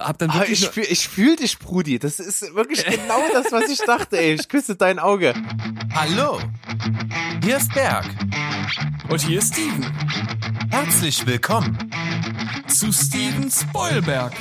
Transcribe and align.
hab 0.00 0.18
dann 0.18 0.30
Ah, 0.30 0.34
wirklich 0.40 0.58
ich 0.58 0.64
nur- 0.64 0.72
fühl, 0.72 0.86
ich 0.88 1.08
fühl 1.08 1.36
dich, 1.36 1.58
Brudi. 1.58 1.98
Das 1.98 2.18
ist 2.20 2.54
wirklich 2.54 2.84
genau 2.86 3.20
das, 3.32 3.52
was 3.52 3.68
ich 3.70 3.78
dachte, 3.78 4.18
ey. 4.18 4.34
Ich 4.34 4.48
küsse 4.48 4.76
dein 4.76 4.98
Auge. 4.98 5.34
Hallo, 5.94 6.38
hier 7.44 7.56
ist 7.58 7.72
Berg. 7.74 8.04
und 9.08 9.20
hier 9.20 9.38
ist 9.38 9.54
Steven 9.54 9.86
Herzlich 10.70 11.26
willkommen. 11.26 11.76
zu 12.68 12.92
Steven 12.92 13.50
Spoilberg. 13.50 14.32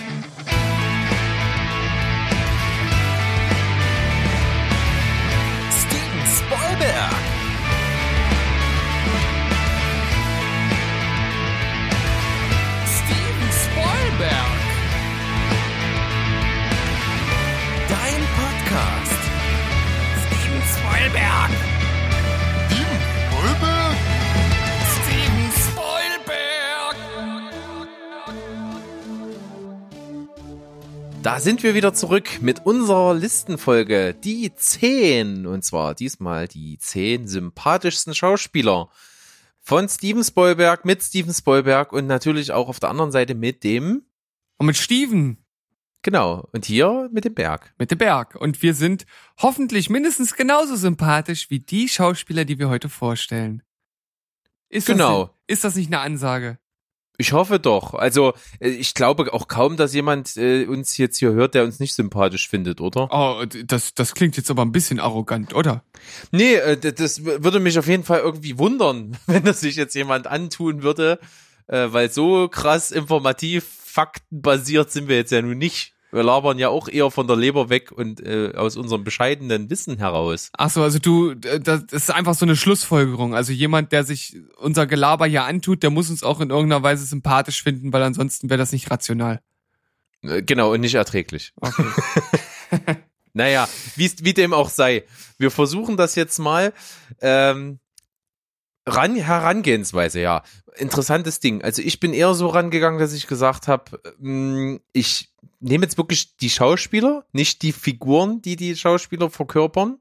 Steven 5.72 6.26
Spoilberg. 6.26 7.29
Steven 21.00 21.14
Spoilberg. 21.16 21.52
Steven 24.92 25.52
Spoilberg. 25.56 26.96
Da 31.24 31.40
sind 31.40 31.64
wir 31.64 31.74
wieder 31.74 31.94
zurück 31.94 32.42
mit 32.42 32.66
unserer 32.66 33.14
Listenfolge, 33.14 34.14
die 34.14 34.54
10. 34.54 35.46
Und 35.48 35.64
zwar 35.64 35.96
diesmal 35.96 36.50
die 36.50 36.78
10 36.78 37.30
sympathischsten 37.30 38.14
Schauspieler 38.14 38.90
von 39.62 39.88
Steven 39.88 40.26
Spielberg 40.26 40.84
mit 40.84 41.02
Steven 41.02 41.34
Spielberg 41.34 41.94
und 41.94 42.08
natürlich 42.08 42.52
auch 42.52 42.68
auf 42.68 42.82
der 42.82 42.90
anderen 42.90 43.14
Seite 43.14 43.36
mit 43.36 43.64
dem, 43.64 44.04
Und 44.58 44.66
mit 44.66 44.76
Steven, 44.76 45.38
genau, 46.02 46.48
und 46.52 46.66
hier 46.66 47.10
mit 47.12 47.26
dem 47.26 47.34
Berg. 47.34 47.74
mit 47.78 47.92
dem 47.92 47.98
Berg. 47.98 48.36
Und 48.36 48.62
wir 48.62 48.74
sind 48.74 49.06
hoffentlich 49.38 49.90
mindestens 49.90 50.36
genauso 50.36 50.76
sympathisch 50.76 51.50
wie 51.50 51.60
die 51.60 51.88
Schauspieler, 51.88 52.46
die 52.46 52.60
wir 52.60 52.70
heute 52.70 52.90
vorstellen. 52.90 53.64
Ist 54.70 54.88
Genau. 54.88 55.26
Das, 55.26 55.34
ist 55.48 55.64
das 55.64 55.76
nicht 55.76 55.88
eine 55.88 56.00
Ansage? 56.00 56.60
Ich 57.22 57.34
hoffe 57.34 57.60
doch. 57.60 57.94
Also, 57.96 58.34
äh, 58.62 58.70
ich 58.70 58.94
glaube 58.94 59.34
auch 59.34 59.50
kaum, 59.50 59.76
dass 59.76 59.94
jemand 59.94 60.38
äh, 60.38 60.66
uns 60.66 60.98
jetzt 60.98 61.18
hier 61.18 61.34
hört, 61.34 61.54
der 61.54 61.66
uns 61.66 61.80
nicht 61.80 61.94
sympathisch 61.94 62.48
findet, 62.48 62.80
oder? 62.80 63.10
Oh, 63.12 63.44
das, 63.66 63.94
das 63.94 64.16
klingt 64.16 64.38
jetzt 64.38 64.50
aber 64.50 64.64
ein 64.64 64.72
bisschen 64.72 65.02
arrogant, 65.02 65.54
oder? 65.54 65.84
Nee, 66.32 66.54
äh, 66.54 66.78
das 66.78 67.26
würde 67.26 67.60
mich 67.60 67.78
auf 67.78 67.88
jeden 67.88 68.06
Fall 68.06 68.22
irgendwie 68.22 68.58
wundern, 68.58 69.18
wenn 69.28 69.44
das 69.44 69.60
sich 69.60 69.76
jetzt 69.76 69.96
jemand 69.96 70.28
antun 70.28 70.82
würde, 70.82 71.20
äh, 71.68 71.88
weil 71.90 72.10
so 72.10 72.48
krass 72.48 72.90
informativ, 72.90 73.79
faktenbasiert 73.90 74.92
sind 74.92 75.08
wir 75.08 75.18
jetzt 75.18 75.32
ja 75.32 75.42
nun 75.42 75.58
nicht. 75.58 75.94
Wir 76.12 76.24
labern 76.24 76.58
ja 76.58 76.70
auch 76.70 76.88
eher 76.88 77.12
von 77.12 77.28
der 77.28 77.36
Leber 77.36 77.70
weg 77.70 77.92
und 77.92 78.20
äh, 78.26 78.54
aus 78.56 78.78
unserem 78.78 79.04
bescheidenen 79.04 79.70
Wissen 79.70 79.98
heraus. 79.98 80.50
Ach 80.58 80.70
so, 80.72 80.82
also 80.82 80.98
du, 80.98 81.36
das 81.36 81.84
ist 81.92 82.10
einfach 82.10 82.34
so 82.34 82.46
eine 82.46 82.56
Schlussfolgerung. 82.56 83.36
Also 83.36 83.52
jemand, 83.52 83.92
der 83.92 84.04
sich 84.04 84.38
unser 84.58 84.88
Gelaber 84.88 85.28
hier 85.28 85.44
antut, 85.44 85.84
der 85.84 85.92
muss 85.92 86.10
uns 86.10 86.24
auch 86.24 86.42
in 86.42 86.50
irgendeiner 86.50 86.82
Weise 86.82 87.06
sympathisch 87.06 87.62
finden, 87.62 87.94
weil 87.94 88.02
ansonsten 88.02 88.50
wäre 88.50 88.58
das 88.58 88.72
nicht 88.72 88.90
rational. 88.90 89.40
Äh, 90.24 90.42
genau, 90.42 90.74
und 90.74 90.82
nicht 90.82 90.96
erträglich. 90.96 91.54
Okay. 91.62 91.86
Naja, 93.34 93.70
wie's- 93.96 94.24
wie 94.24 94.34
dem 94.34 94.54
auch 94.54 94.70
sei. 94.70 95.04
Wir 95.38 95.52
versuchen 95.52 95.98
das 95.98 96.16
jetzt 96.16 96.40
mal. 96.40 96.74
Ähm, 97.22 97.80
ran, 98.96 99.16
Herangehensweise, 99.16 100.22
ja. 100.22 100.44
Interessantes 100.76 101.40
Ding. 101.40 101.62
Also 101.62 101.82
ich 101.82 102.00
bin 102.00 102.14
eher 102.14 102.34
so 102.34 102.48
rangegangen, 102.48 103.00
dass 103.00 103.14
ich 103.14 103.28
gesagt 103.28 103.68
habe, 103.68 104.02
ich 104.94 105.30
nehme 105.60 105.86
jetzt 105.86 105.98
wirklich 105.98 106.38
die 106.38 106.50
Schauspieler, 106.50 107.26
nicht 107.32 107.62
die 107.62 107.74
Figuren, 107.74 108.42
die 108.42 108.56
die 108.56 108.76
Schauspieler 108.76 109.30
verkörpern. 109.30 110.00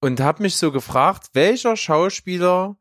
Und 0.00 0.20
habe 0.20 0.42
mich 0.42 0.56
so 0.56 0.72
gefragt, 0.72 1.30
welcher 1.34 1.76
Schauspieler 1.76 2.76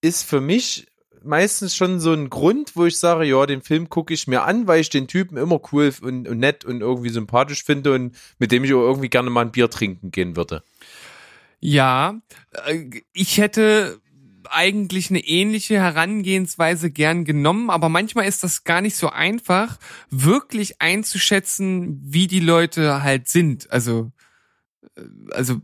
ist 0.00 0.24
für 0.24 0.40
mich 0.40 0.88
meistens 1.22 1.76
schon 1.76 2.00
so 2.00 2.12
ein 2.12 2.30
Grund, 2.30 2.76
wo 2.76 2.86
ich 2.86 2.98
sage, 2.98 3.24
ja, 3.24 3.46
den 3.46 3.62
Film 3.62 3.88
gucke 3.88 4.14
ich 4.14 4.26
mir 4.26 4.42
an, 4.42 4.66
weil 4.66 4.80
ich 4.80 4.90
den 4.90 5.08
Typen 5.08 5.36
immer 5.36 5.60
cool 5.72 5.92
und, 6.00 6.28
und 6.28 6.38
nett 6.38 6.64
und 6.64 6.80
irgendwie 6.80 7.10
sympathisch 7.10 7.64
finde 7.64 7.94
und 7.94 8.16
mit 8.38 8.52
dem 8.52 8.64
ich 8.64 8.74
auch 8.74 8.82
irgendwie 8.82 9.08
gerne 9.08 9.30
mal 9.30 9.42
ein 9.42 9.52
Bier 9.52 9.70
trinken 9.70 10.10
gehen 10.10 10.36
würde. 10.36 10.62
Ja, 11.60 12.20
äh, 12.66 13.02
ich 13.12 13.38
hätte 13.38 14.00
eigentlich 14.50 15.10
eine 15.10 15.20
ähnliche 15.20 15.76
Herangehensweise 15.76 16.90
gern 16.90 17.24
genommen, 17.24 17.70
aber 17.70 17.88
manchmal 17.88 18.26
ist 18.26 18.42
das 18.44 18.64
gar 18.64 18.80
nicht 18.80 18.96
so 18.96 19.10
einfach, 19.10 19.78
wirklich 20.10 20.80
einzuschätzen, 20.80 22.00
wie 22.04 22.26
die 22.26 22.40
Leute 22.40 23.02
halt 23.02 23.28
sind. 23.28 23.70
Also, 23.70 24.12
äh, 24.96 25.02
also 25.32 25.60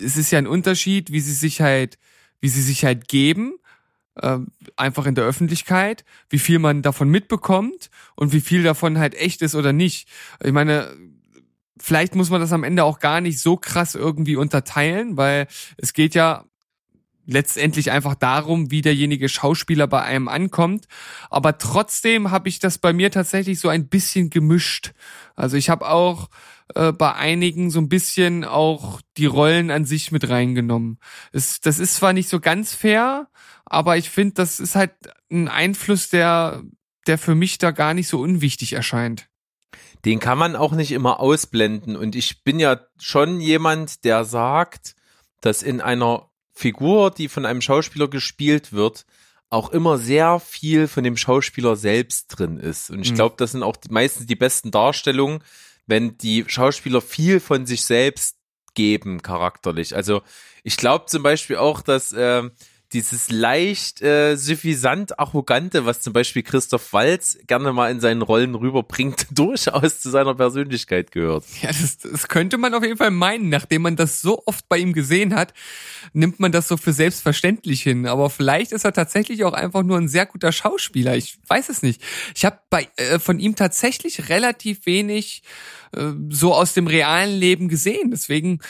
es 0.00 0.16
ist 0.16 0.30
ja 0.30 0.38
ein 0.38 0.46
Unterschied, 0.46 1.12
wie 1.12 1.20
sie 1.20 1.32
sich 1.32 1.60
halt, 1.60 1.98
wie 2.40 2.48
sie 2.48 2.62
sich 2.62 2.84
halt 2.84 3.08
geben, 3.08 3.54
ähm, 4.20 4.48
einfach 4.76 5.06
in 5.06 5.14
der 5.14 5.24
Öffentlichkeit, 5.24 6.04
wie 6.28 6.38
viel 6.38 6.58
man 6.58 6.82
davon 6.82 7.08
mitbekommt 7.08 7.90
und 8.14 8.32
wie 8.32 8.40
viel 8.40 8.62
davon 8.62 8.98
halt 8.98 9.14
echt 9.14 9.42
ist 9.42 9.54
oder 9.54 9.72
nicht. 9.72 10.08
Ich 10.42 10.52
meine, 10.52 10.94
vielleicht 11.78 12.14
muss 12.14 12.30
man 12.30 12.40
das 12.40 12.52
am 12.52 12.64
Ende 12.64 12.84
auch 12.84 13.00
gar 13.00 13.20
nicht 13.20 13.40
so 13.40 13.56
krass 13.56 13.94
irgendwie 13.94 14.36
unterteilen, 14.36 15.16
weil 15.16 15.46
es 15.78 15.92
geht 15.92 16.14
ja 16.14 16.44
letztendlich 17.26 17.90
einfach 17.90 18.14
darum, 18.14 18.70
wie 18.70 18.82
derjenige 18.82 19.28
Schauspieler 19.28 19.86
bei 19.86 20.02
einem 20.02 20.28
ankommt. 20.28 20.86
Aber 21.30 21.58
trotzdem 21.58 22.30
habe 22.30 22.48
ich 22.48 22.58
das 22.58 22.78
bei 22.78 22.92
mir 22.92 23.10
tatsächlich 23.10 23.60
so 23.60 23.68
ein 23.68 23.88
bisschen 23.88 24.30
gemischt. 24.30 24.92
Also 25.36 25.56
ich 25.56 25.70
habe 25.70 25.88
auch 25.88 26.28
äh, 26.74 26.92
bei 26.92 27.14
einigen 27.14 27.70
so 27.70 27.80
ein 27.80 27.88
bisschen 27.88 28.44
auch 28.44 29.00
die 29.16 29.26
Rollen 29.26 29.70
an 29.70 29.84
sich 29.84 30.12
mit 30.12 30.28
reingenommen. 30.28 30.98
Es, 31.32 31.60
das 31.60 31.78
ist 31.78 31.96
zwar 31.96 32.12
nicht 32.12 32.28
so 32.28 32.40
ganz 32.40 32.74
fair, 32.74 33.28
aber 33.64 33.96
ich 33.96 34.10
finde, 34.10 34.34
das 34.34 34.60
ist 34.60 34.74
halt 34.74 34.92
ein 35.30 35.48
Einfluss, 35.48 36.08
der, 36.10 36.62
der 37.06 37.18
für 37.18 37.34
mich 37.34 37.58
da 37.58 37.70
gar 37.70 37.94
nicht 37.94 38.08
so 38.08 38.20
unwichtig 38.20 38.72
erscheint. 38.72 39.28
Den 40.04 40.18
kann 40.18 40.38
man 40.38 40.56
auch 40.56 40.72
nicht 40.72 40.92
immer 40.92 41.20
ausblenden. 41.20 41.94
Und 41.96 42.16
ich 42.16 42.42
bin 42.42 42.58
ja 42.58 42.80
schon 42.98 43.40
jemand, 43.40 44.04
der 44.04 44.24
sagt, 44.24 44.96
dass 45.40 45.62
in 45.62 45.80
einer 45.80 46.28
Figur, 46.54 47.10
die 47.10 47.28
von 47.28 47.46
einem 47.46 47.60
Schauspieler 47.60 48.08
gespielt 48.08 48.72
wird, 48.72 49.04
auch 49.48 49.70
immer 49.70 49.98
sehr 49.98 50.40
viel 50.40 50.88
von 50.88 51.04
dem 51.04 51.16
Schauspieler 51.16 51.76
selbst 51.76 52.28
drin 52.28 52.58
ist. 52.58 52.90
Und 52.90 53.00
ich 53.02 53.10
Mhm. 53.10 53.16
glaube, 53.16 53.34
das 53.38 53.52
sind 53.52 53.62
auch 53.62 53.76
die, 53.76 53.90
meistens 53.90 54.26
die 54.26 54.36
besten 54.36 54.70
Darstellungen, 54.70 55.42
wenn 55.86 56.16
die 56.18 56.44
Schauspieler 56.46 57.00
viel 57.00 57.38
von 57.40 57.66
sich 57.66 57.84
selbst 57.84 58.36
geben, 58.74 59.20
charakterlich. 59.20 59.94
Also 59.94 60.22
ich 60.62 60.76
glaube 60.76 61.06
zum 61.06 61.22
Beispiel 61.22 61.56
auch, 61.56 61.82
dass 61.82 62.12
äh, 62.12 62.48
dieses 62.92 63.30
leicht 63.30 64.02
äh, 64.02 64.36
suffisant 64.36 65.18
arrogante, 65.18 65.86
was 65.86 66.00
zum 66.00 66.12
Beispiel 66.12 66.42
Christoph 66.42 66.92
Walz 66.92 67.38
gerne 67.46 67.72
mal 67.72 67.90
in 67.90 68.00
seinen 68.00 68.22
Rollen 68.22 68.54
rüberbringt, 68.54 69.26
durchaus 69.38 70.00
zu 70.00 70.10
seiner 70.10 70.34
Persönlichkeit 70.34 71.10
gehört. 71.10 71.44
Ja, 71.60 71.68
das, 71.68 71.98
das 71.98 72.28
könnte 72.28 72.58
man 72.58 72.74
auf 72.74 72.82
jeden 72.82 72.96
Fall 72.96 73.10
meinen. 73.10 73.48
Nachdem 73.48 73.82
man 73.82 73.96
das 73.96 74.20
so 74.20 74.42
oft 74.46 74.68
bei 74.68 74.78
ihm 74.78 74.92
gesehen 74.92 75.34
hat, 75.34 75.54
nimmt 76.12 76.40
man 76.40 76.52
das 76.52 76.68
so 76.68 76.76
für 76.76 76.92
selbstverständlich 76.92 77.82
hin. 77.82 78.06
Aber 78.06 78.30
vielleicht 78.30 78.72
ist 78.72 78.84
er 78.84 78.92
tatsächlich 78.92 79.44
auch 79.44 79.54
einfach 79.54 79.82
nur 79.82 79.98
ein 79.98 80.08
sehr 80.08 80.26
guter 80.26 80.52
Schauspieler. 80.52 81.16
Ich 81.16 81.38
weiß 81.48 81.68
es 81.68 81.82
nicht. 81.82 82.02
Ich 82.34 82.44
habe 82.44 82.58
bei 82.70 82.88
äh, 82.96 83.18
von 83.18 83.38
ihm 83.38 83.56
tatsächlich 83.56 84.28
relativ 84.28 84.86
wenig 84.86 85.42
äh, 85.96 86.12
so 86.30 86.54
aus 86.54 86.74
dem 86.74 86.86
realen 86.86 87.38
Leben 87.38 87.68
gesehen. 87.68 88.10
Deswegen 88.10 88.60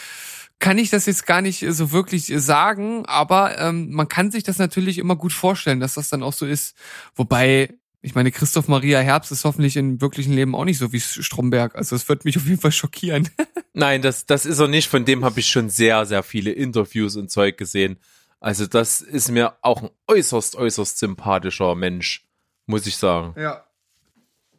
kann 0.62 0.78
ich 0.78 0.90
das 0.90 1.06
jetzt 1.06 1.26
gar 1.26 1.42
nicht 1.42 1.66
so 1.70 1.90
wirklich 1.90 2.32
sagen, 2.36 3.04
aber 3.06 3.58
ähm, 3.58 3.90
man 3.90 4.06
kann 4.06 4.30
sich 4.30 4.44
das 4.44 4.58
natürlich 4.58 4.98
immer 4.98 5.16
gut 5.16 5.32
vorstellen, 5.32 5.80
dass 5.80 5.94
das 5.94 6.08
dann 6.08 6.22
auch 6.22 6.32
so 6.32 6.46
ist. 6.46 6.76
Wobei, 7.16 7.74
ich 8.00 8.14
meine, 8.14 8.30
Christoph 8.30 8.68
Maria 8.68 9.00
Herbst 9.00 9.32
ist 9.32 9.44
hoffentlich 9.44 9.76
im 9.76 10.00
wirklichen 10.00 10.32
Leben 10.32 10.54
auch 10.54 10.64
nicht 10.64 10.78
so 10.78 10.92
wie 10.92 11.00
Stromberg. 11.00 11.74
Also 11.74 11.96
es 11.96 12.08
wird 12.08 12.24
mich 12.24 12.36
auf 12.36 12.46
jeden 12.46 12.60
Fall 12.60 12.70
schockieren. 12.70 13.28
Nein, 13.72 14.02
das, 14.02 14.24
das 14.24 14.46
ist 14.46 14.60
er 14.60 14.68
nicht. 14.68 14.88
Von 14.88 15.04
dem 15.04 15.24
habe 15.24 15.40
ich 15.40 15.48
schon 15.48 15.68
sehr, 15.68 16.06
sehr 16.06 16.22
viele 16.22 16.52
Interviews 16.52 17.16
und 17.16 17.28
Zeug 17.28 17.58
gesehen. 17.58 17.98
Also 18.38 18.66
das 18.66 19.00
ist 19.00 19.32
mir 19.32 19.56
auch 19.62 19.82
ein 19.82 19.90
äußerst, 20.06 20.54
äußerst 20.54 20.96
sympathischer 20.96 21.74
Mensch, 21.74 22.24
muss 22.66 22.86
ich 22.86 22.96
sagen. 22.96 23.34
Ja. 23.36 23.64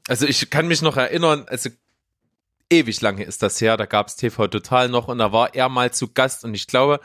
Also 0.10 0.26
ich 0.28 0.50
kann 0.50 0.68
mich 0.68 0.82
noch 0.82 0.98
erinnern, 0.98 1.46
also 1.48 1.70
ewig 2.70 3.02
lange 3.02 3.24
ist 3.24 3.44
das 3.44 3.60
her, 3.62 3.78
da 3.78 3.86
gab's 3.86 4.16
TV 4.16 4.48
Total 4.48 4.90
noch 4.90 5.08
und 5.08 5.18
da 5.20 5.32
war 5.32 5.54
er 5.56 5.70
mal 5.70 5.92
zu 5.92 6.12
Gast 6.12 6.44
und 6.44 6.54
ich 6.54 6.68
glaube, 6.68 7.00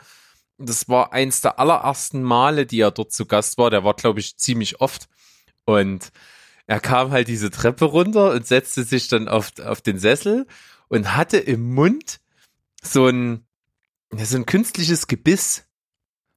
das 0.59 0.89
war 0.89 1.13
eins 1.13 1.41
der 1.41 1.57
allerersten 1.57 2.21
Male, 2.21 2.65
die 2.65 2.81
er 2.81 2.91
dort 2.91 3.13
zu 3.13 3.25
Gast 3.25 3.57
war. 3.57 3.69
Der 3.69 3.83
war, 3.83 3.93
glaube 3.93 4.19
ich, 4.19 4.37
ziemlich 4.37 4.81
oft. 4.81 5.07
Und 5.65 6.11
er 6.67 6.79
kam 6.79 7.11
halt 7.11 7.27
diese 7.27 7.49
Treppe 7.49 7.85
runter 7.85 8.31
und 8.31 8.45
setzte 8.45 8.83
sich 8.83 9.07
dann 9.07 9.27
auf, 9.27 9.53
auf 9.63 9.81
den 9.81 9.97
Sessel 9.97 10.45
und 10.89 11.15
hatte 11.15 11.37
im 11.37 11.73
Mund 11.73 12.19
so 12.83 13.07
ein, 13.07 13.45
so 14.11 14.35
ein 14.35 14.45
künstliches 14.45 15.07
Gebiss. 15.07 15.65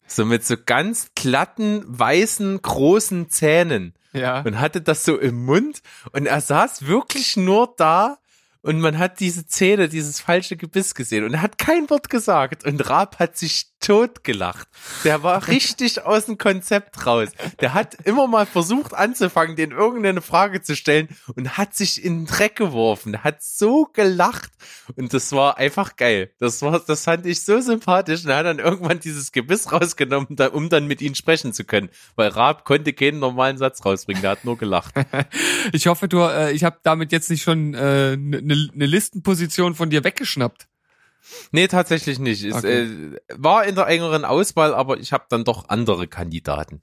So 0.06 0.24
mit 0.24 0.44
so 0.44 0.56
ganz 0.64 1.10
glatten, 1.14 1.82
weißen, 1.86 2.62
großen 2.62 3.28
Zähnen. 3.28 3.94
Ja. 4.14 4.42
und 4.42 4.60
hatte 4.60 4.82
das 4.82 5.06
so 5.06 5.18
im 5.18 5.46
Mund 5.46 5.80
und 6.12 6.26
er 6.26 6.42
saß 6.42 6.86
wirklich 6.86 7.38
nur 7.38 7.72
da 7.78 8.18
und 8.62 8.80
man 8.80 8.98
hat 8.98 9.20
diese 9.20 9.46
Zähne, 9.46 9.88
dieses 9.88 10.20
falsche 10.20 10.56
Gebiss 10.56 10.94
gesehen 10.94 11.24
und 11.24 11.34
er 11.34 11.42
hat 11.42 11.58
kein 11.58 11.90
Wort 11.90 12.08
gesagt 12.08 12.64
und 12.64 12.88
Raab 12.88 13.18
hat 13.18 13.36
sich 13.36 13.66
totgelacht. 13.80 14.68
Der 15.04 15.22
war 15.22 15.48
richtig 15.48 16.04
aus 16.04 16.26
dem 16.26 16.38
Konzept 16.38 17.04
raus. 17.04 17.28
Der 17.60 17.74
hat 17.74 17.94
immer 18.04 18.28
mal 18.28 18.46
versucht 18.46 18.94
anzufangen, 18.94 19.56
den 19.56 19.72
irgendeine 19.72 20.22
Frage 20.22 20.62
zu 20.62 20.76
stellen 20.76 21.08
und 21.34 21.58
hat 21.58 21.74
sich 21.74 22.04
in 22.04 22.20
den 22.20 22.26
Dreck 22.26 22.54
geworfen. 22.56 23.12
Der 23.12 23.24
hat 23.24 23.42
so 23.42 23.86
gelacht 23.92 24.52
und 24.96 25.12
das 25.12 25.32
war 25.32 25.58
einfach 25.58 25.96
geil. 25.96 26.30
Das 26.38 26.62
war, 26.62 26.78
das 26.80 27.04
fand 27.04 27.26
ich 27.26 27.44
so 27.44 27.60
sympathisch 27.60 28.24
und 28.24 28.30
er 28.30 28.36
hat 28.38 28.46
dann 28.46 28.58
irgendwann 28.60 29.00
dieses 29.00 29.32
Gebiss 29.32 29.72
rausgenommen, 29.72 30.28
da- 30.36 30.48
um 30.48 30.68
dann 30.68 30.86
mit 30.86 31.02
ihnen 31.02 31.16
sprechen 31.16 31.52
zu 31.52 31.64
können, 31.64 31.88
weil 32.14 32.28
Raab 32.28 32.64
konnte 32.64 32.92
keinen 32.92 33.18
normalen 33.18 33.58
Satz 33.58 33.84
rausbringen. 33.84 34.22
Der 34.22 34.30
hat 34.32 34.44
nur 34.44 34.56
gelacht. 34.58 34.94
Ich 35.72 35.86
hoffe, 35.86 36.08
du, 36.08 36.18
äh, 36.20 36.52
ich 36.52 36.64
habe 36.64 36.78
damit 36.82 37.12
jetzt 37.12 37.30
nicht 37.30 37.42
schon 37.42 37.74
eine 37.74 38.51
äh, 38.52 38.56
ne, 38.56 38.70
ne 38.74 38.86
Listenposition 38.86 39.74
von 39.74 39.90
dir 39.90 40.04
weggeschnappt. 40.04 40.68
Nee, 41.52 41.68
tatsächlich 41.68 42.18
nicht. 42.18 42.42
Es 42.44 42.56
Okay. 42.56 42.82
äh, 42.82 43.18
war 43.34 43.64
in 43.64 43.76
der 43.76 43.86
engeren 43.86 44.24
Auswahl, 44.24 44.74
aber 44.74 44.98
ich 44.98 45.12
habe 45.12 45.26
dann 45.28 45.44
doch 45.44 45.68
andere 45.68 46.08
Kandidaten. 46.08 46.82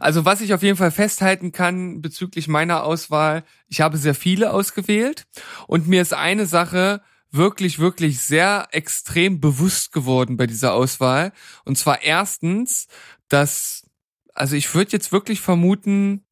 Also 0.00 0.24
was 0.24 0.40
ich 0.40 0.52
auf 0.52 0.62
jeden 0.62 0.76
Fall 0.76 0.90
festhalten 0.90 1.52
kann 1.52 2.02
bezüglich 2.02 2.48
meiner 2.48 2.82
Auswahl, 2.82 3.44
ich 3.68 3.80
habe 3.80 3.96
sehr 3.96 4.14
viele 4.14 4.52
ausgewählt 4.52 5.26
und 5.66 5.86
mir 5.86 6.02
ist 6.02 6.12
eine 6.12 6.46
Sache 6.46 7.02
wirklich, 7.30 7.78
wirklich 7.78 8.20
sehr 8.20 8.68
extrem 8.72 9.40
bewusst 9.40 9.92
geworden 9.92 10.36
bei 10.36 10.46
dieser 10.46 10.72
Auswahl. 10.72 11.32
Und 11.64 11.78
zwar 11.78 12.02
erstens, 12.02 12.88
dass, 13.28 13.86
also 14.34 14.56
ich 14.56 14.74
würde 14.74 14.92
jetzt 14.92 15.12
wirklich 15.12 15.40
vermuten, 15.40 16.24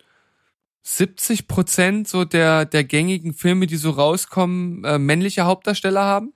70 0.87 1.49
Prozent 1.49 2.07
so 2.07 2.25
der, 2.25 2.65
der 2.65 2.85
gängigen 2.85 3.35
Filme, 3.35 3.67
die 3.67 3.77
so 3.77 3.91
rauskommen, 3.91 4.85
äh, 4.85 4.99
männliche 4.99 5.43
Hauptdarsteller 5.43 6.05
haben. 6.05 6.33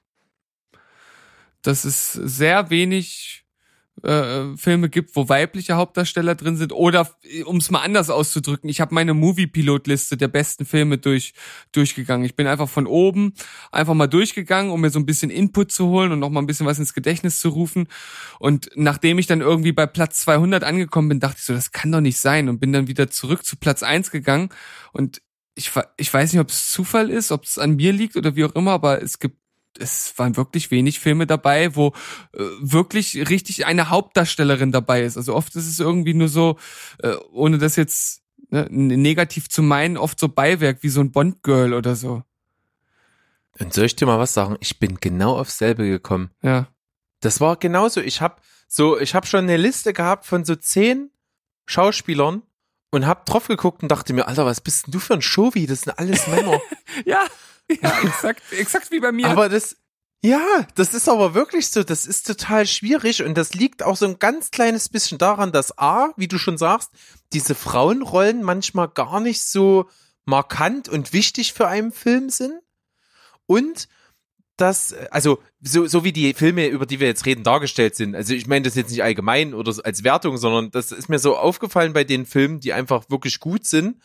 Dass 1.62 1.84
es 1.84 2.12
sehr 2.12 2.68
wenig 2.68 3.39
äh, 4.04 4.56
Filme 4.56 4.88
gibt, 4.88 5.16
wo 5.16 5.28
weibliche 5.28 5.74
Hauptdarsteller 5.74 6.34
drin 6.34 6.56
sind. 6.56 6.72
Oder 6.72 7.08
um 7.44 7.56
es 7.56 7.70
mal 7.70 7.80
anders 7.80 8.10
auszudrücken, 8.10 8.68
ich 8.68 8.80
habe 8.80 8.94
meine 8.94 9.14
Movie-Pilot-Liste 9.14 10.16
der 10.16 10.28
besten 10.28 10.64
Filme 10.66 10.98
durch, 10.98 11.32
durchgegangen. 11.72 12.24
Ich 12.24 12.36
bin 12.36 12.46
einfach 12.46 12.68
von 12.68 12.86
oben 12.86 13.34
einfach 13.72 13.94
mal 13.94 14.06
durchgegangen, 14.06 14.70
um 14.70 14.80
mir 14.80 14.90
so 14.90 14.98
ein 14.98 15.06
bisschen 15.06 15.30
Input 15.30 15.72
zu 15.72 15.86
holen 15.88 16.12
und 16.12 16.18
noch 16.18 16.30
mal 16.30 16.40
ein 16.40 16.46
bisschen 16.46 16.66
was 16.66 16.78
ins 16.78 16.94
Gedächtnis 16.94 17.40
zu 17.40 17.50
rufen. 17.50 17.88
Und 18.38 18.70
nachdem 18.74 19.18
ich 19.18 19.26
dann 19.26 19.40
irgendwie 19.40 19.72
bei 19.72 19.86
Platz 19.86 20.20
200 20.20 20.64
angekommen 20.64 21.08
bin, 21.08 21.20
dachte 21.20 21.36
ich 21.38 21.44
so, 21.44 21.52
das 21.52 21.72
kann 21.72 21.92
doch 21.92 22.00
nicht 22.00 22.18
sein 22.18 22.48
und 22.48 22.60
bin 22.60 22.72
dann 22.72 22.88
wieder 22.88 23.10
zurück 23.10 23.44
zu 23.44 23.56
Platz 23.56 23.82
1 23.82 24.10
gegangen 24.10 24.50
und 24.92 25.20
ich, 25.54 25.70
ich 25.96 26.12
weiß 26.12 26.32
nicht, 26.32 26.40
ob 26.40 26.48
es 26.48 26.70
Zufall 26.70 27.10
ist, 27.10 27.32
ob 27.32 27.44
es 27.44 27.58
an 27.58 27.76
mir 27.76 27.92
liegt 27.92 28.16
oder 28.16 28.36
wie 28.36 28.44
auch 28.44 28.54
immer, 28.54 28.72
aber 28.72 29.02
es 29.02 29.18
gibt 29.18 29.39
es 29.78 30.18
waren 30.18 30.36
wirklich 30.36 30.70
wenig 30.70 31.00
Filme 31.00 31.26
dabei, 31.26 31.74
wo 31.76 31.88
äh, 32.32 32.40
wirklich 32.60 33.28
richtig 33.28 33.66
eine 33.66 33.88
Hauptdarstellerin 33.90 34.72
dabei 34.72 35.02
ist. 35.02 35.16
Also 35.16 35.34
oft 35.34 35.54
ist 35.56 35.66
es 35.66 35.80
irgendwie 35.80 36.14
nur 36.14 36.28
so, 36.28 36.58
äh, 37.02 37.14
ohne 37.32 37.58
das 37.58 37.76
jetzt 37.76 38.22
ne, 38.50 38.66
negativ 38.70 39.48
zu 39.48 39.62
meinen, 39.62 39.96
oft 39.96 40.18
so 40.18 40.28
Beiwerk 40.28 40.82
wie 40.82 40.88
so 40.88 41.00
ein 41.00 41.12
Bond-Girl 41.12 41.74
oder 41.74 41.96
so. 41.96 42.22
Und 43.58 43.72
soll 43.72 43.84
ich 43.84 43.96
dir 43.96 44.06
mal 44.06 44.18
was 44.18 44.34
sagen? 44.34 44.56
Ich 44.60 44.78
bin 44.78 44.96
genau 45.00 45.38
aufs 45.38 45.58
selbe 45.58 45.86
gekommen. 45.86 46.30
Ja. 46.42 46.68
Das 47.20 47.40
war 47.40 47.56
genauso. 47.56 48.00
Ich 48.00 48.20
habe 48.20 48.36
so, 48.66 48.98
ich 48.98 49.14
habe 49.14 49.26
schon 49.26 49.40
eine 49.40 49.56
Liste 49.56 49.92
gehabt 49.92 50.24
von 50.24 50.44
so 50.44 50.56
zehn 50.56 51.10
Schauspielern 51.66 52.42
und 52.90 53.06
hab 53.06 53.26
drauf 53.26 53.48
geguckt 53.48 53.82
und 53.82 53.90
dachte 53.90 54.12
mir, 54.12 54.26
Alter, 54.26 54.46
was 54.46 54.60
bist 54.60 54.86
denn 54.86 54.92
du 54.92 54.98
für 54.98 55.14
ein 55.14 55.22
Showi? 55.22 55.66
Das 55.66 55.82
sind 55.82 55.98
alles 55.98 56.26
Männer. 56.26 56.60
Ja, 57.06 57.24
ja 57.82 58.00
exakt, 58.02 58.42
exakt 58.52 58.90
wie 58.90 59.00
bei 59.00 59.12
mir. 59.12 59.28
Aber 59.28 59.48
das, 59.48 59.76
ja, 60.22 60.66
das 60.74 60.92
ist 60.92 61.08
aber 61.08 61.34
wirklich 61.34 61.70
so, 61.70 61.82
das 61.82 62.06
ist 62.06 62.26
total 62.26 62.66
schwierig 62.66 63.22
und 63.22 63.36
das 63.36 63.54
liegt 63.54 63.82
auch 63.82 63.96
so 63.96 64.06
ein 64.06 64.18
ganz 64.18 64.50
kleines 64.50 64.88
bisschen 64.88 65.16
daran, 65.16 65.50
dass 65.50 65.78
A, 65.78 66.10
wie 66.16 66.28
du 66.28 66.38
schon 66.38 66.58
sagst, 66.58 66.90
diese 67.32 67.54
Frauenrollen 67.54 68.42
manchmal 68.42 68.88
gar 68.88 69.20
nicht 69.20 69.42
so 69.42 69.88
markant 70.26 70.88
und 70.88 71.12
wichtig 71.14 71.54
für 71.54 71.68
einen 71.68 71.92
Film 71.92 72.28
sind 72.28 72.60
und 73.46 73.88
dass, 74.58 74.92
also 75.10 75.38
so, 75.62 75.86
so 75.86 76.04
wie 76.04 76.12
die 76.12 76.34
Filme, 76.34 76.66
über 76.66 76.84
die 76.84 77.00
wir 77.00 77.06
jetzt 77.06 77.24
reden, 77.24 77.42
dargestellt 77.42 77.96
sind, 77.96 78.14
also 78.14 78.34
ich 78.34 78.46
meine 78.46 78.66
das 78.66 78.74
jetzt 78.74 78.90
nicht 78.90 79.02
allgemein 79.02 79.54
oder 79.54 79.74
als 79.84 80.04
Wertung, 80.04 80.36
sondern 80.36 80.70
das 80.70 80.92
ist 80.92 81.08
mir 81.08 81.18
so 81.18 81.36
aufgefallen 81.36 81.94
bei 81.94 82.04
den 82.04 82.26
Filmen, 82.26 82.60
die 82.60 82.74
einfach 82.74 83.08
wirklich 83.08 83.40
gut 83.40 83.64
sind, 83.64 83.96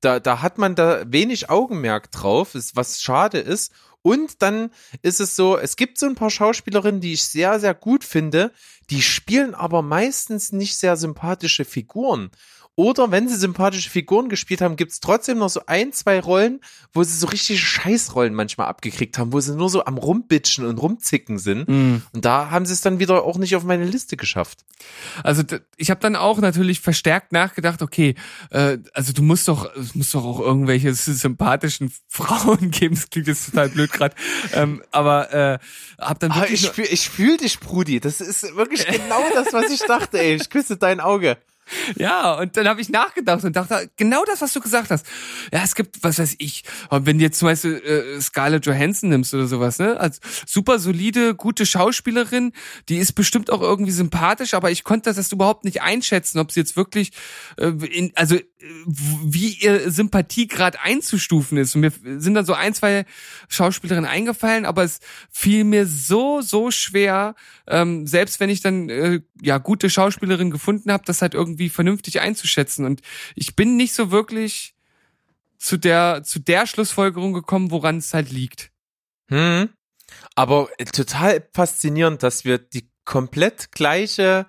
da, 0.00 0.20
da 0.20 0.42
hat 0.42 0.58
man 0.58 0.74
da 0.74 1.02
wenig 1.06 1.50
Augenmerk 1.50 2.10
drauf, 2.10 2.54
was 2.74 3.02
schade 3.02 3.38
ist. 3.38 3.72
Und 4.02 4.40
dann 4.40 4.70
ist 5.02 5.20
es 5.20 5.34
so, 5.34 5.58
es 5.58 5.74
gibt 5.74 5.98
so 5.98 6.06
ein 6.06 6.14
paar 6.14 6.30
Schauspielerinnen, 6.30 7.00
die 7.00 7.14
ich 7.14 7.24
sehr, 7.24 7.58
sehr 7.58 7.74
gut 7.74 8.04
finde, 8.04 8.52
die 8.88 9.02
spielen 9.02 9.52
aber 9.54 9.82
meistens 9.82 10.52
nicht 10.52 10.76
sehr 10.76 10.96
sympathische 10.96 11.64
Figuren. 11.64 12.30
Oder 12.78 13.10
wenn 13.10 13.26
sie 13.26 13.36
sympathische 13.36 13.88
Figuren 13.88 14.28
gespielt 14.28 14.60
haben, 14.60 14.76
gibt's 14.76 15.00
trotzdem 15.00 15.38
noch 15.38 15.48
so 15.48 15.62
ein, 15.66 15.94
zwei 15.94 16.20
Rollen, 16.20 16.60
wo 16.92 17.02
sie 17.02 17.16
so 17.16 17.26
richtige 17.26 17.58
Scheißrollen 17.58 18.34
manchmal 18.34 18.66
abgekriegt 18.68 19.16
haben, 19.16 19.32
wo 19.32 19.40
sie 19.40 19.56
nur 19.56 19.70
so 19.70 19.86
am 19.86 19.96
Rumbitschen 19.96 20.66
und 20.66 20.76
Rumzicken 20.76 21.38
sind. 21.38 21.66
Mhm. 21.68 22.02
Und 22.12 22.24
da 22.26 22.50
haben 22.50 22.66
sie 22.66 22.74
es 22.74 22.82
dann 22.82 22.98
wieder 22.98 23.24
auch 23.24 23.38
nicht 23.38 23.56
auf 23.56 23.64
meine 23.64 23.86
Liste 23.86 24.18
geschafft. 24.18 24.66
Also 25.22 25.42
ich 25.78 25.88
habe 25.90 26.00
dann 26.00 26.16
auch 26.16 26.38
natürlich 26.38 26.80
verstärkt 26.80 27.32
nachgedacht, 27.32 27.80
okay, 27.80 28.14
äh, 28.50 28.76
also 28.92 29.14
du 29.14 29.22
musst 29.22 29.48
doch, 29.48 29.74
es 29.74 29.94
muss 29.94 30.10
doch 30.10 30.24
auch 30.26 30.40
irgendwelche 30.40 30.92
sympathischen 30.92 31.90
Frauen 32.08 32.70
geben. 32.70 32.94
Das 32.94 33.08
klingt 33.08 33.26
jetzt 33.28 33.46
total 33.46 33.70
blöd 33.70 33.90
gerade, 33.90 34.14
ähm, 34.52 34.82
aber 34.90 35.32
äh, 35.32 35.58
hab 35.98 36.20
dann 36.20 36.30
Ah, 36.32 36.40
wirklich 36.42 36.60
ich 36.60 36.66
nur- 36.66 36.74
fühl, 36.74 36.86
ich 36.90 37.08
fühl 37.08 37.36
dich, 37.38 37.58
Brudi. 37.58 38.00
Das 38.00 38.20
ist 38.20 38.42
wirklich 38.54 38.86
genau 38.86 39.22
das, 39.32 39.54
was 39.54 39.70
ich 39.70 39.80
dachte, 39.80 40.18
ey. 40.20 40.34
Ich 40.34 40.50
küsse 40.50 40.76
dein 40.76 41.00
Auge. 41.00 41.38
Ja, 41.96 42.34
und 42.34 42.56
dann 42.56 42.68
habe 42.68 42.80
ich 42.80 42.88
nachgedacht 42.88 43.44
und 43.44 43.56
dachte, 43.56 43.90
genau 43.96 44.24
das, 44.24 44.40
was 44.40 44.52
du 44.52 44.60
gesagt 44.60 44.90
hast. 44.90 45.06
Ja, 45.52 45.62
es 45.64 45.74
gibt, 45.74 46.02
was 46.02 46.18
weiß 46.18 46.36
ich, 46.38 46.62
wenn 46.90 47.18
du 47.18 47.24
jetzt 47.24 47.38
zum 47.38 47.46
Beispiel 47.46 47.74
äh, 47.74 48.20
Scarlett 48.20 48.66
Johansson 48.66 49.10
nimmst 49.10 49.34
oder 49.34 49.46
sowas, 49.46 49.78
ne? 49.78 49.98
Als 49.98 50.20
super 50.46 50.78
solide, 50.78 51.34
gute 51.34 51.66
Schauspielerin, 51.66 52.52
die 52.88 52.98
ist 52.98 53.12
bestimmt 53.12 53.50
auch 53.50 53.62
irgendwie 53.62 53.92
sympathisch, 53.92 54.54
aber 54.54 54.70
ich 54.70 54.84
konnte 54.84 55.12
das 55.12 55.32
überhaupt 55.32 55.64
nicht 55.64 55.82
einschätzen, 55.82 56.38
ob 56.38 56.52
sie 56.52 56.60
jetzt 56.60 56.76
wirklich, 56.76 57.12
äh, 57.56 57.68
in, 57.68 58.12
also 58.14 58.36
wie 58.58 59.54
ihr 59.60 59.90
Sympathiegrad 59.90 60.78
einzustufen 60.82 61.58
ist. 61.58 61.74
Und 61.74 61.82
mir 61.82 61.92
sind 62.20 62.34
dann 62.34 62.46
so 62.46 62.54
ein, 62.54 62.74
zwei 62.74 63.04
Schauspielerinnen 63.48 64.08
eingefallen, 64.08 64.64
aber 64.64 64.82
es 64.82 65.00
fiel 65.30 65.64
mir 65.64 65.86
so, 65.86 66.40
so 66.40 66.70
schwer, 66.70 67.34
ähm, 67.66 68.06
selbst 68.06 68.40
wenn 68.40 68.50
ich 68.50 68.60
dann 68.60 68.88
äh, 68.88 69.20
ja 69.40 69.58
gute 69.58 69.90
Schauspielerin 69.90 70.50
gefunden 70.50 70.90
habe, 70.92 71.04
das 71.06 71.22
halt 71.22 71.34
irgendwie 71.34 71.55
vernünftig 71.68 72.20
einzuschätzen. 72.20 72.84
Und 72.84 73.00
ich 73.34 73.56
bin 73.56 73.76
nicht 73.76 73.94
so 73.94 74.10
wirklich 74.10 74.74
zu 75.58 75.76
der 75.76 76.22
zu 76.24 76.38
der 76.38 76.66
Schlussfolgerung 76.66 77.32
gekommen, 77.32 77.70
woran 77.70 77.98
es 77.98 78.12
halt 78.14 78.30
liegt. 78.30 78.70
Hm. 79.28 79.70
Aber 80.34 80.68
äh, 80.78 80.84
total 80.84 81.42
faszinierend, 81.54 82.22
dass 82.22 82.44
wir 82.44 82.58
die 82.58 82.88
komplett 83.04 83.72
gleiche 83.72 84.46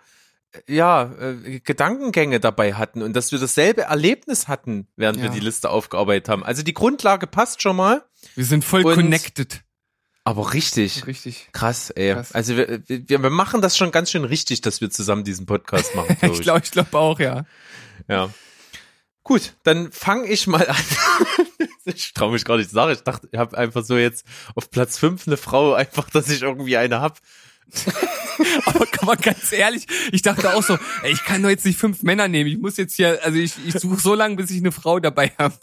äh, 0.52 0.74
ja, 0.76 1.12
äh, 1.20 1.60
Gedankengänge 1.62 2.40
dabei 2.40 2.74
hatten 2.74 3.02
und 3.02 3.14
dass 3.16 3.32
wir 3.32 3.40
dasselbe 3.40 3.84
Erlebnis 3.84 4.48
hatten, 4.48 4.88
während 4.96 5.20
wir 5.20 5.26
Ja. 5.28 5.32
die 5.32 5.40
Liste 5.40 5.70
aufgearbeitet 5.70 6.30
haben. 6.30 6.44
Also 6.44 6.62
die 6.64 6.74
Grundlage 6.74 7.26
passt 7.28 7.62
schon 7.62 7.76
mal, 7.76 8.04
Wir 8.36 8.46
sind 8.46 8.64
voll 8.66 8.86
Und- 8.86 8.96
connected. 8.96 9.62
Aber 10.28 10.54
richtig. 10.54 11.08
Richtig. 11.08 11.48
Krass, 11.54 11.90
ey. 11.90 12.14
Krass. 12.14 12.34
Also 12.34 12.58
wir, 12.58 12.82
wir, 12.86 13.24
wir 13.24 13.30
machen 13.30 13.62
das 13.62 13.78
schon 13.78 13.92
ganz 13.92 14.12
schön 14.12 14.26
richtig, 14.26 14.60
dass 14.60 14.82
wir 14.82 14.90
zusammen 14.90 15.24
diesen 15.24 15.46
Podcast 15.46 15.96
machen, 15.96 16.18
glaub 16.20 16.34
Ich 16.34 16.42
glaube, 16.42 16.62
ich 16.66 16.72
glaube 16.72 16.98
auch, 16.98 17.18
ja. 17.22 17.46
Ja. 18.10 18.30
Gut, 19.24 19.54
dann 19.64 19.90
fange 19.90 20.28
ich 20.28 20.46
mal 20.46 20.68
an. 20.68 20.76
ich 21.86 22.12
traue 22.14 22.34
mich 22.34 22.44
gar 22.44 22.58
nicht 22.58 22.68
zu 22.68 22.76
sagen. 22.76 22.92
Ich 22.92 23.04
dachte, 23.04 23.30
ich 23.32 23.40
habe 23.40 23.58
einfach 23.58 23.86
so 23.86 23.96
jetzt 23.96 24.26
auf 24.54 24.70
Platz 24.70 24.98
fünf 24.98 25.28
eine 25.28 25.38
Frau, 25.38 25.72
einfach, 25.74 26.10
dass 26.10 26.28
ich 26.28 26.42
irgendwie 26.42 26.76
eine 26.76 27.00
hab. 27.00 27.20
Aber 28.66 28.86
kann 28.86 29.08
man 29.08 29.18
ganz 29.18 29.52
ehrlich, 29.52 29.88
ich 30.12 30.22
dachte 30.22 30.54
auch 30.54 30.64
so, 30.64 30.78
ey, 31.04 31.12
ich 31.12 31.24
kann 31.24 31.42
doch 31.42 31.50
jetzt 31.50 31.66
nicht 31.66 31.78
fünf 31.78 32.04
Männer 32.04 32.28
nehmen. 32.28 32.50
Ich 32.50 32.58
muss 32.58 32.78
jetzt 32.78 32.96
hier, 32.96 33.20
also 33.24 33.38
ich, 33.38 33.54
ich 33.66 33.74
suche 33.74 34.00
so 34.00 34.14
lange, 34.14 34.36
bis 34.36 34.52
ich 34.52 34.60
eine 34.60 34.72
Frau 34.72 35.00
dabei 35.00 35.34
habe. 35.38 35.56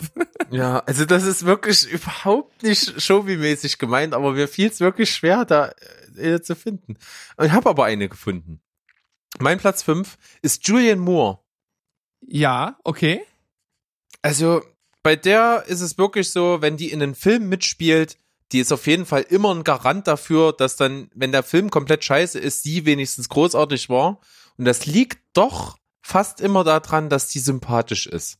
Ja, 0.51 0.81
also 0.81 1.05
das 1.05 1.25
ist 1.25 1.45
wirklich 1.45 1.89
überhaupt 1.91 2.63
nicht 2.63 3.01
Showy-mäßig 3.01 3.79
gemeint, 3.79 4.15
aber 4.15 4.33
mir 4.33 4.49
fiel 4.49 4.69
es 4.69 4.81
wirklich 4.81 5.11
schwer, 5.11 5.45
da 5.45 5.73
äh, 6.17 6.41
zu 6.41 6.55
finden. 6.55 6.97
Und 7.37 7.47
ich 7.47 7.53
habe 7.53 7.71
aber 7.71 7.85
eine 7.85 8.09
gefunden. 8.09 8.61
Mein 9.39 9.59
Platz 9.59 9.83
fünf 9.83 10.17
ist 10.43 10.67
Julian 10.67 10.99
Moore. 10.99 11.41
Ja, 12.21 12.79
okay. 12.85 13.23
Also 14.23 14.63
bei 15.03 15.17
der 15.17 15.65
ist 15.67 15.81
es 15.81 15.99
wirklich 15.99 16.31
so, 16.31 16.63
wenn 16.63 16.77
die 16.77 16.91
in 16.91 17.03
einem 17.03 17.15
Film 17.15 17.49
mitspielt, 17.49 18.17
die 18.53 18.61
ist 18.61 18.73
auf 18.73 18.87
jeden 18.87 19.07
Fall 19.07 19.23
immer 19.23 19.55
ein 19.55 19.65
Garant 19.65 20.07
dafür, 20.07 20.53
dass 20.53 20.77
dann, 20.77 21.11
wenn 21.15 21.33
der 21.33 21.43
Film 21.43 21.71
komplett 21.71 22.05
scheiße 22.05 22.39
ist, 22.39 22.63
sie 22.63 22.85
wenigstens 22.85 23.29
großartig 23.29 23.89
war. 23.89 24.21
Und 24.57 24.65
das 24.67 24.87
liegt 24.87 25.19
doch 25.33 25.77
fast 26.03 26.41
immer 26.41 26.65
daran, 26.65 27.09
dass 27.09 27.29
die 27.29 27.39
sympathisch 27.41 28.07
ist. 28.07 28.39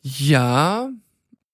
Ja, 0.00 0.90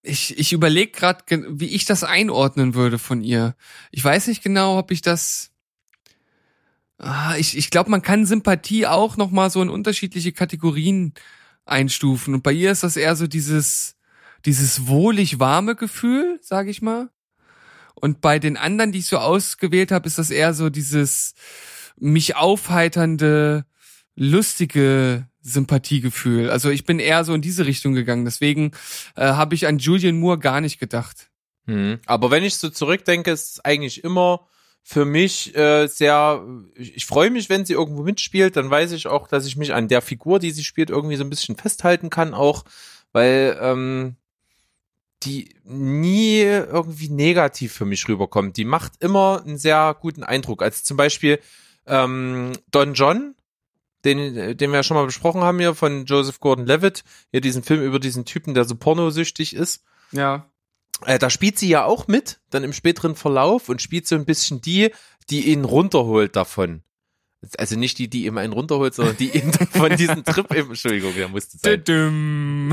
ich, 0.03 0.39
ich 0.39 0.53
überlege 0.53 0.93
gerade, 0.93 1.25
wie 1.51 1.67
ich 1.67 1.85
das 1.85 2.05
einordnen 2.05 2.75
würde 2.75 2.99
von 2.99 3.23
ihr. 3.23 3.55
Ich 3.91 4.03
weiß 4.03 4.29
nicht 4.29 4.43
genau, 4.43 4.79
ob 4.79 4.91
ich 4.91 5.03
das. 5.03 5.51
Ah, 6.97 7.37
ich 7.37 7.57
ich 7.57 7.71
glaube, 7.71 7.91
man 7.91 8.03
kann 8.03 8.27
Sympathie 8.27 8.87
auch 8.87 9.17
noch 9.17 9.31
mal 9.31 9.51
so 9.51 9.61
in 9.61 9.69
unterschiedliche 9.69 10.33
Kategorien 10.33 11.13
einstufen. 11.67 12.35
Und 12.35 12.43
bei 12.43 12.53
ihr 12.53 12.73
ist 12.73 12.83
das 12.83 12.97
eher 12.97 13.17
so 13.17 13.27
dieses 13.27 13.98
dieses 14.45 14.87
wohlig 14.87 15.39
warme 15.39 15.75
Gefühl, 15.75 16.39
sage 16.43 16.71
ich 16.71 16.83
mal. 16.83 17.11
Und 17.95 18.21
bei 18.21 18.39
den 18.39 18.57
anderen, 18.57 18.93
die 18.93 19.01
ich 19.01 19.07
so 19.07 19.19
ausgewählt 19.19 19.91
habe, 19.91 20.07
ist 20.07 20.19
das 20.19 20.31
eher 20.31 20.55
so 20.55 20.71
dieses 20.71 21.35
mich 21.99 22.37
aufheiternde, 22.37 23.65
lustige 24.15 25.27
Sympathiegefühl. 25.41 26.51
Also 26.51 26.71
ich 26.71 26.85
bin 26.85 26.99
eher 26.99 27.25
so 27.25 27.35
in 27.35 27.43
diese 27.43 27.67
Richtung 27.67 27.95
gegangen. 27.95 28.25
Deswegen 28.25 28.73
äh, 29.17 29.23
habe 29.23 29.55
ich 29.55 29.67
an 29.67 29.79
Julian 29.79 30.19
Moore 30.19 30.39
gar 30.39 30.61
nicht 30.61 30.79
gedacht. 30.79 31.31
Hm. 31.67 31.99
Aber 32.07 32.31
wenn 32.31 32.45
ich 32.45 32.57
so 32.57 32.69
zurückdenke, 32.69 33.31
ist 33.31 33.53
es 33.53 33.65
eigentlich 33.65 34.05
immer 34.05 34.47
für 34.83 35.05
mich 35.05 35.55
äh, 35.57 35.87
sehr, 35.87 36.43
ich, 36.75 36.97
ich 36.97 37.07
freue 37.07 37.31
mich, 37.31 37.51
wenn 37.51 37.67
sie 37.67 37.75
irgendwo 37.75 38.03
mitspielt, 38.03 38.57
dann 38.57 38.71
weiß 38.71 38.93
ich 38.93 39.07
auch, 39.07 39.29
dass 39.29 39.47
ich 39.47 39.57
mich 39.57 39.75
an 39.75 39.89
der 39.89 40.01
Figur, 40.01 40.39
die 40.39 40.51
sie 40.51 40.65
spielt, 40.65 40.89
irgendwie 40.89 41.17
so 41.17 41.25
ein 41.25 41.31
bisschen 41.31 41.57
festhalten 41.57 42.11
kann, 42.11 42.33
auch, 42.33 42.65
weil 43.13 43.59
ähm, 43.61 44.17
die 45.25 45.55
nie 45.65 46.41
irgendwie 46.41 47.09
negativ 47.09 47.73
für 47.73 47.85
mich 47.85 48.07
rüberkommt. 48.09 48.57
Die 48.57 48.65
macht 48.65 48.93
immer 49.01 49.43
einen 49.45 49.59
sehr 49.59 49.97
guten 50.01 50.23
Eindruck. 50.23 50.63
Also 50.63 50.83
zum 50.85 50.97
Beispiel 50.97 51.41
ähm, 51.87 52.53
Don 52.71 52.95
John, 52.95 53.35
den, 54.05 54.57
den 54.57 54.71
wir 54.71 54.77
ja 54.77 54.83
schon 54.83 54.97
mal 54.97 55.07
besprochen 55.07 55.43
haben 55.43 55.59
hier 55.59 55.75
von 55.75 56.05
Joseph 56.05 56.41
Gordon-Levitt, 56.41 57.03
hier 57.33 57.41
diesen 57.41 57.63
Film 57.63 57.83
über 57.83 57.99
diesen 57.99 58.25
Typen, 58.25 58.55
der 58.55 58.65
so 58.65 58.77
pornosüchtig 58.77 59.55
ist. 59.55 59.83
Ja. 60.13 60.49
Äh, 61.05 61.19
da 61.19 61.31
spielt 61.31 61.59
sie 61.59 61.69
ja 61.69 61.85
auch 61.85 62.07
mit, 62.07 62.41
dann 62.51 62.65
im 62.65 62.73
späteren 62.73 63.17
Verlauf 63.17 63.69
und 63.69 63.83
spielt 63.83 64.07
so 64.07 64.15
ein 64.15 64.25
bisschen 64.25 64.61
die, 64.61 64.93
die 65.31 65.51
ihn 65.51 65.65
runterholt 65.65 66.37
davon. 66.37 66.83
Also 67.57 67.77
nicht 67.77 67.99
die, 67.99 68.09
die 68.09 68.27
ihm 68.27 68.37
einen 68.37 68.53
runterholt, 68.53 68.95
sondern 68.95 69.17
die 69.17 69.31
ihn 69.31 69.53
von 69.71 69.97
diesem 69.97 70.25
Trip, 70.25 70.53
eben, 70.53 70.71
Entschuldigung, 70.71 71.15
der 71.15 71.29
musste 71.29 71.57
sein. 71.57 71.73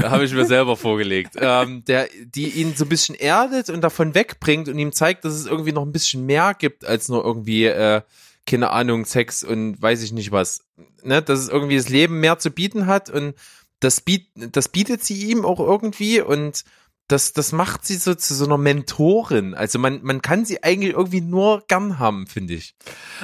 Habe 0.03 0.25
ich 0.25 0.33
mir 0.33 0.45
selber 0.45 0.75
vorgelegt. 0.75 1.35
Ähm, 1.39 1.85
der, 1.85 2.07
die 2.23 2.49
ihn 2.49 2.75
so 2.75 2.85
ein 2.85 2.89
bisschen 2.89 3.13
erdet 3.15 3.69
und 3.69 3.81
davon 3.81 4.15
wegbringt 4.15 4.67
und 4.67 4.79
ihm 4.79 4.91
zeigt, 4.91 5.23
dass 5.23 5.33
es 5.33 5.45
irgendwie 5.45 5.71
noch 5.71 5.83
ein 5.83 5.91
bisschen 5.91 6.25
mehr 6.25 6.55
gibt 6.57 6.83
als 6.83 7.09
nur 7.09 7.23
irgendwie, 7.23 7.65
äh, 7.65 8.01
keine 8.47 8.71
Ahnung, 8.71 9.05
Sex 9.05 9.43
und 9.43 9.79
weiß 9.79 10.01
ich 10.01 10.11
nicht 10.11 10.31
was. 10.31 10.63
Ne? 11.03 11.21
Dass 11.21 11.39
es 11.39 11.49
irgendwie 11.49 11.77
das 11.77 11.89
Leben 11.89 12.19
mehr 12.19 12.39
zu 12.39 12.49
bieten 12.49 12.87
hat 12.87 13.11
und 13.11 13.35
das, 13.79 14.01
biet, 14.01 14.29
das 14.35 14.69
bietet 14.69 15.03
sie 15.03 15.29
ihm 15.29 15.45
auch 15.45 15.59
irgendwie 15.59 16.21
und 16.21 16.63
das, 17.07 17.33
das 17.33 17.51
macht 17.51 17.85
sie 17.85 17.97
so 17.97 18.15
zu 18.15 18.33
so 18.33 18.45
einer 18.45 18.57
Mentorin. 18.57 19.53
Also 19.53 19.77
man, 19.77 19.99
man 20.01 20.23
kann 20.23 20.43
sie 20.43 20.63
eigentlich 20.63 20.93
irgendwie 20.93 21.21
nur 21.21 21.63
gern 21.67 21.99
haben, 21.99 22.25
finde 22.25 22.55
ich. 22.55 22.75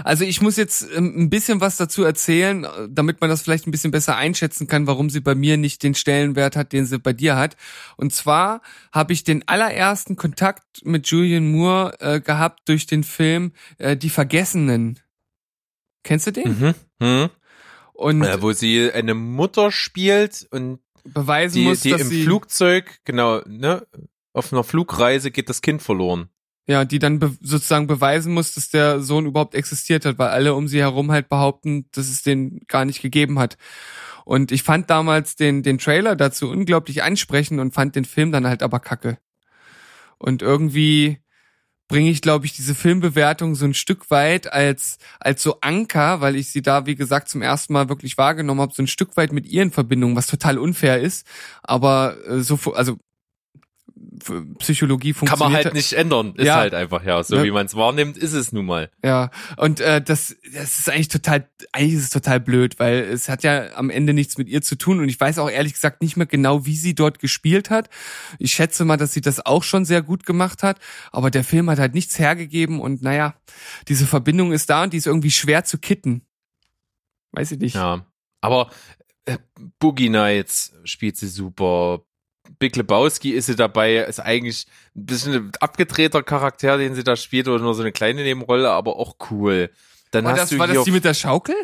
Also 0.03 0.23
ich 0.23 0.39
muss 0.39 0.55
jetzt 0.55 0.85
ähm, 0.95 1.13
ein 1.17 1.29
bisschen 1.31 1.61
was 1.61 1.77
dazu 1.77 2.03
erzählen, 2.03 2.67
damit 2.89 3.21
man 3.21 3.29
das 3.29 3.41
vielleicht 3.41 3.65
ein 3.65 3.71
bisschen 3.71 3.89
besser 3.89 4.15
einschätzen 4.15 4.67
kann, 4.67 4.85
warum 4.85 5.09
sie 5.09 5.19
bei 5.19 5.33
mir 5.33 5.57
nicht 5.57 5.81
den 5.81 5.95
Stellenwert 5.95 6.55
hat, 6.55 6.73
den 6.73 6.85
sie 6.85 6.99
bei 6.99 7.13
dir 7.13 7.37
hat. 7.37 7.57
Und 7.97 8.13
zwar 8.13 8.61
habe 8.91 9.13
ich 9.13 9.23
den 9.23 9.47
allerersten 9.47 10.15
Kontakt 10.15 10.85
mit 10.85 11.07
Julian 11.07 11.51
Moore 11.51 11.99
äh, 11.99 12.21
gehabt 12.21 12.69
durch 12.69 12.85
den 12.85 13.03
Film 13.03 13.51
äh, 13.79 13.97
Die 13.97 14.11
Vergessenen. 14.11 14.99
Kennst 16.03 16.27
du 16.27 16.31
den? 16.31 16.59
Mhm. 16.59 16.75
Mhm. 16.99 17.29
Und 17.93 18.23
Äh, 18.23 18.41
wo 18.41 18.51
sie 18.51 18.91
eine 18.91 19.15
Mutter 19.15 19.71
spielt 19.71 20.47
und 20.51 20.79
beweisen 21.03 21.59
die, 21.59 21.63
muss, 21.65 21.81
die 21.81 21.91
dass 21.91 22.01
im 22.01 22.07
sie 22.07 22.23
Flugzeug, 22.23 22.99
genau, 23.05 23.41
ne, 23.47 23.85
auf 24.33 24.51
einer 24.53 24.63
Flugreise 24.63 25.31
geht 25.31 25.49
das 25.49 25.61
Kind 25.61 25.81
verloren. 25.81 26.29
ja, 26.67 26.85
die 26.85 26.99
dann 26.99 27.19
be 27.19 27.35
sozusagen 27.41 27.87
beweisen 27.87 28.33
muss, 28.33 28.53
dass 28.53 28.69
der 28.69 29.01
Sohn 29.01 29.25
überhaupt 29.25 29.55
existiert 29.55 30.05
hat, 30.05 30.17
weil 30.19 30.29
alle 30.29 30.53
um 30.53 30.67
sie 30.67 30.79
herum 30.79 31.11
halt 31.11 31.29
behaupten, 31.29 31.85
dass 31.91 32.07
es 32.07 32.21
den 32.21 32.61
gar 32.67 32.85
nicht 32.85 33.01
gegeben 33.01 33.39
hat. 33.39 33.57
Und 34.25 34.51
ich 34.51 34.63
fand 34.63 34.89
damals 34.89 35.35
den 35.35 35.63
den 35.63 35.77
Trailer 35.79 36.15
dazu 36.15 36.49
unglaublich 36.49 37.03
ansprechend 37.03 37.59
und 37.59 37.73
fand 37.73 37.95
den 37.95 38.05
Film 38.05 38.31
dann 38.31 38.47
halt 38.47 38.63
aber 38.63 38.79
kacke. 38.79 39.17
Und 40.17 40.41
irgendwie 40.41 41.20
bringe 41.91 42.09
ich, 42.09 42.21
glaube 42.21 42.45
ich, 42.45 42.53
diese 42.53 42.73
Filmbewertung 42.73 43.53
so 43.53 43.65
ein 43.65 43.73
Stück 43.73 44.09
weit 44.09 44.51
als 44.51 44.97
als 45.19 45.43
so 45.43 45.59
Anker, 45.59 46.21
weil 46.21 46.37
ich 46.37 46.49
sie 46.49 46.61
da, 46.61 46.85
wie 46.85 46.95
gesagt, 46.95 47.27
zum 47.27 47.41
ersten 47.41 47.73
Mal 47.73 47.89
wirklich 47.89 48.17
wahrgenommen 48.17 48.61
habe, 48.61 48.73
so 48.73 48.81
ein 48.81 48.87
Stück 48.87 49.17
weit 49.17 49.33
mit 49.33 49.45
ihr 49.45 49.61
in 49.61 49.71
Verbindung, 49.71 50.15
was 50.15 50.27
total 50.27 50.57
unfair 50.57 51.01
ist. 51.01 51.27
Aber 51.63 52.15
äh, 52.25 52.39
so, 52.39 52.57
also 52.73 52.97
Psychologie 54.59 55.13
Kann 55.13 55.27
funktioniert. 55.27 55.51
man 55.51 55.63
halt 55.65 55.73
nicht 55.73 55.93
ändern. 55.93 56.33
Ist 56.35 56.45
Ja. 56.45 56.55
halt 56.55 56.73
einfach, 56.73 57.03
ja. 57.03 57.23
So 57.23 57.37
Ja. 57.37 57.43
wie 57.43 57.51
man 57.51 57.65
es 57.65 57.75
wahrnimmt, 57.75 58.17
ist 58.17 58.33
es 58.33 58.51
nun 58.51 58.65
mal. 58.65 58.89
Ja, 59.03 59.29
und 59.57 59.79
äh, 59.79 60.01
das, 60.01 60.35
das 60.53 60.79
ist 60.79 60.89
eigentlich 60.89 61.07
total, 61.07 61.47
eigentlich 61.71 61.93
ist 61.93 62.03
es 62.03 62.09
total 62.09 62.39
blöd, 62.39 62.79
weil 62.79 62.99
es 62.99 63.29
hat 63.29 63.43
ja 63.43 63.73
am 63.75 63.89
Ende 63.89 64.13
nichts 64.13 64.37
mit 64.37 64.47
ihr 64.49 64.61
zu 64.61 64.75
tun 64.77 64.99
und 64.99 65.09
ich 65.09 65.19
weiß 65.19 65.39
auch 65.39 65.49
ehrlich 65.49 65.73
gesagt 65.73 66.01
nicht 66.01 66.17
mehr 66.17 66.27
genau, 66.27 66.65
wie 66.65 66.75
sie 66.75 66.95
dort 66.95 67.19
gespielt 67.19 67.69
hat. 67.69 67.89
Ich 68.39 68.53
schätze 68.53 68.85
mal, 68.85 68.97
dass 68.97 69.13
sie 69.13 69.21
das 69.21 69.45
auch 69.45 69.63
schon 69.63 69.85
sehr 69.85 70.01
gut 70.01 70.25
gemacht 70.25 70.63
hat, 70.63 70.79
aber 71.11 71.31
der 71.31 71.43
Film 71.43 71.69
hat 71.69 71.79
halt 71.79 71.93
nichts 71.93 72.17
hergegeben 72.19 72.79
und 72.79 73.01
naja, 73.01 73.35
diese 73.87 74.05
Verbindung 74.07 74.51
ist 74.51 74.69
da 74.69 74.83
und 74.83 74.93
die 74.93 74.97
ist 74.97 75.07
irgendwie 75.07 75.31
schwer 75.31 75.63
zu 75.63 75.77
kitten. 75.77 76.21
Weiß 77.31 77.51
ich 77.51 77.59
nicht. 77.59 77.75
Ja. 77.75 78.05
Aber 78.41 78.69
äh, 79.25 79.37
Boogie 79.79 80.09
Nights 80.09 80.73
spielt 80.83 81.15
sie 81.17 81.27
super. 81.27 82.03
Big 82.59 82.75
Lebowski 82.75 83.31
ist 83.31 83.47
sie 83.47 83.55
dabei, 83.55 83.97
ist 83.97 84.19
eigentlich 84.19 84.67
ein 84.95 85.05
bisschen 85.05 85.33
ein 85.33 85.51
abgedrehter 85.59 86.23
Charakter, 86.23 86.77
den 86.77 86.95
sie 86.95 87.03
da 87.03 87.15
spielt, 87.15 87.47
oder 87.47 87.63
nur 87.63 87.73
so 87.73 87.81
eine 87.81 87.91
kleine 87.91 88.23
Nebenrolle, 88.23 88.69
aber 88.69 88.97
auch 88.97 89.15
cool. 89.31 89.69
Dann 90.11 90.25
war 90.25 90.33
hast 90.33 90.39
das, 90.41 90.49
du 90.49 90.59
war 90.59 90.67
hier, 90.67 90.75
das 90.75 90.85
die 90.85 90.91
mit 90.91 91.05
der 91.05 91.13
Schaukel? 91.13 91.55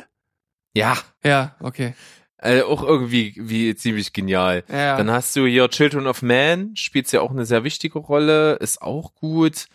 ja, 0.74 0.98
Ja, 1.24 1.56
okay. 1.60 1.94
äh, 2.38 2.62
auch 2.62 2.84
irgendwie 2.84 3.34
wie 3.38 3.76
ziemlich 3.76 4.14
genial. 4.14 4.64
Ja. 4.72 4.96
Dann 4.98 5.12
hast 5.12 5.36
du 5.36 5.46
hier 5.46 5.70
Children 5.70 6.08
of 6.08 6.22
Man, 6.22 6.76
spielt 6.76 7.08
sie 7.08 7.18
auch 7.20 7.32
eine 7.32 7.46
sehr 7.46 7.64
wichtige 7.64 8.00
Rolle, 8.00 8.54
ist 8.56 8.82
auch 8.82 9.16
gut. 9.16 9.68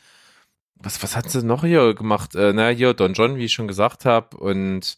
Was, 0.76 1.02
was 1.02 1.14
hat 1.16 1.30
sie 1.30 1.44
noch 1.44 1.64
hier 1.64 1.94
gemacht? 1.94 2.34
Äh, 2.34 2.52
na, 2.52 2.68
hier 2.68 2.94
Don 2.94 3.14
John, 3.14 3.36
wie 3.36 3.44
ich 3.44 3.52
schon 3.52 3.68
gesagt 3.68 4.04
habe. 4.04 4.36
Und 4.36 4.96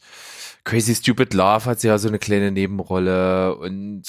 Crazy 0.65 0.95
Stupid 0.95 1.35
Love 1.35 1.67
hat 1.67 1.81
sie 1.81 1.89
ja 1.89 1.99
so 1.99 2.09
eine 2.09 2.19
kleine 2.19 2.51
Nebenrolle. 2.51 3.55
Und 3.57 4.03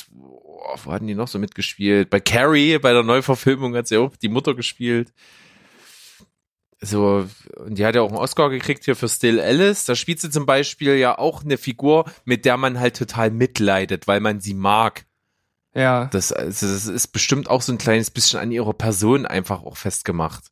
oh, 0.55 0.77
wo 0.83 0.91
hatten 0.91 1.07
die 1.07 1.15
noch 1.15 1.27
so 1.27 1.39
mitgespielt? 1.39 2.09
Bei 2.09 2.19
Carrie, 2.19 2.77
bei 2.79 2.93
der 2.93 3.03
Neuverfilmung 3.03 3.75
hat 3.75 3.87
sie 3.87 3.97
auch 3.97 4.15
die 4.15 4.29
Mutter 4.29 4.55
gespielt. 4.55 5.13
So, 6.81 7.27
und 7.57 7.77
die 7.77 7.85
hat 7.85 7.95
ja 7.95 8.01
auch 8.01 8.09
einen 8.09 8.17
Oscar 8.17 8.49
gekriegt 8.49 8.85
hier 8.85 8.95
für 8.95 9.09
Still 9.09 9.39
Alice. 9.39 9.85
Da 9.85 9.95
spielt 9.95 10.19
sie 10.19 10.29
zum 10.29 10.45
Beispiel 10.45 10.95
ja 10.95 11.17
auch 11.17 11.43
eine 11.43 11.57
Figur, 11.57 12.05
mit 12.25 12.45
der 12.45 12.57
man 12.57 12.79
halt 12.79 12.97
total 12.97 13.31
mitleidet, 13.31 14.07
weil 14.07 14.19
man 14.19 14.39
sie 14.39 14.53
mag. 14.53 15.05
ja. 15.73 16.05
Das, 16.07 16.31
also 16.31 16.67
das 16.67 16.85
ist 16.85 17.07
bestimmt 17.07 17.49
auch 17.49 17.61
so 17.61 17.71
ein 17.71 17.77
kleines 17.77 18.11
bisschen 18.11 18.39
an 18.39 18.51
ihrer 18.51 18.73
Person 18.73 19.25
einfach 19.25 19.63
auch 19.63 19.77
festgemacht. 19.77 20.51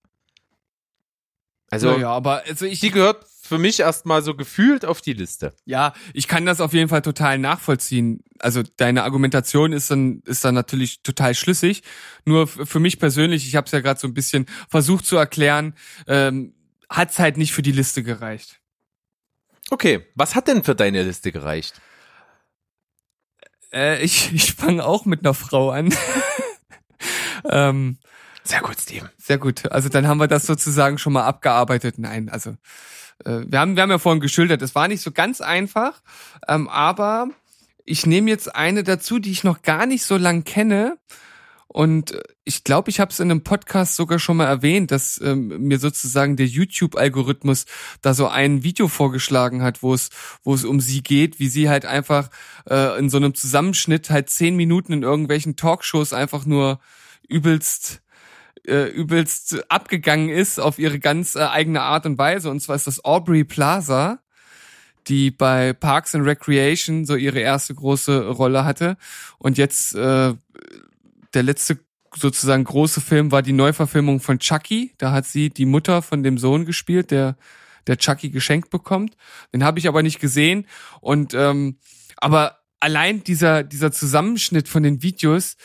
Also, 1.70 1.92
naja, 1.92 2.12
aber 2.12 2.44
also 2.48 2.66
ich, 2.66 2.80
die 2.80 2.92
gehört 2.92 3.26
für 3.46 3.58
mich 3.58 3.82
erstmal 3.82 4.24
so 4.24 4.36
gefühlt 4.36 4.86
auf 4.86 5.02
die 5.02 5.12
Liste. 5.12 5.54
Ja, 5.66 5.94
ich 6.14 6.30
kann 6.30 6.46
das 6.46 6.62
auf 6.62 6.72
jeden 6.72 6.88
Fall 6.88 7.02
total 7.02 7.38
nachvollziehen. 7.38 8.24
Also 8.40 8.64
deine 8.78 9.04
Argumentation 9.04 9.74
ist 9.74 9.92
dann 9.92 10.22
ist 10.26 10.46
dann 10.46 10.56
natürlich 10.56 11.04
total 11.04 11.36
schlüssig. 11.36 11.84
Nur 12.24 12.48
für 12.48 12.80
mich 12.80 13.00
persönlich, 13.00 13.46
ich 13.46 13.58
habe 13.58 13.66
es 13.66 13.74
ja 13.74 13.82
gerade 13.82 14.00
so 14.00 14.08
ein 14.08 14.14
bisschen 14.14 14.46
versucht 14.70 15.06
zu 15.06 15.18
erklären, 15.18 15.76
ähm, 16.08 16.54
hat's 16.90 17.20
halt 17.20 17.36
nicht 17.38 17.52
für 17.52 17.62
die 17.62 17.74
Liste 17.74 18.02
gereicht. 18.02 18.62
Okay, 19.70 20.06
was 20.16 20.36
hat 20.36 20.48
denn 20.48 20.64
für 20.64 20.76
deine 20.76 21.04
Liste 21.04 21.34
gereicht? 21.34 21.82
Äh, 23.74 24.02
ich 24.02 24.32
ich 24.34 24.54
fange 24.54 24.86
auch 24.86 25.04
mit 25.04 25.20
einer 25.20 25.34
Frau 25.34 25.72
an. 25.72 25.94
ähm, 27.50 27.98
Sehr 28.44 28.62
gut, 28.62 28.80
Steven. 28.80 29.10
sehr 29.18 29.38
gut. 29.38 29.72
Also 29.72 29.90
dann 29.90 30.08
haben 30.08 30.20
wir 30.20 30.28
das 30.28 30.46
sozusagen 30.46 30.98
schon 30.98 31.14
mal 31.14 31.24
abgearbeitet. 31.24 31.98
Nein, 31.98 32.30
also 32.30 32.52
äh, 33.26 33.42
wir 33.48 33.60
haben 33.60 33.76
wir 33.76 33.84
haben 33.84 33.92
ja 33.92 34.00
vorhin 34.00 34.22
geschildert, 34.22 34.62
es 34.62 34.76
war 34.76 34.88
nicht 34.88 35.02
so 35.02 35.12
ganz 35.12 35.42
einfach, 35.42 36.02
ähm, 36.48 36.68
aber 36.68 37.30
ich 37.86 38.06
nehme 38.06 38.30
jetzt 38.30 38.54
eine 38.56 38.84
dazu, 38.84 39.20
die 39.20 39.32
ich 39.32 39.44
noch 39.44 39.62
gar 39.62 39.86
nicht 39.86 40.04
so 40.04 40.18
lang 40.18 40.44
kenne. 40.44 40.98
Und 41.68 42.12
äh, 42.12 42.22
ich 42.44 42.64
glaube, 42.64 42.90
ich 42.90 43.00
habe 43.00 43.12
es 43.12 43.20
in 43.20 43.32
einem 43.32 43.44
Podcast 43.44 43.96
sogar 43.96 44.20
schon 44.20 44.38
mal 44.38 44.46
erwähnt, 44.46 44.92
dass 44.92 45.20
ähm, 45.24 45.48
mir 45.68 45.80
sozusagen 45.80 46.36
der 46.38 46.46
YouTube-Algorithmus 46.46 47.66
da 48.02 48.14
so 48.14 48.28
ein 48.28 48.64
Video 48.64 48.88
vorgeschlagen 48.88 49.64
hat, 49.64 49.82
wo 49.82 49.94
es, 49.94 50.10
wo 50.44 50.54
es 50.54 50.66
um 50.66 50.80
sie 50.80 51.02
geht, 51.02 51.40
wie 51.40 51.48
sie 51.48 51.70
halt 51.70 51.86
einfach 51.86 52.30
äh, 52.70 52.98
in 53.00 53.10
so 53.10 53.18
einem 53.18 53.34
Zusammenschnitt 53.34 54.10
halt 54.10 54.30
zehn 54.30 54.56
Minuten 54.56 54.94
in 54.94 55.04
irgendwelchen 55.04 55.56
Talkshows 55.56 56.14
einfach 56.14 56.46
nur 56.46 56.80
übelst 57.28 58.02
äh, 58.67 58.88
übelst 58.89 59.70
abgegangen 59.70 60.29
ist 60.29 60.60
auf 60.60 60.79
ihre 60.79 61.00
ganz 61.00 61.36
äh, 61.36 61.39
eigene 61.39 61.82
Art 61.82 62.05
und 62.05 62.17
Weise. 62.17 62.50
Und 62.50 62.62
zwar 62.62 62.75
ist 62.75 62.88
das 62.88 63.03
Aubrey 63.03 63.43
Plaza, 63.43 64.20
die 65.08 65.32
bei 65.32 65.74
Parks 65.74 66.15
and 66.15 66.25
Recreation 66.25 67.05
so 67.05 67.15
ihre 67.15 67.39
erste 67.39 67.75
große 67.75 68.29
Rolle 68.29 68.65
hatte. 68.65 68.98
Und 69.38 69.58
jetzt 69.58 69.96
äh, 69.96 70.34
der 71.34 71.43
letzte 71.43 71.79
sozusagen 72.15 72.63
große 72.63 73.01
Film 73.01 73.32
war 73.32 73.41
die 73.41 73.53
Neuverfilmung 73.53 74.20
von 74.20 74.39
Chucky. 74.39 74.93
Da 74.98 75.12
hat 75.12 75.25
sie 75.25 75.50
die 75.50 75.65
Mutter 75.65 76.01
von 76.01 76.24
dem 76.24 76.38
Sohn 76.38 76.65
gespielt, 76.65 77.12
der 77.12 77.36
der 77.88 77.98
Chucky 77.98 78.29
geschenkt 78.29 78.70
bekommt. 78.70 79.17
Den 79.53 79.63
habe 79.63 79.79
ich 79.79 79.88
aber 79.88 80.03
nicht 80.03 80.20
gesehen. 80.20 80.67
Und 81.01 81.34
ähm, 81.34 81.77
aber 82.17 82.60
allein 82.79 83.24
dieser 83.24 83.63
dieser 83.63 83.91
Zusammenschnitt 83.91 84.70
von 84.70 84.84
den 84.84 85.01
Videos, 85.03 85.58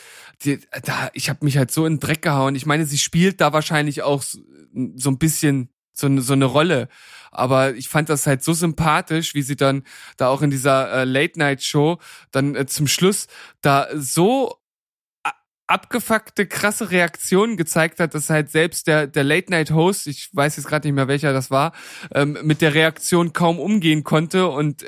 die, 0.44 0.60
da 0.84 1.10
ich 1.14 1.28
habe 1.28 1.44
mich 1.44 1.56
halt 1.56 1.70
so 1.70 1.86
in 1.86 1.94
den 1.94 2.00
Dreck 2.00 2.22
gehauen. 2.22 2.54
Ich 2.54 2.66
meine, 2.66 2.86
sie 2.86 2.98
spielt 2.98 3.40
da 3.40 3.52
wahrscheinlich 3.52 4.02
auch 4.02 4.22
so, 4.22 4.38
so 4.96 5.10
ein 5.10 5.18
bisschen 5.18 5.70
so 5.92 6.20
so 6.20 6.32
eine 6.32 6.44
Rolle. 6.44 6.88
Aber 7.30 7.74
ich 7.74 7.88
fand 7.88 8.08
das 8.08 8.26
halt 8.26 8.42
so 8.42 8.52
sympathisch, 8.52 9.34
wie 9.34 9.42
sie 9.42 9.56
dann 9.56 9.82
da 10.16 10.28
auch 10.28 10.42
in 10.42 10.50
dieser 10.50 10.92
äh, 10.92 11.04
Late-Night-Show 11.04 11.98
dann 12.30 12.54
äh, 12.54 12.66
zum 12.66 12.86
Schluss 12.86 13.26
da 13.60 13.88
so 13.94 14.57
abgefuckte, 15.68 16.46
krasse 16.46 16.90
Reaktionen 16.90 17.56
gezeigt 17.56 18.00
hat, 18.00 18.14
dass 18.14 18.30
halt 18.30 18.50
selbst 18.50 18.86
der, 18.86 19.06
der 19.06 19.22
Late-Night-Host, 19.22 20.06
ich 20.06 20.30
weiß 20.32 20.56
jetzt 20.56 20.66
gerade 20.66 20.88
nicht 20.88 20.94
mehr, 20.94 21.08
welcher 21.08 21.32
das 21.32 21.50
war, 21.50 21.72
ähm, 22.14 22.38
mit 22.42 22.62
der 22.62 22.74
Reaktion 22.74 23.34
kaum 23.34 23.58
umgehen 23.60 24.02
konnte 24.02 24.48
und 24.48 24.82
äh, 24.82 24.86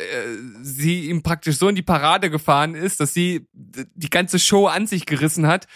sie 0.63 1.09
ihm 1.09 1.23
praktisch 1.23 1.59
so 1.59 1.69
in 1.69 1.75
die 1.75 1.83
Parade 1.83 2.31
gefahren 2.31 2.75
ist, 2.75 2.99
dass 3.01 3.13
sie 3.13 3.47
die 3.53 4.11
ganze 4.11 4.39
Show 4.39 4.67
an 4.67 4.87
sich 4.87 5.05
gerissen 5.05 5.47
hat. 5.47 5.69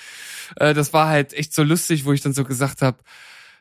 Äh, 0.57 0.73
das 0.73 0.93
war 0.93 1.09
halt 1.09 1.35
echt 1.35 1.53
so 1.53 1.63
lustig, 1.63 2.07
wo 2.07 2.13
ich 2.13 2.23
dann 2.23 2.33
so 2.33 2.45
gesagt 2.45 2.81
habe, 2.81 2.99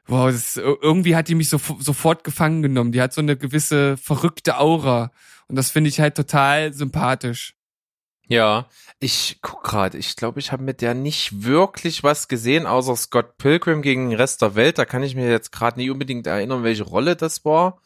wow, 0.08 0.32
das, 0.32 0.56
irgendwie 0.56 1.16
hat 1.16 1.28
die 1.28 1.36
mich 1.36 1.50
so, 1.50 1.60
sofort 1.80 2.24
gefangen 2.24 2.62
genommen. 2.62 2.94
Die 2.94 3.02
hat 3.02 3.14
so 3.14 3.22
eine 3.22 3.36
gewisse 3.36 3.98
verrückte 3.98 4.60
Aura 4.60 5.12
und 5.48 5.58
das 5.58 5.72
finde 5.72 5.90
ich 5.90 6.00
halt 6.00 6.16
total 6.16 6.74
sympathisch. 6.74 7.56
Ja, 8.28 8.68
ich 9.00 9.40
guck 9.42 9.64
gerade, 9.64 9.98
ich 9.98 10.16
glaube, 10.16 10.40
ich 10.40 10.52
habe 10.52 10.64
mit 10.64 10.82
der 10.82 10.94
nicht 10.94 11.44
wirklich 11.44 12.04
was 12.04 12.28
gesehen, 12.28 12.66
außer 12.66 12.96
Scott 12.96 13.38
Pilgrim 13.38 13.82
gegen 13.82 14.10
den 14.10 14.18
Rest 14.18 14.42
der 14.42 14.56
Welt. 14.56 14.78
Da 14.78 14.86
kann 14.86 15.04
ich 15.04 15.16
mir 15.16 15.30
jetzt 15.30 15.52
gerade 15.52 15.78
nicht 15.80 15.92
unbedingt 15.92 16.26
erinnern, 16.26 16.64
welche 16.64 16.84
Rolle 16.84 17.16
das 17.16 17.44
war. 17.44 17.82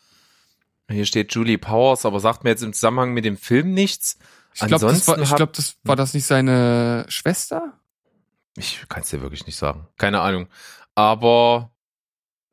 Hier 0.89 1.05
steht 1.05 1.33
Julie 1.33 1.57
Powers, 1.57 2.05
aber 2.05 2.19
sagt 2.19 2.43
mir 2.43 2.51
jetzt 2.51 2.63
im 2.63 2.71
Zusammenhang 2.73 3.13
mit 3.13 3.25
dem 3.25 3.35
Film 3.35 3.73
nichts. 3.73 4.17
Ich 4.53 4.65
glaube, 4.65 4.87
das, 4.87 5.07
war, 5.07 5.19
ich 5.19 5.35
glaub, 5.35 5.53
das 5.53 5.75
war 5.83 5.95
das 5.95 6.13
nicht 6.13 6.25
seine 6.25 7.05
Schwester? 7.09 7.73
Ich 8.55 8.85
kann 8.89 9.03
es 9.03 9.09
dir 9.09 9.21
wirklich 9.21 9.45
nicht 9.45 9.57
sagen. 9.57 9.87
Keine 9.97 10.21
Ahnung. 10.21 10.47
Aber 10.95 11.71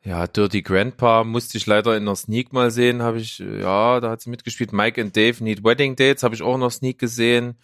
ja, 0.04 0.26
Dirty 0.26 0.62
Grandpa 0.62 1.24
musste 1.24 1.56
ich 1.56 1.66
leider 1.66 1.96
in 1.96 2.04
der 2.04 2.14
Sneak 2.14 2.52
mal 2.52 2.70
sehen, 2.70 3.02
habe 3.02 3.18
ich, 3.18 3.38
ja, 3.38 4.00
da 4.00 4.10
hat 4.10 4.20
sie 4.20 4.30
mitgespielt. 4.30 4.72
Mike 4.72 5.00
and 5.00 5.16
Dave 5.16 5.42
Need 5.42 5.64
Wedding 5.64 5.96
Dates 5.96 6.22
habe 6.22 6.34
ich 6.34 6.42
auch 6.42 6.54
in 6.54 6.60
der 6.60 6.70
Sneak 6.70 6.98
gesehen. 6.98 7.56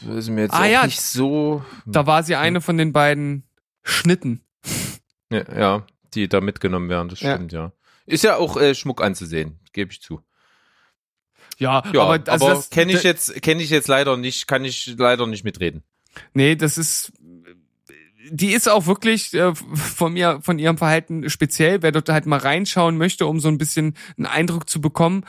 Das 0.00 0.16
ist 0.16 0.30
mir 0.30 0.42
jetzt 0.42 0.54
ah, 0.54 0.64
ja, 0.64 0.86
nicht 0.86 1.00
so. 1.00 1.62
Da 1.84 2.06
war 2.06 2.22
sie 2.22 2.36
eine 2.36 2.62
von 2.62 2.78
den 2.78 2.92
beiden 2.92 3.44
Schnitten. 3.82 4.40
Ja, 5.30 5.44
ja 5.54 5.86
die 6.14 6.28
da 6.28 6.40
mitgenommen 6.40 6.88
werden, 6.88 7.08
das 7.08 7.18
stimmt, 7.18 7.52
ja. 7.52 7.64
ja. 7.64 7.72
Ist 8.06 8.24
ja 8.24 8.36
auch 8.36 8.56
äh, 8.56 8.74
Schmuck 8.74 9.02
anzusehen, 9.02 9.58
gebe 9.72 9.92
ich 9.92 10.00
zu. 10.00 10.22
Ja, 11.58 11.82
ja 11.92 12.02
aber, 12.02 12.30
also 12.30 12.48
aber 12.48 12.64
kenne 12.70 12.92
ich 12.92 13.02
jetzt 13.02 13.42
kenne 13.42 13.62
ich 13.62 13.70
jetzt 13.70 13.88
leider 13.88 14.16
nicht, 14.16 14.46
kann 14.46 14.64
ich 14.64 14.94
leider 14.96 15.26
nicht 15.26 15.44
mitreden. 15.44 15.82
Nee, 16.32 16.56
das 16.56 16.78
ist 16.78 17.12
die 18.30 18.52
ist 18.52 18.68
auch 18.68 18.86
wirklich 18.86 19.34
äh, 19.34 19.54
von 19.54 20.14
mir, 20.14 20.40
von 20.42 20.58
ihrem 20.58 20.78
Verhalten 20.78 21.28
speziell. 21.28 21.82
Wer 21.82 21.92
dort 21.92 22.08
halt 22.08 22.26
mal 22.26 22.38
reinschauen 22.38 22.96
möchte, 22.96 23.26
um 23.26 23.40
so 23.40 23.48
ein 23.48 23.58
bisschen 23.58 23.94
einen 24.16 24.26
Eindruck 24.26 24.68
zu 24.68 24.80
bekommen, 24.80 25.24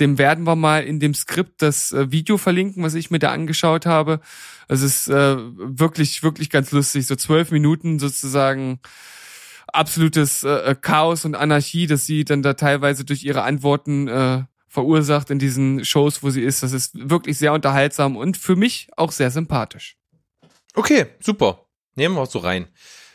dem 0.00 0.18
werden 0.18 0.44
wir 0.44 0.56
mal 0.56 0.82
in 0.82 1.00
dem 1.00 1.14
Skript 1.14 1.62
das 1.62 1.92
äh, 1.92 2.10
Video 2.10 2.38
verlinken, 2.38 2.82
was 2.82 2.94
ich 2.94 3.10
mir 3.10 3.18
da 3.18 3.30
angeschaut 3.30 3.86
habe. 3.86 4.20
Es 4.68 4.82
ist 4.82 5.08
äh, 5.08 5.36
wirklich, 5.38 6.22
wirklich 6.22 6.50
ganz 6.50 6.72
lustig. 6.72 7.06
So 7.06 7.16
zwölf 7.16 7.50
Minuten 7.50 7.98
sozusagen 7.98 8.80
absolutes 9.68 10.42
äh, 10.42 10.74
Chaos 10.80 11.24
und 11.24 11.34
Anarchie, 11.34 11.86
dass 11.86 12.04
sie 12.04 12.24
dann 12.24 12.42
da 12.42 12.54
teilweise 12.54 13.04
durch 13.04 13.22
ihre 13.22 13.42
Antworten 13.42 14.08
äh, 14.08 14.42
verursacht 14.66 15.30
in 15.30 15.38
diesen 15.38 15.84
Shows, 15.84 16.22
wo 16.22 16.30
sie 16.30 16.42
ist. 16.42 16.62
Das 16.62 16.72
ist 16.72 17.10
wirklich 17.10 17.38
sehr 17.38 17.52
unterhaltsam 17.52 18.16
und 18.16 18.36
für 18.36 18.56
mich 18.56 18.88
auch 18.96 19.12
sehr 19.12 19.30
sympathisch. 19.30 19.96
Okay, 20.74 21.06
super. 21.20 21.69
Nehmen 21.94 22.14
wir 22.14 22.26
so 22.26 22.38
rein. 22.38 22.68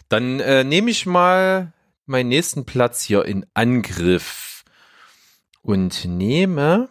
Dann 0.09 0.39
äh, 0.39 0.63
nehme 0.63 0.91
ich 0.91 1.05
mal 1.05 1.73
meinen 2.05 2.29
nächsten 2.29 2.65
Platz 2.65 3.01
hier 3.01 3.25
in 3.25 3.45
Angriff 3.53 4.63
und 5.61 6.05
nehme. 6.05 6.89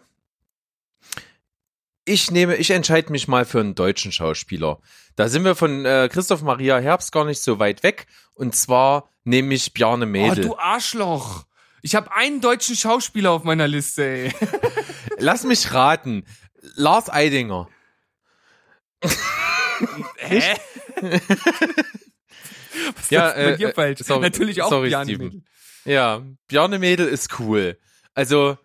Ich 2.03 2.29
nehme, 2.29 2.55
ich 2.57 2.69
entscheide 2.71 3.11
mich 3.11 3.27
mal 3.27 3.45
für 3.45 3.59
einen 3.59 3.73
deutschen 3.73 4.11
Schauspieler. 4.11 4.79
Da 5.15 5.29
sind 5.29 5.43
wir 5.43 5.55
von 5.55 5.85
äh, 5.85 6.09
Christoph 6.11 6.41
Maria 6.41 6.77
Herbst 6.77 7.11
gar 7.11 7.25
nicht 7.25 7.41
so 7.41 7.57
weit 7.57 7.81
weg. 7.83 8.05
Und 8.33 8.55
zwar 8.55 9.09
nehme 9.23 9.53
ich 9.53 9.73
Bjarne 9.73 10.05
Mädel. 10.05 10.45
Oh, 10.45 10.49
du 10.49 10.57
Arschloch. 10.57 11.45
Ich 11.81 11.95
habe 11.95 12.13
einen 12.13 12.41
deutschen 12.41 12.75
Schauspieler 12.75 13.31
auf 13.31 13.43
meiner 13.43 13.67
Liste, 13.67 14.03
ey. 14.03 14.33
Lass 15.17 15.43
mich 15.43 15.73
raten. 15.73 16.25
Lars 16.75 17.09
Eidinger. 17.09 17.69
Hä? 20.17 20.55
Was 22.95 23.09
ja, 23.09 23.29
ist 23.29 23.35
bei 23.35 23.55
dir 23.57 23.69
äh, 23.69 23.73
falsch? 23.73 23.99
Sorry, 24.01 24.21
Natürlich 24.21 24.61
auch 24.61 24.69
sorry, 24.69 24.89
Bjarne 24.89 25.17
Mädel. 25.17 25.43
Ja, 25.85 26.23
Bjarne 26.47 26.79
Mädel 26.79 27.07
ist 27.07 27.39
cool. 27.39 27.77
Also 28.13 28.57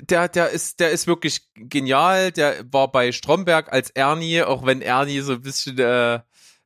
der, 0.00 0.28
der 0.28 0.50
ist, 0.50 0.80
der 0.80 0.90
ist 0.90 1.06
wirklich 1.06 1.42
genial. 1.54 2.32
Der 2.32 2.64
war 2.72 2.90
bei 2.90 3.12
Stromberg 3.12 3.72
als 3.72 3.90
Ernie, 3.90 4.42
auch 4.42 4.66
wenn 4.66 4.82
Ernie 4.82 5.20
so 5.20 5.34
ein 5.34 5.42
bisschen 5.42 5.78
äh, 5.78 6.20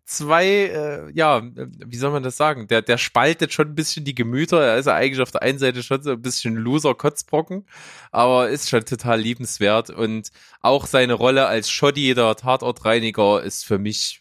zwei, 0.05 0.47
äh, 0.47 1.11
ja, 1.13 1.43
wie 1.55 1.97
soll 1.97 2.11
man 2.11 2.23
das 2.23 2.37
sagen? 2.37 2.67
Der, 2.69 2.83
der 2.83 2.99
spaltet 2.99 3.53
schon 3.53 3.69
ein 3.69 3.75
bisschen 3.75 4.05
die 4.05 4.15
Gemüter. 4.15 4.61
Er 4.63 4.79
ist 4.79 4.87
ja 4.87 4.95
eigentlich 4.95 5.21
auf 5.21 5.31
der 5.31 5.43
einen 5.43 5.59
Seite 5.59 5.83
schon 5.83 6.03
so 6.03 6.13
ein 6.13 6.23
bisschen 6.23 6.57
Loser-Kotzbrocken, 6.57 7.67
aber 8.11 8.49
ist 8.49 8.69
schon 8.69 8.85
total 8.85 9.21
liebenswert. 9.21 9.91
Und 9.91 10.31
auch 10.61 10.87
seine 10.87 11.15
Rolle 11.15 11.47
als 11.47 11.71
Shoddy, 11.71 12.15
der 12.15 12.37
Tatortreiniger, 12.37 13.43
ist 13.43 13.65
für 13.65 13.79
mich 13.79 14.21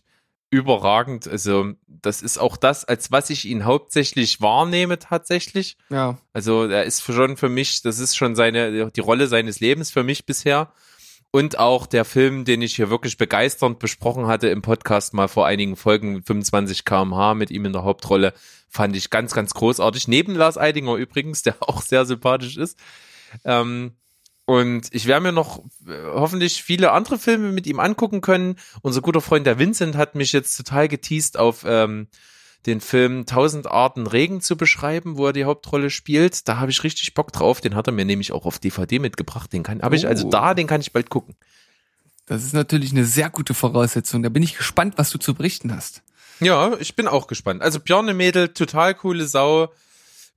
überragend. 0.50 1.28
Also, 1.28 1.74
das 1.88 2.22
ist 2.22 2.38
auch 2.38 2.58
das, 2.58 2.86
als 2.86 3.12
was 3.12 3.30
ich 3.30 3.46
ihn 3.46 3.66
hauptsächlich 3.66 4.42
wahrnehme, 4.42 5.00
tatsächlich. 5.00 5.78
Ja. 5.90 6.18
Also, 6.34 6.66
er 6.66 6.84
ist 6.84 7.04
schon 7.04 7.38
für 7.38 7.50
mich, 7.50 7.82
das 7.82 8.00
ist 8.00 8.16
schon 8.16 8.36
seine, 8.36 8.92
die 8.92 9.00
Rolle 9.02 9.28
seines 9.28 9.60
Lebens 9.60 9.92
für 9.92 10.04
mich 10.04 10.26
bisher. 10.26 10.72
Und 11.32 11.60
auch 11.60 11.86
der 11.86 12.06
Film, 12.06 12.46
den 12.46 12.62
ich 12.62 12.76
hier 12.76 12.90
wirklich 12.90 13.18
begeisternd 13.18 13.80
besprochen 13.80 14.28
hatte 14.28 14.48
im 14.48 14.62
Podcast 14.62 15.14
mal 15.14 15.28
vor 15.28 15.46
einigen 15.46 15.76
Folgen, 15.76 16.24
25 16.24 16.86
kmh 16.86 17.34
mit 17.34 17.52
ihm 17.52 17.66
in 17.66 17.74
der 17.74 17.84
Hauptrolle, 17.84 18.34
fand 18.70 18.96
ich 18.96 19.10
ganz, 19.10 19.34
ganz 19.34 19.54
großartig. 19.54 20.08
Neben 20.08 20.36
Lars 20.36 20.58
Eidinger 20.58 20.96
übrigens, 20.96 21.42
der 21.42 21.56
auch 21.60 21.82
sehr 21.82 22.06
sympathisch 22.06 22.58
ist. 22.58 22.80
Ähm, 23.44 23.98
und 24.48 24.88
ich 24.94 25.08
werde 25.08 25.24
mir 25.24 25.32
noch 25.34 25.60
äh, 25.86 25.92
hoffentlich 26.14 26.64
viele 26.64 26.94
andere 26.94 27.20
Filme 27.20 27.52
mit 27.52 27.68
ihm 27.68 27.82
angucken 27.82 28.22
können. 28.22 28.56
Unser 28.82 29.02
guter 29.02 29.20
Freund 29.20 29.46
der 29.46 29.60
Vincent 29.60 29.98
hat 29.98 30.16
mich 30.16 30.32
jetzt 30.32 30.56
total 30.56 30.88
geteased 30.88 31.38
auf 31.38 31.66
ähm, 31.68 32.08
den 32.66 32.80
Film 32.80 33.26
Tausend 33.26 33.70
Arten 33.70 34.08
Regen 34.08 34.40
zu 34.40 34.56
beschreiben, 34.56 35.18
wo 35.18 35.28
er 35.28 35.34
die 35.34 35.44
Hauptrolle 35.44 35.90
spielt. 35.90 36.48
Da 36.48 36.60
habe 36.60 36.72
ich 36.72 36.82
richtig 36.86 37.14
Bock 37.14 37.34
drauf. 37.34 37.60
Den 37.60 37.76
hat 37.76 37.88
er 37.88 37.94
mir 37.94 38.06
nämlich 38.06 38.32
auch 38.32 38.46
auf 38.46 38.58
DVD 38.58 39.00
mitgebracht. 39.00 39.52
Den 39.52 39.64
kann, 39.64 39.82
habe 39.82 39.98
ich 39.98 40.08
also 40.08 40.28
oh. 40.28 40.30
da, 40.30 40.54
den 40.54 40.66
kann 40.66 40.80
ich 40.80 40.94
bald 40.94 41.10
gucken. 41.10 41.36
Das 42.26 42.46
ist 42.46 42.54
natürlich 42.54 42.92
eine 42.92 43.04
sehr 43.04 43.30
gute 43.30 43.54
Voraussetzung. 43.54 44.24
Da 44.24 44.30
bin 44.30 44.44
ich 44.44 44.56
gespannt, 44.56 44.94
was 44.96 45.10
du 45.10 45.18
zu 45.18 45.34
berichten 45.34 45.76
hast. 45.76 46.04
Ja, 46.40 46.78
ich 46.80 46.96
bin 46.96 47.10
auch 47.10 47.28
gespannt. 47.28 47.62
Also 47.62 47.82
Björn 47.82 48.16
Mädel, 48.16 48.48
total 48.48 48.96
coole 48.96 49.28
Sau, 49.28 49.74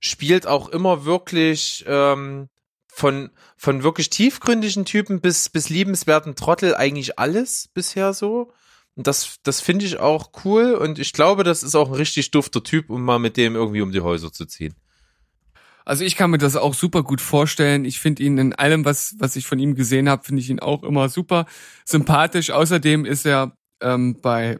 spielt 0.01 0.47
auch 0.47 0.67
immer 0.67 1.05
wirklich 1.05 1.85
ähm, 1.87 2.49
von, 2.93 3.29
von 3.55 3.83
wirklich 3.83 4.09
tiefgründigen 4.09 4.83
Typen 4.85 5.21
bis, 5.21 5.47
bis 5.49 5.69
liebenswerten 5.69 6.35
Trottel 6.35 6.75
eigentlich 6.75 7.17
alles 7.17 7.69
bisher 7.73 8.13
so. 8.13 8.51
Und 8.95 9.07
das, 9.07 9.37
das 9.43 9.61
finde 9.61 9.85
ich 9.85 9.99
auch 9.99 10.31
cool 10.43 10.73
und 10.73 10.99
ich 10.99 11.13
glaube, 11.13 11.43
das 11.45 11.63
ist 11.63 11.75
auch 11.75 11.87
ein 11.87 11.95
richtig 11.95 12.31
dufter 12.31 12.61
Typ, 12.61 12.89
um 12.89 13.01
mal 13.01 13.17
mit 13.17 13.37
dem 13.37 13.55
irgendwie 13.55 13.81
um 13.81 13.93
die 13.93 14.01
Häuser 14.01 14.33
zu 14.33 14.45
ziehen. 14.45 14.75
Also 15.85 16.03
ich 16.03 16.17
kann 16.17 16.29
mir 16.29 16.37
das 16.37 16.57
auch 16.57 16.73
super 16.73 17.01
gut 17.01 17.21
vorstellen. 17.21 17.85
Ich 17.85 17.99
finde 17.99 18.23
ihn 18.23 18.37
in 18.37 18.53
allem, 18.53 18.83
was, 18.83 19.15
was 19.17 19.37
ich 19.37 19.47
von 19.47 19.57
ihm 19.57 19.73
gesehen 19.73 20.09
habe, 20.09 20.23
finde 20.23 20.41
ich 20.41 20.49
ihn 20.49 20.59
auch 20.59 20.83
immer 20.83 21.07
super 21.07 21.45
sympathisch. 21.85 22.51
Außerdem 22.51 23.05
ist 23.05 23.25
er 23.25 23.57
ähm, 23.79 24.19
bei, 24.21 24.59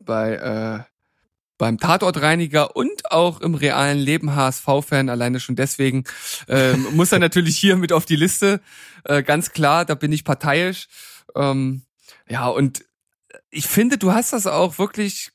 bei 0.00 0.34
äh, 0.34 0.95
beim 1.58 1.78
Tatortreiniger 1.78 2.76
und 2.76 3.10
auch 3.10 3.40
im 3.40 3.54
realen 3.54 3.98
Leben 3.98 4.34
HSV-Fan, 4.34 5.08
alleine 5.08 5.40
schon 5.40 5.56
deswegen, 5.56 6.04
ähm, 6.48 6.86
muss 6.92 7.12
er 7.12 7.18
natürlich 7.18 7.56
hier 7.56 7.76
mit 7.76 7.92
auf 7.92 8.04
die 8.04 8.16
Liste. 8.16 8.60
Äh, 9.04 9.22
ganz 9.22 9.52
klar, 9.52 9.84
da 9.84 9.94
bin 9.94 10.12
ich 10.12 10.24
parteiisch. 10.24 10.88
Ähm, 11.34 11.82
ja, 12.28 12.48
und 12.48 12.84
ich 13.50 13.66
finde, 13.66 13.98
du 13.98 14.12
hast 14.12 14.32
das 14.32 14.46
auch 14.46 14.78
wirklich 14.78 15.30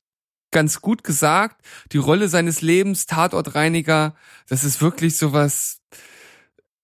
ganz 0.51 0.81
gut 0.81 1.03
gesagt. 1.03 1.65
Die 1.91 1.97
Rolle 1.97 2.27
seines 2.27 2.61
Lebens, 2.61 3.05
Tatortreiniger, 3.05 4.15
das 4.47 4.63
ist 4.63 4.81
wirklich 4.81 5.17
sowas. 5.17 5.79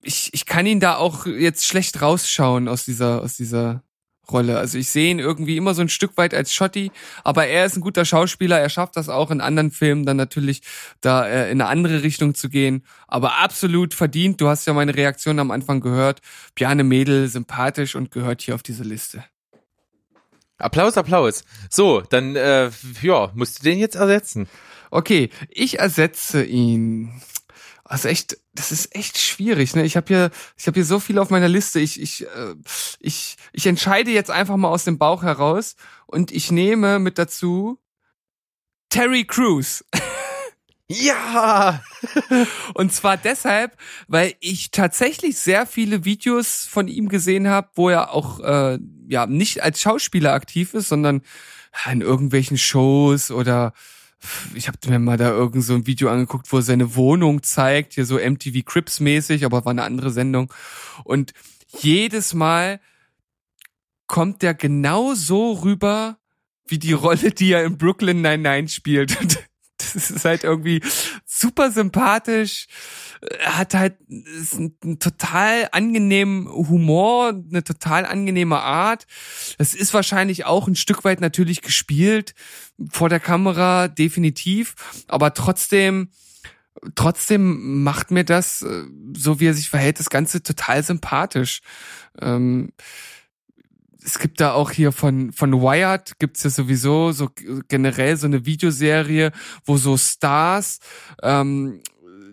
Ich, 0.02 0.34
ich 0.34 0.46
kann 0.46 0.66
ihn 0.66 0.80
da 0.80 0.96
auch 0.96 1.26
jetzt 1.26 1.66
schlecht 1.68 2.02
rausschauen 2.02 2.68
aus 2.68 2.86
dieser, 2.86 3.22
aus 3.22 3.36
dieser 3.36 3.84
Rolle. 4.32 4.58
Also 4.58 4.78
ich 4.78 4.90
sehe 4.90 5.12
ihn 5.12 5.20
irgendwie 5.20 5.58
immer 5.58 5.74
so 5.74 5.82
ein 5.82 5.90
Stück 5.90 6.18
weit 6.18 6.34
als 6.34 6.54
Schotti, 6.54 6.92
aber 7.24 7.48
er 7.48 7.66
ist 7.66 7.78
ein 7.78 7.82
guter 7.82 8.06
Schauspieler, 8.06 8.60
er 8.60 8.70
schafft 8.70 8.98
das 8.98 9.10
auch 9.10 9.32
in 9.32 9.42
anderen 9.42 9.72
Filmen 9.72 10.06
dann 10.06 10.18
natürlich 10.18 10.62
da 11.02 11.28
äh, 11.28 11.52
in 11.52 11.62
eine 11.62 11.70
andere 11.70 12.04
Richtung 12.04 12.36
zu 12.36 12.50
gehen, 12.50 12.84
aber 13.08 13.38
absolut 13.38 13.94
verdient. 13.94 14.42
Du 14.42 14.48
hast 14.48 14.66
ja 14.68 14.74
meine 14.74 14.96
Reaktion 14.96 15.40
am 15.40 15.52
Anfang 15.52 15.82
gehört. 15.82 16.22
Bjarne 16.56 16.84
Mädel, 16.84 17.28
sympathisch 17.28 17.96
und 17.96 18.12
gehört 18.12 18.42
hier 18.42 18.56
auf 18.56 18.64
diese 18.64 18.84
Liste. 18.84 19.24
Applaus, 20.58 20.98
Applaus. 20.98 21.44
So, 21.70 22.02
dann, 22.02 22.36
äh, 22.36 22.72
ja, 23.02 23.32
musst 23.36 23.60
du 23.60 23.64
den 23.64 23.78
jetzt 23.78 23.96
ersetzen. 23.96 24.48
Okay, 24.90 25.30
ich 25.50 25.80
ersetze 25.80 26.44
ihn. 26.44 27.22
Also 27.90 28.10
echt, 28.10 28.38
das 28.54 28.72
ist 28.72 28.94
echt 28.94 29.18
schwierig. 29.18 29.74
Ne? 29.76 29.86
Ich 29.86 29.96
habe 29.96 30.08
hier, 30.08 30.32
ich 30.58 30.68
habe 30.68 30.76
hier 30.76 30.86
so 30.86 31.00
viel 31.00 31.18
auf 31.20 31.30
meiner 31.30 31.48
Liste. 31.48 31.80
Ich, 31.80 32.02
ich, 32.02 32.26
äh, 32.26 32.56
ich, 33.00 33.38
ich 33.54 33.66
entscheide 33.66 34.12
jetzt 34.12 34.30
einfach 34.30 34.58
mal 34.58 34.68
aus 34.68 34.84
dem 34.84 34.98
Bauch 34.98 35.24
heraus 35.24 35.76
und 36.06 36.32
ich 36.32 36.52
nehme 36.52 37.00
mit 37.00 37.18
dazu 37.18 37.80
Terry 38.90 39.26
Crews. 39.26 39.86
Ja! 40.90 41.84
Und 42.74 42.94
zwar 42.94 43.18
deshalb, 43.18 43.78
weil 44.08 44.36
ich 44.40 44.72
tatsächlich 44.72 45.38
sehr 45.38 45.68
viele 45.68 46.06
Videos 46.06 46.66
von 46.66 46.88
ihm 46.88 47.10
gesehen 47.10 47.50
habe, 47.50 47.68
wo 47.76 47.90
er 47.90 48.14
auch 48.14 48.40
äh, 48.40 48.80
ja 49.10 49.26
nicht 49.26 49.64
als 49.64 49.82
Schauspieler 49.82 50.32
aktiv 50.32 50.74
ist, 50.74 50.88
sondern 50.88 51.24
in 51.92 52.00
irgendwelchen 52.00 52.58
Shows 52.58 53.32
oder 53.32 53.74
ich 54.56 54.68
habe 54.68 54.78
mir 54.88 55.00
mal 55.00 55.18
da 55.18 55.30
irgend 55.30 55.64
so 55.64 55.74
ein 55.74 55.88
Video 55.88 56.10
angeguckt, 56.10 56.52
wo 56.52 56.58
er 56.58 56.64
seine 56.64 56.96
Wohnung 56.96 57.44
zeigt, 57.44 57.94
hier 57.94 58.06
so 58.06 58.18
MTV 58.18 58.66
Crips 58.66 59.00
mäßig, 59.00 59.46
aber 59.46 59.66
war 59.66 59.72
eine 59.72 59.84
andere 59.84 60.12
Sendung. 60.12 60.52
Und 61.04 61.34
jedes 61.68 62.34
Mal 62.34 62.80
kommt 64.08 64.42
der 64.42 64.54
genau 64.54 65.14
so 65.14 65.54
rüber 65.54 66.18
wie 66.68 66.80
die 66.80 66.94
Rolle, 66.94 67.32
die 67.32 67.52
er 67.52 67.64
in 67.66 67.78
Brooklyn 67.78 68.22
99 68.22 68.76
spielt. 68.76 69.18
Das 69.94 70.12
ist 70.12 70.26
halt 70.26 70.44
irgendwie 70.44 70.82
super 71.26 71.72
sympathisch. 71.72 72.68
Er 73.40 73.58
hat 73.58 73.74
halt 73.74 73.96
ist 74.10 74.54
ein, 74.54 74.78
ein 74.84 75.00
total 75.00 75.70
angenehmen 75.72 76.48
Humor, 76.48 77.30
eine 77.30 77.64
total 77.64 78.06
angenehme 78.06 78.60
Art. 78.60 79.08
Es 79.58 79.74
ist 79.74 79.94
wahrscheinlich 79.94 80.46
auch 80.46 80.68
ein 80.68 80.76
Stück 80.76 81.04
weit 81.04 81.22
natürlich 81.22 81.62
gespielt 81.62 82.36
vor 82.90 83.10
der 83.10 83.20
Kamera, 83.20 83.88
definitiv. 83.88 84.76
Aber 85.08 85.34
trotzdem, 85.34 86.10
trotzdem 86.96 87.84
macht 87.84 88.12
mir 88.12 88.24
das, 88.24 88.62
äh, 88.62 88.84
so 89.16 89.40
wie 89.40 89.48
er 89.48 89.54
sich 89.54 89.70
verhält, 89.70 90.00
das 90.00 90.10
Ganze 90.10 90.44
total 90.44 90.84
sympathisch. 90.84 91.62
Ähm, 92.22 92.72
es 94.08 94.20
gibt 94.20 94.40
da 94.40 94.54
auch 94.54 94.72
hier 94.72 94.94
von, 94.94 95.34
von 95.34 95.52
Wired 95.52 96.18
gibt's 96.18 96.44
ja 96.44 96.50
sowieso 96.50 97.12
so 97.12 97.30
generell 97.68 98.16
so 98.16 98.26
eine 98.26 98.46
Videoserie, 98.46 99.34
wo 99.66 99.76
so 99.76 99.98
Stars 99.98 100.80
ähm, 101.22 101.82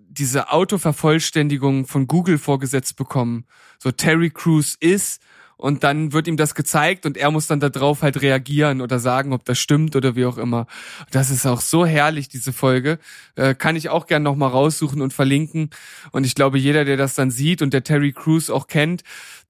diese 0.09 0.51
Autovervollständigung 0.51 1.89
von 1.89 2.07
Google 2.07 2.39
vorgesetzt 2.39 2.95
bekommen. 2.95 3.47
So 3.81 3.91
Terry 3.91 4.31
Crews 4.31 4.77
ist 4.79 5.21
und 5.57 5.85
dann 5.85 6.13
wird 6.13 6.27
ihm 6.27 6.37
das 6.37 6.55
gezeigt 6.55 7.07
und 7.07 7.17
er 7.17 7.31
muss 7.31 7.47
dann 7.47 7.61
darauf 7.61 8.03
halt 8.03 8.21
reagieren 8.21 8.81
oder 8.81 8.99
sagen, 8.99 9.33
ob 9.33 9.45
das 9.45 9.59
stimmt 9.59 9.97
oder 9.97 10.17
wie 10.17 10.27
auch 10.27 10.39
immer. 10.39 10.67
Das 11.11 11.31
ist 11.31 11.47
auch 11.47 11.61
so 11.61 11.87
herrlich, 11.87 12.29
diese 12.29 12.53
Folge. 12.53 12.99
Äh, 13.37 13.55
kann 13.55 13.77
ich 13.77 13.89
auch 13.89 14.07
gern 14.07 14.23
nochmal 14.23 14.51
raussuchen 14.51 15.01
und 15.01 15.13
verlinken. 15.13 15.71
Und 16.11 16.25
ich 16.25 16.35
glaube, 16.35 16.59
jeder, 16.59 16.85
der 16.85 16.97
das 16.97 17.15
dann 17.15 17.31
sieht 17.31 17.63
und 17.63 17.73
der 17.73 17.85
Terry 17.85 18.13
Crews 18.13 18.51
auch 18.51 18.67
kennt, 18.67 19.03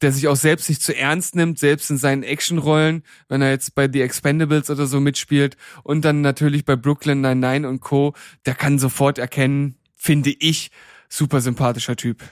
der 0.02 0.12
sich 0.12 0.28
auch 0.28 0.36
selbst 0.36 0.68
nicht 0.68 0.82
zu 0.82 0.96
ernst 0.96 1.34
nimmt, 1.34 1.58
selbst 1.58 1.90
in 1.90 1.98
seinen 1.98 2.22
Actionrollen, 2.22 3.02
wenn 3.28 3.42
er 3.42 3.50
jetzt 3.50 3.74
bei 3.74 3.88
The 3.90 4.02
Expendables 4.02 4.70
oder 4.70 4.86
so 4.86 5.00
mitspielt 5.00 5.56
und 5.82 6.04
dann 6.04 6.20
natürlich 6.20 6.64
bei 6.64 6.76
Brooklyn 6.76 7.20
99 7.20 7.68
und 7.68 7.80
Co., 7.80 8.14
der 8.46 8.54
kann 8.54 8.78
sofort 8.78 9.18
erkennen, 9.18 9.76
finde 9.96 10.30
ich, 10.30 10.70
super 11.08 11.40
sympathischer 11.40 11.96
Typ. 11.96 12.22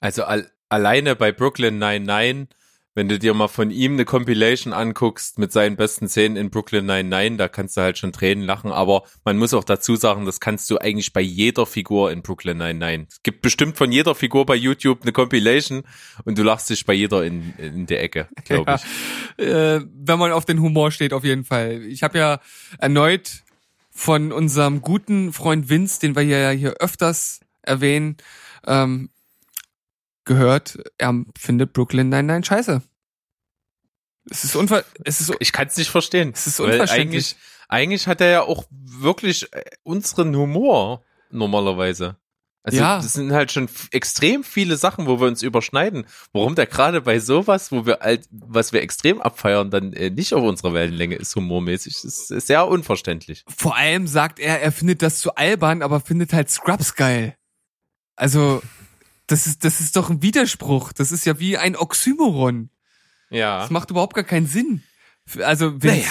Also 0.00 0.24
al 0.24 0.50
alleine 0.68 1.14
bei 1.14 1.30
Brooklyn 1.30 1.78
99 1.78 2.48
wenn 2.96 3.08
du 3.10 3.18
dir 3.18 3.34
mal 3.34 3.48
von 3.48 3.70
ihm 3.70 3.92
eine 3.92 4.06
Compilation 4.06 4.72
anguckst 4.72 5.38
mit 5.38 5.52
seinen 5.52 5.76
besten 5.76 6.08
Szenen 6.08 6.36
in 6.36 6.50
Brooklyn 6.50 6.86
99, 6.86 7.36
da 7.36 7.46
kannst 7.46 7.76
du 7.76 7.82
halt 7.82 7.98
schon 7.98 8.10
Tränen 8.10 8.42
lachen, 8.42 8.72
aber 8.72 9.02
man 9.22 9.36
muss 9.36 9.52
auch 9.52 9.64
dazu 9.64 9.96
sagen, 9.96 10.24
das 10.24 10.40
kannst 10.40 10.70
du 10.70 10.78
eigentlich 10.78 11.12
bei 11.12 11.20
jeder 11.20 11.66
Figur 11.66 12.10
in 12.10 12.22
Brooklyn 12.22 12.56
99. 12.56 13.06
Es 13.10 13.22
gibt 13.22 13.42
bestimmt 13.42 13.76
von 13.76 13.92
jeder 13.92 14.14
Figur 14.14 14.46
bei 14.46 14.56
YouTube 14.56 15.02
eine 15.02 15.12
Compilation 15.12 15.82
und 16.24 16.38
du 16.38 16.42
lachst 16.42 16.70
dich 16.70 16.86
bei 16.86 16.94
jeder 16.94 17.22
in, 17.22 17.52
in 17.58 17.84
der 17.84 18.02
Ecke, 18.02 18.28
glaube 18.46 18.76
ich. 18.76 19.44
Ja, 19.44 19.76
äh, 19.76 19.84
wenn 19.94 20.18
man 20.18 20.32
auf 20.32 20.46
den 20.46 20.62
Humor 20.62 20.90
steht, 20.90 21.12
auf 21.12 21.22
jeden 21.22 21.44
Fall. 21.44 21.82
Ich 21.82 22.02
habe 22.02 22.16
ja 22.16 22.40
erneut 22.78 23.42
von 23.90 24.32
unserem 24.32 24.80
guten 24.80 25.34
Freund 25.34 25.68
Vince, 25.68 26.00
den 26.00 26.16
wir 26.16 26.22
ja 26.22 26.50
hier 26.50 26.76
öfters 26.80 27.40
erwähnen, 27.60 28.16
ähm, 28.66 29.10
gehört, 30.26 30.78
er 30.98 31.24
findet 31.38 31.72
Brooklyn 31.72 32.10
99 32.10 32.46
scheiße. 32.46 32.82
Es 34.28 34.44
ist 34.44 34.56
unver 34.56 34.84
es 35.04 35.20
ist 35.20 35.32
ich 35.40 35.52
kann 35.52 35.68
es 35.68 35.76
nicht 35.76 35.90
verstehen. 35.90 36.32
Es 36.34 36.46
ist 36.46 36.60
unverständlich. 36.60 37.00
Eigentlich, 37.00 37.36
eigentlich 37.68 38.06
hat 38.08 38.20
er 38.20 38.28
ja 38.30 38.42
auch 38.42 38.64
wirklich 38.70 39.52
äh, 39.52 39.62
unseren 39.84 40.34
Humor 40.36 41.04
normalerweise. 41.30 42.16
Also 42.64 42.78
Ja. 42.78 42.96
das 42.96 43.12
sind 43.12 43.30
halt 43.32 43.52
schon 43.52 43.68
extrem 43.92 44.42
viele 44.42 44.76
Sachen, 44.76 45.06
wo 45.06 45.20
wir 45.20 45.28
uns 45.28 45.42
überschneiden. 45.42 46.04
Warum 46.32 46.56
der 46.56 46.66
gerade 46.66 47.00
bei 47.00 47.20
sowas, 47.20 47.70
wo 47.70 47.86
wir 47.86 48.00
halt, 48.00 48.26
was 48.32 48.72
wir 48.72 48.82
extrem 48.82 49.20
abfeiern, 49.22 49.70
dann 49.70 49.92
äh, 49.92 50.10
nicht 50.10 50.34
auf 50.34 50.42
unserer 50.42 50.74
Wellenlänge 50.74 51.14
ist 51.14 51.36
humormäßig. 51.36 52.02
Ist 52.02 52.26
sehr 52.26 52.66
unverständlich. 52.66 53.44
Vor 53.56 53.76
allem 53.76 54.08
sagt 54.08 54.40
er, 54.40 54.60
er 54.60 54.72
findet 54.72 55.02
das 55.02 55.20
zu 55.20 55.36
albern, 55.36 55.82
aber 55.82 56.00
findet 56.00 56.32
halt 56.32 56.50
Scrubs 56.50 56.96
geil. 56.96 57.36
Also, 58.16 58.60
das 59.26 59.46
ist, 59.46 59.64
das 59.64 59.80
ist 59.80 59.96
doch 59.96 60.10
ein 60.10 60.22
Widerspruch. 60.22 60.92
Das 60.92 61.12
ist 61.12 61.24
ja 61.26 61.38
wie 61.38 61.56
ein 61.58 61.76
Oxymoron. 61.76 62.70
Ja. 63.30 63.60
Das 63.60 63.70
macht 63.70 63.90
überhaupt 63.90 64.14
gar 64.14 64.24
keinen 64.24 64.46
Sinn. 64.46 64.82
Also, 65.42 65.72
Vince, 65.82 65.96
Naja. 65.98 66.10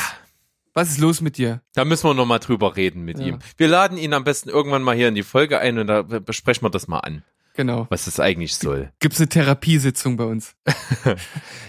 was 0.73 0.89
ist 0.89 0.97
los 0.99 1.21
mit 1.21 1.37
dir? 1.37 1.61
Da 1.73 1.85
müssen 1.85 2.05
wir 2.09 2.13
noch 2.13 2.25
mal 2.25 2.39
drüber 2.39 2.75
reden 2.75 3.03
mit 3.03 3.17
Ja. 3.19 3.25
ihm. 3.27 3.39
Wir 3.57 3.67
laden 3.69 3.97
ihn 3.97 4.13
am 4.13 4.23
besten 4.25 4.49
irgendwann 4.49 4.83
mal 4.83 4.95
hier 4.95 5.07
in 5.07 5.15
die 5.15 5.23
Folge 5.23 5.59
ein 5.59 5.79
und 5.79 5.87
da 5.87 6.01
besprechen 6.01 6.63
wir 6.65 6.69
das 6.69 6.89
mal 6.89 6.99
an, 6.99 7.23
Genau. 7.53 7.87
was 7.89 8.03
das 8.03 8.19
eigentlich 8.19 8.55
soll. 8.57 8.91
Gibt's 8.99 9.19
eine 9.19 9.29
Therapiesitzung 9.29 10.17
bei 10.17 10.25
uns? 10.25 10.55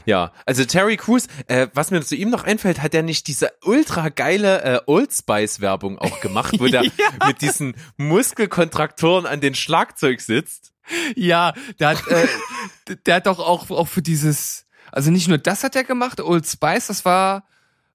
Ja, 0.05 0.33
also 0.47 0.65
Terry 0.65 0.97
Crews, 0.97 1.27
äh, 1.49 1.67
was 1.75 1.91
mir 1.91 2.01
zu 2.03 2.15
ihm 2.15 2.31
noch 2.31 2.45
einfällt, 2.45 2.81
hat 2.81 2.95
er 2.95 3.03
nicht 3.03 3.27
diese 3.27 3.51
ultra 3.65 4.09
geile 4.09 4.63
äh, 4.63 4.81
Old 4.87 5.13
Spice 5.13 5.61
Werbung 5.61 5.99
auch 5.99 6.21
gemacht, 6.21 6.55
wo 6.61 6.67
der 6.69 6.83
mit 7.27 7.41
diesen 7.41 7.75
Muskelkontraktoren 7.97 9.27
an 9.27 9.41
den 9.41 9.55
Schlagzeug 9.55 10.21
sitzt. 10.21 10.73
Ja, 11.17 11.53
der 11.79 11.89
hat, 11.89 12.07
äh, 12.09 12.97
der 13.07 13.17
hat 13.17 13.27
doch 13.27 13.39
auch, 13.39 13.71
auch 13.71 13.89
für 13.89 14.03
dieses, 14.03 14.67
also 14.93 15.11
nicht 15.11 15.29
nur 15.29 15.39
das 15.39 15.65
hat 15.65 15.75
er 15.77 15.85
gemacht, 15.85 16.21
Old 16.21 16.47
Spice, 16.47 16.87
das 16.89 17.05
war, 17.05 17.47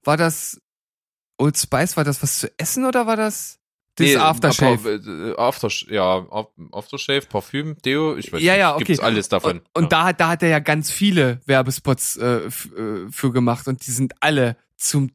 war 0.04 0.18
das, 0.18 0.60
Old 1.38 1.58
Spice, 1.58 1.98
war 1.98 2.04
das 2.04 2.22
was 2.22 2.40
zu 2.40 2.52
essen 2.60 2.86
oder 2.86 3.08
war 3.08 3.16
das, 3.18 3.60
das 3.96 4.08
Nee, 4.08 4.16
Aftershave? 4.18 5.34
äh, 5.36 5.40
Aftersh 5.42 5.86
ja, 5.90 6.04
Af- 6.30 6.48
Aftershave, 6.72 7.22
Parfüm, 7.28 7.78
Deo, 7.84 8.16
ich 8.16 8.32
weiß 8.32 8.42
Ja, 8.42 8.54
nicht. 8.54 8.60
ja, 8.60 8.76
okay. 8.76 8.84
Gibt's 8.86 9.02
alles 9.04 9.30
davon. 9.30 9.60
Und, 9.60 9.66
und 9.74 9.84
ja. 9.84 9.90
da, 9.90 10.04
hat- 10.06 10.20
da 10.22 10.28
hat 10.30 10.44
er 10.44 10.50
ja 10.50 10.60
ganz 10.60 10.92
viele 10.92 11.42
Werbespots 11.46 12.18
äh, 12.18 12.26
äh, 12.26 12.52
für 13.12 13.32
gemacht 13.32 13.68
und 13.68 13.86
die 13.86 13.92
sind 13.92 14.14
alle 14.20 14.56
zum 14.78 15.12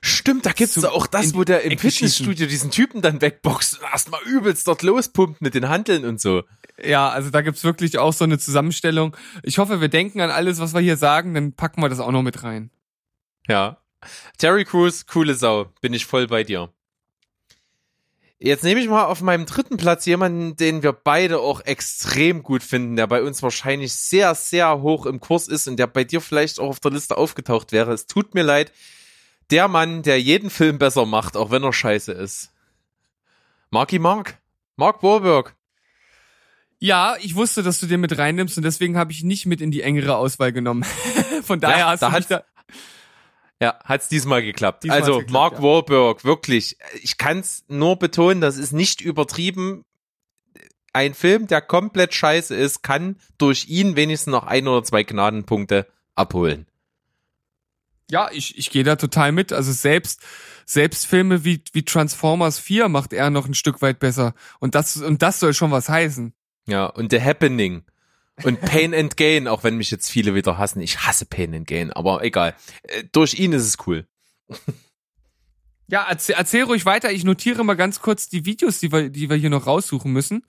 Stimmt, 0.00 0.46
da 0.46 0.52
gibt's 0.52 0.82
auch 0.84 1.06
das, 1.08 1.34
wo 1.34 1.42
der 1.44 1.62
im 1.62 1.76
Fitnessstudio 1.76 2.46
diesen 2.46 2.70
Typen 2.70 3.02
dann 3.02 3.20
wegboxt 3.20 3.78
und 3.80 3.84
erstmal 3.90 4.22
übelst 4.22 4.66
dort 4.68 4.82
lospumpt 4.82 5.42
mit 5.42 5.54
den 5.54 5.68
Handeln 5.68 6.04
und 6.04 6.20
so. 6.20 6.44
Ja, 6.82 7.08
also 7.08 7.30
da 7.30 7.42
gibt's 7.42 7.64
wirklich 7.64 7.98
auch 7.98 8.12
so 8.12 8.24
eine 8.24 8.38
Zusammenstellung. 8.38 9.16
Ich 9.42 9.58
hoffe, 9.58 9.80
wir 9.80 9.88
denken 9.88 10.20
an 10.20 10.30
alles, 10.30 10.60
was 10.60 10.74
wir 10.74 10.80
hier 10.80 10.96
sagen, 10.96 11.34
dann 11.34 11.52
packen 11.52 11.82
wir 11.82 11.88
das 11.88 12.00
auch 12.00 12.12
noch 12.12 12.22
mit 12.22 12.42
rein. 12.42 12.70
Ja. 13.48 13.78
Terry 14.36 14.64
Crews, 14.64 15.06
coole 15.06 15.34
Sau. 15.34 15.66
Bin 15.80 15.92
ich 15.92 16.06
voll 16.06 16.28
bei 16.28 16.44
dir. 16.44 16.72
Jetzt 18.40 18.62
nehme 18.62 18.80
ich 18.80 18.88
mal 18.88 19.06
auf 19.06 19.20
meinem 19.20 19.46
dritten 19.46 19.78
Platz 19.78 20.06
jemanden, 20.06 20.54
den 20.54 20.84
wir 20.84 20.92
beide 20.92 21.40
auch 21.40 21.60
extrem 21.62 22.44
gut 22.44 22.62
finden, 22.62 22.94
der 22.94 23.08
bei 23.08 23.20
uns 23.24 23.42
wahrscheinlich 23.42 23.94
sehr, 23.94 24.32
sehr 24.36 24.80
hoch 24.80 25.06
im 25.06 25.18
Kurs 25.18 25.48
ist 25.48 25.66
und 25.66 25.76
der 25.76 25.88
bei 25.88 26.04
dir 26.04 26.20
vielleicht 26.20 26.60
auch 26.60 26.68
auf 26.68 26.78
der 26.78 26.92
Liste 26.92 27.16
aufgetaucht 27.16 27.72
wäre. 27.72 27.92
Es 27.92 28.06
tut 28.06 28.34
mir 28.34 28.44
leid. 28.44 28.70
Der 29.50 29.66
Mann, 29.66 30.02
der 30.02 30.20
jeden 30.20 30.50
Film 30.50 30.78
besser 30.78 31.04
macht, 31.04 31.36
auch 31.36 31.50
wenn 31.50 31.64
er 31.64 31.72
scheiße 31.72 32.12
ist. 32.12 32.52
Marky 33.70 33.98
Mark. 33.98 34.38
Mark 34.76 35.02
Wahlberg. 35.02 35.56
Ja, 36.80 37.16
ich 37.20 37.34
wusste, 37.34 37.62
dass 37.62 37.80
du 37.80 37.86
den 37.86 38.00
mit 38.00 38.16
reinnimmst 38.16 38.56
und 38.56 38.62
deswegen 38.62 38.96
habe 38.96 39.10
ich 39.12 39.24
nicht 39.24 39.46
mit 39.46 39.60
in 39.60 39.70
die 39.70 39.82
engere 39.82 40.16
Auswahl 40.16 40.52
genommen. 40.52 40.84
Von 41.42 41.60
daher 41.60 41.78
Ja, 41.78 41.86
hast 41.90 42.00
da 42.02 42.08
du 42.10 42.12
hat- 42.14 42.30
da. 42.30 42.44
Ja, 43.60 43.76
hat's 43.84 44.08
diesmal 44.08 44.42
geklappt. 44.42 44.84
Diesmal 44.84 45.00
also 45.00 45.12
geklappt, 45.18 45.32
Mark 45.32 45.52
ja. 45.54 45.62
Wahlberg, 45.62 46.24
wirklich, 46.24 46.76
ich 47.02 47.18
kann's 47.18 47.64
nur 47.66 47.96
betonen, 47.98 48.40
das 48.40 48.56
ist 48.56 48.72
nicht 48.72 49.00
übertrieben. 49.00 49.84
Ein 50.92 51.12
Film, 51.14 51.48
der 51.48 51.60
komplett 51.60 52.14
scheiße 52.14 52.54
ist, 52.54 52.82
kann 52.84 53.16
durch 53.36 53.66
ihn 53.68 53.96
wenigstens 53.96 54.30
noch 54.30 54.46
ein 54.46 54.68
oder 54.68 54.84
zwei 54.84 55.02
Gnadenpunkte 55.02 55.88
abholen. 56.14 56.66
Ja, 58.10 58.30
ich, 58.32 58.56
ich 58.56 58.70
gehe 58.70 58.84
da 58.84 58.94
total 58.96 59.32
mit. 59.32 59.52
Also 59.52 59.72
selbst, 59.72 60.22
selbst 60.64 61.04
Filme 61.06 61.44
wie, 61.44 61.60
wie 61.72 61.84
Transformers 61.84 62.58
4 62.60 62.88
macht 62.88 63.12
er 63.12 63.28
noch 63.30 63.46
ein 63.46 63.54
Stück 63.54 63.82
weit 63.82 63.98
besser. 63.98 64.34
Und 64.60 64.74
das, 64.76 64.96
und 64.96 65.20
das 65.20 65.40
soll 65.40 65.52
schon 65.52 65.72
was 65.72 65.88
heißen. 65.88 66.32
Ja, 66.68 66.86
und 66.86 67.10
The 67.10 67.20
Happening. 67.20 67.82
Und 68.44 68.60
Pain 68.60 68.94
and 68.94 69.16
Gain, 69.16 69.48
auch 69.48 69.64
wenn 69.64 69.76
mich 69.76 69.90
jetzt 69.90 70.10
viele 70.10 70.34
wieder 70.34 70.58
hassen. 70.58 70.80
Ich 70.80 71.00
hasse 71.00 71.26
Pain 71.26 71.54
and 71.54 71.66
Gain, 71.66 71.92
aber 71.92 72.22
egal. 72.22 72.54
Äh, 72.84 73.02
Durch 73.10 73.34
ihn 73.34 73.52
ist 73.52 73.64
es 73.66 73.76
cool. 73.86 74.06
Ja, 75.90 76.06
erzähl, 76.06 76.34
erzähl 76.36 76.64
ruhig 76.64 76.84
weiter. 76.84 77.10
Ich 77.12 77.24
notiere 77.24 77.64
mal 77.64 77.72
ganz 77.72 78.00
kurz 78.00 78.28
die 78.28 78.44
Videos, 78.44 78.78
die 78.78 78.92
wir, 78.92 79.08
die 79.08 79.30
wir 79.30 79.38
hier 79.38 79.48
noch 79.48 79.66
raussuchen 79.66 80.12
müssen. 80.12 80.44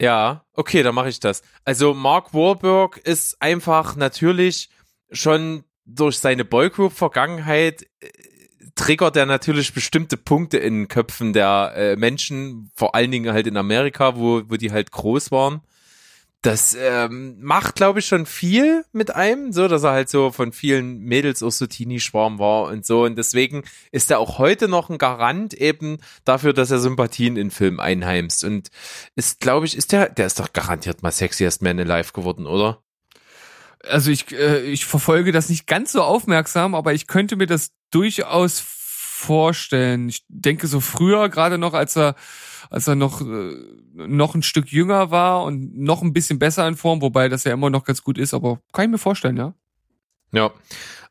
Ja, 0.00 0.44
okay, 0.54 0.82
dann 0.82 0.96
mache 0.96 1.08
ich 1.08 1.20
das. 1.20 1.42
Also 1.64 1.94
Mark 1.94 2.34
Wahlberg 2.34 2.98
ist 2.98 3.40
einfach 3.40 3.94
natürlich 3.94 4.70
schon 5.12 5.62
durch 5.84 6.18
seine 6.18 6.44
Boygroup-Vergangenheit 6.44 7.82
äh, 8.00 8.08
triggert 8.82 9.16
er 9.16 9.26
natürlich 9.26 9.72
bestimmte 9.74 10.16
Punkte 10.16 10.58
in 10.58 10.88
Köpfen 10.88 11.32
der 11.32 11.72
äh, 11.76 11.94
Menschen, 11.94 12.72
vor 12.74 12.96
allen 12.96 13.12
Dingen 13.12 13.32
halt 13.32 13.46
in 13.46 13.56
Amerika, 13.56 14.16
wo, 14.16 14.42
wo 14.48 14.56
die 14.56 14.72
halt 14.72 14.90
groß 14.90 15.30
waren. 15.30 15.60
Das 16.40 16.76
ähm, 16.76 17.36
macht, 17.40 17.76
glaube 17.76 18.00
ich, 18.00 18.06
schon 18.06 18.26
viel 18.26 18.84
mit 18.90 19.14
einem, 19.14 19.52
so 19.52 19.68
dass 19.68 19.84
er 19.84 19.92
halt 19.92 20.08
so 20.08 20.32
von 20.32 20.50
vielen 20.50 20.98
Mädels 20.98 21.44
auch 21.44 21.52
so 21.52 21.68
Teenie-Schwarm 21.68 22.40
war 22.40 22.64
und 22.64 22.84
so. 22.84 23.04
Und 23.04 23.14
deswegen 23.14 23.62
ist 23.92 24.10
er 24.10 24.18
auch 24.18 24.38
heute 24.38 24.66
noch 24.66 24.90
ein 24.90 24.98
Garant 24.98 25.54
eben 25.54 25.98
dafür, 26.24 26.52
dass 26.52 26.72
er 26.72 26.80
Sympathien 26.80 27.36
in 27.36 27.52
Filmen 27.52 27.78
einheimst. 27.78 28.42
Und 28.42 28.70
ist, 29.14 29.38
glaube 29.38 29.66
ich, 29.66 29.76
ist 29.76 29.92
der, 29.92 30.08
der 30.08 30.26
ist 30.26 30.40
doch 30.40 30.52
garantiert 30.52 31.04
mal 31.04 31.12
Sexiest 31.12 31.62
Man 31.62 31.78
Alive 31.78 32.12
geworden, 32.12 32.48
oder? 32.48 32.82
Also 33.84 34.10
ich, 34.10 34.32
äh, 34.32 34.62
ich 34.62 34.84
verfolge 34.84 35.30
das 35.30 35.48
nicht 35.48 35.68
ganz 35.68 35.92
so 35.92 36.02
aufmerksam, 36.02 36.74
aber 36.74 36.92
ich 36.94 37.06
könnte 37.06 37.36
mir 37.36 37.46
das 37.46 37.70
durchaus 37.92 38.60
vorstellen. 38.60 40.08
Ich 40.08 40.24
denke 40.28 40.66
so 40.66 40.80
früher, 40.80 41.28
gerade 41.28 41.58
noch, 41.58 41.74
als 41.74 41.96
er, 41.96 42.16
als 42.70 42.88
er 42.88 42.96
noch, 42.96 43.20
äh, 43.20 43.56
noch 43.94 44.34
ein 44.34 44.42
Stück 44.42 44.72
jünger 44.72 45.10
war 45.10 45.44
und 45.44 45.78
noch 45.78 46.02
ein 46.02 46.12
bisschen 46.12 46.38
besser 46.38 46.66
in 46.66 46.76
Form, 46.76 47.00
wobei 47.02 47.28
das 47.28 47.44
ja 47.44 47.52
immer 47.52 47.70
noch 47.70 47.84
ganz 47.84 48.02
gut 48.02 48.18
ist, 48.18 48.34
aber 48.34 48.60
kann 48.72 48.86
ich 48.86 48.90
mir 48.90 48.98
vorstellen, 48.98 49.36
ja. 49.36 49.54
Ja, 50.32 50.50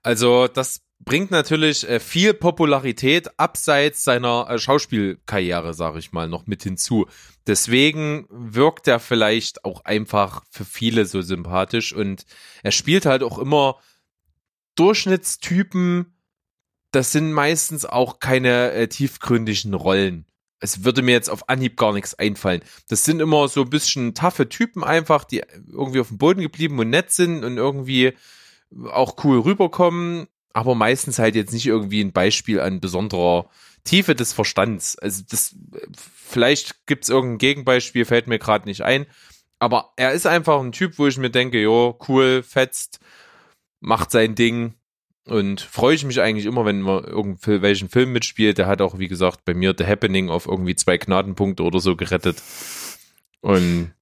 also 0.04 0.48
das 0.48 0.82
bringt 1.04 1.32
natürlich 1.32 1.88
äh, 1.88 2.00
viel 2.00 2.34
Popularität 2.34 3.40
abseits 3.40 4.04
seiner 4.04 4.48
äh, 4.50 4.60
Schauspielkarriere, 4.60 5.74
sage 5.74 6.00
ich 6.00 6.12
mal, 6.12 6.28
noch 6.28 6.48
mit 6.48 6.64
hinzu. 6.64 7.08
Deswegen 7.48 8.28
wirkt 8.30 8.88
er 8.88 9.00
vielleicht 9.00 9.66
auch 9.66 9.86
einfach 9.86 10.44
für 10.50 10.66
viele 10.66 11.06
so 11.06 11.22
sympathisch 11.22 11.94
und 11.94 12.26
er 12.64 12.72
spielt 12.72 13.06
halt 13.06 13.24
auch 13.24 13.40
immer 13.40 13.78
Durchschnittstypen. 14.76 16.14
Das 16.92 17.12
sind 17.12 17.32
meistens 17.32 17.86
auch 17.86 18.20
keine 18.20 18.72
äh, 18.72 18.88
tiefgründigen 18.88 19.74
Rollen. 19.74 20.26
Es 20.60 20.84
würde 20.84 21.02
mir 21.02 21.14
jetzt 21.14 21.30
auf 21.30 21.50
Anhieb 21.50 21.76
gar 21.78 21.94
nichts 21.94 22.14
einfallen. 22.14 22.62
Das 22.88 23.04
sind 23.04 23.20
immer 23.20 23.48
so 23.48 23.62
ein 23.62 23.70
bisschen 23.70 24.14
taffe 24.14 24.48
Typen 24.48 24.84
einfach, 24.84 25.24
die 25.24 25.42
irgendwie 25.72 26.00
auf 26.02 26.10
dem 26.10 26.20
Boden 26.20 26.42
geblieben 26.42 26.78
und 26.80 26.90
nett 26.90 27.12
sind 27.12 27.44
und 27.44 27.58
irgendwie 27.58 28.14
auch 28.92 29.24
cool 29.24 29.40
rüberkommen, 29.40 30.28
aber 30.54 30.76
meistens 30.76 31.20
halt 31.20 31.36
jetzt 31.36 31.54
nicht 31.54 31.66
irgendwie 31.66 32.02
ein 32.02 32.14
Beispiel 32.14 32.60
an 32.60 32.80
besonderer 32.80 33.50
Tiefe 33.84 34.16
des 34.16 34.34
Verstands. 34.34 34.98
Also 35.00 35.24
das 35.30 35.56
vielleicht 36.04 36.86
gibt's 36.86 37.10
irgendein 37.10 37.40
Gegenbeispiel, 37.40 38.06
fällt 38.06 38.28
mir 38.28 38.40
gerade 38.40 38.68
nicht 38.68 38.82
ein, 38.82 39.08
aber 39.60 39.94
er 39.96 40.12
ist 40.12 40.28
einfach 40.28 40.60
ein 40.60 40.72
Typ, 40.72 41.00
wo 41.00 41.08
ich 41.08 41.18
mir 41.18 41.32
denke, 41.32 41.62
jo, 41.62 41.98
cool, 42.08 42.44
fetzt, 42.44 43.00
macht 43.80 44.12
sein 44.12 44.36
Ding 44.36 44.76
und 45.26 45.62
freue 45.62 45.96
ich 45.96 46.04
mich 46.04 46.20
eigentlich 46.20 46.46
immer, 46.46 46.66
wenn 46.66 46.82
man 46.82 47.04
irgendwelchen 47.04 47.90
Film 47.90 48.12
mitspielt. 48.12 48.58
Der 48.58 48.68
hat 48.68 48.82
auch, 48.82 48.98
wie 48.98 49.08
gesagt, 49.08 49.46
bei 49.46 49.54
mir 49.54 49.76
The 49.78 49.86
Happening 49.86 50.30
auf 50.30 50.48
irgendwie 50.48 50.76
zwei 50.76 50.98
Gnadenpunkte 50.98 51.64
oder 51.64 51.80
so 51.80 51.96
gerettet. 51.96 52.42
Und 53.42 53.94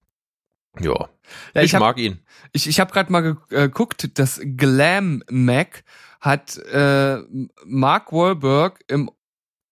ja, 0.79 1.09
ja 1.53 1.61
ich, 1.61 1.73
hab- 1.73 1.81
mag 1.81 1.97
ihn. 1.97 2.19
Ich, 2.53 2.67
ich 2.67 2.79
habe 2.79 2.91
gerade 2.91 3.11
mal 3.11 3.37
äh, 3.49 3.63
geguckt, 3.63 4.17
das 4.17 4.41
Glam 4.43 5.23
Mac 5.29 5.83
hat 6.19 6.57
äh, 6.57 7.17
Mark 7.65 8.11
Wahlberg 8.11 8.83
im 8.87 9.11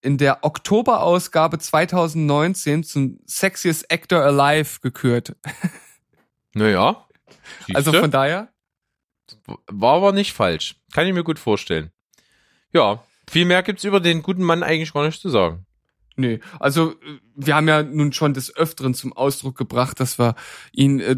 in 0.01 0.17
der 0.17 0.45
Oktoberausgabe 0.45 1.57
2019 1.59 2.83
zum 2.83 3.19
Sexiest 3.25 3.91
Actor 3.91 4.21
Alive 4.21 4.79
gekürt. 4.81 5.35
Naja. 6.53 7.05
Also 7.73 7.93
von 7.93 8.09
daher, 8.09 8.47
War 9.67 9.95
aber 9.95 10.11
nicht 10.11 10.33
falsch. 10.33 10.75
Kann 10.93 11.07
ich 11.07 11.13
mir 11.13 11.23
gut 11.23 11.39
vorstellen. 11.39 11.91
Ja, 12.73 13.03
viel 13.29 13.45
mehr 13.45 13.63
gibt's 13.63 13.83
über 13.83 13.99
den 13.99 14.23
guten 14.23 14.43
Mann 14.43 14.63
eigentlich 14.63 14.93
gar 14.93 15.05
nicht 15.05 15.21
zu 15.21 15.29
sagen. 15.29 15.65
nee, 16.15 16.39
also 16.59 16.91
äh, 16.91 17.19
wir 17.35 17.55
haben 17.55 17.67
ja 17.67 17.83
nun 17.83 18.13
schon 18.13 18.33
des 18.33 18.55
Öfteren 18.55 18.93
zum 18.93 19.13
Ausdruck 19.13 19.57
gebracht, 19.57 19.99
dass 19.99 20.17
wir 20.17 20.35
ihn 20.71 20.99
äh, 20.99 21.17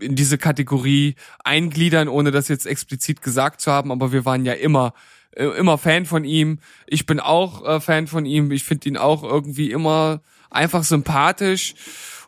in 0.00 0.16
diese 0.16 0.38
Kategorie 0.38 1.14
eingliedern, 1.44 2.08
ohne 2.08 2.30
das 2.30 2.48
jetzt 2.48 2.66
explizit 2.66 3.22
gesagt 3.22 3.60
zu 3.60 3.72
haben, 3.72 3.90
aber 3.90 4.12
wir 4.12 4.24
waren 4.24 4.44
ja 4.44 4.52
immer 4.52 4.92
äh, 5.32 5.44
immer 5.44 5.78
Fan 5.78 6.04
von 6.06 6.24
ihm. 6.24 6.58
Ich 6.86 7.06
bin 7.06 7.20
auch 7.20 7.64
äh, 7.66 7.80
Fan 7.80 8.06
von 8.06 8.26
ihm. 8.26 8.50
Ich 8.50 8.64
finde 8.64 8.88
ihn 8.88 8.96
auch 8.96 9.22
irgendwie 9.22 9.70
immer 9.70 10.20
einfach 10.50 10.84
sympathisch 10.84 11.74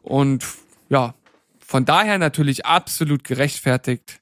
und 0.03 0.45
ja, 0.89 1.15
von 1.67 1.85
daher 1.85 2.19
natürlich 2.19 2.67
absolut 2.67 3.25
gerechtfertigt, 3.25 4.21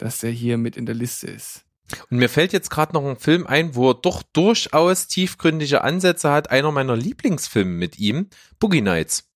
dass 0.00 0.22
er 0.22 0.30
hier 0.30 0.58
mit 0.58 0.76
in 0.76 0.86
der 0.86 0.94
Liste 0.94 1.26
ist. 1.26 1.64
Und 2.08 2.18
mir 2.18 2.28
fällt 2.28 2.52
jetzt 2.52 2.70
gerade 2.70 2.92
noch 2.92 3.04
ein 3.04 3.16
Film 3.16 3.46
ein, 3.46 3.74
wo 3.74 3.90
er 3.90 3.94
doch 3.94 4.22
durchaus 4.22 5.08
tiefgründige 5.08 5.82
Ansätze 5.82 6.30
hat. 6.30 6.50
Einer 6.50 6.70
meiner 6.70 6.96
Lieblingsfilme 6.96 7.70
mit 7.70 7.98
ihm, 7.98 8.28
Boogie 8.58 8.80
Nights. 8.80 9.28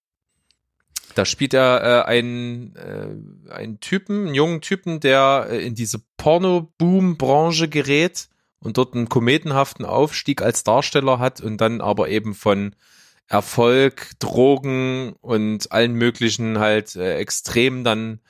Da 1.14 1.24
spielt 1.24 1.54
er 1.54 1.82
äh, 1.82 2.08
einen, 2.08 2.74
äh, 2.76 3.52
einen 3.52 3.80
Typen, 3.80 4.26
einen 4.26 4.34
jungen 4.34 4.60
Typen, 4.60 5.00
der 5.00 5.46
äh, 5.50 5.64
in 5.64 5.74
diese 5.74 6.00
Porno-Boom-Branche 6.16 7.68
gerät 7.68 8.28
und 8.58 8.78
dort 8.78 8.94
einen 8.94 9.08
kometenhaften 9.08 9.84
Aufstieg 9.84 10.42
als 10.42 10.64
Darsteller 10.64 11.18
hat 11.18 11.40
und 11.40 11.60
dann 11.60 11.80
aber 11.80 12.08
eben 12.08 12.34
von 12.34 12.74
Erfolg, 13.28 14.10
Drogen 14.18 15.14
und 15.20 15.70
allen 15.72 15.94
möglichen 15.94 16.58
halt 16.58 16.96
äh, 16.96 17.16
Extremen 17.16 17.84
dann 17.84 18.20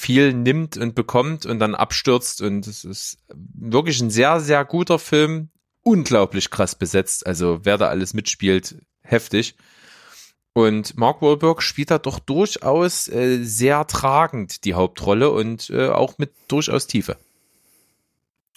viel 0.00 0.32
nimmt 0.32 0.78
und 0.78 0.94
bekommt 0.94 1.44
und 1.44 1.58
dann 1.58 1.74
abstürzt 1.74 2.40
und 2.40 2.66
es 2.66 2.84
ist 2.84 3.18
wirklich 3.28 4.00
ein 4.00 4.08
sehr, 4.08 4.40
sehr 4.40 4.64
guter 4.64 4.98
Film, 4.98 5.50
unglaublich 5.82 6.50
krass 6.50 6.74
besetzt, 6.74 7.26
also 7.26 7.60
wer 7.64 7.76
da 7.76 7.88
alles 7.88 8.14
mitspielt, 8.14 8.76
heftig. 9.02 9.56
Und 10.54 10.96
Mark 10.96 11.20
Wahlberg 11.20 11.62
spielt 11.62 11.90
da 11.90 11.98
doch 11.98 12.18
durchaus 12.18 13.08
äh, 13.08 13.42
sehr 13.42 13.86
tragend 13.86 14.64
die 14.64 14.72
Hauptrolle 14.72 15.30
und 15.30 15.68
äh, 15.68 15.88
auch 15.88 16.16
mit 16.16 16.32
durchaus 16.48 16.86
Tiefe. 16.86 17.16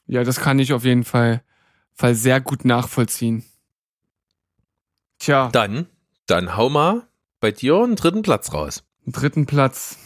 Ja, 0.07 0.23
das 0.23 0.39
kann 0.39 0.59
ich 0.59 0.71
auf 0.71 0.85
jeden 0.85 1.03
Fall, 1.03 1.43
Fall 1.93 2.15
sehr 2.15 2.39
gut 2.39 2.63
nachvollziehen. 2.63 3.43
Tja, 5.19 5.49
Dann, 5.51 5.87
dann 6.25 6.55
hau 6.55 6.69
mal 6.69 7.05
bei 7.41 7.51
dir 7.51 7.83
einen 7.83 7.97
dritten 7.97 8.21
Platz 8.21 8.53
raus. 8.53 8.83
dritten 9.05 9.45
Platz. 9.45 9.97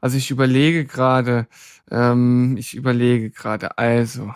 Also 0.00 0.16
ich 0.16 0.30
überlege 0.30 0.84
gerade, 0.84 1.46
ähm, 1.90 2.56
ich 2.56 2.74
überlege 2.74 3.30
gerade, 3.30 3.78
also. 3.78 4.34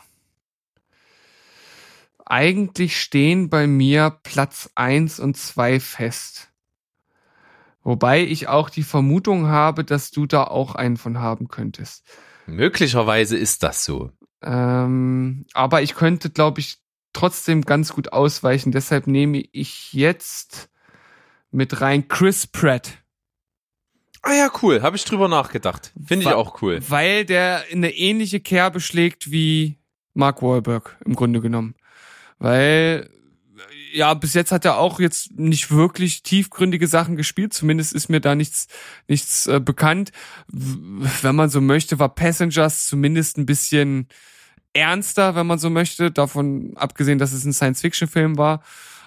Eigentlich 2.26 3.00
stehen 3.00 3.50
bei 3.50 3.66
mir 3.66 4.18
Platz 4.22 4.70
eins 4.74 5.20
und 5.20 5.36
zwei 5.36 5.78
fest. 5.78 6.50
Wobei 7.82 8.22
ich 8.22 8.48
auch 8.48 8.70
die 8.70 8.82
Vermutung 8.82 9.46
habe, 9.46 9.84
dass 9.84 10.10
du 10.10 10.24
da 10.24 10.44
auch 10.44 10.74
einen 10.74 10.96
von 10.96 11.18
haben 11.18 11.48
könntest. 11.48 12.04
Möglicherweise 12.46 13.36
ist 13.36 13.62
das 13.62 13.84
so. 13.84 14.10
Ähm, 14.42 15.46
aber 15.52 15.82
ich 15.82 15.94
könnte, 15.94 16.30
glaube 16.30 16.60
ich, 16.60 16.78
trotzdem 17.12 17.62
ganz 17.62 17.92
gut 17.92 18.12
ausweichen. 18.12 18.72
Deshalb 18.72 19.06
nehme 19.06 19.44
ich 19.52 19.92
jetzt 19.92 20.70
mit 21.50 21.80
rein 21.80 22.08
Chris 22.08 22.46
Pratt. 22.46 23.03
Ah 24.24 24.32
ja, 24.34 24.50
cool. 24.62 24.82
Habe 24.82 24.96
ich 24.96 25.04
drüber 25.04 25.28
nachgedacht. 25.28 25.92
Finde 26.06 26.24
ich 26.24 26.30
Wa- 26.30 26.34
auch 26.36 26.62
cool. 26.62 26.80
Weil 26.88 27.24
der 27.24 27.68
in 27.68 27.78
eine 27.78 27.94
ähnliche 27.94 28.40
Kerbe 28.40 28.80
schlägt 28.80 29.30
wie 29.30 29.76
Mark 30.14 30.42
Wahlberg 30.42 30.96
im 31.04 31.14
Grunde 31.14 31.40
genommen. 31.40 31.74
Weil 32.38 33.10
ja, 33.92 34.12
bis 34.14 34.34
jetzt 34.34 34.50
hat 34.50 34.64
er 34.64 34.78
auch 34.78 34.98
jetzt 34.98 35.38
nicht 35.38 35.70
wirklich 35.70 36.22
tiefgründige 36.24 36.88
Sachen 36.88 37.16
gespielt. 37.16 37.52
Zumindest 37.52 37.92
ist 37.92 38.08
mir 38.08 38.20
da 38.20 38.34
nichts, 38.34 38.66
nichts 39.08 39.46
äh, 39.46 39.60
bekannt. 39.60 40.10
W- 40.48 41.06
Wenn 41.22 41.36
man 41.36 41.48
so 41.48 41.60
möchte, 41.60 41.98
war 42.00 42.12
Passengers 42.14 42.86
zumindest 42.88 43.38
ein 43.38 43.46
bisschen 43.46 44.08
ernster, 44.72 45.36
wenn 45.36 45.46
man 45.46 45.60
so 45.60 45.70
möchte, 45.70 46.10
davon 46.10 46.72
abgesehen, 46.76 47.18
dass 47.20 47.32
es 47.32 47.44
ein 47.44 47.52
Science-Fiction-Film 47.52 48.36
war. 48.36 48.64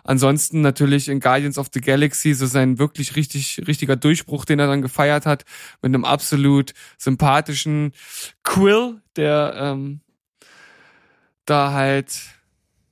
Ansonsten 0.07 0.61
natürlich 0.61 1.09
in 1.09 1.19
Guardians 1.19 1.57
of 1.57 1.67
the 1.73 1.81
Galaxy 1.81 2.33
so 2.33 2.45
sein 2.45 2.79
wirklich 2.79 3.15
richtig, 3.17 3.61
richtiger 3.67 3.97
Durchbruch, 3.97 4.45
den 4.45 4.57
er 4.57 4.67
dann 4.67 4.81
gefeiert 4.81 5.25
hat, 5.25 5.43
mit 5.81 5.93
einem 5.93 6.05
absolut 6.05 6.73
sympathischen 6.97 7.91
Quill, 8.43 9.01
der 9.17 9.53
ähm, 9.57 9.99
da 11.45 11.73
halt 11.73 12.21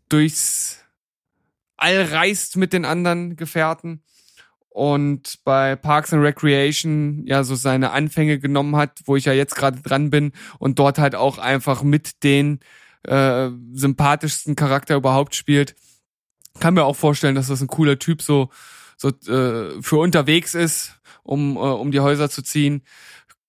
durchs 0.10 0.84
All 1.78 2.04
reist 2.04 2.58
mit 2.58 2.74
den 2.74 2.86
anderen 2.86 3.36
Gefährten 3.36 4.02
und 4.70 5.40
bei 5.46 5.78
Parks 5.78 6.12
and 6.12 6.22
Recreation 6.22 7.26
ja 7.26 7.46
so 7.46 7.56
seine 7.56 7.92
Anfänge 7.92 8.40
genommen 8.40 8.76
hat, 8.76 9.00
wo 9.06 9.16
ich 9.16 9.24
ja 9.24 9.32
jetzt 9.32 9.56
gerade 9.56 9.82
dran 9.82 10.10
bin 10.10 10.34
und 10.60 10.80
dort 10.80 11.00
halt 11.00 11.16
auch 11.16 11.38
einfach 11.38 11.82
mit 11.82 12.24
den 12.24 12.60
äh, 13.04 13.50
sympathischsten 13.72 14.58
Charakter 14.58 14.96
überhaupt 14.96 15.34
spielt. 15.34 15.76
Kann 16.60 16.74
mir 16.74 16.84
auch 16.86 16.96
vorstellen, 16.96 17.36
dass 17.36 17.48
das 17.48 17.62
ein 17.62 17.68
cooler 17.68 18.00
Typ 18.00 18.22
so 18.22 18.50
so 18.98 19.10
äh, 19.10 19.82
für 19.82 19.98
unterwegs 19.98 20.54
ist, 20.54 21.00
um 21.24 21.58
äh, 21.58 21.60
um 21.60 21.92
die 21.92 22.00
Häuser 22.00 22.30
zu 22.30 22.42
ziehen. 22.42 22.84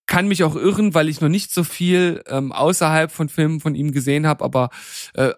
Kann 0.06 0.28
mich 0.28 0.44
auch 0.44 0.54
irren, 0.54 0.94
weil 0.94 1.08
ich 1.08 1.20
noch 1.20 1.28
nicht 1.28 1.52
so 1.52 1.64
viel 1.64 2.22
ähm, 2.28 2.52
außerhalb 2.52 3.10
von 3.10 3.28
Filmen 3.28 3.60
von 3.60 3.74
ihm 3.74 3.92
gesehen 3.92 4.26
habe, 4.26 4.44
aber 4.44 4.70
äh, 5.14 5.32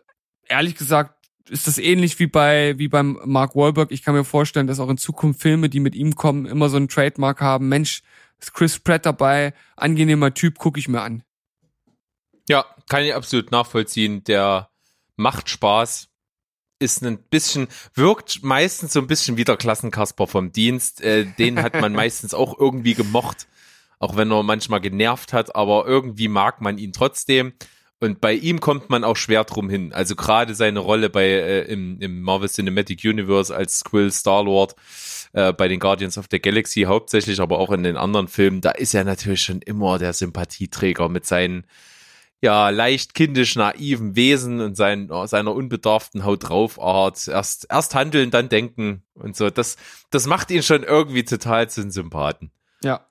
ehrlich 0.46 0.74
gesagt 0.74 1.14
ist 1.48 1.66
das 1.66 1.78
ähnlich 1.78 2.18
wie 2.18 2.26
bei 2.26 2.78
wie 2.78 2.88
beim 2.88 3.18
Mark 3.24 3.56
Wahlberg. 3.56 3.90
Ich 3.90 4.02
kann 4.02 4.14
mir 4.14 4.24
vorstellen, 4.24 4.66
dass 4.66 4.80
auch 4.80 4.90
in 4.90 4.98
Zukunft 4.98 5.40
Filme, 5.40 5.68
die 5.68 5.80
mit 5.80 5.94
ihm 5.94 6.14
kommen, 6.14 6.46
immer 6.46 6.68
so 6.68 6.76
einen 6.76 6.88
Trademark 6.88 7.40
haben. 7.40 7.68
Mensch, 7.68 8.02
ist 8.40 8.54
Chris 8.54 8.78
Pratt 8.78 9.06
dabei, 9.06 9.54
angenehmer 9.76 10.32
Typ, 10.34 10.58
gucke 10.58 10.78
ich 10.78 10.88
mir 10.88 11.02
an. 11.02 11.22
Ja, 12.48 12.64
kann 12.88 13.02
ich 13.02 13.14
absolut 13.14 13.50
nachvollziehen. 13.50 14.24
Der 14.24 14.70
macht 15.16 15.48
Spaß, 15.48 16.07
ist 16.78 17.04
ein 17.04 17.18
bisschen, 17.18 17.68
wirkt 17.94 18.42
meistens 18.42 18.92
so 18.92 19.00
ein 19.00 19.06
bisschen 19.06 19.36
wie 19.36 19.44
der 19.44 19.56
Klassenkasper 19.56 20.26
vom 20.26 20.52
Dienst. 20.52 21.00
Äh, 21.00 21.26
den 21.38 21.62
hat 21.62 21.74
man 21.74 21.92
meistens 21.94 22.34
auch 22.34 22.58
irgendwie 22.58 22.94
gemocht, 22.94 23.48
auch 23.98 24.16
wenn 24.16 24.30
er 24.30 24.42
manchmal 24.42 24.80
genervt 24.80 25.32
hat, 25.32 25.54
aber 25.56 25.86
irgendwie 25.86 26.28
mag 26.28 26.60
man 26.60 26.78
ihn 26.78 26.92
trotzdem. 26.92 27.52
Und 28.00 28.20
bei 28.20 28.32
ihm 28.32 28.60
kommt 28.60 28.90
man 28.90 29.02
auch 29.02 29.16
schwer 29.16 29.42
drum 29.42 29.68
hin. 29.68 29.92
Also 29.92 30.14
gerade 30.14 30.54
seine 30.54 30.78
Rolle 30.78 31.10
bei 31.10 31.26
äh, 31.26 31.62
im, 31.62 32.00
im 32.00 32.22
Marvel 32.22 32.48
Cinematic 32.48 33.04
Universe 33.04 33.54
als 33.54 33.82
Quill 33.82 34.12
Star-Lord 34.12 34.76
äh, 35.32 35.52
bei 35.52 35.66
den 35.66 35.80
Guardians 35.80 36.16
of 36.16 36.26
the 36.30 36.38
Galaxy 36.38 36.82
hauptsächlich, 36.82 37.40
aber 37.40 37.58
auch 37.58 37.72
in 37.72 37.82
den 37.82 37.96
anderen 37.96 38.28
Filmen, 38.28 38.60
da 38.60 38.70
ist 38.70 38.94
er 38.94 39.02
natürlich 39.02 39.42
schon 39.42 39.62
immer 39.62 39.98
der 39.98 40.12
Sympathieträger 40.12 41.08
mit 41.08 41.26
seinen 41.26 41.64
ja, 42.40 42.70
leicht 42.70 43.14
kindisch 43.14 43.56
naiven 43.56 44.14
Wesen 44.14 44.60
und 44.60 44.76
sein, 44.76 45.10
seiner 45.26 45.54
unbedarften 45.54 46.24
Haut 46.24 46.48
drauf 46.48 46.80
Art. 46.80 47.26
Erst, 47.26 47.66
erst 47.68 47.94
handeln, 47.94 48.30
dann 48.30 48.48
denken 48.48 49.02
und 49.14 49.36
so. 49.36 49.50
Das, 49.50 49.76
das 50.10 50.26
macht 50.26 50.50
ihn 50.50 50.62
schon 50.62 50.84
irgendwie 50.84 51.24
total 51.24 51.68
zu 51.68 51.80
einem 51.80 51.90
Sympathen. 51.90 52.52
Ja. 52.82 53.06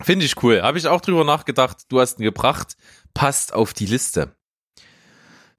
Finde 0.00 0.24
ich 0.24 0.42
cool. 0.42 0.62
Habe 0.62 0.78
ich 0.78 0.86
auch 0.86 1.00
drüber 1.00 1.24
nachgedacht. 1.24 1.78
Du 1.88 2.00
hast 2.00 2.18
ihn 2.20 2.24
gebracht. 2.24 2.76
Passt 3.12 3.52
auf 3.52 3.74
die 3.74 3.86
Liste. 3.86 4.34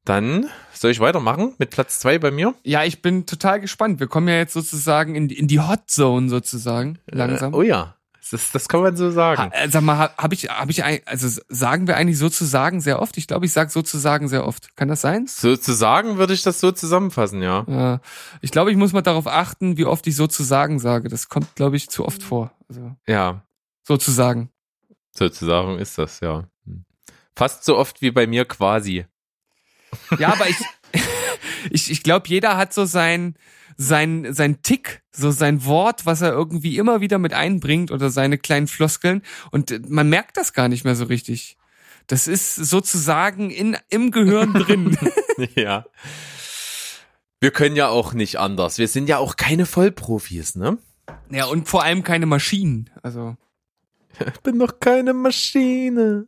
Dann 0.06 0.50
soll 0.74 0.92
ich 0.92 1.00
weitermachen 1.02 1.54
mit 1.60 1.70
Platz 1.70 2.00
zwei 2.00 2.18
bei 2.18 2.32
mir? 2.32 2.56
Ja, 2.64 2.84
ich 2.84 3.02
bin 3.04 3.28
total 3.28 3.60
gespannt. 3.60 4.00
Wir 4.00 4.08
kommen 4.08 4.28
ja 4.28 4.38
jetzt 4.38 4.54
sozusagen 4.54 5.14
in, 5.14 5.30
in 5.30 5.48
die 5.48 5.60
Hot 5.60 5.90
Zone 5.90 6.30
sozusagen, 6.30 6.98
langsam. 7.06 7.54
Äh, 7.54 7.58
oh 7.58 7.62
ja. 7.62 7.99
Das, 8.32 8.52
das 8.52 8.68
kann 8.68 8.82
man 8.82 8.96
so 8.96 9.10
sagen. 9.12 9.42
Ha, 9.42 9.48
äh, 9.54 9.70
sag 9.70 9.82
mal, 9.82 9.98
habe 9.98 10.14
hab 10.18 10.34
ich, 10.34 10.50
hab 10.50 10.70
ich, 10.70 10.84
ein- 10.84 11.02
also 11.06 11.42
sagen 11.50 11.88
wir 11.88 11.98
eigentlich 11.98 12.18
sozusagen 12.18 12.80
sehr 12.82 13.02
oft? 13.02 13.18
Ich 13.18 13.28
glaube, 13.28 13.46
ich 13.46 13.52
sage 13.52 13.70
sozusagen 13.72 14.28
sehr 14.28 14.46
oft. 14.46 14.76
Kann 14.76 14.88
das 14.88 15.02
sein? 15.02 15.26
Sozusagen 15.28 16.18
würde 16.18 16.34
ich 16.34 16.42
das 16.44 16.60
so 16.60 16.72
zusammenfassen, 16.72 17.42
ja. 17.42 17.66
Ja. 17.68 18.02
Ich 18.42 18.52
glaube, 18.52 18.72
ich 18.72 18.78
muss 18.78 18.94
mal 18.94 19.02
darauf 19.02 19.28
achten, 19.28 19.78
wie 19.78 19.86
oft 19.86 20.06
ich 20.08 20.16
sozusagen 20.16 20.80
sage. 20.80 21.10
Das 21.10 21.30
kommt, 21.30 21.56
glaube 21.56 21.76
ich, 21.78 21.90
zu 21.90 22.06
oft 22.06 22.22
vor. 22.24 22.52
Also, 22.70 22.96
Ja, 23.08 23.44
sozusagen. 23.88 24.52
sozusagen 25.16 25.80
ist 25.80 25.98
das, 25.98 26.20
ja. 26.20 26.46
Hm. 26.66 26.86
Fast 27.36 27.64
so 27.64 27.78
oft 27.78 28.02
wie 28.02 28.12
bei 28.12 28.28
mir 28.28 28.46
quasi. 28.46 29.06
Ja, 30.20 30.34
aber 30.34 30.48
ich, 30.50 30.58
ich, 31.72 31.90
ich 31.92 32.04
glaube, 32.04 32.28
jeder 32.28 32.58
hat 32.58 32.74
so 32.74 32.86
sein, 32.86 33.36
sein, 33.82 34.34
sein 34.34 34.62
Tick, 34.62 35.04
so 35.10 35.32
sein 35.32 35.64
Wort, 35.64 36.06
was 36.06 36.20
er 36.20 36.34
irgendwie 36.34 36.78
immer 36.78 37.00
wieder 37.00 37.18
mit 37.18 37.34
einbringt 37.34 37.92
oder 37.92 38.10
seine 38.10 38.38
kleinen 38.38 38.68
Floskeln 38.68 39.22
und 39.52 39.72
äh, 39.72 39.80
man 39.88 40.10
merkt 40.10 40.36
das 40.36 40.52
gar 40.52 40.68
nicht 40.68 40.84
mehr 40.84 40.96
so 40.96 41.06
richtig. 41.06 41.58
Das 42.08 42.28
ist 42.28 42.56
sozusagen 42.56 43.52
in, 43.52 43.78
im 43.90 44.12
Gehirn 44.12 44.54
drin. 44.54 44.98
ja. 45.56 45.86
Wir 47.40 47.52
können 47.52 47.78
ja 47.78 47.88
auch 47.88 48.14
nicht 48.14 48.38
anders. 48.38 48.80
Wir 48.80 48.90
sind 48.90 49.08
ja 49.08 49.18
auch 49.18 49.38
keine 49.38 49.66
Vollprofis, 49.66 50.56
ne? 50.56 50.78
ja, 51.30 51.46
und 51.46 51.70
vor 51.70 51.84
allem 51.84 52.04
keine 52.04 52.26
Maschinen. 52.26 52.90
Also, 53.02 53.38
Ich 54.20 54.42
bin 54.42 54.60
doch 54.60 54.82
keine 54.82 55.14
Maschine. 55.14 56.28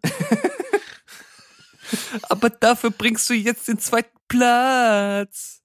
aber 2.30 2.50
dafür 2.50 2.92
bringst 2.92 3.30
du 3.30 3.34
jetzt 3.34 3.68
den 3.68 3.78
zweiten 3.78 4.18
Platz. 4.30 5.62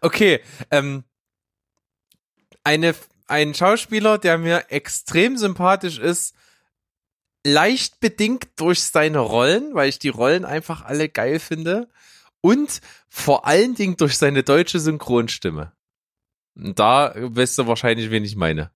Okay, 0.00 0.40
ähm, 0.70 1.02
eine, 2.66 2.94
ein 3.28 3.54
Schauspieler, 3.54 4.18
der 4.18 4.38
mir 4.38 4.66
extrem 4.70 5.36
sympathisch 5.38 5.98
ist, 5.98 6.34
leicht 7.44 8.00
bedingt 8.00 8.48
durch 8.56 8.82
seine 8.82 9.20
Rollen, 9.20 9.74
weil 9.74 9.88
ich 9.88 10.00
die 10.00 10.08
Rollen 10.08 10.44
einfach 10.44 10.84
alle 10.84 11.08
geil 11.08 11.38
finde 11.38 11.88
und 12.40 12.80
vor 13.08 13.46
allen 13.46 13.76
Dingen 13.76 13.96
durch 13.96 14.18
seine 14.18 14.42
deutsche 14.42 14.80
Synchronstimme. 14.80 15.72
Da 16.54 17.14
weißt 17.16 17.58
du 17.58 17.66
wahrscheinlich, 17.68 18.10
wen 18.10 18.24
ich 18.24 18.34
meine. 18.34 18.72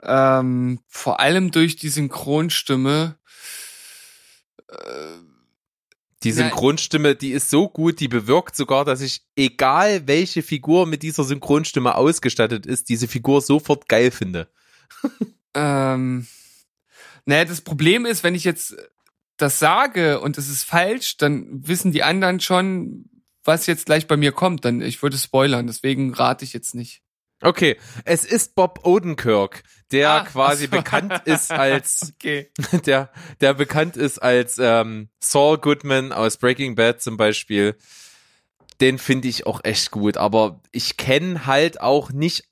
Ähm, 0.00 0.80
vor 0.86 1.18
allem 1.18 1.50
durch 1.50 1.76
die 1.76 1.88
Synchronstimme. 1.88 3.18
Äh, 4.68 5.33
Die. 6.24 6.32
Synchronstimme, 6.32 7.14
die 7.14 7.32
ist 7.32 7.50
so 7.50 7.68
gut, 7.68 8.00
die 8.00 8.08
bewirkt 8.08 8.56
sogar, 8.56 8.84
dass 8.84 9.00
ich, 9.00 9.22
egal 9.36 10.06
welche 10.06 10.42
Figur 10.42 10.86
mit 10.86 11.02
dieser 11.02 11.24
Synchronstimme 11.24 11.94
ausgestattet 11.94 12.66
ist, 12.66 12.88
diese 12.88 13.08
Figur 13.08 13.40
sofort 13.40 13.88
geil 13.88 14.10
finde. 14.10 14.48
Ähm, 15.54 16.26
naja, 17.26 17.44
das 17.44 17.60
Problem 17.60 18.06
ist, 18.06 18.24
wenn 18.24 18.34
ich 18.34 18.42
jetzt 18.42 18.74
das 19.36 19.60
sage 19.60 20.20
und 20.20 20.36
es 20.36 20.48
ist 20.48 20.64
falsch, 20.64 21.16
dann 21.16 21.46
wissen 21.50 21.92
die 21.92 22.02
anderen 22.02 22.40
schon, 22.40 23.08
was 23.44 23.66
jetzt 23.66 23.86
gleich 23.86 24.08
bei 24.08 24.16
mir 24.16 24.32
kommt. 24.32 24.64
Dann 24.64 24.80
ich 24.80 25.00
würde 25.00 25.16
spoilern, 25.16 25.68
deswegen 25.68 26.12
rate 26.12 26.44
ich 26.44 26.52
jetzt 26.52 26.74
nicht. 26.74 27.03
Okay, 27.42 27.76
es 28.04 28.24
ist 28.24 28.54
Bob 28.54 28.86
Odenkirk, 28.86 29.62
der 29.92 30.10
Ah, 30.10 30.24
quasi 30.24 30.64
ach 30.66 30.70
so. 30.70 30.76
bekannt 30.78 31.22
ist 31.26 31.50
als 31.52 32.12
Okay. 32.14 32.50
der 32.86 33.10
der 33.40 33.54
bekannt 33.54 33.96
ist 33.96 34.18
als 34.20 34.56
ähm, 34.58 35.10
Saul 35.20 35.58
Goodman 35.58 36.12
aus 36.12 36.36
Breaking 36.38 36.74
Bad 36.74 37.02
zum 37.02 37.16
Beispiel. 37.16 37.76
Den 38.80 38.98
finde 38.98 39.28
ich 39.28 39.46
auch 39.46 39.60
echt 39.62 39.90
gut, 39.90 40.16
aber 40.16 40.60
ich 40.72 40.96
kenne 40.96 41.46
halt 41.46 41.80
auch 41.80 42.10
nicht 42.12 42.44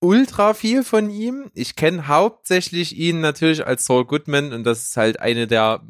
ultra 0.00 0.54
viel 0.54 0.84
von 0.84 1.10
ihm. 1.10 1.50
Ich 1.54 1.76
kenne 1.76 2.06
hauptsächlich 2.08 2.96
ihn 2.96 3.20
natürlich 3.20 3.66
als 3.66 3.84
Saul 3.84 4.04
Goodman 4.04 4.52
und 4.52 4.64
das 4.64 4.84
ist 4.86 4.96
halt 4.96 5.20
eine 5.20 5.46
der 5.46 5.82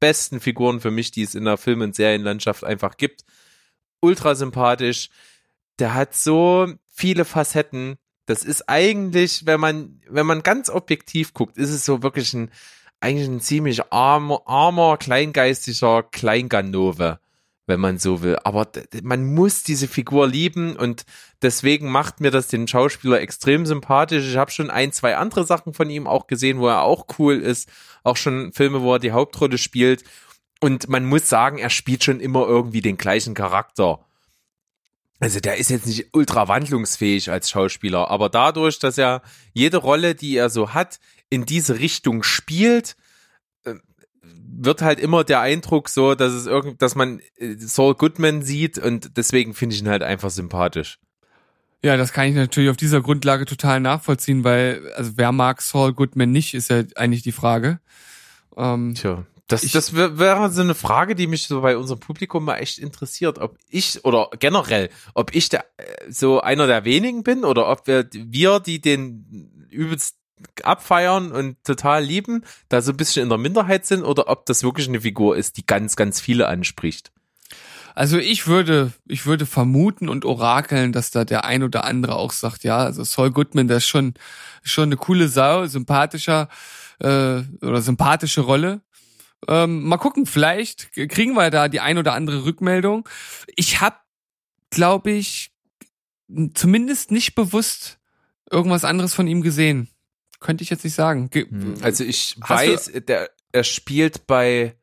besten 0.00 0.40
Figuren 0.40 0.80
für 0.80 0.90
mich, 0.90 1.10
die 1.10 1.22
es 1.22 1.34
in 1.34 1.44
der 1.44 1.56
Film- 1.56 1.80
und 1.80 1.94
Serienlandschaft 1.96 2.62
einfach 2.64 2.96
gibt. 2.96 3.24
Ultra 4.00 4.34
sympathisch. 4.34 5.08
Der 5.78 5.94
hat 5.94 6.14
so 6.14 6.72
viele 6.94 7.24
Facetten. 7.24 7.96
Das 8.26 8.44
ist 8.44 8.68
eigentlich, 8.68 9.44
wenn 9.44 9.60
man, 9.60 10.00
wenn 10.08 10.26
man 10.26 10.42
ganz 10.42 10.70
objektiv 10.70 11.34
guckt, 11.34 11.58
ist 11.58 11.70
es 11.70 11.84
so 11.84 12.02
wirklich 12.02 12.32
ein, 12.32 12.50
eigentlich 13.00 13.28
ein 13.28 13.40
ziemlich 13.40 13.92
armer, 13.92 14.42
armer 14.46 14.96
kleingeistiger 14.96 16.04
Kleinganove, 16.04 17.18
wenn 17.66 17.80
man 17.80 17.98
so 17.98 18.22
will. 18.22 18.38
Aber 18.44 18.68
man 19.02 19.34
muss 19.34 19.62
diese 19.62 19.88
Figur 19.88 20.26
lieben 20.26 20.76
und 20.76 21.04
deswegen 21.42 21.90
macht 21.90 22.20
mir 22.20 22.30
das 22.30 22.48
den 22.48 22.66
Schauspieler 22.66 23.20
extrem 23.20 23.66
sympathisch. 23.66 24.26
Ich 24.26 24.36
habe 24.36 24.50
schon 24.50 24.70
ein, 24.70 24.92
zwei 24.92 25.16
andere 25.16 25.44
Sachen 25.44 25.74
von 25.74 25.90
ihm 25.90 26.06
auch 26.06 26.26
gesehen, 26.26 26.60
wo 26.60 26.68
er 26.68 26.82
auch 26.82 27.06
cool 27.18 27.34
ist. 27.34 27.68
Auch 28.04 28.16
schon 28.16 28.52
Filme, 28.52 28.80
wo 28.80 28.94
er 28.94 29.00
die 29.00 29.12
Hauptrolle 29.12 29.58
spielt. 29.58 30.04
Und 30.60 30.88
man 30.88 31.04
muss 31.04 31.28
sagen, 31.28 31.58
er 31.58 31.70
spielt 31.70 32.04
schon 32.04 32.20
immer 32.20 32.46
irgendwie 32.46 32.80
den 32.80 32.96
gleichen 32.96 33.34
Charakter. 33.34 34.00
Also 35.20 35.40
der 35.40 35.56
ist 35.56 35.70
jetzt 35.70 35.86
nicht 35.86 36.08
ultra 36.12 36.48
wandlungsfähig 36.48 37.30
als 37.30 37.48
Schauspieler, 37.48 38.10
aber 38.10 38.28
dadurch, 38.28 38.78
dass 38.78 38.98
er 38.98 39.22
jede 39.52 39.78
Rolle, 39.78 40.14
die 40.14 40.36
er 40.36 40.50
so 40.50 40.74
hat, 40.74 40.98
in 41.30 41.46
diese 41.46 41.78
Richtung 41.78 42.22
spielt, 42.22 42.96
äh, 43.64 43.74
wird 44.22 44.82
halt 44.82 44.98
immer 44.98 45.24
der 45.24 45.40
Eindruck 45.40 45.88
so, 45.88 46.14
dass 46.14 46.32
es 46.32 46.46
irgend, 46.46 46.82
dass 46.82 46.94
man 46.94 47.20
äh, 47.36 47.54
Saul 47.58 47.94
Goodman 47.94 48.42
sieht 48.42 48.78
und 48.78 49.16
deswegen 49.16 49.54
finde 49.54 49.74
ich 49.76 49.82
ihn 49.82 49.88
halt 49.88 50.02
einfach 50.02 50.30
sympathisch. 50.30 50.98
Ja, 51.82 51.96
das 51.96 52.12
kann 52.12 52.28
ich 52.28 52.34
natürlich 52.34 52.70
auf 52.70 52.76
dieser 52.78 53.02
Grundlage 53.02 53.44
total 53.44 53.78
nachvollziehen, 53.78 54.42
weil, 54.42 54.90
also 54.94 55.12
wer 55.16 55.32
mag 55.32 55.60
Saul 55.60 55.92
Goodman 55.92 56.32
nicht, 56.32 56.54
ist 56.54 56.70
ja 56.70 56.82
eigentlich 56.96 57.22
die 57.22 57.32
Frage. 57.32 57.78
Ähm, 58.56 58.94
Tja, 58.94 59.26
Das, 59.46 59.62
Ich- 59.62 59.72
das 59.72 59.94
wär- 59.94 60.18
wäre 60.18 60.50
so 60.50 60.62
eine 60.62 60.74
Frage, 60.74 61.14
die 61.14 61.26
mich 61.26 61.46
so 61.46 61.60
bei 61.60 61.76
unserem 61.76 62.00
Publikum 62.00 62.44
mal 62.44 62.56
echt 62.56 62.78
interessiert, 62.78 63.38
ob 63.38 63.58
ich 63.68 64.04
oder 64.04 64.30
generell, 64.38 64.88
ob 65.14 65.34
ich 65.34 65.50
der, 65.50 65.66
äh, 65.76 66.10
so 66.10 66.40
einer 66.40 66.66
der 66.66 66.84
wenigen 66.84 67.22
bin 67.22 67.44
oder 67.44 67.68
ob 67.68 67.86
wir, 67.86 68.08
wir, 68.12 68.60
die 68.60 68.80
den 68.80 69.66
übelst 69.70 70.16
abfeiern 70.62 71.30
und 71.32 71.62
total 71.64 72.02
lieben, 72.04 72.42
da 72.68 72.80
so 72.82 72.92
ein 72.92 72.96
bisschen 72.96 73.22
in 73.22 73.28
der 73.28 73.38
Minderheit 73.38 73.86
sind 73.86 74.02
oder 74.02 74.28
ob 74.28 74.46
das 74.46 74.62
wirklich 74.62 74.88
eine 74.88 75.00
Figur 75.02 75.36
ist, 75.36 75.56
die 75.56 75.66
ganz, 75.66 75.94
ganz 75.96 76.20
viele 76.20 76.48
anspricht. 76.48 77.12
Also 77.94 78.18
ich 78.18 78.46
würde, 78.46 78.92
ich 79.06 79.24
würde 79.26 79.46
vermuten 79.46 80.08
und 80.08 80.24
orakeln, 80.24 80.92
dass 80.92 81.10
da 81.12 81.24
der 81.24 81.44
ein 81.44 81.62
oder 81.62 81.84
andere 81.84 82.16
auch 82.16 82.32
sagt, 82.32 82.64
ja, 82.64 82.78
also 82.78 83.04
Saul 83.04 83.30
Goodman, 83.30 83.68
der 83.68 83.76
ist 83.76 83.86
schon, 83.86 84.14
schon 84.62 84.84
eine 84.84 84.96
coole 84.96 85.28
Sau, 85.28 85.66
sympathischer 85.66 86.48
äh, 86.98 87.42
oder 87.62 87.80
sympathische 87.82 88.40
Rolle. 88.40 88.80
Ähm, 89.48 89.84
mal 89.84 89.98
gucken, 89.98 90.26
vielleicht 90.26 90.92
kriegen 90.92 91.34
wir 91.34 91.50
da 91.50 91.68
die 91.68 91.80
ein 91.80 91.98
oder 91.98 92.14
andere 92.14 92.44
Rückmeldung. 92.44 93.08
Ich 93.56 93.80
habe, 93.80 93.96
glaube 94.70 95.10
ich, 95.10 95.52
zumindest 96.54 97.10
nicht 97.10 97.34
bewusst 97.34 97.98
irgendwas 98.50 98.84
anderes 98.84 99.14
von 99.14 99.26
ihm 99.26 99.42
gesehen. 99.42 99.88
Könnte 100.40 100.62
ich 100.62 100.70
jetzt 100.70 100.84
nicht 100.84 100.94
sagen. 100.94 101.30
Ge 101.30 101.46
Also 101.80 102.04
ich 102.04 102.36
weiß, 102.38 102.92
der, 103.06 103.30
er 103.52 103.64
spielt 103.64 104.26
bei 104.26 104.76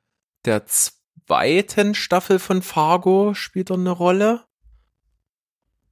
der 0.45 0.65
zweiten 0.65 1.93
Staffel 1.93 2.39
von 2.39 2.61
Fargo, 2.61 3.33
spielt 3.33 3.69
er 3.69 3.77
eine 3.77 3.91
Rolle. 3.91 4.45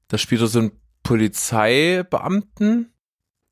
Da 0.07 0.17
spielt 0.17 0.41
er 0.41 0.47
so 0.47 0.59
einen 0.59 0.71
Polizeibeamten. 1.03 2.91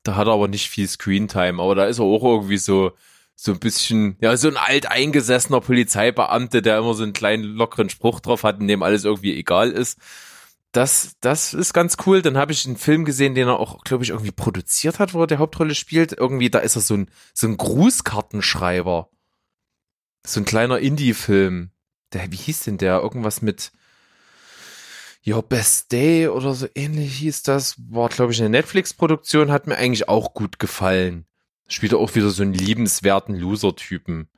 Da 0.02 0.16
hat 0.16 0.26
er 0.26 0.32
aber 0.32 0.48
nicht 0.48 0.70
viel 0.70 0.88
Screentime, 0.88 1.62
aber 1.62 1.74
da 1.74 1.86
ist 1.86 1.98
er 1.98 2.04
auch 2.04 2.24
irgendwie 2.24 2.58
so, 2.58 2.92
so 3.40 3.52
ein 3.52 3.60
bisschen, 3.60 4.16
ja, 4.20 4.36
so 4.36 4.48
ein 4.48 4.56
alteingesessener 4.56 5.60
Polizeibeamte, 5.60 6.60
der 6.60 6.78
immer 6.78 6.94
so 6.94 7.04
einen 7.04 7.12
kleinen 7.12 7.44
lockeren 7.44 7.88
Spruch 7.88 8.18
drauf 8.18 8.42
hat, 8.42 8.58
in 8.58 8.66
dem 8.66 8.82
alles 8.82 9.04
irgendwie 9.04 9.38
egal 9.38 9.70
ist. 9.70 10.00
Das, 10.72 11.12
das 11.20 11.54
ist 11.54 11.72
ganz 11.72 11.96
cool. 12.04 12.20
Dann 12.20 12.36
habe 12.36 12.50
ich 12.50 12.66
einen 12.66 12.76
Film 12.76 13.04
gesehen, 13.04 13.36
den 13.36 13.46
er 13.46 13.60
auch, 13.60 13.84
glaube 13.84 14.02
ich, 14.02 14.10
irgendwie 14.10 14.32
produziert 14.32 14.98
hat, 14.98 15.14
wo 15.14 15.20
er 15.20 15.28
die 15.28 15.36
Hauptrolle 15.36 15.76
spielt. 15.76 16.12
Irgendwie, 16.12 16.50
da 16.50 16.58
ist 16.58 16.74
er 16.74 16.82
so 16.82 16.94
ein, 16.94 17.10
so 17.32 17.46
ein 17.46 17.56
Grußkartenschreiber. 17.56 19.08
So 20.26 20.40
ein 20.40 20.44
kleiner 20.44 20.80
Indie-Film. 20.80 21.70
Der, 22.12 22.32
wie 22.32 22.36
hieß 22.36 22.64
denn 22.64 22.78
der? 22.78 23.00
Irgendwas 23.02 23.40
mit 23.40 23.70
Your 25.24 25.44
Best 25.44 25.92
Day 25.92 26.26
oder 26.26 26.54
so 26.54 26.66
ähnlich 26.74 27.18
hieß 27.18 27.44
das. 27.44 27.76
War, 27.88 28.08
glaube 28.08 28.32
ich, 28.32 28.40
eine 28.40 28.50
Netflix-Produktion, 28.50 29.52
hat 29.52 29.68
mir 29.68 29.76
eigentlich 29.76 30.08
auch 30.08 30.34
gut 30.34 30.58
gefallen. 30.58 31.27
Spielt 31.68 31.92
er 31.92 31.98
auch 31.98 32.14
wieder 32.14 32.30
so 32.30 32.42
einen 32.42 32.54
liebenswerten 32.54 33.36
Loser-Typen. 33.36 34.28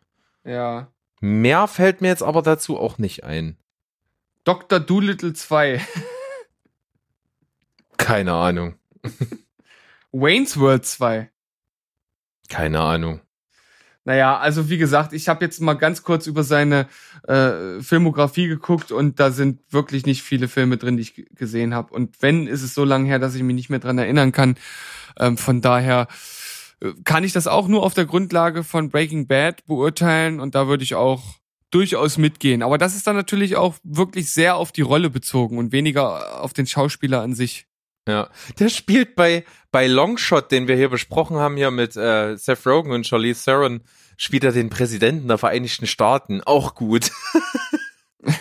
ja. 0.45 0.93
Mehr 1.23 1.69
fällt 1.69 2.01
mir 2.01 2.09
jetzt 2.09 2.23
aber 2.23 2.41
dazu 2.41 2.79
auch 2.79 2.97
nicht 2.97 3.25
ein. 3.25 3.59
Dr. 4.45 4.81
Doolittle 4.81 5.35
2. 5.35 5.85
Keine 7.99 8.33
Ahnung. 8.33 8.77
Wayne's 10.13 10.59
World 10.59 10.87
2. 10.87 11.31
Keine 12.49 12.81
Ahnung. 12.81 13.21
Naja, 14.05 14.39
also 14.39 14.71
wie 14.71 14.79
gesagt, 14.79 15.13
ich 15.13 15.29
habe 15.29 15.45
jetzt 15.45 15.61
mal 15.61 15.75
ganz 15.75 16.03
kurz 16.03 16.27
über 16.27 16.43
seine 16.43 16.89
äh, 17.29 17.81
Filmografie 17.83 18.49
geguckt 18.49 18.91
und 18.91 19.21
da 19.21 19.31
sind 19.31 19.61
wirklich 19.69 20.07
nicht 20.07 20.23
viele 20.23 20.49
Filme 20.49 20.79
drin, 20.79 20.97
die 20.97 21.03
ich 21.03 21.27
gesehen 21.35 21.75
habe. 21.75 21.93
Und 21.93 22.23
wenn, 22.23 22.47
ist 22.47 22.63
es 22.63 22.73
so 22.73 22.85
lange 22.85 23.07
her, 23.07 23.19
dass 23.19 23.35
ich 23.35 23.43
mich 23.43 23.55
nicht 23.55 23.69
mehr 23.69 23.79
dran 23.79 23.99
erinnern 23.99 24.33
kann. 24.33 24.57
Ähm, 25.19 25.37
von 25.37 25.61
daher 25.61 26.09
kann 27.05 27.25
ich 27.25 27.33
das 27.33 27.47
auch 27.47 27.69
nur 27.69 27.83
auf 27.83 27.95
der 27.95 28.07
Grundlage 28.07 28.65
von 28.65 28.91
Breaking 28.91 29.27
Bad 29.27 29.65
beurteilen 29.67 30.41
und 30.41 30.55
da 30.55 30.67
würde 30.67 30.85
ich 30.85 30.95
auch 30.95 31.23
durchaus 31.71 32.19
mitgehen. 32.19 32.63
Aber 32.63 32.79
das 32.79 32.97
ist 32.97 33.07
dann 33.07 33.17
natürlich 33.17 33.57
auch 33.57 33.75
wirklich 33.83 34.33
sehr 34.33 34.57
auf 34.57 34.73
die 34.73 34.81
Rolle 34.81 35.11
bezogen 35.11 35.59
und 35.59 35.73
weniger 35.73 36.43
auf 36.43 36.53
den 36.53 36.67
Schauspieler 36.67 37.23
an 37.23 37.35
sich. 37.35 37.67
Ja, 38.09 38.31
der 38.59 38.71
spielt 38.71 39.15
bei, 39.15 39.45
bei 39.71 39.87
Longshot, 39.87 40.51
den 40.51 40.69
wir 40.69 40.77
hier 40.77 40.89
besprochen 40.89 41.37
haben, 41.37 41.57
hier 41.57 41.71
mit 41.71 41.97
äh, 41.97 42.37
Seth 42.37 42.67
Rogen 42.67 42.93
und 42.93 43.07
Charlize 43.07 43.45
Theron, 43.45 43.83
spielt 44.17 44.43
er 44.43 44.53
den 44.53 44.71
Präsidenten 44.71 45.29
der 45.29 45.39
Vereinigten 45.39 45.87
Staaten. 45.87 46.41
Auch 46.41 46.75
gut. 46.75 47.13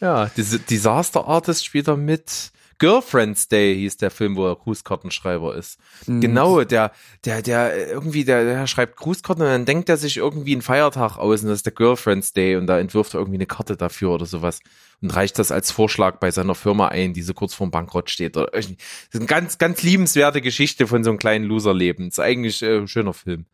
ja, 0.00 0.30
diese 0.36 0.58
Disaster 0.60 1.26
Artist 1.26 1.64
spielt 1.64 1.88
er 1.88 1.96
mit. 1.96 2.52
Girlfriend's 2.78 3.48
Day 3.48 3.74
hieß 3.74 3.96
der 3.96 4.10
Film, 4.10 4.36
wo 4.36 4.46
er 4.46 4.56
Grußkartenschreiber 4.56 5.54
ist. 5.54 5.78
Mhm. 6.06 6.20
Genau, 6.20 6.64
der, 6.64 6.92
der, 7.24 7.42
der 7.42 7.88
irgendwie, 7.88 8.24
der, 8.24 8.44
der 8.44 8.66
schreibt 8.66 8.96
Grußkarten 8.96 9.42
und 9.42 9.50
dann 9.50 9.64
denkt 9.64 9.88
er 9.88 9.96
sich 9.96 10.16
irgendwie 10.18 10.52
einen 10.52 10.62
Feiertag 10.62 11.16
aus 11.16 11.42
und 11.42 11.48
das 11.48 11.60
ist 11.60 11.66
der 11.66 11.72
Girlfriend's 11.72 12.32
Day 12.32 12.56
und 12.56 12.66
da 12.66 12.78
entwirft 12.78 13.14
er 13.14 13.20
irgendwie 13.20 13.38
eine 13.38 13.46
Karte 13.46 13.76
dafür 13.76 14.10
oder 14.10 14.26
sowas 14.26 14.60
und 15.00 15.14
reicht 15.14 15.38
das 15.38 15.50
als 15.50 15.70
Vorschlag 15.70 16.18
bei 16.18 16.30
seiner 16.30 16.54
Firma 16.54 16.88
ein, 16.88 17.12
die 17.12 17.22
so 17.22 17.34
kurz 17.34 17.54
vorm 17.54 17.70
Bankrott 17.70 18.10
steht. 18.10 18.36
Oder 18.36 18.48
das 18.52 18.66
ist 18.66 18.76
eine 19.14 19.26
ganz, 19.26 19.58
ganz 19.58 19.82
liebenswerte 19.82 20.40
Geschichte 20.40 20.86
von 20.86 21.04
so 21.04 21.10
einem 21.10 21.18
kleinen 21.18 21.44
Loserleben. 21.44 22.08
Ist 22.08 22.20
eigentlich 22.20 22.62
äh, 22.62 22.78
ein 22.78 22.88
schöner 22.88 23.14
Film. 23.14 23.46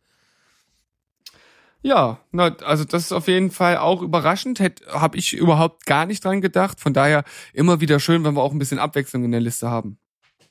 Ja, 1.83 2.21
na, 2.31 2.55
also 2.63 2.85
das 2.85 3.03
ist 3.03 3.11
auf 3.11 3.27
jeden 3.27 3.51
Fall 3.51 3.77
auch 3.77 4.01
überraschend. 4.01 4.61
Habe 4.87 5.17
ich 5.17 5.33
überhaupt 5.33 5.85
gar 5.85 6.05
nicht 6.05 6.23
dran 6.23 6.39
gedacht. 6.39 6.79
Von 6.79 6.93
daher 6.93 7.25
immer 7.51 7.81
wieder 7.81 7.99
schön, 7.99 8.23
wenn 8.23 8.35
wir 8.35 8.41
auch 8.41 8.53
ein 8.53 8.59
bisschen 8.59 8.79
Abwechslung 8.79 9.25
in 9.25 9.31
der 9.31 9.41
Liste 9.41 9.69
haben. 9.69 9.99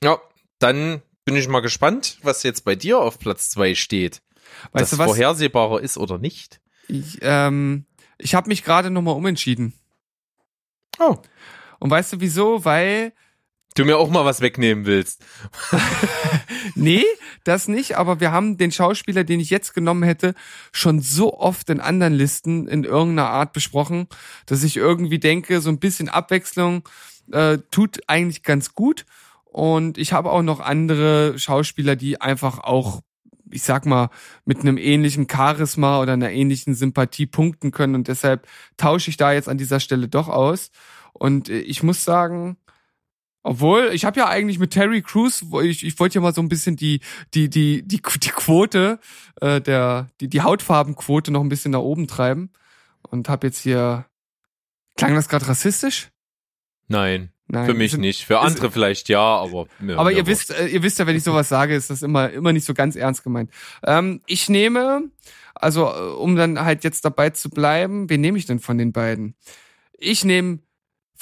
Ja, 0.04 0.18
dann 0.58 1.00
bin 1.24 1.34
ich 1.34 1.48
mal 1.48 1.60
gespannt, 1.60 2.18
was 2.22 2.42
jetzt 2.42 2.64
bei 2.66 2.76
dir 2.76 2.98
auf 2.98 3.18
Platz 3.18 3.48
zwei 3.48 3.74
steht. 3.74 4.20
Weißt 4.72 4.82
das 4.82 4.90
du 4.90 4.98
was? 4.98 5.06
vorhersehbarer 5.06 5.80
ist 5.80 5.96
oder 5.96 6.18
nicht. 6.18 6.60
Ich, 6.86 7.18
ähm, 7.22 7.86
ich 8.18 8.34
habe 8.34 8.48
mich 8.48 8.62
gerade 8.62 8.90
nochmal 8.90 9.14
umentschieden. 9.14 9.72
Oh. 10.98 11.16
Und 11.78 11.90
weißt 11.90 12.12
du 12.12 12.20
wieso? 12.20 12.64
Weil, 12.66 13.14
Du 13.74 13.84
mir 13.86 13.96
auch 13.96 14.10
mal 14.10 14.24
was 14.24 14.42
wegnehmen 14.42 14.84
willst. 14.84 15.24
nee, 16.74 17.04
das 17.44 17.68
nicht, 17.68 17.96
aber 17.96 18.20
wir 18.20 18.30
haben 18.30 18.58
den 18.58 18.70
Schauspieler, 18.70 19.24
den 19.24 19.40
ich 19.40 19.48
jetzt 19.48 19.74
genommen 19.74 20.02
hätte, 20.02 20.34
schon 20.72 21.00
so 21.00 21.38
oft 21.38 21.70
in 21.70 21.80
anderen 21.80 22.12
Listen 22.12 22.68
in 22.68 22.84
irgendeiner 22.84 23.30
Art 23.30 23.52
besprochen, 23.54 24.08
dass 24.46 24.62
ich 24.62 24.76
irgendwie 24.76 25.18
denke, 25.18 25.60
so 25.60 25.70
ein 25.70 25.78
bisschen 25.78 26.10
Abwechslung 26.10 26.86
äh, 27.32 27.58
tut 27.70 28.00
eigentlich 28.08 28.42
ganz 28.42 28.74
gut. 28.74 29.06
Und 29.44 29.96
ich 29.98 30.12
habe 30.12 30.30
auch 30.30 30.42
noch 30.42 30.60
andere 30.60 31.38
Schauspieler, 31.38 31.96
die 31.96 32.20
einfach 32.20 32.58
auch, 32.58 33.00
ich 33.50 33.62
sag 33.62 33.86
mal, 33.86 34.10
mit 34.44 34.60
einem 34.60 34.78
ähnlichen 34.78 35.28
Charisma 35.30 36.00
oder 36.00 36.12
einer 36.14 36.30
ähnlichen 36.30 36.74
Sympathie 36.74 37.26
punkten 37.26 37.70
können. 37.70 37.94
Und 37.94 38.08
deshalb 38.08 38.46
tausche 38.76 39.10
ich 39.10 39.16
da 39.16 39.32
jetzt 39.32 39.48
an 39.48 39.58
dieser 39.58 39.80
Stelle 39.80 40.08
doch 40.08 40.28
aus. 40.28 40.70
Und 41.12 41.48
äh, 41.48 41.58
ich 41.60 41.82
muss 41.82 42.04
sagen, 42.04 42.56
obwohl, 43.42 43.90
ich 43.92 44.04
habe 44.04 44.20
ja 44.20 44.28
eigentlich 44.28 44.58
mit 44.58 44.70
Terry 44.70 45.02
Crews, 45.02 45.44
ich, 45.64 45.84
ich 45.84 45.98
wollte 45.98 46.16
ja 46.16 46.20
mal 46.20 46.34
so 46.34 46.40
ein 46.42 46.48
bisschen 46.48 46.76
die, 46.76 47.00
die, 47.34 47.50
die, 47.50 47.82
die, 47.86 48.00
die 48.00 48.28
Quote, 48.30 48.98
äh, 49.40 49.60
der, 49.60 50.08
die, 50.20 50.28
die 50.28 50.42
Hautfarbenquote 50.42 51.32
noch 51.32 51.40
ein 51.42 51.48
bisschen 51.48 51.72
nach 51.72 51.80
oben 51.80 52.06
treiben. 52.06 52.50
Und 53.02 53.28
habe 53.28 53.48
jetzt 53.48 53.60
hier. 53.60 54.06
Klang 54.96 55.14
das 55.14 55.28
gerade 55.28 55.48
rassistisch? 55.48 56.10
Nein, 56.88 57.30
Nein. 57.48 57.66
für 57.66 57.74
mich 57.74 57.90
sind- 57.92 58.00
nicht. 58.00 58.24
Für 58.26 58.40
andere 58.40 58.70
vielleicht 58.70 59.08
ja, 59.08 59.18
aber 59.20 59.66
mir, 59.80 59.98
aber 59.98 60.10
mir 60.10 60.16
ihr 60.18 60.26
wurscht. 60.26 60.50
wisst, 60.50 60.50
äh, 60.58 60.66
ihr 60.68 60.82
wisst 60.82 60.98
ja, 60.98 61.06
wenn 61.06 61.16
ich 61.16 61.24
sowas 61.24 61.48
sage, 61.48 61.74
ist 61.74 61.90
das 61.90 62.02
immer, 62.02 62.30
immer 62.30 62.52
nicht 62.52 62.64
so 62.64 62.74
ganz 62.74 62.94
ernst 62.94 63.24
gemeint. 63.24 63.50
Ähm, 63.84 64.20
ich 64.26 64.48
nehme, 64.48 65.10
also 65.54 65.86
äh, 65.86 66.14
um 66.14 66.36
dann 66.36 66.60
halt 66.60 66.84
jetzt 66.84 67.04
dabei 67.04 67.30
zu 67.30 67.50
bleiben, 67.50 68.08
wen 68.08 68.20
nehme 68.20 68.38
ich 68.38 68.46
denn 68.46 68.60
von 68.60 68.78
den 68.78 68.92
beiden? 68.92 69.34
Ich 69.98 70.24
nehme 70.24 70.60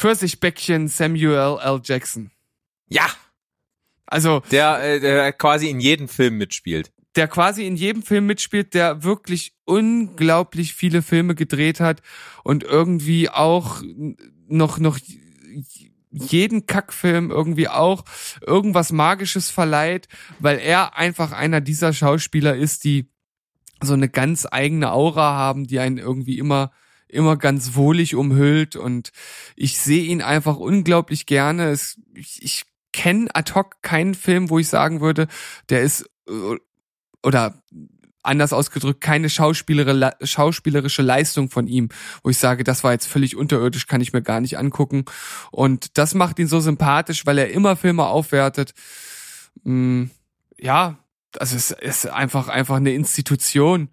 Pfirsichbäckchen 0.00 0.88
Samuel 0.88 1.58
L. 1.62 1.80
Jackson. 1.84 2.30
Ja, 2.88 3.06
Also 4.06 4.42
der, 4.50 4.82
äh, 4.82 4.98
der 5.00 5.32
quasi 5.32 5.68
in 5.68 5.78
jedem 5.78 6.08
Film 6.08 6.38
mitspielt. 6.38 6.90
der 7.16 7.28
quasi 7.28 7.66
in 7.66 7.76
jedem 7.76 8.02
Film 8.02 8.26
mitspielt, 8.26 8.72
der 8.74 9.02
wirklich 9.04 9.52
unglaublich 9.64 10.74
viele 10.74 11.02
Filme 11.02 11.34
gedreht 11.34 11.80
hat 11.80 12.00
und 12.44 12.62
irgendwie 12.64 13.28
auch 13.28 13.82
noch 14.48 14.78
noch 14.78 14.98
jeden 16.10 16.66
Kackfilm 16.66 17.30
irgendwie 17.30 17.68
auch 17.68 18.04
irgendwas 18.44 18.90
Magisches 18.92 19.50
verleiht, 19.50 20.08
weil 20.38 20.58
er 20.58 20.96
einfach 20.96 21.32
einer 21.32 21.60
dieser 21.60 21.92
Schauspieler 21.92 22.56
ist, 22.56 22.84
die 22.84 23.10
so 23.82 23.92
eine 23.92 24.08
ganz 24.08 24.46
eigene 24.50 24.90
Aura 24.92 25.34
haben, 25.34 25.66
die 25.66 25.78
einen 25.78 25.98
irgendwie 25.98 26.38
immer 26.38 26.72
immer 27.10 27.36
ganz 27.36 27.74
wohlig 27.74 28.14
umhüllt 28.14 28.76
und 28.76 29.10
ich 29.56 29.78
sehe 29.78 30.04
ihn 30.04 30.22
einfach 30.22 30.56
unglaublich 30.56 31.26
gerne. 31.26 31.70
Es, 31.70 32.00
ich 32.14 32.42
ich 32.42 32.64
kenne 32.92 33.28
ad 33.34 33.52
hoc 33.54 33.82
keinen 33.82 34.14
Film, 34.14 34.50
wo 34.50 34.58
ich 34.58 34.68
sagen 34.68 35.00
würde, 35.00 35.28
der 35.68 35.82
ist 35.82 36.08
äh, 36.28 36.56
oder 37.22 37.62
anders 38.22 38.52
ausgedrückt 38.52 39.00
keine 39.00 39.30
schauspielerische 39.30 41.02
Leistung 41.02 41.48
von 41.50 41.66
ihm, 41.66 41.88
wo 42.22 42.30
ich 42.30 42.38
sage, 42.38 42.64
das 42.64 42.84
war 42.84 42.92
jetzt 42.92 43.06
völlig 43.06 43.36
unterirdisch, 43.36 43.86
kann 43.86 44.00
ich 44.00 44.12
mir 44.12 44.22
gar 44.22 44.40
nicht 44.40 44.58
angucken. 44.58 45.04
Und 45.50 45.96
das 45.96 46.14
macht 46.14 46.38
ihn 46.38 46.46
so 46.46 46.60
sympathisch, 46.60 47.24
weil 47.26 47.38
er 47.38 47.50
immer 47.50 47.76
Filme 47.76 48.06
aufwertet. 48.06 48.74
Mm, 49.64 50.04
ja, 50.58 50.98
also 51.38 51.56
es 51.56 51.70
ist 51.70 52.06
einfach 52.08 52.48
einfach 52.48 52.76
eine 52.76 52.92
Institution. 52.92 53.88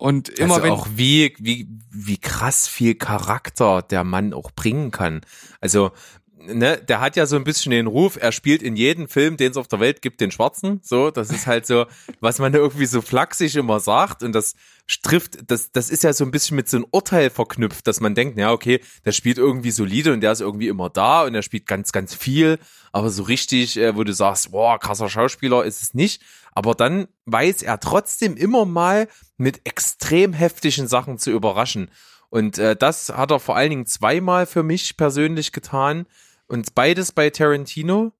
Und 0.00 0.30
immer 0.30 0.54
also 0.54 0.64
wenn 0.64 0.72
auch 0.72 0.88
wie, 0.96 1.34
wie, 1.38 1.68
wie 1.90 2.16
krass 2.16 2.66
viel 2.66 2.94
Charakter 2.94 3.82
der 3.82 4.02
Mann 4.02 4.32
auch 4.32 4.50
bringen 4.50 4.90
kann. 4.90 5.20
Also, 5.60 5.92
ne, 6.38 6.78
der 6.78 7.02
hat 7.02 7.16
ja 7.16 7.26
so 7.26 7.36
ein 7.36 7.44
bisschen 7.44 7.70
den 7.70 7.86
Ruf, 7.86 8.16
er 8.18 8.32
spielt 8.32 8.62
in 8.62 8.76
jedem 8.76 9.08
Film, 9.08 9.36
den 9.36 9.50
es 9.50 9.58
auf 9.58 9.68
der 9.68 9.78
Welt 9.78 10.00
gibt, 10.00 10.22
den 10.22 10.30
Schwarzen. 10.30 10.80
So, 10.82 11.10
das 11.10 11.28
ist 11.28 11.46
halt 11.46 11.66
so, 11.66 11.84
was 12.20 12.38
man 12.38 12.54
irgendwie 12.54 12.86
so 12.86 13.02
flachsig 13.02 13.56
immer 13.56 13.78
sagt. 13.78 14.22
Und 14.22 14.32
das 14.32 14.54
trifft, 15.02 15.50
das, 15.50 15.70
das 15.70 15.90
ist 15.90 16.02
ja 16.02 16.14
so 16.14 16.24
ein 16.24 16.30
bisschen 16.30 16.56
mit 16.56 16.70
so 16.70 16.78
einem 16.78 16.86
Urteil 16.90 17.28
verknüpft, 17.28 17.86
dass 17.86 18.00
man 18.00 18.14
denkt, 18.14 18.38
ja, 18.38 18.52
okay, 18.52 18.80
der 19.04 19.12
spielt 19.12 19.36
irgendwie 19.36 19.70
solide 19.70 20.14
und 20.14 20.22
der 20.22 20.32
ist 20.32 20.40
irgendwie 20.40 20.68
immer 20.68 20.88
da 20.88 21.24
und 21.24 21.34
er 21.34 21.42
spielt 21.42 21.66
ganz, 21.66 21.92
ganz 21.92 22.14
viel. 22.14 22.58
Aber 22.90 23.10
so 23.10 23.24
richtig, 23.24 23.76
äh, 23.76 23.94
wo 23.94 24.02
du 24.02 24.14
sagst, 24.14 24.50
boah, 24.50 24.78
krasser 24.78 25.10
Schauspieler 25.10 25.62
ist 25.66 25.82
es 25.82 25.92
nicht. 25.92 26.22
Aber 26.52 26.74
dann 26.74 27.08
weiß 27.26 27.62
er 27.62 27.80
trotzdem 27.80 28.36
immer 28.36 28.64
mal 28.64 29.08
mit 29.36 29.66
extrem 29.66 30.32
heftigen 30.32 30.88
Sachen 30.88 31.18
zu 31.18 31.30
überraschen. 31.30 31.90
Und 32.28 32.58
äh, 32.58 32.76
das 32.76 33.10
hat 33.10 33.30
er 33.30 33.40
vor 33.40 33.56
allen 33.56 33.70
Dingen 33.70 33.86
zweimal 33.86 34.46
für 34.46 34.62
mich 34.62 34.96
persönlich 34.96 35.52
getan. 35.52 36.06
Und 36.46 36.74
beides 36.74 37.12
bei 37.12 37.30
Tarantino. 37.30 38.12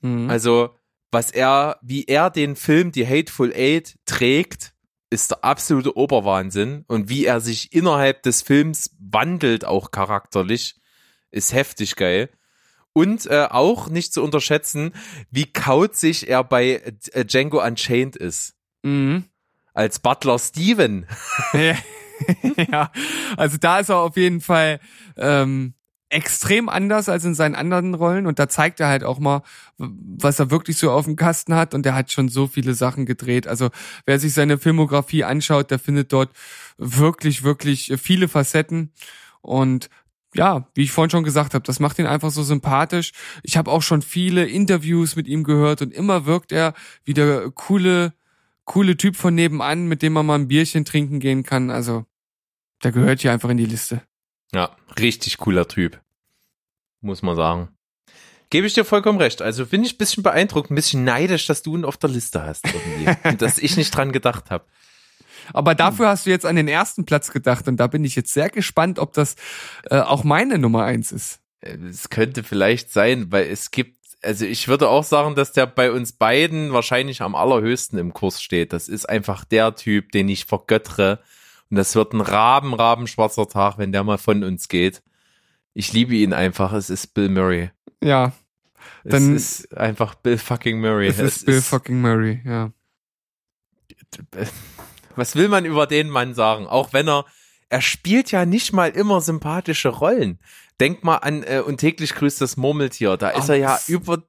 Mhm. 0.00 0.30
Also, 0.30 0.70
was 1.10 1.30
er, 1.30 1.78
wie 1.82 2.04
er 2.04 2.30
den 2.30 2.56
Film 2.56 2.92
Die 2.92 3.06
Hateful 3.06 3.52
Eight 3.52 3.98
trägt, 4.04 4.74
ist 5.10 5.30
der 5.30 5.44
absolute 5.44 5.96
Oberwahnsinn. 5.96 6.84
Und 6.86 7.08
wie 7.08 7.24
er 7.24 7.40
sich 7.40 7.72
innerhalb 7.72 8.22
des 8.22 8.42
Films 8.42 8.94
wandelt, 8.98 9.64
auch 9.64 9.90
charakterlich, 9.90 10.76
ist 11.30 11.52
heftig 11.52 11.96
geil. 11.96 12.30
Und 12.98 13.26
äh, 13.26 13.46
auch 13.48 13.88
nicht 13.88 14.12
zu 14.12 14.24
unterschätzen, 14.24 14.92
wie 15.30 15.44
kauzig 15.44 16.28
er 16.28 16.42
bei 16.42 16.82
äh, 17.12 17.24
Django 17.24 17.64
Unchained 17.64 18.16
ist. 18.16 18.56
Mhm. 18.82 19.22
Als 19.72 20.00
Butler 20.00 20.36
Steven. 20.40 21.06
ja, 22.72 22.90
also 23.36 23.56
da 23.56 23.78
ist 23.78 23.90
er 23.90 23.98
auf 23.98 24.16
jeden 24.16 24.40
Fall 24.40 24.80
ähm, 25.16 25.74
extrem 26.08 26.68
anders 26.68 27.08
als 27.08 27.24
in 27.24 27.36
seinen 27.36 27.54
anderen 27.54 27.94
Rollen 27.94 28.26
und 28.26 28.40
da 28.40 28.48
zeigt 28.48 28.80
er 28.80 28.88
halt 28.88 29.04
auch 29.04 29.20
mal, 29.20 29.42
was 29.76 30.40
er 30.40 30.50
wirklich 30.50 30.76
so 30.76 30.90
auf 30.90 31.04
dem 31.04 31.14
Kasten 31.14 31.54
hat 31.54 31.74
und 31.74 31.86
er 31.86 31.94
hat 31.94 32.10
schon 32.10 32.28
so 32.28 32.48
viele 32.48 32.74
Sachen 32.74 33.06
gedreht. 33.06 33.46
Also 33.46 33.70
wer 34.06 34.18
sich 34.18 34.34
seine 34.34 34.58
Filmografie 34.58 35.22
anschaut, 35.22 35.70
der 35.70 35.78
findet 35.78 36.12
dort 36.12 36.30
wirklich, 36.78 37.44
wirklich 37.44 37.92
viele 38.02 38.26
Facetten 38.26 38.90
und 39.40 39.88
ja, 40.34 40.68
wie 40.74 40.82
ich 40.82 40.92
vorhin 40.92 41.10
schon 41.10 41.24
gesagt 41.24 41.54
habe, 41.54 41.64
das 41.64 41.80
macht 41.80 41.98
ihn 41.98 42.06
einfach 42.06 42.30
so 42.30 42.42
sympathisch. 42.42 43.12
Ich 43.42 43.56
habe 43.56 43.70
auch 43.70 43.82
schon 43.82 44.02
viele 44.02 44.46
Interviews 44.46 45.16
mit 45.16 45.26
ihm 45.26 45.44
gehört 45.44 45.82
und 45.82 45.92
immer 45.92 46.26
wirkt 46.26 46.52
er 46.52 46.74
wie 47.04 47.14
der 47.14 47.50
coole, 47.50 48.12
coole 48.64 48.96
Typ 48.96 49.16
von 49.16 49.34
nebenan, 49.34 49.86
mit 49.86 50.02
dem 50.02 50.12
man 50.12 50.26
mal 50.26 50.34
ein 50.34 50.48
Bierchen 50.48 50.84
trinken 50.84 51.20
gehen 51.20 51.42
kann. 51.44 51.70
Also, 51.70 52.04
der 52.82 52.92
gehört 52.92 53.22
hier 53.22 53.32
einfach 53.32 53.48
in 53.48 53.56
die 53.56 53.66
Liste. 53.66 54.02
Ja, 54.52 54.76
richtig 54.98 55.38
cooler 55.38 55.66
Typ. 55.66 56.00
Muss 57.00 57.22
man 57.22 57.36
sagen. 57.36 57.68
Gebe 58.50 58.66
ich 58.66 58.74
dir 58.74 58.84
vollkommen 58.84 59.18
recht. 59.18 59.42
Also 59.42 59.66
bin 59.66 59.84
ich 59.84 59.94
ein 59.94 59.98
bisschen 59.98 60.22
beeindruckt, 60.22 60.70
ein 60.70 60.74
bisschen 60.74 61.04
neidisch, 61.04 61.46
dass 61.46 61.62
du 61.62 61.76
ihn 61.76 61.84
auf 61.84 61.98
der 61.98 62.08
Liste 62.08 62.42
hast 62.42 62.64
irgendwie. 62.64 63.28
und 63.28 63.42
dass 63.42 63.58
ich 63.58 63.76
nicht 63.76 63.94
dran 63.94 64.10
gedacht 64.10 64.50
habe. 64.50 64.64
Aber 65.52 65.74
dafür 65.74 66.08
hast 66.08 66.26
du 66.26 66.30
jetzt 66.30 66.46
an 66.46 66.56
den 66.56 66.68
ersten 66.68 67.04
Platz 67.04 67.30
gedacht 67.30 67.68
und 67.68 67.76
da 67.78 67.86
bin 67.86 68.04
ich 68.04 68.16
jetzt 68.16 68.32
sehr 68.32 68.50
gespannt, 68.50 68.98
ob 68.98 69.12
das 69.12 69.36
äh, 69.90 69.98
auch 70.00 70.24
meine 70.24 70.58
Nummer 70.58 70.84
eins 70.84 71.12
ist. 71.12 71.40
Es 71.60 72.08
könnte 72.10 72.44
vielleicht 72.44 72.92
sein, 72.92 73.32
weil 73.32 73.46
es 73.46 73.70
gibt, 73.70 73.96
also 74.22 74.44
ich 74.44 74.68
würde 74.68 74.88
auch 74.88 75.04
sagen, 75.04 75.34
dass 75.34 75.52
der 75.52 75.66
bei 75.66 75.90
uns 75.90 76.12
beiden 76.12 76.72
wahrscheinlich 76.72 77.22
am 77.22 77.34
allerhöchsten 77.34 77.98
im 77.98 78.12
Kurs 78.12 78.42
steht. 78.42 78.72
Das 78.72 78.88
ist 78.88 79.08
einfach 79.08 79.44
der 79.44 79.74
Typ, 79.74 80.12
den 80.12 80.28
ich 80.28 80.44
vergöttere. 80.44 81.20
Und 81.70 81.76
das 81.76 81.94
wird 81.94 82.12
ein 82.14 82.20
raben, 82.20 82.74
raben 82.74 83.06
schwarzer 83.06 83.48
Tag, 83.48 83.76
wenn 83.78 83.92
der 83.92 84.04
mal 84.04 84.18
von 84.18 84.42
uns 84.44 84.68
geht. 84.68 85.02
Ich 85.74 85.92
liebe 85.92 86.14
ihn 86.14 86.32
einfach. 86.32 86.72
Es 86.72 86.90
ist 86.90 87.08
Bill 87.14 87.28
Murray. 87.28 87.70
Ja, 88.02 88.32
Es 89.04 89.10
Dann- 89.12 89.34
ist 89.36 89.76
einfach 89.76 90.14
Bill 90.14 90.38
fucking 90.38 90.80
Murray. 90.80 91.08
es 91.08 91.18
ist 91.18 91.44
Bill 91.46 91.60
fucking 91.60 92.00
Murray, 92.00 92.40
ja. 92.44 92.72
Was 95.18 95.34
will 95.36 95.48
man 95.48 95.64
über 95.64 95.86
den 95.86 96.08
Mann 96.08 96.34
sagen? 96.34 96.66
Auch 96.66 96.92
wenn 96.92 97.08
er, 97.08 97.24
er 97.68 97.82
spielt 97.82 98.30
ja 98.30 98.46
nicht 98.46 98.72
mal 98.72 98.90
immer 98.90 99.20
sympathische 99.20 99.88
Rollen. 99.90 100.38
Denk 100.80 101.02
mal 101.04 101.16
an 101.16 101.42
äh, 101.42 101.60
und 101.60 101.78
täglich 101.78 102.14
grüßt 102.14 102.40
das 102.40 102.56
Murmeltier. 102.56 103.16
Da 103.16 103.30
ist 103.30 103.48
Oh, 103.50 103.52
er 103.52 103.58
ja 103.58 103.72
das- 103.74 103.88
über 103.88 104.22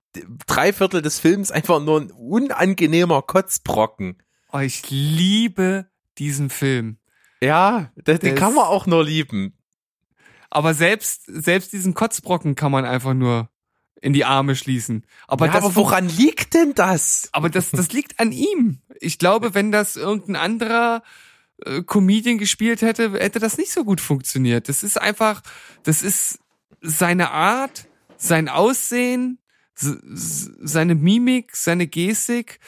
drei 0.47 0.73
Viertel 0.73 1.01
des 1.01 1.19
Films 1.19 1.51
einfach 1.51 1.79
nur 1.79 2.01
ein 2.01 2.11
unangenehmer 2.11 3.21
Kotzbrocken. 3.21 4.21
Oh, 4.51 4.57
ich 4.59 4.89
liebe 4.89 5.85
diesen 6.17 6.49
Film. 6.49 6.97
Ja, 7.41 7.91
den, 7.95 8.17
den 8.19 8.35
kann 8.35 8.55
man 8.55 8.65
auch 8.65 8.87
nur 8.87 9.03
lieben. 9.05 9.55
Aber 10.49 10.73
selbst, 10.73 11.25
selbst 11.27 11.71
diesen 11.71 11.93
Kotzbrocken 11.93 12.55
kann 12.55 12.71
man 12.71 12.83
einfach 12.83 13.13
nur 13.13 13.49
in 14.01 14.13
die 14.13 14.25
Arme 14.25 14.55
schließen. 14.55 15.05
Aber 15.27 15.47
ja, 15.47 15.53
das, 15.53 15.63
aber 15.63 15.75
woran 15.75 16.07
liegt 16.09 16.53
denn 16.53 16.73
das? 16.73 17.29
aber 17.33 17.49
das, 17.49 17.71
das 17.71 17.91
liegt 17.91 18.19
an 18.19 18.31
ihm. 18.31 18.81
Ich 18.99 19.17
glaube, 19.19 19.53
wenn 19.53 19.71
das 19.71 19.95
irgendein 19.95 20.35
anderer 20.37 21.03
äh, 21.65 21.81
Comedian 21.83 22.37
gespielt 22.37 22.81
hätte, 22.81 23.11
hätte 23.13 23.39
das 23.39 23.57
nicht 23.57 23.71
so 23.71 23.83
gut 23.83 23.99
funktioniert. 24.01 24.69
Das 24.69 24.83
ist 24.83 24.99
einfach, 24.99 25.41
das 25.83 26.01
ist 26.01 26.39
seine 26.81 27.31
Art, 27.31 27.87
sein 28.17 28.47
Aussehen, 28.49 29.39
seine 29.75 30.95
Mimik, 30.95 31.55
seine 31.55 31.87
Gestik. 31.87 32.59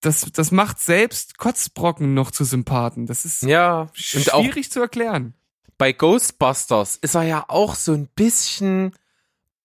Das, 0.00 0.26
das 0.32 0.50
macht 0.50 0.80
selbst 0.80 1.38
Kotzbrocken 1.38 2.14
noch 2.14 2.30
zu 2.30 2.44
Sympathen. 2.44 3.06
Das 3.06 3.24
ist 3.24 3.42
Ja, 3.42 3.88
schwierig 3.94 4.70
zu 4.70 4.80
erklären. 4.80 5.34
bei 5.78 5.92
Ghostbusters 5.92 6.96
ist 6.96 7.14
er 7.14 7.22
ja 7.22 7.44
auch 7.48 7.74
so 7.74 7.92
ein 7.92 8.08
bisschen, 8.14 8.92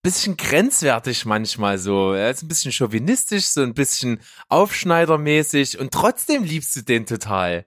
bisschen 0.07 0.37
grenzwertig 0.37 1.25
manchmal 1.25 1.77
so. 1.77 2.13
Er 2.13 2.31
ist 2.31 2.41
ein 2.41 2.47
bisschen 2.47 2.71
chauvinistisch, 2.71 3.43
so 3.43 3.61
ein 3.61 3.73
bisschen 3.73 4.21
aufschneidermäßig 4.47 5.79
und 5.79 5.91
trotzdem 5.91 6.45
liebst 6.45 6.77
du 6.77 6.81
den 6.81 7.05
total. 7.05 7.65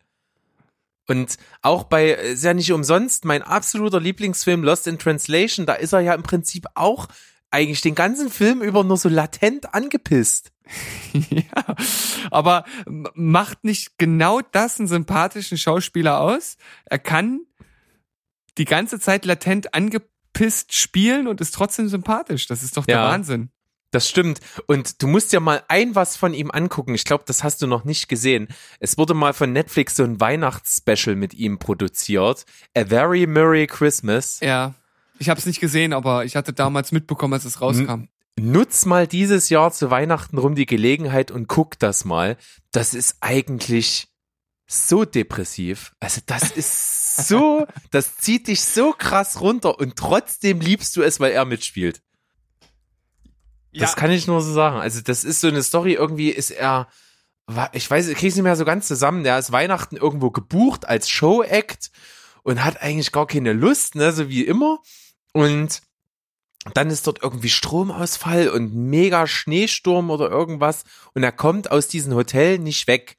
Und 1.07 1.37
auch 1.61 1.85
bei, 1.85 2.13
ist 2.13 2.43
ja 2.43 2.55
nicht 2.55 2.73
umsonst, 2.73 3.27
mein 3.27 3.43
absoluter 3.43 4.01
Lieblingsfilm 4.01 4.65
Lost 4.65 4.87
in 4.87 4.99
Translation, 4.99 5.67
da 5.67 5.75
ist 5.75 5.93
er 5.93 6.01
ja 6.01 6.15
im 6.15 6.23
Prinzip 6.23 6.65
auch 6.75 7.09
eigentlich 7.51 7.83
den 7.83 7.95
ganzen 7.95 8.31
Film 8.31 8.63
über 8.63 8.85
nur 8.85 8.97
so 8.97 9.11
latent 9.11 9.75
angepisst. 9.75 10.51
ja, 11.13 11.77
aber 12.31 12.65
macht 12.87 13.65
nicht 13.65 13.99
genau 13.99 14.41
das 14.41 14.79
einen 14.79 14.89
sympathischen 14.89 15.59
Schauspieler 15.59 16.21
aus? 16.21 16.57
Er 16.87 17.01
kann 17.01 17.41
die 18.57 18.65
ganze 18.65 18.99
Zeit 18.99 19.27
latent 19.27 19.75
angepisst 20.35 20.75
spielen 20.75 21.27
und 21.27 21.41
ist 21.41 21.55
trotzdem 21.55 21.89
sympathisch. 21.89 22.47
Das 22.47 22.63
ist 22.63 22.77
doch 22.77 22.87
der 22.87 22.97
Ja. 22.97 23.05
Wahnsinn. 23.09 23.51
Das 23.93 24.09
stimmt. 24.09 24.39
Und 24.67 25.03
du 25.03 25.09
musst 25.09 25.33
dir 25.33 25.41
mal 25.41 25.65
ein 25.67 25.97
was 25.97 26.17
von 26.17 26.33
ihm 26.33 26.53
angucken. 26.53 26.95
Ich 26.95 27.05
glaube, 27.05 27.25
das 27.27 27.43
hast 27.43 27.61
du 27.61 27.67
noch 27.67 27.85
nicht 27.85 28.09
gesehen. 28.09 28.47
Es 28.79 28.97
wurde 28.99 29.15
mal 29.15 29.33
von 29.33 29.53
Netflix 29.53 29.97
so 29.97 30.05
ein 30.05 30.21
Weihnachtsspecial 30.21 31.17
mit 31.17 31.35
ihm 31.35 31.59
produziert. 31.59 32.45
A 32.77 32.85
Very 32.85 33.27
Merry 33.27 33.67
Christmas. 33.67 34.39
Ja. 34.41 34.75
Ich 35.19 35.29
habe 35.29 35.41
es 35.41 35.47
nicht 35.47 35.61
gesehen, 35.61 35.93
aber 35.93 36.25
ich 36.25 36.37
hatte 36.37 36.53
damals 36.53 36.93
mitbekommen, 36.93 37.35
als 37.35 37.45
es 37.45 37.61
rauskam. 37.61 38.05
Nutz 38.39 38.87
mal 38.87 39.09
dieses 39.09 39.49
Jahr 39.51 39.73
zu 39.73 39.91
Weihnachten 39.91 40.39
rum 40.39 40.55
die 40.55 40.67
Gelegenheit 40.67 41.33
und 41.33 41.49
guck 41.49 41.79
das 41.81 42.05
mal. 42.05 42.37
Das 42.71 42.95
ist 42.95 43.17
eigentlich 43.21 44.07
so 44.69 45.05
depressiv. 45.05 45.93
Also 45.99 46.21
das 46.25 46.53
ist 46.53 47.00
so, 47.17 47.67
das 47.91 48.17
zieht 48.19 48.49
dich 48.49 48.63
so 48.63 48.93
krass 48.93 49.41
runter 49.41 49.79
und 49.79 49.97
trotzdem 49.97 50.61
liebst 50.61 50.97
du 50.97 51.03
es, 51.03 51.21
weil 51.21 51.33
er 51.33 51.45
mitspielt. 51.45 52.03
Das 53.73 53.91
Ja. 53.91 53.97
kann 53.97 54.11
ich 54.11 54.27
nur 54.27 54.41
so 54.43 54.53
sagen. 54.53 54.77
Also 54.81 55.01
das 55.01 55.25
ist 55.25 55.41
so 55.41 55.49
eine 55.49 55.63
Story, 55.63 55.95
irgendwie 55.95 56.31
ist 56.31 56.51
er, 56.51 56.89
ich 57.73 57.89
weiß, 57.91 58.09
ich 58.09 58.17
krieg's 58.19 58.35
nicht 58.35 58.45
mehr 58.45 58.57
so 58.57 58.65
ganz 58.65 58.87
zusammen. 58.89 59.25
Der 59.25 59.39
ist 59.39 59.53
Weihnachten 59.53 59.97
irgendwo 59.97 60.31
gebucht 60.31 60.89
als 60.89 61.09
Show-Act 61.09 61.91
und 62.43 62.65
hat 62.65 62.83
eigentlich 62.83 63.13
gar 63.13 63.27
keine 63.27 63.53
Lust, 63.53 63.95
ne, 63.95 64.13
so 64.13 64.29
wie 64.29 64.45
immer. 64.45 64.79
Und 65.33 65.83
dann 66.75 66.91
ist 66.91 67.07
dort 67.07 67.23
irgendwie 67.23 67.49
Stromausfall 67.49 68.49
und 68.51 68.75
mega 68.75 69.27
Schneesturm 69.27 70.11
oder 70.11 70.29
irgendwas 70.31 70.85
und 71.15 71.23
er 71.23 71.33
kommt 71.33 71.71
aus 71.71 71.89
diesem 71.89 72.15
Hotel 72.15 72.59
nicht 72.59 72.87
weg. 72.87 73.17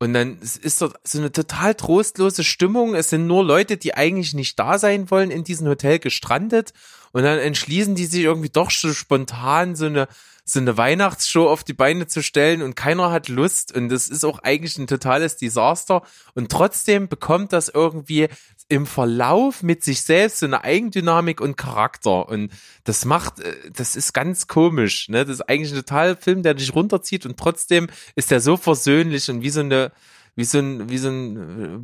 Und 0.00 0.14
dann 0.14 0.38
ist 0.40 0.80
dort 0.80 0.96
so 1.02 1.18
eine 1.18 1.32
total 1.32 1.74
trostlose 1.74 2.44
Stimmung. 2.44 2.94
Es 2.94 3.10
sind 3.10 3.26
nur 3.26 3.44
Leute, 3.44 3.76
die 3.76 3.94
eigentlich 3.94 4.32
nicht 4.32 4.58
da 4.58 4.78
sein 4.78 5.10
wollen, 5.10 5.32
in 5.32 5.42
diesem 5.42 5.66
Hotel 5.66 5.98
gestrandet. 5.98 6.72
Und 7.12 7.24
dann 7.24 7.38
entschließen 7.38 7.96
die 7.96 8.06
sich 8.06 8.22
irgendwie 8.22 8.50
doch 8.50 8.70
so 8.70 8.92
spontan 8.92 9.74
so 9.74 9.86
eine, 9.86 10.06
so 10.44 10.60
eine 10.60 10.76
Weihnachtsshow 10.76 11.48
auf 11.48 11.64
die 11.64 11.72
Beine 11.72 12.06
zu 12.06 12.22
stellen 12.22 12.62
und 12.62 12.76
keiner 12.76 13.10
hat 13.10 13.28
Lust. 13.28 13.74
Und 13.74 13.88
das 13.88 14.08
ist 14.08 14.24
auch 14.24 14.38
eigentlich 14.38 14.78
ein 14.78 14.86
totales 14.86 15.36
Desaster. 15.36 16.02
Und 16.34 16.52
trotzdem 16.52 17.08
bekommt 17.08 17.52
das 17.52 17.68
irgendwie 17.68 18.28
im 18.68 18.86
Verlauf 18.86 19.62
mit 19.62 19.82
sich 19.82 20.02
selbst 20.02 20.40
so 20.40 20.46
eine 20.46 20.62
Eigendynamik 20.62 21.40
und 21.40 21.56
Charakter. 21.56 22.28
Und 22.28 22.52
das 22.84 23.04
macht, 23.04 23.40
äh, 23.40 23.70
das 23.72 23.96
ist 23.96 24.12
ganz 24.12 24.46
komisch. 24.46 25.08
Ne? 25.08 25.24
Das 25.24 25.36
ist 25.36 25.48
eigentlich 25.48 25.72
ein 25.72 25.78
total 25.78 26.16
Film, 26.16 26.42
der 26.42 26.54
dich 26.54 26.74
runterzieht 26.74 27.24
und 27.26 27.38
trotzdem 27.38 27.88
ist 28.14 28.30
der 28.30 28.40
so 28.40 28.56
versöhnlich 28.56 29.30
und 29.30 29.42
wie 29.42 29.50
so 29.50 29.60
eine, 29.60 29.92
Wie 30.34 30.44
so 30.44 30.58
ein, 30.58 30.88
wie 30.88 30.98
so 30.98 31.08
ein 31.08 31.36
äh, 31.36 31.78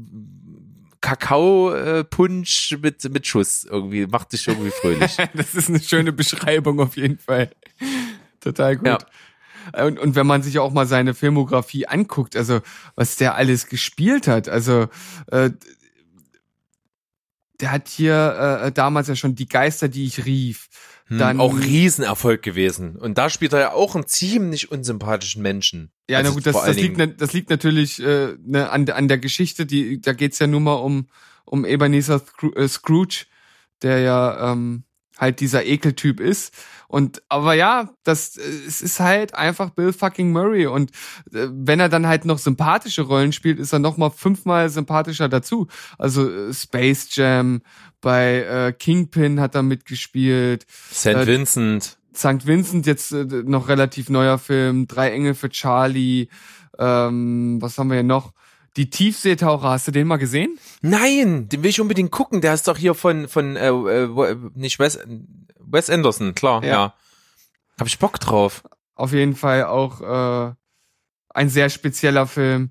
Kakao-Punsch 1.01 2.79
mit, 2.81 3.05
mit 3.13 3.27
Schuss 3.27 3.65
irgendwie. 3.65 4.07
Macht 4.07 4.33
dich 4.33 4.47
irgendwie 4.47 4.71
fröhlich. 4.71 5.17
das 5.35 5.55
ist 5.55 5.69
eine 5.69 5.81
schöne 5.81 6.13
Beschreibung 6.13 6.81
auf 6.81 6.97
jeden 6.97 7.19
Fall. 7.19 7.51
Total 8.41 8.77
gut. 8.77 8.87
Ja. 8.87 8.99
Und, 9.85 9.99
und 9.99 10.15
wenn 10.15 10.27
man 10.27 10.43
sich 10.43 10.59
auch 10.59 10.73
mal 10.73 10.87
seine 10.87 11.15
Filmografie 11.15 11.87
anguckt, 11.87 12.37
also 12.37 12.61
was 12.95 13.17
der 13.17 13.35
alles 13.35 13.67
gespielt 13.67 14.29
hat, 14.29 14.49
also 14.49 14.89
äh, 15.31 15.51
der 17.65 17.73
hat 17.73 17.89
hier 17.89 18.61
äh, 18.63 18.73
damals 18.73 19.09
ja 19.09 19.17
schon 19.17 19.35
die 19.37 19.49
Geister, 19.49 19.89
die 19.89 20.05
ich 20.05 20.27
rief. 20.27 20.69
Hm, 21.07 21.19
Dann 21.19 21.41
auch 21.41 21.59
Riesenerfolg 21.59 22.43
gewesen. 22.43 22.97
Und 22.97 23.17
da 23.17 23.31
spielt 23.31 23.55
er 23.55 23.61
ja 23.61 23.73
auch 23.73 23.95
einen 23.95 24.07
ziemlich 24.07 24.71
unsympathischen 24.71 25.41
Menschen. 25.41 25.91
Ja, 26.11 26.19
Also 26.19 26.31
na 26.31 26.35
gut, 26.35 26.47
das, 26.47 26.63
das, 26.63 26.77
liegt, 26.77 27.21
das 27.23 27.33
liegt 27.33 27.49
natürlich 27.49 28.03
äh, 28.03 28.35
ne, 28.45 28.69
an, 28.69 28.87
an 28.91 29.09
der 29.09 29.17
Geschichte, 29.17 29.65
die, 29.65 29.99
da 29.99 30.13
geht's 30.13 30.39
ja 30.41 30.47
nur 30.47 30.61
mal 30.61 30.75
um, 30.75 31.07
um 31.47 31.65
Ebenezer 31.65 32.21
äh, 32.55 32.69
Scrooge, 32.69 33.25
der 33.81 34.01
ja 34.01 34.53
ähm, 34.53 34.85
halt 35.19 35.41
dieser 35.41 35.65
Ekeltyp 35.65 36.21
ist. 36.21 36.55
Und 36.89 37.23
aber 37.29 37.55
ja, 37.55 37.91
das 38.05 38.37
äh, 38.37 38.43
es 38.67 38.83
ist 38.83 39.01
halt 39.01 39.35
einfach 39.35 39.71
Bill 39.71 39.93
fucking 39.93 40.33
Murray. 40.33 40.67
Und 40.67 40.91
äh, 41.33 41.49
wenn 41.51 41.81
er 41.81 41.89
dann 41.89 42.07
halt 42.07 42.25
noch 42.25 42.39
sympathische 42.39 43.03
Rollen 43.03 43.33
spielt, 43.33 43.59
ist 43.59 43.73
er 43.73 43.79
noch 43.79 43.97
mal 43.97 44.11
fünfmal 44.11 44.69
sympathischer 44.69 45.29
dazu. 45.29 45.69
Also 45.99 46.31
äh, 46.31 46.55
Space 46.55 47.09
Jam, 47.17 47.63
bei 48.01 48.43
äh, 48.43 48.73
Kingpin 48.73 49.41
hat 49.41 49.55
er 49.55 49.63
mitgespielt. 49.63 50.67
St. 50.93 51.27
Vincent. 51.27 51.99
St. 52.15 52.47
Vincent, 52.47 52.87
jetzt 52.87 53.11
noch 53.11 53.69
relativ 53.69 54.09
neuer 54.09 54.39
Film, 54.39 54.87
Drei 54.87 55.11
Engel 55.11 55.35
für 55.35 55.49
Charlie, 55.49 56.29
ähm, 56.79 57.61
was 57.61 57.77
haben 57.77 57.89
wir 57.89 57.97
hier 57.97 58.05
noch? 58.05 58.33
Die 58.77 58.91
Tiefseetaucher, 58.91 59.69
hast 59.71 59.87
du 59.87 59.93
den 59.93 60.07
mal 60.07 60.17
gesehen? 60.17 60.59
Nein, 60.83 61.49
den 61.49 61.63
will 61.63 61.71
ich 61.71 61.81
unbedingt 61.81 62.11
gucken. 62.11 62.41
Der 62.41 62.55
ist 62.55 62.67
doch 62.67 62.77
hier 62.77 62.95
von, 62.95 63.29
von 63.29 63.57
äh, 63.57 63.69
äh, 63.69 64.37
nicht 64.55 64.79
Wes, 64.81 64.99
Wes 65.61 65.91
Anderson, 65.91 66.35
klar, 66.35 66.63
Ja. 66.65 66.71
ja. 66.71 66.95
Hab 67.79 67.87
ich 67.87 67.99
Bock 67.99 68.19
drauf. 68.21 68.63
Auf 68.95 69.13
jeden 69.13 69.35
Fall 69.35 69.65
auch 69.65 70.01
äh, 70.01 70.55
ein 71.31 71.49
sehr 71.49 71.69
spezieller 71.71 72.27
Film. 72.27 72.71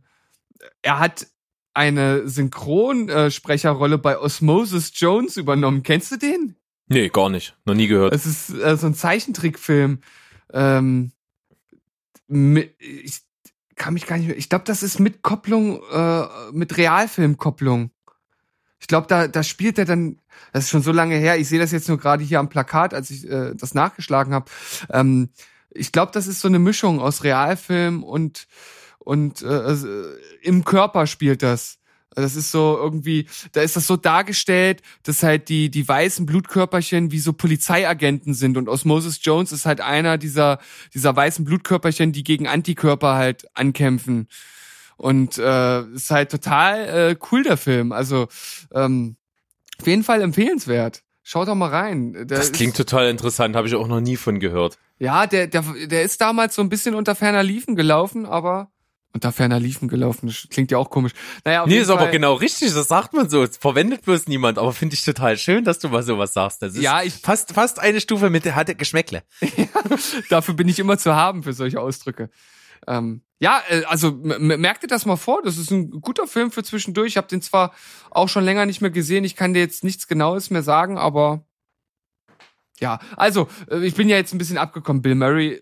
Er 0.82 0.99
hat 0.99 1.28
eine 1.74 2.28
Synchronsprecherrolle 2.30 3.97
bei 3.97 4.18
Osmosis 4.18 4.91
Jones 4.95 5.38
übernommen. 5.38 5.84
Kennst 5.84 6.12
du 6.12 6.18
den? 6.18 6.56
Nee, 6.88 7.10
gar 7.10 7.30
nicht. 7.30 7.56
Noch 7.66 7.74
nie 7.74 7.88
gehört. 7.88 8.14
Es 8.14 8.26
ist 8.26 8.49
äh, 8.51 8.78
so 8.78 8.88
ein 8.88 8.93
Zeichentrickfilm. 8.95 9.99
Ähm, 10.54 11.12
mit, 12.28 12.76
ich 12.80 13.22
kann 13.84 13.96
mich 13.96 14.08
gar 14.08 14.18
nicht 14.18 14.28
mehr. 14.28 14.38
Ich 14.38 14.48
glaube, 14.48 14.64
das 14.64 14.82
ist 14.82 15.02
mit 15.02 15.24
Kopplung, 15.24 15.82
äh, 15.92 16.26
mit 16.54 16.78
Realfilmkopplung. 16.78 17.92
Ich 18.80 18.88
glaube, 18.88 19.08
da, 19.08 19.28
da 19.28 19.44
spielt 19.44 19.78
er 19.78 19.84
dann. 19.84 20.22
Das 20.54 20.64
ist 20.64 20.70
schon 20.70 20.82
so 20.82 20.94
lange 20.94 21.16
her. 21.16 21.38
Ich 21.38 21.50
sehe 21.50 21.60
das 21.60 21.74
jetzt 21.74 21.90
nur 21.90 21.98
gerade 21.98 22.24
hier 22.24 22.40
am 22.40 22.48
Plakat, 22.48 22.94
als 22.94 23.10
ich 23.10 23.30
äh, 23.30 23.54
das 23.54 23.74
nachgeschlagen 23.74 24.34
habe. 24.34 24.50
Ähm, 24.90 25.32
ich 25.70 25.92
glaube, 25.92 26.14
das 26.14 26.28
ist 26.28 26.40
so 26.40 26.48
eine 26.48 26.60
Mischung 26.60 27.02
aus 27.02 27.26
Realfilm 27.26 28.06
und 28.06 28.48
und 29.00 29.42
äh, 29.42 29.74
äh, 29.74 30.18
im 30.44 30.64
Körper 30.64 31.06
spielt 31.06 31.44
das. 31.44 31.78
Das 32.16 32.36
ist 32.36 32.51
so 32.51 32.78
irgendwie, 32.80 33.28
da 33.53 33.61
ist 33.61 33.76
das 33.76 33.88
so 33.88 33.95
dargestellt, 33.97 34.82
dass 35.03 35.24
halt 35.24 35.49
die, 35.49 35.70
die 35.72 35.88
weißen 35.88 36.26
Blutkörperchen 36.26 37.11
wie 37.11 37.20
so 37.20 37.34
Polizeiagenten 37.34 38.34
sind 38.34 38.57
und 38.57 38.70
Osmosis 38.70 39.20
Jones 39.24 39.51
ist 39.51 39.66
halt 39.66 39.82
einer 39.82 40.18
dieser, 40.18 40.59
dieser 40.93 41.16
weißen 41.16 41.43
Blutkörperchen, 41.45 42.11
die 42.11 42.24
gegen 42.24 42.47
Antikörper 42.47 43.16
halt 43.16 43.45
ankämpfen. 43.55 44.28
Und 44.95 45.38
äh, 45.38 45.82
ist 45.88 46.11
halt 46.11 46.30
total 46.32 46.88
äh, 47.11 47.16
cool, 47.32 47.43
der 47.43 47.57
Film. 47.57 47.91
Also 47.91 48.28
ähm, 48.74 49.16
auf 49.80 49.88
jeden 49.88 50.03
Fall 50.03 50.22
empfehlenswert. 50.22 51.01
Schaut 51.24 51.47
doch 51.47 51.55
mal 51.55 51.70
rein. 51.70 52.14
Der 52.14 52.26
Das 52.26 52.45
ist- 52.45 52.55
klingt 52.55 52.76
total 52.78 53.09
interessant, 53.09 53.55
habe 53.55 53.68
ich 53.68 53.76
auch 53.76 53.88
noch 53.88 54.01
nie 54.01 54.18
von 54.18 54.39
gehört. 54.39 54.78
ja, 54.99 55.26
der, 55.26 55.47
der, 55.47 55.64
der 55.88 56.03
ist 56.03 56.22
damals 56.22 56.53
so 56.55 56.61
ein 56.61 56.70
bisschen 56.70 56.95
unter 56.95 57.16
ferner 57.16 57.43
Liefen 57.43 57.76
gelaufen, 57.76 58.26
aber 58.26 58.70
unter 59.14 59.32
ferner 59.32 59.59
Liefen 59.59 59.88
gelaufen, 59.88 60.28
das 60.28 60.47
klingt 60.49 60.72
ja 60.72 60.78
auch 60.80 60.89
komisch. 60.89 61.11
Naja, 61.45 61.66
Nee, 61.68 61.78
ist 61.80 61.89
aber 61.89 62.01
Fall- 62.01 62.11
genau 62.11 62.34
richtig, 62.34 62.74
das 62.74 62.88
sagt 62.88 63.14
man 63.14 63.30
so. 63.30 63.43
Es 63.43 63.57
verwendet 63.57 64.01
bloß 64.03 64.28
niemand, 64.28 64.57
aber 64.57 64.74
finde 64.74 64.95
ich 64.95 65.03
total 65.05 65.38
schön, 65.38 65.64
dass 65.64 65.78
du 65.80 65.89
mal 65.89 66.01
sowas 66.03 66.34
sagst. 66.34 66.61
Das 66.64 66.76
Ja, 66.78 67.03
ich- 67.03 67.14
fast, 67.14 67.53
fast 67.53 67.80
eine 67.80 68.01
Stufe 68.01 68.30
mit 68.32 68.43
der 68.45 68.55
hatte 68.55 68.74
Geschmäckle. 68.76 69.24
Dafür 70.30 70.55
bin 70.55 70.68
ich 70.68 70.80
immer 70.80 70.97
zu 70.97 71.14
haben 71.16 71.43
für 71.43 71.53
solche 71.53 71.80
Ausdrücke. 71.80 72.30
Ähm, 72.88 73.22
ja, 73.39 73.61
äh, 73.70 73.84
also 73.86 74.09
m- 74.09 74.49
m- 74.51 74.61
merk 74.61 74.82
dir 74.82 74.88
das 74.88 75.05
mal 75.05 75.16
vor. 75.16 75.41
Das 75.43 75.57
ist 75.57 75.72
ein 75.72 75.89
guter 76.01 76.28
Film 76.28 76.51
für 76.51 76.64
zwischendurch. 76.64 77.09
Ich 77.09 77.18
habe 77.18 77.28
den 77.28 77.41
zwar 77.41 77.74
auch 78.09 78.28
schon 78.30 78.43
länger 78.43 78.66
nicht 78.66 78.82
mehr 78.82 78.89
gesehen. 78.91 79.24
Ich 79.24 79.36
kann 79.36 79.53
dir 79.53 79.59
jetzt 79.61 79.84
nichts 79.84 80.07
Genaues 80.07 80.49
mehr 80.49 80.64
sagen, 80.64 80.97
aber 80.97 81.45
ja, 82.80 82.99
also 83.16 83.47
äh, 83.70 83.86
ich 83.86 83.93
bin 83.93 84.09
ja 84.09 84.18
jetzt 84.18 84.34
ein 84.34 84.38
bisschen 84.38 84.57
abgekommen. 84.57 85.01
Bill 85.01 85.16
Murray. 85.16 85.61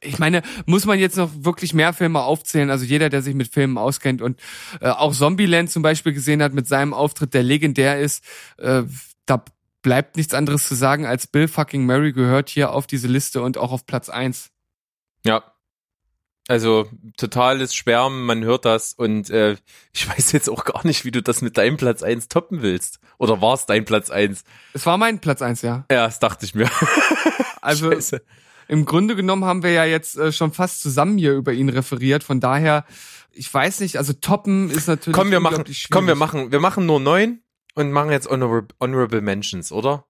Ich 0.00 0.18
meine, 0.18 0.42
muss 0.66 0.86
man 0.86 0.98
jetzt 0.98 1.16
noch 1.16 1.30
wirklich 1.34 1.74
mehr 1.74 1.92
Filme 1.92 2.20
aufzählen? 2.20 2.70
Also 2.70 2.84
jeder, 2.84 3.08
der 3.08 3.22
sich 3.22 3.34
mit 3.34 3.48
Filmen 3.48 3.78
auskennt 3.78 4.22
und 4.22 4.38
äh, 4.80 4.88
auch 4.88 5.14
Zombieland 5.14 5.70
zum 5.70 5.82
Beispiel 5.82 6.12
gesehen 6.12 6.42
hat 6.42 6.52
mit 6.54 6.66
seinem 6.66 6.94
Auftritt, 6.94 7.34
der 7.34 7.42
legendär 7.42 8.00
ist, 8.00 8.24
äh, 8.58 8.82
da 9.26 9.44
bleibt 9.82 10.16
nichts 10.16 10.34
anderes 10.34 10.66
zu 10.66 10.74
sagen, 10.74 11.06
als 11.06 11.26
Bill 11.26 11.48
fucking 11.48 11.84
Murray 11.84 12.12
gehört 12.12 12.48
hier 12.48 12.72
auf 12.72 12.86
diese 12.86 13.08
Liste 13.08 13.42
und 13.42 13.58
auch 13.58 13.72
auf 13.72 13.86
Platz 13.86 14.08
eins. 14.08 14.50
Ja. 15.24 15.42
Also 16.48 16.88
totales 17.16 17.74
Schwärmen, 17.74 18.24
man 18.24 18.42
hört 18.42 18.64
das 18.64 18.92
und 18.92 19.30
äh, 19.30 19.56
ich 19.92 20.08
weiß 20.08 20.32
jetzt 20.32 20.50
auch 20.50 20.64
gar 20.64 20.84
nicht, 20.84 21.04
wie 21.04 21.12
du 21.12 21.22
das 21.22 21.40
mit 21.40 21.56
deinem 21.56 21.76
Platz 21.76 22.02
eins 22.02 22.28
toppen 22.28 22.62
willst. 22.62 22.98
Oder 23.18 23.40
war 23.40 23.54
es 23.54 23.66
dein 23.66 23.84
Platz 23.84 24.10
eins? 24.10 24.42
Es 24.72 24.84
war 24.84 24.98
mein 24.98 25.20
Platz 25.20 25.40
eins, 25.40 25.62
ja. 25.62 25.84
Ja, 25.90 26.06
das 26.06 26.18
dachte 26.18 26.44
ich 26.44 26.54
mir. 26.54 26.68
Also 27.60 27.90
Scheiße. 27.92 28.22
Im 28.68 28.84
Grunde 28.84 29.16
genommen 29.16 29.44
haben 29.44 29.62
wir 29.62 29.72
ja 29.72 29.84
jetzt 29.84 30.16
äh, 30.16 30.32
schon 30.32 30.52
fast 30.52 30.82
zusammen 30.82 31.18
hier 31.18 31.34
über 31.34 31.52
ihn 31.52 31.68
referiert. 31.68 32.24
Von 32.24 32.40
daher, 32.40 32.84
ich 33.32 33.52
weiß 33.52 33.80
nicht, 33.80 33.96
also 33.96 34.12
toppen 34.12 34.70
ist 34.70 34.88
natürlich. 34.88 35.16
Komm, 35.16 35.30
wir 35.30 35.40
machen, 35.40 35.54
unglaublich 35.54 35.88
komm, 35.90 36.06
wir 36.06 36.16
schwierig. 36.16 36.18
machen, 36.18 36.52
wir 36.52 36.60
machen 36.60 36.86
nur 36.86 37.00
neun 37.00 37.40
und 37.74 37.92
machen 37.92 38.10
jetzt 38.10 38.28
Honorable, 38.28 38.68
honorable 38.80 39.20
Mentions, 39.20 39.72
oder? 39.72 40.04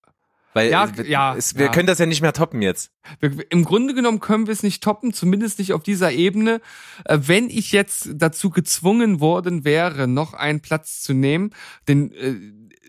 Weil 0.55 0.71
Ja, 0.71 0.85
äh, 0.85 1.09
ja, 1.09 1.35
es, 1.35 1.57
wir 1.57 1.67
ja. 1.67 1.71
können 1.73 1.87
das 1.87 1.99
ja 1.99 2.07
nicht 2.07 2.21
mehr 2.21 2.33
toppen 2.33 2.63
jetzt. 2.63 2.93
Wir, 3.21 3.51
Im 3.51 3.65
Grunde 3.65 3.95
genommen 3.95 4.21
können 4.21 4.47
wir 4.47 4.53
es 4.53 4.63
nicht 4.63 4.83
toppen, 4.83 5.13
zumindest 5.13 5.59
nicht 5.59 5.73
auf 5.73 5.83
dieser 5.83 6.13
Ebene. 6.13 6.61
Äh, 7.05 7.19
wenn 7.23 7.49
ich 7.49 7.73
jetzt 7.73 8.11
dazu 8.15 8.51
gezwungen 8.51 9.21
worden 9.21 9.65
wäre, 9.65 10.07
noch 10.07 10.35
einen 10.35 10.61
Platz 10.61 11.01
zu 11.01 11.15
nehmen, 11.15 11.51
den 11.89 12.13
äh, 12.13 12.35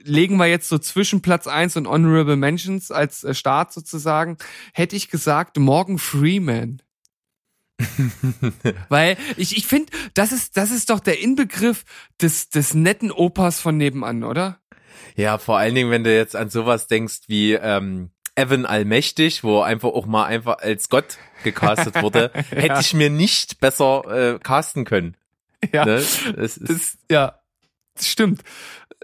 legen 0.04 0.38
wir 0.38 0.48
jetzt 0.48 0.70
so 0.70 0.78
zwischen 0.78 1.22
Platz 1.22 1.48
eins 1.48 1.76
und 1.76 1.88
Honorable 1.88 2.36
Mentions 2.36 2.92
als 2.92 3.24
äh, 3.24 3.34
Start 3.34 3.74
sozusagen, 3.74 4.38
hätte 4.74 4.96
ich 4.96 5.10
gesagt 5.10 5.58
Morgan 5.58 5.98
Freeman. 5.98 6.82
Weil 8.90 9.18
ich, 9.36 9.58
ich 9.58 9.68
finde, 9.68 9.92
das 10.14 10.32
ist, 10.32 10.58
das 10.58 10.72
ist 10.72 10.90
doch 10.90 11.00
der 11.00 11.20
Inbegriff 11.20 11.84
des, 12.22 12.50
des 12.50 12.74
netten 12.74 13.12
Opas 13.12 13.60
von 13.60 13.78
nebenan, 13.78 14.24
oder? 14.24 14.60
Ja, 15.16 15.38
vor 15.38 15.58
allen 15.58 15.76
Dingen, 15.76 15.92
wenn 15.92 16.04
du 16.04 16.16
jetzt 16.16 16.36
an 16.36 16.50
sowas 16.50 16.88
denkst 16.88 17.22
wie 17.28 17.54
ähm, 17.54 18.12
Evan 18.36 18.66
Allmächtig, 18.66 19.44
wo 19.44 19.62
einfach 19.62 19.90
auch 19.90 20.06
mal 20.06 20.26
einfach 20.26 20.60
als 20.60 20.90
Gott 20.90 21.18
gecastet 21.44 22.02
wurde, 22.02 22.32
hätte 22.50 22.80
ich 22.80 22.94
mir 22.94 23.10
nicht 23.10 23.60
besser 23.60 24.36
äh, 24.36 24.40
casten 24.40 24.86
können. 24.86 25.16
Ja. 25.72 25.86
Ne? 25.86 25.96
Es 25.96 26.58
ist, 26.58 26.70
Das, 26.70 26.98
ja, 27.10 27.40
das 27.96 28.08
stimmt. 28.08 28.42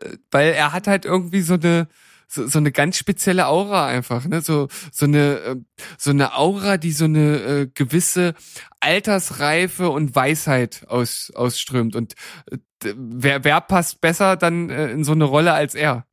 Äh, 0.01 0.17
Weil 0.31 0.53
er 0.53 0.73
hat 0.73 0.87
halt 0.87 1.05
irgendwie 1.05 1.41
so 1.41 1.55
eine, 1.55 1.87
so, 2.27 2.47
so 2.47 2.59
eine 2.59 2.71
ganz 2.71 2.97
spezielle 2.97 3.47
Aura 3.47 3.87
einfach, 3.87 4.25
ne? 4.25 4.41
So, 4.41 4.67
so 4.91 5.05
eine, 5.05 5.37
äh, 5.39 5.55
so 5.97 6.11
eine 6.11 6.35
Aura, 6.35 6.77
die 6.77 6.91
so 6.91 7.05
eine 7.05 7.37
äh, 7.41 7.67
gewisse 7.73 8.35
Altersreife 8.79 9.89
und 9.89 10.15
Weisheit 10.15 10.85
aus, 10.87 11.31
ausströmt. 11.35 11.95
Und 11.95 12.13
äh, 12.51 12.57
wer, 12.95 13.43
wer 13.43 13.61
passt 13.61 14.01
besser 14.01 14.37
dann 14.37 14.69
äh, 14.69 14.91
in 14.91 15.03
so 15.03 15.11
eine 15.13 15.25
Rolle 15.25 15.53
als 15.53 15.75
er? 15.75 16.05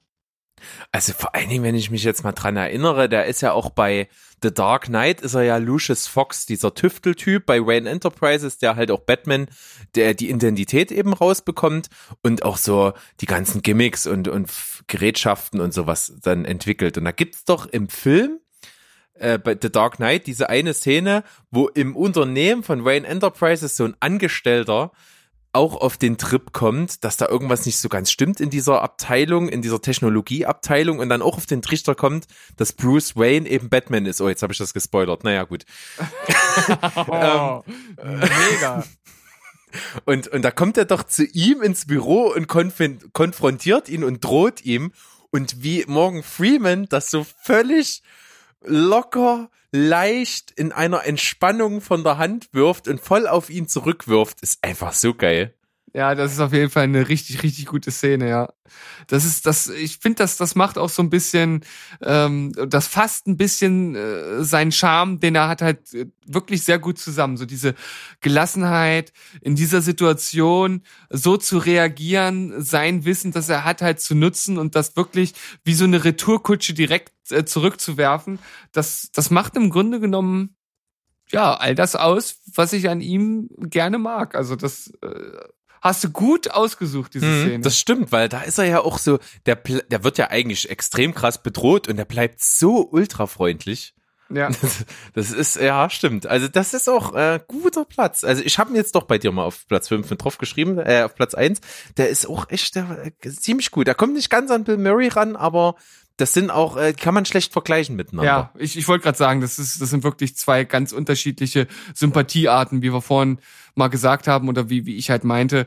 Also 0.92 1.12
vor 1.12 1.34
allen 1.34 1.48
Dingen, 1.48 1.64
wenn 1.64 1.74
ich 1.74 1.90
mich 1.90 2.04
jetzt 2.04 2.24
mal 2.24 2.32
dran 2.32 2.56
erinnere, 2.56 3.08
der 3.08 3.26
ist 3.26 3.42
ja 3.42 3.52
auch 3.52 3.70
bei 3.70 4.08
The 4.42 4.52
Dark 4.52 4.86
Knight, 4.86 5.20
ist 5.22 5.34
er 5.34 5.42
ja 5.42 5.56
Lucius 5.56 6.06
Fox, 6.06 6.46
dieser 6.46 6.74
Tüfteltyp 6.74 7.46
bei 7.46 7.60
Wayne 7.60 7.88
Enterprises, 7.88 8.58
der 8.58 8.76
halt 8.76 8.90
auch 8.90 9.00
Batman, 9.00 9.46
der 9.94 10.14
die 10.14 10.30
Identität 10.30 10.92
eben 10.92 11.14
rausbekommt 11.14 11.88
und 12.22 12.44
auch 12.44 12.58
so 12.58 12.92
die 13.20 13.26
ganzen 13.26 13.62
Gimmicks 13.62 14.06
und, 14.06 14.28
und 14.28 14.50
Gerätschaften 14.86 15.60
und 15.60 15.72
sowas 15.72 16.12
dann 16.22 16.44
entwickelt. 16.44 16.98
Und 16.98 17.04
da 17.04 17.12
gibt's 17.12 17.44
doch 17.44 17.66
im 17.66 17.88
Film 17.88 18.40
äh, 19.14 19.38
bei 19.38 19.56
The 19.60 19.70
Dark 19.70 19.96
Knight 19.96 20.26
diese 20.26 20.48
eine 20.50 20.74
Szene, 20.74 21.24
wo 21.50 21.68
im 21.68 21.96
Unternehmen 21.96 22.62
von 22.62 22.84
Wayne 22.84 23.06
Enterprises 23.06 23.76
so 23.76 23.84
ein 23.84 23.96
Angestellter 24.00 24.92
auch 25.56 25.74
auf 25.76 25.96
den 25.96 26.18
Trip 26.18 26.52
kommt, 26.52 27.02
dass 27.04 27.16
da 27.16 27.26
irgendwas 27.26 27.66
nicht 27.66 27.78
so 27.78 27.88
ganz 27.88 28.10
stimmt 28.10 28.40
in 28.40 28.50
dieser 28.50 28.82
Abteilung, 28.82 29.48
in 29.48 29.62
dieser 29.62 29.82
Technologieabteilung 29.82 30.98
und 31.00 31.08
dann 31.08 31.22
auch 31.22 31.36
auf 31.36 31.46
den 31.46 31.62
Trichter 31.62 31.94
kommt, 31.94 32.26
dass 32.56 32.72
Bruce 32.72 33.16
Wayne 33.16 33.48
eben 33.48 33.68
Batman 33.68 34.06
ist. 34.06 34.20
Oh, 34.20 34.28
jetzt 34.28 34.42
habe 34.42 34.52
ich 34.52 34.58
das 34.58 34.72
gespoilert. 34.74 35.24
Naja, 35.24 35.44
gut. 35.44 35.64
Oh, 37.08 37.62
mega. 38.04 38.84
Und, 40.06 40.28
und 40.28 40.42
da 40.42 40.50
kommt 40.50 40.78
er 40.78 40.86
doch 40.86 41.02
zu 41.02 41.24
ihm 41.26 41.60
ins 41.60 41.86
Büro 41.86 42.32
und 42.34 42.46
konf- 42.48 43.10
konfrontiert 43.12 43.90
ihn 43.90 44.04
und 44.04 44.24
droht 44.24 44.64
ihm. 44.64 44.92
Und 45.30 45.62
wie 45.62 45.84
Morgan 45.86 46.22
Freeman 46.22 46.86
das 46.88 47.10
so 47.10 47.26
völlig 47.42 48.02
locker, 48.66 49.50
leicht 49.70 50.50
in 50.52 50.72
einer 50.72 51.04
Entspannung 51.04 51.80
von 51.80 52.04
der 52.04 52.18
Hand 52.18 52.48
wirft 52.52 52.88
und 52.88 53.00
voll 53.00 53.26
auf 53.26 53.50
ihn 53.50 53.68
zurückwirft, 53.68 54.42
ist 54.42 54.62
einfach 54.62 54.92
so 54.92 55.14
geil. 55.14 55.54
Ja, 55.96 56.14
das 56.14 56.34
ist 56.34 56.40
auf 56.40 56.52
jeden 56.52 56.68
Fall 56.68 56.82
eine 56.82 57.08
richtig, 57.08 57.42
richtig 57.42 57.64
gute 57.64 57.90
Szene, 57.90 58.28
ja. 58.28 58.52
Das 59.06 59.24
ist, 59.24 59.46
das, 59.46 59.68
ich 59.68 59.96
finde, 59.96 60.16
das, 60.16 60.36
das 60.36 60.54
macht 60.54 60.76
auch 60.76 60.90
so 60.90 61.00
ein 61.02 61.08
bisschen, 61.08 61.64
ähm, 62.02 62.52
das 62.68 62.86
fasst 62.86 63.26
ein 63.26 63.38
bisschen 63.38 63.94
äh, 63.94 64.44
seinen 64.44 64.72
Charme, 64.72 65.20
den 65.20 65.34
er 65.34 65.48
hat 65.48 65.62
halt 65.62 65.94
äh, 65.94 66.04
wirklich 66.26 66.64
sehr 66.64 66.78
gut 66.78 66.98
zusammen. 66.98 67.38
So 67.38 67.46
diese 67.46 67.74
Gelassenheit 68.20 69.14
in 69.40 69.56
dieser 69.56 69.80
Situation, 69.80 70.82
so 71.08 71.38
zu 71.38 71.56
reagieren, 71.56 72.62
sein 72.62 73.06
Wissen, 73.06 73.32
das 73.32 73.48
er 73.48 73.64
hat, 73.64 73.80
halt 73.80 73.98
zu 73.98 74.14
nutzen 74.14 74.58
und 74.58 74.74
das 74.74 74.96
wirklich 74.96 75.32
wie 75.64 75.72
so 75.72 75.84
eine 75.84 76.04
Retourkutsche 76.04 76.74
direkt 76.74 77.14
äh, 77.30 77.46
zurückzuwerfen. 77.46 78.38
Das, 78.70 79.08
das 79.14 79.30
macht 79.30 79.56
im 79.56 79.70
Grunde 79.70 79.98
genommen 80.00 80.56
ja 81.30 81.54
all 81.54 81.74
das 81.74 81.96
aus, 81.96 82.42
was 82.54 82.74
ich 82.74 82.90
an 82.90 83.00
ihm 83.00 83.48
gerne 83.60 83.96
mag. 83.96 84.34
Also 84.34 84.56
das 84.56 84.92
äh, 85.02 85.38
hast 85.86 86.04
du 86.04 86.10
gut 86.10 86.50
ausgesucht, 86.50 87.14
diese 87.14 87.26
Mhm, 87.26 87.40
Szene. 87.42 87.60
Das 87.64 87.78
stimmt, 87.78 88.12
weil 88.12 88.28
da 88.28 88.42
ist 88.42 88.58
er 88.58 88.64
ja 88.66 88.80
auch 88.80 88.98
so, 88.98 89.18
der, 89.46 89.56
der 89.56 90.04
wird 90.04 90.18
ja 90.18 90.30
eigentlich 90.30 90.68
extrem 90.70 91.14
krass 91.14 91.42
bedroht 91.42 91.88
und 91.88 91.96
der 91.96 92.04
bleibt 92.04 92.40
so 92.42 92.88
ultra 92.90 93.26
freundlich. 93.26 93.94
ja. 94.28 94.50
Das 95.14 95.30
ist, 95.30 95.56
ja, 95.56 95.88
stimmt. 95.88 96.26
Also 96.26 96.48
das 96.48 96.74
ist 96.74 96.88
auch 96.88 97.14
äh, 97.14 97.40
guter 97.46 97.84
Platz. 97.84 98.22
Also 98.24 98.42
ich 98.42 98.58
habe 98.58 98.70
ihn 98.70 98.76
jetzt 98.76 98.94
doch 98.94 99.04
bei 99.04 99.18
dir 99.18 99.32
mal 99.32 99.44
auf 99.44 99.66
Platz 99.68 99.88
5 99.88 100.10
mit 100.10 100.22
drauf 100.22 100.36
geschrieben, 100.38 100.78
äh, 100.78 101.02
auf 101.04 101.14
Platz 101.14 101.34
1. 101.34 101.60
Der 101.96 102.08
ist 102.10 102.28
auch 102.28 102.50
echt 102.50 102.74
der, 102.74 103.06
äh, 103.22 103.30
ziemlich 103.30 103.70
gut. 103.70 103.86
Der 103.86 103.94
kommt 103.94 104.14
nicht 104.14 104.28
ganz 104.28 104.50
an 104.50 104.64
Bill 104.64 104.76
Murray 104.78 105.08
ran, 105.08 105.36
aber 105.36 105.76
das 106.16 106.32
sind 106.32 106.50
auch, 106.50 106.76
äh, 106.76 106.92
kann 106.94 107.14
man 107.14 107.26
schlecht 107.26 107.52
vergleichen 107.52 107.94
miteinander. 107.96 108.50
Ja, 108.54 108.58
ich, 108.58 108.76
ich 108.78 108.88
wollte 108.88 109.04
gerade 109.04 109.18
sagen, 109.18 109.40
das, 109.40 109.58
ist, 109.58 109.80
das 109.80 109.90
sind 109.90 110.02
wirklich 110.02 110.36
zwei 110.36 110.64
ganz 110.64 110.92
unterschiedliche 110.92 111.66
Sympathiearten, 111.94 112.82
wie 112.82 112.92
wir 112.92 113.02
vorhin 113.02 113.38
mal 113.74 113.88
gesagt 113.88 114.26
haben 114.26 114.48
oder 114.48 114.70
wie, 114.70 114.86
wie 114.86 114.96
ich 114.96 115.10
halt 115.10 115.24
meinte. 115.24 115.66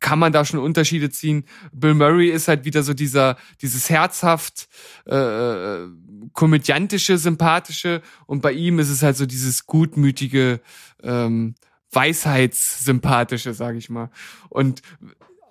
Kann 0.00 0.18
man 0.18 0.32
da 0.32 0.44
schon 0.44 0.58
Unterschiede 0.58 1.10
ziehen? 1.10 1.44
Bill 1.72 1.94
Murray 1.94 2.28
ist 2.28 2.48
halt 2.48 2.64
wieder 2.64 2.82
so 2.82 2.94
dieser, 2.94 3.36
dieses 3.62 3.88
herzhaft 3.88 4.68
äh, 5.06 5.86
komödiantische, 6.32 7.16
sympathische 7.16 8.02
und 8.26 8.42
bei 8.42 8.52
ihm 8.52 8.80
ist 8.80 8.90
es 8.90 9.02
halt 9.02 9.16
so 9.16 9.26
dieses 9.26 9.66
gutmütige, 9.66 10.60
ähm, 11.02 11.54
Weisheitssympathische, 11.94 13.54
sage 13.54 13.78
ich 13.78 13.88
mal. 13.88 14.10
Und 14.48 14.82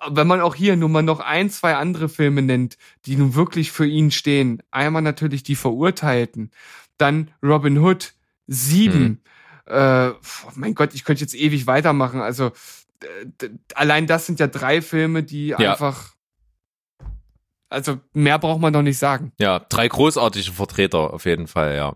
wenn 0.09 0.27
man 0.27 0.41
auch 0.41 0.55
hier 0.55 0.75
nur 0.75 0.89
mal 0.89 1.03
noch 1.03 1.19
ein, 1.19 1.49
zwei 1.49 1.75
andere 1.75 2.09
Filme 2.09 2.41
nennt, 2.41 2.77
die 3.05 3.15
nun 3.15 3.35
wirklich 3.35 3.71
für 3.71 3.85
ihn 3.85 4.11
stehen, 4.11 4.61
einmal 4.71 5.01
natürlich 5.01 5.43
die 5.43 5.55
Verurteilten, 5.55 6.51
dann 6.97 7.31
Robin 7.41 7.77
Hood, 7.79 8.13
Sieben, 8.47 9.21
äh, 9.65 10.11
pf, 10.11 10.47
mein 10.55 10.75
Gott, 10.75 10.93
ich 10.93 11.05
könnte 11.05 11.21
jetzt 11.21 11.35
ewig 11.35 11.65
weitermachen. 11.67 12.21
Also 12.21 12.51
allein 13.75 14.07
das 14.07 14.25
sind 14.25 14.39
ja 14.39 14.47
drei 14.47 14.81
Filme, 14.81 15.23
die 15.23 15.49
Ja. 15.49 15.57
einfach, 15.71 16.13
also 17.69 17.99
mehr 18.13 18.39
braucht 18.39 18.61
man 18.61 18.73
doch 18.73 18.81
nicht 18.81 18.97
sagen. 18.97 19.33
Ja, 19.39 19.59
drei 19.59 19.87
großartige 19.87 20.51
Vertreter 20.51 21.13
auf 21.13 21.25
jeden 21.25 21.47
Fall, 21.47 21.75
ja. 21.75 21.95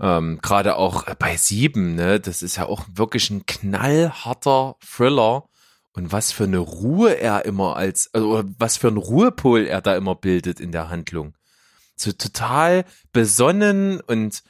Ähm, 0.00 0.40
Gerade 0.42 0.76
auch 0.76 1.04
bei 1.16 1.36
sieben, 1.36 1.94
ne, 1.94 2.18
das 2.18 2.42
ist 2.42 2.56
ja 2.56 2.66
auch 2.66 2.84
wirklich 2.92 3.30
ein 3.30 3.46
knallharter 3.46 4.76
Thriller. 4.80 5.44
Und 5.94 6.12
was 6.12 6.32
für 6.32 6.44
eine 6.44 6.58
Ruhe 6.58 7.18
er 7.18 7.44
immer 7.44 7.76
als, 7.76 8.12
also 8.12 8.44
was 8.58 8.76
für 8.76 8.88
ein 8.88 8.96
Ruhepol 8.96 9.66
er 9.66 9.80
da 9.80 9.96
immer 9.96 10.14
bildet 10.14 10.60
in 10.60 10.72
der 10.72 10.88
Handlung. 10.88 11.34
So 11.96 12.12
total 12.12 12.84
besonnen 13.12 14.00
und 14.00 14.42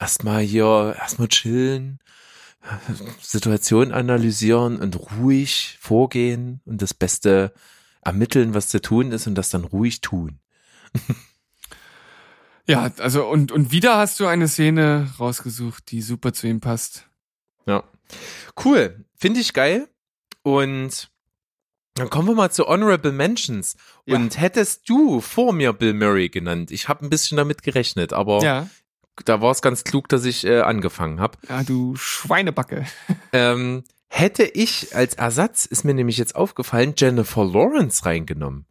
erstmal 0.00 0.40
hier, 0.40 0.96
erstmal 0.98 1.28
chillen, 1.28 2.00
Situation 3.20 3.92
analysieren 3.92 4.78
und 4.78 4.98
ruhig 5.12 5.76
vorgehen 5.80 6.62
und 6.64 6.80
das 6.80 6.94
Beste 6.94 7.52
ermitteln, 8.00 8.54
was 8.54 8.68
zu 8.68 8.80
tun 8.80 9.12
ist 9.12 9.26
und 9.26 9.34
das 9.34 9.50
dann 9.50 9.64
ruhig 9.64 10.00
tun. 10.00 10.40
Ja, 12.68 12.90
also 12.98 13.26
und, 13.28 13.52
und 13.52 13.70
wieder 13.70 13.96
hast 13.96 14.18
du 14.18 14.26
eine 14.26 14.48
Szene 14.48 15.08
rausgesucht, 15.20 15.90
die 15.92 16.02
super 16.02 16.32
zu 16.32 16.48
ihm 16.48 16.60
passt. 16.60 17.06
Ja. 17.64 17.84
Cool. 18.64 19.04
Finde 19.16 19.40
ich 19.40 19.52
geil. 19.52 19.88
Und 20.46 21.10
dann 21.94 22.08
kommen 22.08 22.28
wir 22.28 22.36
mal 22.36 22.52
zu 22.52 22.66
Honorable 22.68 23.10
Mentions. 23.10 23.74
Ja. 24.04 24.14
Und 24.14 24.38
hättest 24.40 24.88
du 24.88 25.20
vor 25.20 25.52
mir 25.52 25.72
Bill 25.72 25.92
Murray 25.92 26.28
genannt, 26.28 26.70
ich 26.70 26.86
habe 26.88 27.04
ein 27.04 27.10
bisschen 27.10 27.36
damit 27.36 27.64
gerechnet, 27.64 28.12
aber 28.12 28.40
Ja. 28.44 28.68
da 29.24 29.40
war 29.40 29.50
es 29.50 29.60
ganz 29.60 29.82
klug, 29.82 30.08
dass 30.08 30.24
ich 30.24 30.46
äh, 30.46 30.60
angefangen 30.60 31.18
habe. 31.18 31.36
Ja, 31.48 31.64
du 31.64 31.96
Schweinebacke. 31.96 32.86
Ähm, 33.32 33.82
hätte 34.06 34.44
ich 34.44 34.94
als 34.94 35.14
Ersatz, 35.14 35.66
ist 35.66 35.82
mir 35.82 35.94
nämlich 35.94 36.16
jetzt 36.16 36.36
aufgefallen, 36.36 36.94
Jennifer 36.96 37.44
Lawrence 37.44 38.06
reingenommen. 38.06 38.66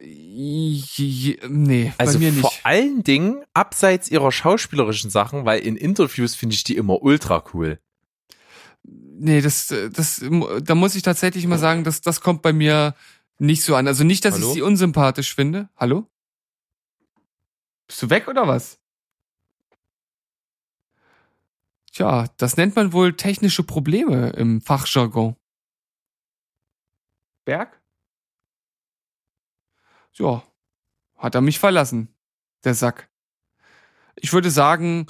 Nee, 0.00 1.92
Also 1.98 2.18
bei 2.18 2.24
mir 2.24 2.32
vor 2.32 2.52
allen 2.64 3.04
Dingen 3.04 3.44
abseits 3.54 4.10
ihrer 4.10 4.32
schauspielerischen 4.32 5.10
Sachen, 5.10 5.44
weil 5.44 5.60
in 5.60 5.76
Interviews 5.76 6.34
finde 6.34 6.54
ich 6.56 6.64
die 6.64 6.76
immer 6.76 7.00
ultra 7.02 7.44
cool. 7.54 7.78
Nee, 9.18 9.40
das, 9.40 9.72
das, 9.92 10.22
da 10.62 10.74
muss 10.74 10.94
ich 10.94 11.02
tatsächlich 11.02 11.46
mal 11.46 11.58
sagen, 11.58 11.84
dass 11.84 12.02
das 12.02 12.20
kommt 12.20 12.42
bei 12.42 12.52
mir 12.52 12.94
nicht 13.38 13.62
so 13.62 13.74
an. 13.74 13.86
Also 13.86 14.04
nicht, 14.04 14.24
dass 14.24 14.34
Hallo? 14.34 14.48
ich 14.48 14.52
sie 14.54 14.62
unsympathisch 14.62 15.34
finde. 15.34 15.70
Hallo? 15.76 16.06
Bist 17.86 18.02
du 18.02 18.10
weg 18.10 18.28
oder 18.28 18.46
was? 18.46 18.78
Tja, 21.92 22.26
das 22.36 22.58
nennt 22.58 22.76
man 22.76 22.92
wohl 22.92 23.16
technische 23.16 23.62
Probleme 23.62 24.30
im 24.30 24.60
Fachjargon. 24.60 25.34
Berg? 27.46 27.80
Ja, 30.12 30.42
hat 31.16 31.34
er 31.34 31.40
mich 31.40 31.58
verlassen, 31.58 32.14
der 32.64 32.74
Sack. 32.74 33.08
Ich 34.16 34.32
würde 34.32 34.50
sagen, 34.50 35.06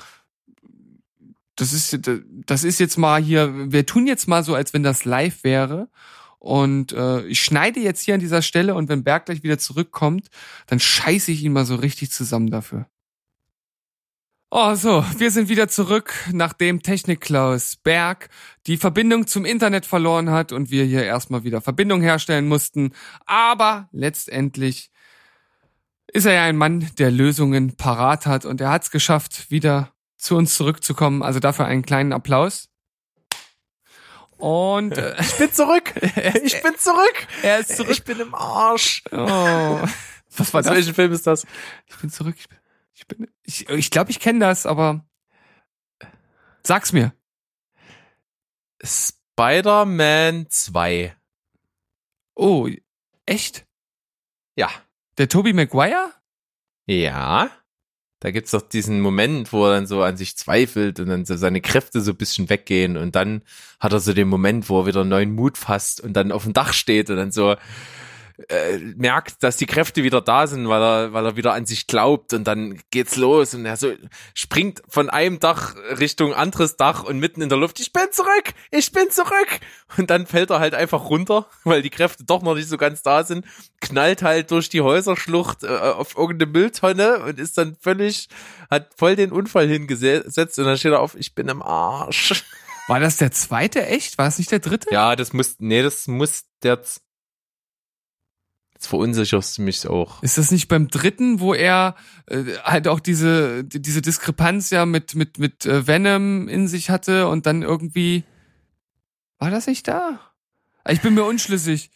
das 1.56 1.72
ist, 1.72 1.98
das 2.46 2.64
ist 2.64 2.78
jetzt 2.78 2.98
mal 2.98 3.20
hier, 3.20 3.72
wir 3.72 3.86
tun 3.86 4.06
jetzt 4.06 4.28
mal 4.28 4.44
so, 4.44 4.54
als 4.54 4.72
wenn 4.74 4.82
das 4.82 5.04
live 5.04 5.42
wäre. 5.42 5.88
Und 6.38 6.92
äh, 6.92 7.26
ich 7.26 7.40
schneide 7.40 7.80
jetzt 7.80 8.02
hier 8.02 8.14
an 8.14 8.20
dieser 8.20 8.42
Stelle 8.42 8.74
und 8.74 8.88
wenn 8.88 9.02
Berg 9.02 9.26
gleich 9.26 9.42
wieder 9.42 9.58
zurückkommt, 9.58 10.28
dann 10.66 10.78
scheiße 10.78 11.32
ich 11.32 11.42
ihn 11.42 11.52
mal 11.52 11.64
so 11.64 11.74
richtig 11.74 12.12
zusammen 12.12 12.50
dafür. 12.50 12.86
Oh, 14.50 14.74
so, 14.76 15.04
wir 15.18 15.32
sind 15.32 15.48
wieder 15.48 15.66
zurück, 15.66 16.14
nachdem 16.32 16.80
Technik-Klaus 16.80 17.76
Berg 17.76 18.28
die 18.68 18.76
Verbindung 18.76 19.26
zum 19.26 19.44
Internet 19.44 19.86
verloren 19.86 20.30
hat 20.30 20.52
und 20.52 20.70
wir 20.70 20.84
hier 20.84 21.02
erstmal 21.02 21.42
wieder 21.42 21.60
Verbindung 21.60 22.00
herstellen 22.00 22.46
mussten. 22.46 22.92
Aber 23.24 23.88
letztendlich 23.90 24.90
ist 26.06 26.26
er 26.26 26.34
ja 26.34 26.42
ein 26.44 26.56
Mann, 26.56 26.88
der 26.98 27.10
Lösungen 27.10 27.76
parat 27.76 28.26
hat 28.26 28.44
und 28.44 28.60
er 28.60 28.70
hat 28.70 28.84
es 28.84 28.90
geschafft, 28.92 29.50
wieder 29.50 29.92
zu 30.16 30.36
uns 30.36 30.54
zurückzukommen. 30.54 31.22
Also 31.22 31.40
dafür 31.40 31.66
einen 31.66 31.82
kleinen 31.82 32.12
Applaus. 32.12 32.68
Und 34.38 34.96
äh, 34.98 35.16
Ich 35.20 35.36
bin 35.38 35.52
zurück! 35.52 35.94
Ich 36.44 36.62
bin 36.62 36.76
zurück! 36.78 37.26
er 37.42 37.60
ist 37.60 37.76
zurück. 37.76 37.90
Ich 37.90 38.04
bin 38.04 38.20
im 38.20 38.34
Arsch! 38.34 39.02
Oh. 39.10 39.80
Was 40.36 40.52
war 40.52 40.62
das? 40.62 40.72
welchem 40.72 40.94
Film 40.94 41.12
ist 41.12 41.26
das? 41.26 41.46
Ich 41.86 41.96
bin 41.96 42.10
zurück. 42.10 42.36
Ich 42.38 42.48
bin, 42.48 42.58
ich 42.92 43.06
bin, 43.06 43.30
ich, 43.44 43.68
ich 43.68 43.90
glaube, 43.90 44.10
ich 44.10 44.20
kenne 44.20 44.40
das, 44.40 44.66
aber 44.66 45.06
sag's 46.62 46.92
mir. 46.92 47.14
Spider-Man 48.82 50.50
2. 50.50 51.16
Oh, 52.34 52.68
echt? 53.24 53.66
Ja. 54.54 54.70
Der 55.16 55.28
Toby 55.28 55.54
Maguire? 55.54 56.12
Ja. 56.86 57.50
Da 58.20 58.30
gibt's 58.30 58.52
doch 58.52 58.62
diesen 58.62 59.00
Moment, 59.00 59.52
wo 59.52 59.66
er 59.66 59.74
dann 59.74 59.86
so 59.86 60.02
an 60.02 60.16
sich 60.16 60.36
zweifelt 60.36 61.00
und 61.00 61.08
dann 61.08 61.26
so 61.26 61.36
seine 61.36 61.60
Kräfte 61.60 62.00
so 62.00 62.12
ein 62.12 62.16
bisschen 62.16 62.48
weggehen 62.48 62.96
und 62.96 63.14
dann 63.14 63.42
hat 63.78 63.92
er 63.92 64.00
so 64.00 64.14
den 64.14 64.28
Moment, 64.28 64.70
wo 64.70 64.80
er 64.80 64.86
wieder 64.86 65.04
neuen 65.04 65.32
Mut 65.32 65.58
fasst 65.58 66.00
und 66.00 66.14
dann 66.14 66.32
auf 66.32 66.44
dem 66.44 66.54
Dach 66.54 66.72
steht 66.72 67.10
und 67.10 67.16
dann 67.16 67.30
so 67.30 67.56
äh, 68.48 68.78
merkt, 68.96 69.42
dass 69.42 69.56
die 69.56 69.66
Kräfte 69.66 70.02
wieder 70.02 70.20
da 70.20 70.46
sind, 70.46 70.68
weil 70.68 70.82
er, 70.82 71.12
weil 71.12 71.24
er 71.24 71.36
wieder 71.36 71.54
an 71.54 71.64
sich 71.64 71.86
glaubt 71.86 72.34
und 72.34 72.44
dann 72.44 72.78
geht's 72.90 73.16
los 73.16 73.54
und 73.54 73.64
er 73.64 73.76
so 73.76 73.92
springt 74.34 74.82
von 74.88 75.08
einem 75.08 75.40
Dach 75.40 75.74
Richtung 75.98 76.34
anderes 76.34 76.76
Dach 76.76 77.04
und 77.04 77.18
mitten 77.18 77.40
in 77.40 77.48
der 77.48 77.58
Luft, 77.58 77.80
ich 77.80 77.92
bin 77.92 78.06
zurück, 78.10 78.52
ich 78.70 78.92
bin 78.92 79.10
zurück 79.10 79.60
und 79.96 80.10
dann 80.10 80.26
fällt 80.26 80.50
er 80.50 80.60
halt 80.60 80.74
einfach 80.74 81.08
runter, 81.08 81.48
weil 81.64 81.82
die 81.82 81.90
Kräfte 81.90 82.24
doch 82.24 82.42
noch 82.42 82.54
nicht 82.54 82.68
so 82.68 82.76
ganz 82.76 83.02
da 83.02 83.24
sind, 83.24 83.46
knallt 83.80 84.22
halt 84.22 84.50
durch 84.50 84.68
die 84.68 84.82
Häuserschlucht 84.82 85.64
äh, 85.64 85.68
auf 85.68 86.16
irgendeine 86.16 86.52
Mülltonne 86.52 87.20
und 87.20 87.38
ist 87.38 87.56
dann 87.56 87.76
völlig, 87.80 88.28
hat 88.70 88.90
voll 88.96 89.16
den 89.16 89.32
Unfall 89.32 89.66
hingesetzt 89.66 90.58
und 90.58 90.66
dann 90.66 90.76
steht 90.76 90.92
er 90.92 91.00
auf, 91.00 91.14
ich 91.14 91.34
bin 91.34 91.48
im 91.48 91.62
Arsch. 91.62 92.44
War 92.88 93.00
das 93.00 93.16
der 93.16 93.32
zweite 93.32 93.84
echt? 93.84 94.16
War 94.16 94.28
es 94.28 94.38
nicht 94.38 94.52
der 94.52 94.60
dritte? 94.60 94.88
Ja, 94.92 95.16
das 95.16 95.32
muss, 95.32 95.56
nee, 95.58 95.82
das 95.82 96.06
muss 96.06 96.44
der, 96.62 96.80
jetzt 98.76 98.86
verunsicherst 98.88 99.56
du 99.58 99.62
mich 99.62 99.86
auch. 99.88 100.22
Ist 100.22 100.36
das 100.38 100.50
nicht 100.50 100.68
beim 100.68 100.88
dritten, 100.88 101.40
wo 101.40 101.54
er 101.54 101.96
äh, 102.26 102.44
halt 102.62 102.86
auch 102.88 103.00
diese 103.00 103.64
die- 103.64 103.80
diese 103.80 104.02
Diskrepanz 104.02 104.68
ja 104.70 104.84
mit 104.86 105.14
mit 105.14 105.38
mit 105.38 105.64
äh, 105.64 105.86
Venom 105.86 106.46
in 106.48 106.68
sich 106.68 106.90
hatte 106.90 107.26
und 107.28 107.46
dann 107.46 107.62
irgendwie 107.62 108.24
war 109.38 109.50
das 109.50 109.66
nicht 109.66 109.88
da? 109.88 110.20
Ich 110.88 111.00
bin 111.00 111.14
mir 111.14 111.24
unschlüssig. 111.24 111.90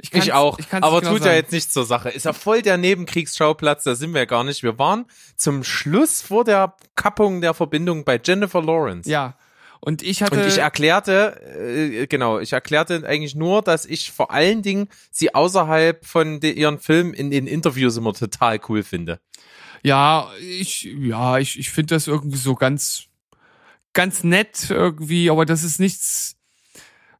Ich, 0.00 0.12
Ich 0.12 0.32
auch, 0.32 0.58
ich 0.58 0.66
aber 0.72 1.00
genau 1.00 1.12
tut 1.12 1.20
ja 1.20 1.26
sagen. 1.26 1.36
jetzt 1.36 1.52
nichts 1.52 1.72
zur 1.72 1.84
Sache. 1.86 2.10
Ist 2.10 2.24
ja 2.24 2.32
voll 2.32 2.62
der 2.62 2.76
Nebenkriegsschauplatz, 2.78 3.84
da 3.84 3.94
sind 3.94 4.12
wir 4.12 4.20
ja 4.22 4.24
gar 4.26 4.44
nicht. 4.44 4.62
Wir 4.62 4.78
waren 4.78 5.06
zum 5.36 5.62
Schluss 5.64 6.20
vor 6.20 6.44
der 6.44 6.74
Kappung 6.96 7.40
der 7.40 7.54
Verbindung 7.54 8.04
bei 8.04 8.20
Jennifer 8.22 8.60
Lawrence. 8.62 9.08
Ja. 9.08 9.36
Und 9.84 10.02
ich 10.02 10.22
hatte 10.22 10.40
Und 10.40 10.46
ich 10.46 10.56
erklärte, 10.56 11.38
äh, 11.58 12.06
genau, 12.06 12.38
ich 12.38 12.54
erklärte 12.54 13.06
eigentlich 13.06 13.34
nur, 13.34 13.60
dass 13.60 13.84
ich 13.84 14.12
vor 14.12 14.30
allen 14.30 14.62
Dingen 14.62 14.88
sie 15.10 15.34
außerhalb 15.34 16.06
von 16.06 16.40
de, 16.40 16.52
ihren 16.52 16.78
Filmen 16.78 17.12
in 17.12 17.30
den 17.30 17.46
Interviews 17.46 17.98
immer 17.98 18.14
total 18.14 18.58
cool 18.70 18.82
finde. 18.82 19.20
ja, 19.82 20.30
ich 20.40 20.84
ja, 20.84 21.36
ich 21.36 21.58
ich 21.58 21.70
finde 21.70 21.96
das 21.96 22.06
irgendwie 22.06 22.38
so 22.38 22.54
ganz 22.54 23.08
ganz 23.92 24.24
nett 24.24 24.70
irgendwie, 24.70 25.28
aber 25.28 25.44
das 25.44 25.62
ist 25.62 25.78
nichts 25.78 26.36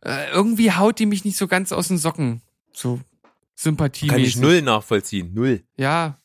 äh, 0.00 0.30
irgendwie 0.32 0.72
haut 0.72 0.98
die 0.98 1.04
mich 1.04 1.26
nicht 1.26 1.36
so 1.36 1.46
ganz 1.46 1.70
aus 1.70 1.88
den 1.88 1.98
Socken. 1.98 2.40
So 2.72 2.98
Sympathie 3.54 4.06
Kann 4.06 4.20
ich 4.20 4.36
null 4.36 4.62
nachvollziehen, 4.62 5.34
null. 5.34 5.62
Ja. 5.76 6.18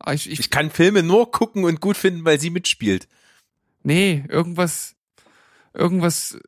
Aber 0.00 0.14
ich, 0.14 0.28
ich, 0.28 0.40
Ich 0.40 0.50
kann 0.50 0.72
Filme 0.72 1.04
nur 1.04 1.30
gucken 1.30 1.62
und 1.62 1.80
gut 1.80 1.96
finden, 1.96 2.24
weil 2.24 2.40
sie 2.40 2.50
mitspielt. 2.50 3.06
nee, 3.84 4.24
irgendwas, 4.28 4.93
irgendwas 5.74 6.38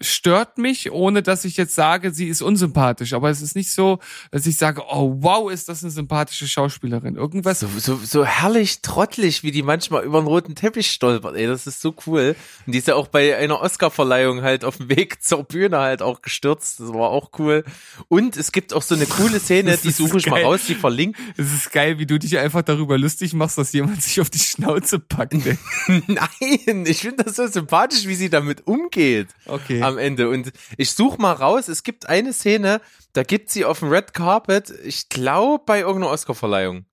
stört 0.00 0.58
mich, 0.58 0.90
ohne 0.92 1.22
dass 1.22 1.44
ich 1.44 1.56
jetzt 1.56 1.74
sage, 1.74 2.12
sie 2.12 2.28
ist 2.28 2.42
unsympathisch. 2.42 3.14
Aber 3.14 3.30
es 3.30 3.40
ist 3.40 3.56
nicht 3.56 3.72
so, 3.72 3.98
dass 4.30 4.46
ich 4.46 4.58
sage, 4.58 4.82
oh 4.90 5.16
wow, 5.20 5.50
ist 5.50 5.68
das 5.68 5.82
eine 5.82 5.90
sympathische 5.90 6.46
Schauspielerin. 6.46 7.16
Irgendwas. 7.16 7.60
So, 7.60 7.68
so, 7.78 7.96
so 7.96 8.24
herrlich 8.24 8.82
trottelig, 8.82 9.42
wie 9.42 9.52
die 9.52 9.62
manchmal 9.62 10.04
über 10.04 10.20
den 10.20 10.26
roten 10.26 10.54
Teppich 10.54 10.90
stolpert. 10.90 11.36
Ey, 11.36 11.46
das 11.46 11.66
ist 11.66 11.80
so 11.80 11.94
cool. 12.06 12.36
Und 12.66 12.74
die 12.74 12.78
ist 12.78 12.88
ja 12.88 12.94
auch 12.94 13.08
bei 13.08 13.36
einer 13.36 13.62
Oscarverleihung 13.62 14.42
halt 14.42 14.64
auf 14.64 14.76
dem 14.76 14.90
Weg 14.90 15.22
zur 15.22 15.44
Bühne 15.44 15.78
halt 15.78 16.02
auch 16.02 16.20
gestürzt. 16.20 16.80
Das 16.80 16.88
war 16.92 17.10
auch 17.10 17.30
cool. 17.38 17.64
Und 18.08 18.36
es 18.36 18.52
gibt 18.52 18.74
auch 18.74 18.82
so 18.82 18.94
eine 18.94 19.06
coole 19.06 19.40
Szene, 19.40 19.78
die 19.82 19.90
suche 19.90 20.18
ich 20.18 20.26
mal 20.26 20.42
raus, 20.42 20.60
die 20.68 20.74
verlinkt. 20.74 21.18
Es 21.38 21.52
ist 21.52 21.72
geil, 21.72 21.98
wie 21.98 22.06
du 22.06 22.18
dich 22.18 22.36
einfach 22.38 22.62
darüber 22.62 22.98
lustig 22.98 23.32
machst, 23.32 23.56
dass 23.56 23.72
jemand 23.72 24.02
sich 24.02 24.20
auf 24.20 24.28
die 24.28 24.38
Schnauze 24.38 24.98
packt. 24.98 25.34
Nein, 25.86 26.84
ich 26.86 27.00
finde 27.00 27.24
das 27.24 27.36
so 27.36 27.46
sympathisch, 27.46 28.06
wie 28.06 28.14
sie 28.14 28.28
damit 28.28 28.66
umgeht. 28.66 29.28
Okay. 29.46 29.85
Am 29.86 29.98
Ende. 29.98 30.28
Und 30.28 30.52
ich 30.76 30.92
suche 30.92 31.20
mal 31.20 31.32
raus, 31.32 31.68
es 31.68 31.82
gibt 31.82 32.08
eine 32.08 32.32
Szene, 32.32 32.80
da 33.12 33.22
gibt 33.22 33.50
sie 33.50 33.64
auf 33.64 33.80
dem 33.80 33.88
Red 33.88 34.14
Carpet, 34.14 34.72
ich 34.84 35.08
glaube 35.08 35.62
bei 35.64 35.80
irgendeiner 35.80 36.12
Oscarverleihung, 36.12 36.84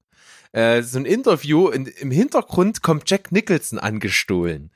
äh, 0.53 0.83
so 0.83 0.99
ein 0.99 1.05
Interview 1.05 1.67
und 1.67 1.87
im 1.87 2.11
Hintergrund 2.11 2.83
kommt 2.83 3.09
Jack 3.09 3.31
Nicholson 3.31 3.79
angestohlen. 3.79 4.71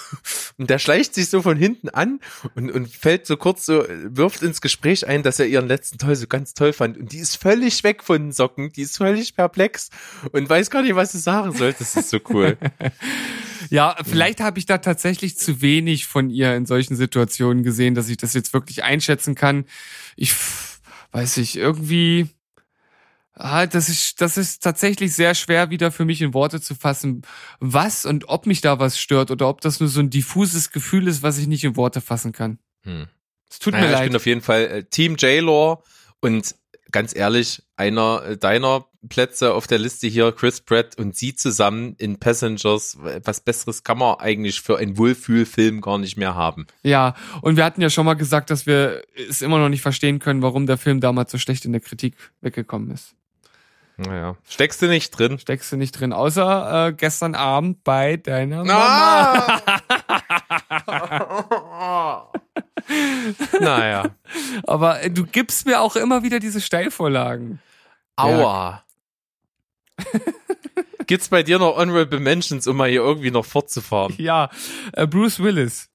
und 0.58 0.68
der 0.68 0.78
schleicht 0.78 1.14
sich 1.14 1.30
so 1.30 1.42
von 1.42 1.56
hinten 1.56 1.88
an 1.88 2.20
und, 2.56 2.70
und 2.70 2.88
fällt 2.88 3.26
so 3.26 3.36
kurz 3.36 3.64
so, 3.64 3.84
wirft 3.88 4.42
ins 4.42 4.60
Gespräch 4.60 5.06
ein, 5.06 5.22
dass 5.22 5.38
er 5.38 5.46
ihren 5.46 5.68
letzten 5.68 5.98
Toll 5.98 6.16
so 6.16 6.26
ganz 6.26 6.54
toll 6.54 6.72
fand. 6.72 6.98
Und 6.98 7.12
die 7.12 7.18
ist 7.18 7.36
völlig 7.36 7.84
weg 7.84 8.02
von 8.02 8.20
den 8.20 8.32
Socken, 8.32 8.72
die 8.72 8.82
ist 8.82 8.96
völlig 8.96 9.36
perplex 9.36 9.90
und 10.32 10.50
weiß 10.50 10.70
gar 10.70 10.82
nicht, 10.82 10.96
was 10.96 11.12
sie 11.12 11.20
sagen 11.20 11.52
soll. 11.52 11.72
Das 11.78 11.94
ist 11.94 12.10
so 12.10 12.18
cool. 12.28 12.58
Ja, 13.70 13.96
vielleicht 14.04 14.40
habe 14.40 14.58
ich 14.58 14.66
da 14.66 14.78
tatsächlich 14.78 15.36
zu 15.36 15.60
wenig 15.62 16.06
von 16.06 16.30
ihr 16.30 16.54
in 16.56 16.66
solchen 16.66 16.96
Situationen 16.96 17.62
gesehen, 17.62 17.94
dass 17.94 18.08
ich 18.08 18.16
das 18.16 18.34
jetzt 18.34 18.52
wirklich 18.52 18.84
einschätzen 18.84 19.34
kann. 19.34 19.64
Ich 20.16 20.34
weiß 21.12 21.36
ich, 21.38 21.56
irgendwie, 21.56 22.28
ah, 23.34 23.66
das 23.66 23.88
ist, 23.88 24.20
das 24.20 24.36
ist 24.36 24.62
tatsächlich 24.62 25.12
sehr 25.14 25.34
schwer 25.34 25.70
wieder 25.70 25.92
für 25.92 26.04
mich 26.04 26.22
in 26.22 26.34
Worte 26.34 26.60
zu 26.60 26.74
fassen, 26.74 27.22
was 27.60 28.04
und 28.06 28.28
ob 28.28 28.46
mich 28.46 28.60
da 28.60 28.78
was 28.78 28.98
stört 28.98 29.30
oder 29.30 29.48
ob 29.48 29.60
das 29.60 29.80
nur 29.80 29.88
so 29.88 30.00
ein 30.00 30.10
diffuses 30.10 30.70
Gefühl 30.70 31.08
ist, 31.08 31.22
was 31.22 31.38
ich 31.38 31.46
nicht 31.46 31.64
in 31.64 31.76
Worte 31.76 32.00
fassen 32.00 32.32
kann. 32.32 32.58
Hm. 32.84 33.06
Es 33.50 33.58
tut 33.58 33.74
naja, 33.74 33.84
mir 33.84 33.92
Ich 33.92 33.98
leid. 33.98 34.08
bin 34.08 34.16
auf 34.16 34.26
jeden 34.26 34.40
Fall 34.40 34.62
äh, 34.64 34.84
Team 34.84 35.16
J-Law 35.16 35.82
und 36.20 36.54
ganz 36.92 37.16
ehrlich, 37.16 37.62
einer 37.76 38.36
deiner 38.36 38.86
Plätze 39.08 39.54
auf 39.54 39.66
der 39.66 39.78
Liste 39.78 40.06
hier, 40.06 40.30
Chris 40.32 40.60
Pratt 40.60 40.96
und 40.96 41.16
sie 41.16 41.34
zusammen 41.34 41.96
in 41.98 42.18
Passengers, 42.18 42.96
was 43.00 43.40
Besseres 43.40 43.82
kann 43.82 43.98
man 43.98 44.20
eigentlich 44.20 44.60
für 44.60 44.78
einen 44.78 44.96
Wohlfühlfilm 44.96 45.80
gar 45.80 45.98
nicht 45.98 46.16
mehr 46.16 46.34
haben. 46.34 46.66
Ja, 46.82 47.14
und 47.40 47.56
wir 47.56 47.64
hatten 47.64 47.80
ja 47.80 47.90
schon 47.90 48.06
mal 48.06 48.14
gesagt, 48.14 48.50
dass 48.50 48.66
wir 48.66 49.02
es 49.28 49.42
immer 49.42 49.58
noch 49.58 49.68
nicht 49.68 49.82
verstehen 49.82 50.20
können, 50.20 50.42
warum 50.42 50.66
der 50.66 50.78
Film 50.78 51.00
damals 51.00 51.32
so 51.32 51.38
schlecht 51.38 51.64
in 51.64 51.72
der 51.72 51.80
Kritik 51.80 52.14
weggekommen 52.40 52.90
ist. 52.92 53.14
Naja, 53.96 54.36
steckst 54.48 54.80
du 54.80 54.86
nicht 54.86 55.10
drin? 55.10 55.38
Steckst 55.38 55.70
du 55.72 55.76
nicht 55.76 55.92
drin, 55.92 56.12
außer 56.12 56.88
äh, 56.88 56.92
gestern 56.92 57.34
Abend 57.34 57.84
bei 57.84 58.16
deiner 58.16 58.64
Mama. 58.64 59.60
Ah! 60.68 62.32
naja, 63.60 64.04
Aber 64.64 65.02
äh, 65.02 65.10
du 65.10 65.24
gibst 65.24 65.66
mir 65.66 65.80
auch 65.80 65.96
immer 65.96 66.22
wieder 66.22 66.40
diese 66.40 66.60
Steilvorlagen. 66.60 67.60
aua. 68.16 68.84
Gibt's 71.06 71.28
bei 71.28 71.42
dir 71.42 71.58
noch 71.58 71.76
Honorable 71.76 72.20
Mentions, 72.20 72.66
um 72.66 72.76
mal 72.76 72.88
hier 72.88 73.02
irgendwie 73.02 73.30
noch 73.30 73.44
fortzufahren? 73.44 74.14
Ja, 74.18 74.50
äh, 74.92 75.06
Bruce 75.06 75.40
Willis. 75.40 75.91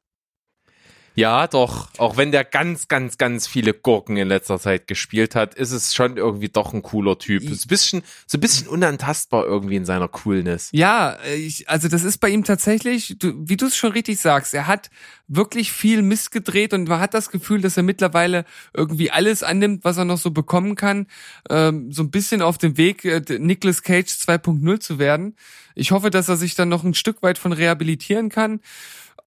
Ja, 1.17 1.47
doch. 1.47 1.89
Auch 1.97 2.15
wenn 2.15 2.31
der 2.31 2.43
ganz, 2.43 2.87
ganz, 2.87 3.17
ganz 3.17 3.47
viele 3.47 3.73
Gurken 3.73 4.17
in 4.17 4.27
letzter 4.27 4.59
Zeit 4.59 4.85
gespielt 4.85 5.33
hat, 5.33 5.55
ist 5.55 5.71
es 5.71 5.95
schon 5.95 6.15
irgendwie 6.15 6.49
doch 6.49 6.75
ein 6.75 6.83
cooler 6.83 7.17
Typ. 7.17 7.41
So 7.41 7.49
ein 7.49 7.67
bisschen, 7.67 8.03
so 8.27 8.37
ein 8.37 8.41
bisschen 8.41 8.67
unantastbar 8.67 9.43
irgendwie 9.43 9.77
in 9.77 9.85
seiner 9.85 10.09
Coolness. 10.09 10.69
Ja, 10.73 11.13
äh, 11.25 11.33
ich, 11.33 11.67
also 11.67 11.87
das 11.87 12.03
ist 12.03 12.19
bei 12.19 12.29
ihm 12.29 12.43
tatsächlich, 12.43 13.15
du, 13.17 13.33
wie 13.35 13.57
du 13.57 13.65
es 13.65 13.75
schon 13.75 13.93
richtig 13.93 14.19
sagst, 14.19 14.53
er 14.53 14.67
hat 14.67 14.91
wirklich 15.27 15.71
viel 15.71 16.03
Mist 16.03 16.29
gedreht 16.29 16.71
und 16.75 16.87
man 16.87 16.99
hat 16.99 17.15
das 17.15 17.31
Gefühl, 17.31 17.61
dass 17.61 17.77
er 17.77 17.83
mittlerweile 17.83 18.45
irgendwie 18.75 19.09
alles 19.09 19.41
annimmt, 19.41 19.83
was 19.85 19.97
er 19.97 20.05
noch 20.05 20.19
so 20.19 20.29
bekommen 20.29 20.75
kann, 20.75 21.07
ähm, 21.49 21.91
so 21.91 22.03
ein 22.03 22.11
bisschen 22.11 22.43
auf 22.43 22.59
dem 22.59 22.77
Weg, 22.77 23.05
äh, 23.05 23.23
Nicolas 23.39 23.81
Cage 23.81 24.11
2.0 24.11 24.79
zu 24.79 24.99
werden. 24.99 25.35
Ich 25.73 25.89
hoffe, 25.89 26.11
dass 26.11 26.29
er 26.29 26.37
sich 26.37 26.53
dann 26.53 26.69
noch 26.69 26.83
ein 26.83 26.93
Stück 26.93 27.23
weit 27.23 27.39
von 27.39 27.53
rehabilitieren 27.53 28.29
kann, 28.29 28.61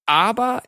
aber 0.05 0.63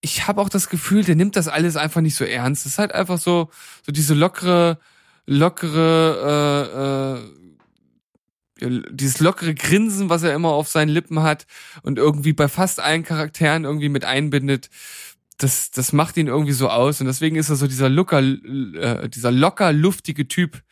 ich 0.00 0.26
habe 0.26 0.40
auch 0.40 0.48
das 0.48 0.68
Gefühl, 0.68 1.04
der 1.04 1.16
nimmt 1.16 1.36
das 1.36 1.48
alles 1.48 1.76
einfach 1.76 2.00
nicht 2.00 2.14
so 2.14 2.24
ernst. 2.24 2.66
Es 2.66 2.72
ist 2.72 2.78
halt 2.78 2.94
einfach 2.94 3.18
so, 3.18 3.50
so 3.84 3.92
diese 3.92 4.14
lockere, 4.14 4.78
lockere, 5.26 7.20
äh, 8.60 8.64
äh, 8.64 8.82
dieses 8.90 9.20
lockere 9.20 9.54
Grinsen, 9.54 10.08
was 10.08 10.22
er 10.22 10.34
immer 10.34 10.50
auf 10.50 10.68
seinen 10.68 10.88
Lippen 10.88 11.22
hat 11.22 11.46
und 11.82 11.98
irgendwie 11.98 12.32
bei 12.32 12.48
fast 12.48 12.80
allen 12.80 13.04
Charakteren 13.04 13.64
irgendwie 13.64 13.88
mit 13.88 14.04
einbindet, 14.04 14.70
das, 15.38 15.70
das 15.70 15.92
macht 15.92 16.16
ihn 16.16 16.26
irgendwie 16.26 16.52
so 16.52 16.68
aus 16.68 17.00
und 17.00 17.06
deswegen 17.06 17.36
ist 17.36 17.48
er 17.48 17.56
so 17.56 17.68
dieser 17.68 17.88
locker, 17.88 18.18
äh, 18.20 19.08
dieser 19.08 19.30
locker 19.30 19.72
luftige 19.72 20.26
Typ. 20.26 20.62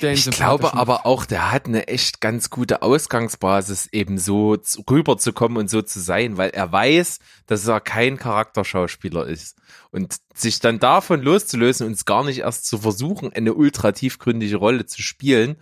Ich 0.00 0.30
glaube 0.30 0.74
aber 0.74 1.04
auch, 1.04 1.26
der 1.26 1.50
hat 1.50 1.66
eine 1.66 1.88
echt 1.88 2.20
ganz 2.20 2.48
gute 2.48 2.82
Ausgangsbasis, 2.82 3.88
eben 3.90 4.18
so 4.18 4.56
zu- 4.56 4.82
rüberzukommen 4.88 5.58
und 5.58 5.68
so 5.68 5.82
zu 5.82 5.98
sein, 5.98 6.36
weil 6.36 6.50
er 6.50 6.70
weiß, 6.70 7.18
dass 7.46 7.66
er 7.66 7.80
kein 7.80 8.16
Charakterschauspieler 8.16 9.26
ist. 9.26 9.56
Und 9.90 10.16
sich 10.32 10.60
dann 10.60 10.78
davon 10.78 11.22
loszulösen 11.22 11.86
und 11.88 11.94
es 11.94 12.04
gar 12.04 12.22
nicht 12.24 12.38
erst 12.38 12.66
zu 12.66 12.78
versuchen, 12.78 13.32
eine 13.32 13.54
ultra 13.54 13.90
tiefgründige 13.92 14.56
Rolle 14.56 14.86
zu 14.86 15.02
spielen, 15.02 15.56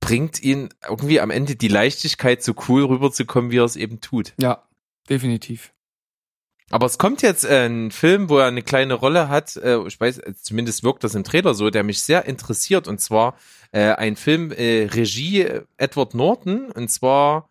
bringt 0.00 0.40
ihn 0.42 0.68
irgendwie 0.88 1.20
am 1.20 1.30
Ende 1.30 1.56
die 1.56 1.68
Leichtigkeit, 1.68 2.42
so 2.44 2.54
cool 2.68 2.84
rüberzukommen, 2.84 3.50
wie 3.50 3.58
er 3.58 3.64
es 3.64 3.76
eben 3.76 4.00
tut. 4.00 4.34
Ja, 4.40 4.62
definitiv. 5.08 5.72
Aber 6.70 6.86
es 6.86 6.98
kommt 6.98 7.22
jetzt 7.22 7.44
äh, 7.44 7.66
ein 7.66 7.90
Film, 7.92 8.28
wo 8.28 8.38
er 8.38 8.46
eine 8.46 8.62
kleine 8.62 8.94
Rolle 8.94 9.28
hat, 9.28 9.56
äh, 9.56 9.78
ich 9.86 10.00
weiß, 10.00 10.18
äh, 10.18 10.34
zumindest 10.34 10.82
wirkt 10.82 11.04
das 11.04 11.14
im 11.14 11.22
Trailer 11.22 11.54
so, 11.54 11.70
der 11.70 11.84
mich 11.84 12.02
sehr 12.02 12.24
interessiert, 12.24 12.88
und 12.88 13.00
zwar 13.00 13.36
äh, 13.70 13.92
ein 13.92 14.16
Film 14.16 14.50
äh, 14.50 14.86
Regie 14.86 15.42
äh, 15.42 15.62
Edward 15.76 16.14
Norton, 16.14 16.72
und 16.72 16.90
zwar 16.90 17.48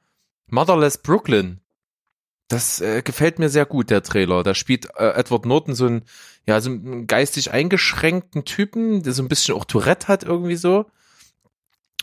Motherless 0.48 0.98
Brooklyn. 0.98 1.62
Das 2.50 2.82
äh, 2.82 3.02
gefällt 3.02 3.40
mir 3.40 3.50
sehr 3.50 3.66
gut, 3.66 3.90
der 3.90 4.04
Trailer. 4.04 4.44
Da 4.44 4.54
spielt 4.54 4.88
äh, 4.98 5.14
Edward 5.16 5.46
Norton 5.46 5.76
so 5.76 5.88
einen, 5.88 6.04
ja, 6.46 6.60
so 6.62 6.70
einen 6.70 7.08
geistig 7.08 7.52
eingeschränkten 7.52 8.46
Typen, 8.46 9.02
der 9.02 9.14
so 9.14 9.24
ein 9.24 9.30
bisschen 9.30 9.56
auch 9.56 9.66
Tourette 9.66 10.08
hat 10.08 10.24
irgendwie 10.24 10.58
so. 10.58 10.86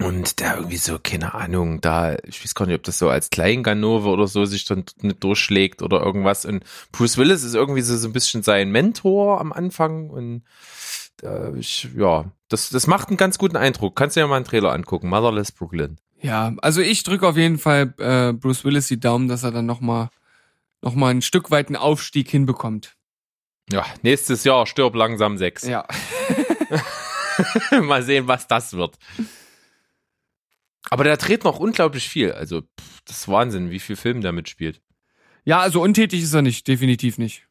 Und 0.00 0.40
der 0.40 0.56
irgendwie 0.56 0.78
so, 0.78 0.98
keine 0.98 1.34
Ahnung, 1.34 1.80
da, 1.80 2.16
ich 2.24 2.42
weiß 2.42 2.54
gar 2.54 2.66
nicht, 2.66 2.76
ob 2.76 2.82
das 2.82 2.98
so 2.98 3.10
als 3.10 3.28
Kleinganove 3.28 4.08
oder 4.08 4.26
so 4.26 4.46
sich 4.46 4.64
dann 4.64 4.84
nicht 5.02 5.22
durchschlägt 5.22 5.82
oder 5.82 6.00
irgendwas. 6.00 6.46
Und 6.46 6.64
Bruce 6.92 7.18
Willis 7.18 7.44
ist 7.44 7.54
irgendwie 7.54 7.82
so, 7.82 7.96
so 7.96 8.08
ein 8.08 8.12
bisschen 8.12 8.42
sein 8.42 8.70
Mentor 8.70 9.38
am 9.38 9.52
Anfang 9.52 10.08
und 10.08 10.44
äh, 11.22 11.56
ich, 11.58 11.88
ja, 11.94 12.24
das, 12.48 12.70
das 12.70 12.86
macht 12.86 13.08
einen 13.08 13.18
ganz 13.18 13.36
guten 13.36 13.56
Eindruck. 13.56 13.94
Kannst 13.94 14.16
du 14.16 14.20
dir 14.20 14.26
mal 14.26 14.36
einen 14.36 14.46
Trailer 14.46 14.72
angucken, 14.72 15.08
Motherless 15.08 15.52
Brooklyn. 15.52 15.98
Ja, 16.22 16.54
also 16.62 16.80
ich 16.80 17.02
drücke 17.02 17.28
auf 17.28 17.36
jeden 17.36 17.58
Fall 17.58 17.94
äh, 17.98 18.32
Bruce 18.32 18.64
Willis 18.64 18.88
die 18.88 19.00
Daumen, 19.00 19.28
dass 19.28 19.42
er 19.42 19.50
dann 19.50 19.66
noch 19.66 19.80
mal 19.80 20.08
nochmal 20.80 21.12
ein 21.12 21.22
Stück 21.22 21.50
weit 21.50 21.68
einen 21.68 21.76
Aufstieg 21.76 22.30
hinbekommt. 22.30 22.96
Ja, 23.70 23.84
nächstes 24.02 24.44
Jahr 24.44 24.66
stirb 24.66 24.94
langsam 24.94 25.38
sechs. 25.38 25.62
Ja. 25.62 25.86
Mal 27.80 28.02
sehen, 28.02 28.26
was 28.26 28.46
das 28.46 28.72
wird. 28.74 28.98
Aber 30.90 31.04
der 31.04 31.16
dreht 31.16 31.44
noch 31.44 31.58
unglaublich 31.58 32.08
viel. 32.08 32.32
Also, 32.32 32.62
pff, 32.62 33.00
das 33.06 33.18
ist 33.18 33.28
Wahnsinn, 33.28 33.70
wie 33.70 33.78
viel 33.78 33.96
Film 33.96 34.20
der 34.20 34.32
mitspielt. 34.32 34.80
Ja, 35.44 35.60
also 35.60 35.80
untätig 35.82 36.22
ist 36.22 36.34
er 36.34 36.42
nicht, 36.42 36.66
definitiv 36.68 37.18
nicht. 37.18 37.46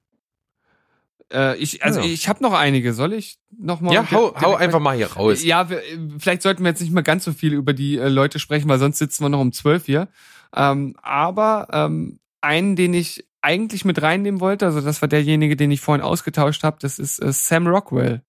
Äh, 1.32 1.58
ich, 1.58 1.84
also 1.84 2.00
Ja. 2.02 2.06
ich 2.06 2.28
habe 2.28 2.44
noch 2.44 2.54
einige. 2.54 2.94
Soll 2.94 3.14
ich 3.14 3.38
noch 3.58 3.82
mal? 3.82 3.94
Ja, 3.94 4.10
hau, 4.12 4.36
hau 4.40 4.56
einfach 4.56 4.80
mal 4.80 4.96
hier 4.96 5.12
raus. 5.14 5.44
Ja, 5.44 5.70
wir, 5.70 5.82
vielleicht 6.20 6.42
sollten 6.42 6.64
wir 6.64 6.70
jetzt 6.70 6.82
nicht 6.82 6.92
mehr 6.94 7.04
ganz 7.04 7.24
so 7.24 7.34
viel 7.34 7.54
über 7.54 7.74
die 7.74 7.98
äh, 7.98 8.10
Leute 8.10 8.40
sprechen, 8.40 8.68
weil 8.70 8.80
sonst 8.80 8.98
sitzen 8.98 9.24
wir 9.24 9.30
noch 9.30 9.40
um 9.40 9.52
zwölf 9.54 9.86
hier. 9.86 10.08
Ähm, 10.54 10.96
aber 11.02 11.68
ähm, 11.72 12.20
einen, 12.42 12.76
den 12.76 12.94
ich 12.94 13.26
eigentlich 13.42 13.86
mit 13.86 14.02
reinnehmen 14.02 14.40
wollte, 14.42 14.66
also 14.66 14.82
das 14.82 15.02
war 15.02 15.08
derjenige, 15.08 15.56
den 15.56 15.72
ich 15.72 15.82
vorhin 15.82 16.04
ausgetauscht 16.04 16.64
habe, 16.64 16.78
das 16.82 17.00
ist 17.00 17.20
äh, 17.20 17.32
Sam 17.32 17.66
Rockwell. 17.68 18.22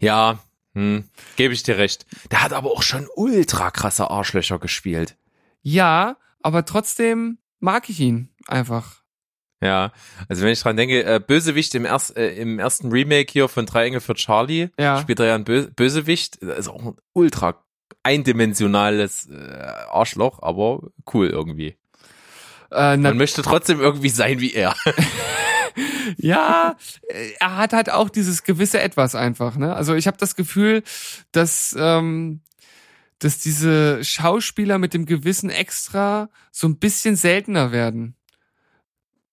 Ja, 0.00 0.38
hm, 0.74 1.04
gebe 1.36 1.54
ich 1.54 1.62
dir 1.62 1.78
recht. 1.78 2.06
Der 2.30 2.42
hat 2.42 2.52
aber 2.52 2.70
auch 2.72 2.82
schon 2.82 3.08
ultra 3.16 3.70
krasse 3.70 4.10
Arschlöcher 4.10 4.58
gespielt. 4.58 5.16
Ja, 5.62 6.16
aber 6.42 6.64
trotzdem 6.64 7.38
mag 7.60 7.88
ich 7.88 8.00
ihn 8.00 8.28
einfach. 8.48 9.02
Ja, 9.62 9.92
also 10.28 10.42
wenn 10.42 10.52
ich 10.52 10.60
dran 10.60 10.76
denke, 10.76 11.04
äh, 11.04 11.20
Bösewicht 11.26 11.74
im, 11.74 11.86
erst, 11.86 12.16
äh, 12.18 12.34
im 12.34 12.58
ersten 12.58 12.90
Remake 12.92 13.32
hier 13.32 13.48
von 13.48 13.64
Drei 13.64 13.86
Engel 13.86 14.00
für 14.00 14.14
Charlie, 14.14 14.68
Ja. 14.78 15.00
spielt 15.00 15.20
er 15.20 15.26
ja 15.26 15.34
ein 15.36 15.44
Bö 15.44 15.68
Bösewicht. 15.70 16.42
Das 16.42 16.58
ist 16.58 16.68
auch 16.68 16.82
ein 16.84 16.96
ultra 17.14 17.64
eindimensionales 18.02 19.28
äh, 19.30 19.34
Arschloch, 19.90 20.42
aber 20.42 20.82
cool 21.12 21.28
irgendwie. 21.28 21.78
Äh, 22.74 22.96
Man 22.96 23.16
möchte 23.16 23.42
trotzdem 23.42 23.80
irgendwie 23.80 24.10
sein 24.10 24.40
wie 24.40 24.52
er. 24.52 24.74
Ja, 26.18 26.76
äh, 27.08 27.30
er 27.40 27.56
hat 27.56 27.72
halt 27.72 27.90
auch 27.90 28.08
dieses 28.08 28.44
gewisse 28.44 28.80
Etwas 28.80 29.14
einfach. 29.14 29.56
Ne? 29.56 29.74
Also 29.74 29.94
ich 29.94 30.06
habe 30.06 30.16
das 30.16 30.36
Gefühl, 30.36 30.84
dass 31.32 31.74
ähm, 31.76 32.42
dass 33.18 33.38
diese 33.38 34.04
Schauspieler 34.04 34.78
mit 34.78 34.92
dem 34.92 35.06
gewissen 35.06 35.50
Extra 35.50 36.28
so 36.50 36.68
ein 36.68 36.78
bisschen 36.78 37.16
seltener 37.16 37.72
werden. 37.72 38.16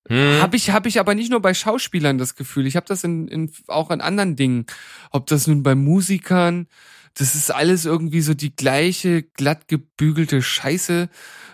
Hm. 0.08 0.42
Habe 0.42 0.56
ich, 0.56 0.70
hab 0.72 0.86
ich 0.86 1.00
aber 1.00 1.14
nicht 1.14 1.30
nur 1.30 1.42
bei 1.42 1.54
Schauspielern 1.54 2.18
das 2.18 2.36
Gefühl. 2.36 2.68
Ich 2.68 2.76
habe 2.76 2.86
das 2.86 3.04
in, 3.04 3.28
in, 3.28 3.52
auch 3.68 3.92
in 3.92 4.02
anderen 4.02 4.36
Dingen. 4.36 4.66
Ob 5.12 5.28
das 5.28 5.48
nun 5.48 5.62
bei 5.62 5.76
Musikern, 5.76 6.68
das 7.16 7.36
ist 7.36 7.52
alles 7.52 7.86
irgendwie 7.86 8.22
so 8.22 8.34
die 8.34 8.56
gleiche 8.56 9.24
glatt 9.24 9.68
gebügelte 9.68 10.42
Scheiße. 10.42 11.10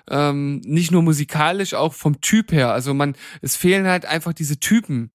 Ähm, 0.10 0.62
nicht 0.64 0.92
nur 0.92 1.04
musikalisch, 1.04 1.74
auch 1.74 1.94
vom 1.94 2.22
Typ 2.22 2.52
her. 2.52 2.72
Also 2.72 2.94
man, 2.94 3.16
es 3.42 3.56
fehlen 3.56 3.88
halt 3.88 4.06
einfach 4.06 4.34
diese 4.34 4.60
Typen. 4.60 5.12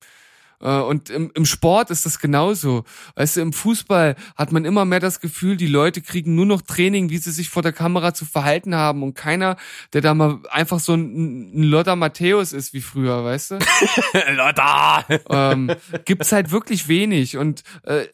Äh, 0.63 0.81
Und 0.81 1.11
im, 1.11 1.31
im 1.35 1.45
Sport 1.45 1.91
ist 1.91 2.07
das 2.07 2.19
genauso. 2.19 2.85
Weißt 3.17 3.37
du, 3.37 3.41
im 3.41 3.53
Fußball 3.53 4.17
hat 4.37 4.53
man 4.53 4.65
immer 4.65 4.85
mehr 4.85 5.01
das 5.01 5.21
Gefühl, 5.21 5.57
die 5.57 5.67
Leute 5.67 6.01
kriegen 6.01 6.35
nur 6.35 6.47
noch 6.47 6.63
Training, 6.63 7.11
wie 7.11 7.19
sie 7.19 7.33
sich 7.33 7.51
vor 7.51 7.63
der 7.63 7.73
Kamera 7.73 8.15
zu 8.15 8.25
verhalten 8.25 8.75
haben 8.75 9.03
und 9.03 9.15
keiner, 9.15 9.57
der 9.93 10.01
da 10.01 10.15
mal 10.15 10.41
einfach 10.51 10.81
so 10.81 10.95
ein, 10.95 11.53
ein 11.55 11.63
Lothar 11.65 11.97
Matthäus 11.97 12.53
ist 12.53 12.73
wie 12.73 12.81
früher, 12.81 13.25
weißt 13.25 13.53
du? 13.53 13.59
da. 14.55 15.05
ähm, 15.29 15.73
gibt's 16.05 16.33
halt 16.33 16.51
wirklich 16.51 16.89
wenig 16.89 17.37
und 17.37 17.63
äh, 17.85 18.03
äh, 18.03 18.09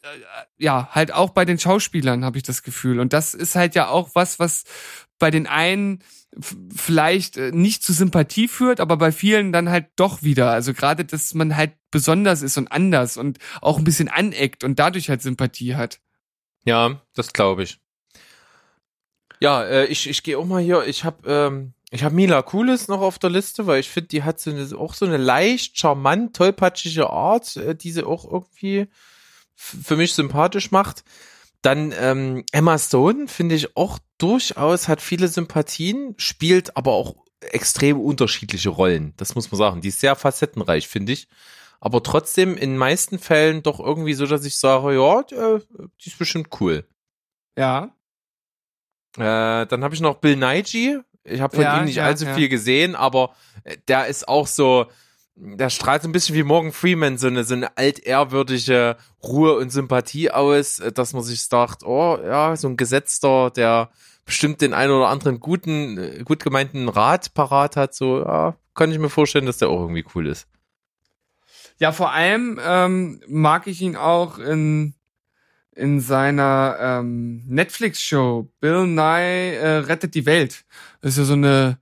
ja, 0.57 0.89
halt 0.91 1.13
auch 1.13 1.31
bei 1.31 1.45
den 1.45 1.59
Schauspielern 1.59 2.25
habe 2.25 2.37
ich 2.37 2.43
das 2.43 2.63
Gefühl 2.63 2.99
und 2.99 3.13
das 3.13 3.33
ist 3.33 3.55
halt 3.55 3.75
ja 3.75 3.87
auch 3.89 4.09
was, 4.13 4.39
was 4.39 4.63
bei 5.19 5.31
den 5.31 5.47
einen 5.47 6.01
vielleicht 6.39 7.37
äh, 7.37 7.51
nicht 7.51 7.83
zu 7.83 7.93
Sympathie 7.93 8.47
führt, 8.47 8.79
aber 8.79 8.97
bei 8.97 9.11
vielen 9.11 9.51
dann 9.51 9.69
halt 9.69 9.87
doch 9.95 10.21
wieder. 10.21 10.51
Also 10.51 10.73
gerade, 10.73 11.05
dass 11.05 11.33
man 11.33 11.55
halt 11.55 11.73
besonders 11.91 12.41
ist 12.41 12.57
und 12.57 12.71
anders 12.71 13.17
und 13.17 13.39
auch 13.61 13.77
ein 13.77 13.83
bisschen 13.83 14.09
aneckt 14.09 14.63
und 14.63 14.79
dadurch 14.79 15.09
halt 15.09 15.21
Sympathie 15.21 15.75
hat. 15.75 15.99
Ja, 16.65 17.01
das 17.15 17.33
glaube 17.33 17.63
ich. 17.63 17.79
Ja, 19.39 19.63
äh, 19.63 19.85
ich, 19.85 20.09
ich 20.09 20.23
gehe 20.23 20.37
auch 20.37 20.45
mal 20.45 20.61
hier, 20.61 20.85
ich 20.85 21.03
habe 21.03 21.29
ähm, 21.29 21.73
ich 21.91 22.03
hab 22.03 22.13
Mila 22.13 22.41
Kulis 22.41 22.87
noch 22.87 23.01
auf 23.01 23.17
der 23.17 23.31
Liste, 23.31 23.65
weil 23.65 23.79
ich 23.79 23.89
finde, 23.89 24.09
die 24.09 24.23
hat 24.23 24.39
so 24.39 24.51
eine, 24.51 24.77
auch 24.77 24.93
so 24.93 25.05
eine 25.05 25.17
leicht 25.17 25.79
charmant, 25.79 26.35
tollpatschige 26.35 27.09
Art, 27.09 27.55
äh, 27.57 27.75
die 27.75 27.91
sie 27.91 28.05
auch 28.05 28.31
irgendwie 28.31 28.87
für 29.55 29.95
mich 29.95 30.13
sympathisch 30.13 30.71
macht. 30.71 31.03
Dann 31.61 31.93
ähm, 31.97 32.45
Emma 32.51 32.77
Stone 32.77 33.27
finde 33.27 33.55
ich 33.55 33.75
auch 33.75 33.99
durchaus, 34.17 34.87
hat 34.87 35.01
viele 35.01 35.27
Sympathien, 35.27 36.15
spielt 36.17 36.77
aber 36.77 36.93
auch 36.93 37.15
extrem 37.41 37.99
unterschiedliche 37.99 38.69
Rollen. 38.69 39.13
Das 39.17 39.35
muss 39.35 39.51
man 39.51 39.57
sagen. 39.57 39.81
Die 39.81 39.89
ist 39.89 39.99
sehr 39.99 40.15
facettenreich, 40.15 40.87
finde 40.87 41.13
ich. 41.13 41.27
Aber 41.81 42.03
trotzdem 42.03 42.57
in 42.57 42.77
meisten 42.77 43.19
Fällen 43.19 43.63
doch 43.63 43.79
irgendwie 43.79 44.13
so, 44.13 44.25
dass 44.25 44.43
ich 44.45 44.57
sage, 44.57 44.95
ja, 44.95 45.21
äh, 45.21 45.59
die 46.01 46.09
ist 46.09 46.19
bestimmt 46.19 46.49
cool. 46.59 46.85
Ja. 47.57 47.95
Äh, 49.17 49.65
dann 49.65 49.83
habe 49.83 49.95
ich 49.95 50.01
noch 50.01 50.15
Bill 50.15 50.35
Nighy. 50.35 50.99
Ich 51.23 51.41
habe 51.41 51.55
von 51.55 51.63
Ja, 51.63 51.79
ihm 51.79 51.85
nicht 51.85 51.95
ja, 51.95 52.05
allzu 52.05 52.25
ja. 52.25 52.33
viel 52.33 52.49
gesehen, 52.49 52.95
aber 52.95 53.33
äh, 53.63 53.77
der 53.87 54.07
ist 54.07 54.27
auch 54.27 54.47
so, 54.47 54.87
der 55.41 55.69
strahlt 55.69 56.03
ein 56.03 56.11
bisschen 56.11 56.35
wie 56.35 56.43
Morgan 56.43 56.73
Freeman, 56.73 57.17
so 57.17 57.27
eine, 57.27 57.43
so 57.43 57.53
eine 57.53 57.77
altehrwürdige 57.77 58.97
Ruhe 59.23 59.55
und 59.55 59.69
Sympathie 59.69 60.31
aus, 60.31 60.79
äh, 60.79 60.91
dass 60.91 61.13
man 61.13 61.23
sich 61.23 61.43
sagt, 61.43 61.83
oh 61.83 62.19
ja, 62.21 62.55
so 62.55 62.67
ein 62.67 62.77
Gesetzter, 62.77 63.49
der 63.49 63.89
bestimmt 64.25 64.61
den 64.61 64.73
einen 64.73 64.91
oder 64.91 65.07
anderen 65.07 65.39
guten, 65.39 65.97
äh, 65.97 66.23
gut 66.23 66.43
gemeinten 66.43 66.89
Rat 66.89 67.33
parat 67.33 67.77
hat, 67.77 67.95
so, 67.95 68.19
ja, 68.19 68.57
kann 68.75 68.91
ich 68.91 68.99
mir 68.99 69.09
vorstellen, 69.09 69.45
dass 69.45 69.57
der 69.57 69.69
auch 69.69 69.81
irgendwie 69.81 70.05
cool 70.13 70.27
ist. 70.27 70.47
Ja, 71.79 71.93
vor 71.93 72.11
allem 72.11 72.59
ähm, 72.61 73.21
mag 73.27 73.67
ich 73.67 73.81
ihn 73.81 73.95
auch 73.95 74.37
in 74.37 74.93
in 75.75 76.01
seiner 76.01 76.77
ähm, 76.81 77.41
Netflix-Show 77.47 78.51
Bill 78.59 78.85
Nye 78.85 79.55
äh, 79.55 79.77
rettet 79.77 80.13
die 80.13 80.25
Welt. 80.25 80.65
Das 80.99 81.11
ist 81.11 81.19
ja 81.19 81.23
so 81.23 81.33
eine 81.33 81.79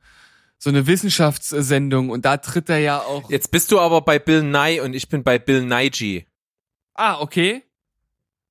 so 0.68 0.72
eine 0.72 0.86
Wissenschaftssendung 0.86 2.10
und 2.10 2.26
da 2.26 2.36
tritt 2.36 2.68
er 2.68 2.80
ja 2.80 3.00
auch. 3.00 3.30
Jetzt 3.30 3.52
bist 3.52 3.72
du 3.72 3.80
aber 3.80 4.02
bei 4.02 4.20
Bill 4.20 4.44
Nye 4.44 4.84
und 4.84 4.94
ich 4.94 5.08
bin 5.08 5.24
bei 5.24 5.40
Bill 5.40 5.62
Nighy. 5.62 6.28
Ah, 6.94 7.22
okay. 7.22 7.64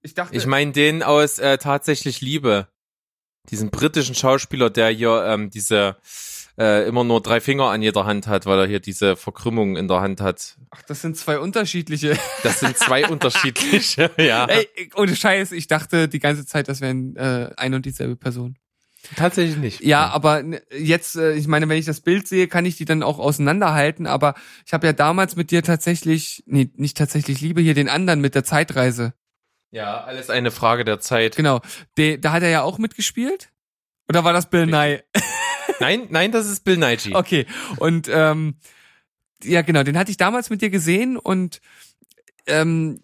Ich 0.01 0.15
dachte. 0.15 0.35
Ich 0.35 0.47
meine 0.47 0.73
den 0.73 1.03
aus 1.03 1.39
äh, 1.39 1.59
tatsächlich 1.59 2.23
Liebe. 2.23 2.69
Diesen 3.51 3.69
britischen 3.71 4.15
Schauspieler, 4.15 4.71
der 4.71 4.89
hier 4.89 5.27
ähm, 5.27 5.51
diese 5.51 5.99
äh, 6.59 6.89
immer 6.89 7.05
nur 7.05 7.21
drei 7.21 7.43
Finger 7.43 7.65
an 7.65 7.83
jeder 7.83 8.07
Hand 8.07 8.29
hat, 8.29 8.47
weil 8.47 8.61
er 8.61 8.67
hier 8.67 8.81
diese 8.81 9.15
Verkrümmung 9.15 9.77
in 9.77 9.87
der 9.87 10.01
Hand 10.01 10.23
hat. 10.23 10.57
ach, 10.71 10.81
das 10.85 11.03
sind 11.03 11.19
zwei 11.19 11.39
unterschiedliche. 11.39 12.19
Das 12.43 12.61
sind 12.61 12.79
zwei 12.79 13.07
unterschiedliche, 13.11 14.11
ja. 14.17 14.47
Ey, 14.47 14.91
ohne 14.95 15.15
Scheiß, 15.15 15.53
ich 15.53 15.67
dachte 15.67 16.09
die 16.09 16.19
ganze 16.19 16.47
Zeit, 16.47 16.69
das 16.69 16.81
wären 16.81 17.15
äh, 17.17 17.51
ein 17.59 17.75
und 17.75 17.85
dieselbe 17.85 18.17
Person. 18.17 18.57
Tatsächlich 19.15 19.57
nicht. 19.57 19.81
Ja, 19.83 20.09
aber 20.09 20.43
jetzt, 20.77 21.17
äh, 21.17 21.35
ich 21.35 21.47
meine, 21.47 21.69
wenn 21.69 21.79
ich 21.79 21.87
das 21.87 22.01
Bild 22.01 22.27
sehe, 22.27 22.49
kann 22.49 22.67
ich 22.67 22.77
die 22.77 22.85
dann 22.85 23.03
auch 23.03 23.19
auseinanderhalten. 23.19 24.07
Aber 24.07 24.35
ich 24.65 24.73
habe 24.73 24.87
ja 24.87 24.93
damals 24.93 25.37
mit 25.37 25.51
dir 25.51 25.63
tatsächlich, 25.63 26.43
nee, 26.47 26.71
nicht 26.75 26.97
tatsächlich 26.97 27.41
Liebe, 27.41 27.61
hier 27.61 27.75
den 27.75 27.89
anderen 27.89 28.21
mit 28.21 28.35
der 28.35 28.45
Zeitreise. 28.45 29.15
Ja, 29.71 30.05
alles 30.05 30.31
eine 30.31 30.51
Frage 30.51 30.85
der 30.85 31.01
Zeit. 31.01 31.37
Genau, 31.37 31.61
de, 31.99 32.19
da 32.19 32.33
hat 32.33 32.43
er 32.43 32.51
ja 32.51 32.63
auch 32.63 32.79
mitgespielt. 32.79 33.51
Oder 34.09 34.25
war 34.25 34.33
das 34.33 34.49
Bill 34.51 34.67
Nye? 34.67 35.03
Nein, 35.81 36.07
nein, 36.09 36.33
das 36.33 36.47
ist 36.47 36.65
Bill 36.65 36.79
Nighy. 36.79 37.15
Okay, 37.15 37.45
und 37.77 38.09
ähm, 38.11 38.55
ja 39.43 39.61
genau, 39.63 39.83
den 39.83 39.99
hatte 39.99 40.11
ich 40.11 40.17
damals 40.17 40.49
mit 40.49 40.63
dir 40.63 40.71
gesehen 40.71 41.19
und 41.19 41.61
ähm, 42.47 43.03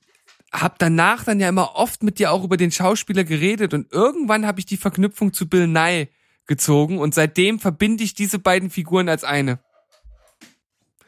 hab 0.53 0.79
danach 0.79 1.25
dann 1.25 1.41
ja 1.41 1.49
immer 1.49 1.77
oft 1.77 2.03
mit 2.03 2.19
dir 2.19 2.31
auch 2.31 2.45
über 2.45 2.57
den 2.57 2.71
Schauspieler 2.71 3.25
geredet 3.25 3.75
und 3.75 3.93
irgendwann 3.93 4.47
habe 4.47 4.61
ich 4.61 4.67
die 4.67 4.77
Verknüpfung 4.77 5.33
zu 5.33 5.49
Bill 5.49 5.67
Nye 5.67 6.09
gezogen 6.47 6.99
und 6.99 7.15
seitdem 7.15 7.59
verbinde 7.59 8.05
ich 8.05 8.15
diese 8.15 8.39
beiden 8.39 8.71
Figuren 8.71 9.09
als 9.09 9.25
eine. 9.25 9.61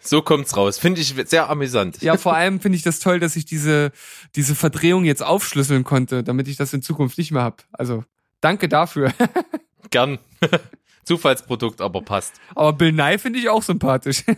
So 0.01 0.21
kommt's 0.21 0.55
raus. 0.57 0.79
Finde 0.79 1.01
ich 1.01 1.15
sehr 1.27 1.49
amüsant. 1.49 2.03
Ja, 2.03 2.19
vor 2.19 2.35
allem 2.37 2.61
finde 2.61 2.77
ich 2.77 2.83
das 2.83 3.01
toll, 3.01 3.21
dass 3.21 3.37
ich 3.37 3.47
diese, 3.47 3.91
diese 4.37 4.55
Verdrehung 4.55 5.05
jetzt 5.05 5.23
aufschlüsseln 5.23 5.83
konnte, 5.83 6.23
damit 6.23 6.47
ich 6.47 6.59
das 6.59 6.75
in 6.75 6.83
Zukunft 6.83 7.17
nicht 7.17 7.31
mehr 7.31 7.43
hab. 7.43 7.65
Also, 7.73 8.05
danke 8.43 8.69
dafür. 8.69 9.13
Gern. 9.91 10.19
Zufallsprodukt, 11.05 11.81
aber 11.81 12.03
passt. 12.03 12.35
Aber 12.55 12.75
Bill 12.75 12.93
Nye 12.93 13.19
finde 13.19 13.39
ich 13.39 13.49
auch 13.49 13.63
sympathisch. 13.63 14.25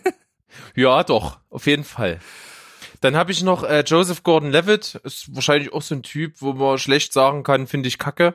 Ja, 0.75 1.03
doch, 1.03 1.41
auf 1.51 1.67
jeden 1.67 1.85
Fall. 1.85 2.19
Dann 3.01 3.17
habe 3.17 3.33
ich 3.33 3.43
noch 3.43 3.63
äh, 3.65 3.81
Joseph 3.87 4.23
Gordon-Levitt, 4.23 5.01
ist 5.05 5.35
wahrscheinlich 5.35 5.73
auch 5.73 5.83
so 5.83 5.95
ein 5.95 6.03
Typ, 6.03 6.41
wo 6.41 6.53
man 6.53 6.79
schlecht 6.79 7.13
sagen 7.13 7.43
kann, 7.43 7.67
finde 7.67 7.89
ich 7.89 7.99
kacke. 7.99 8.35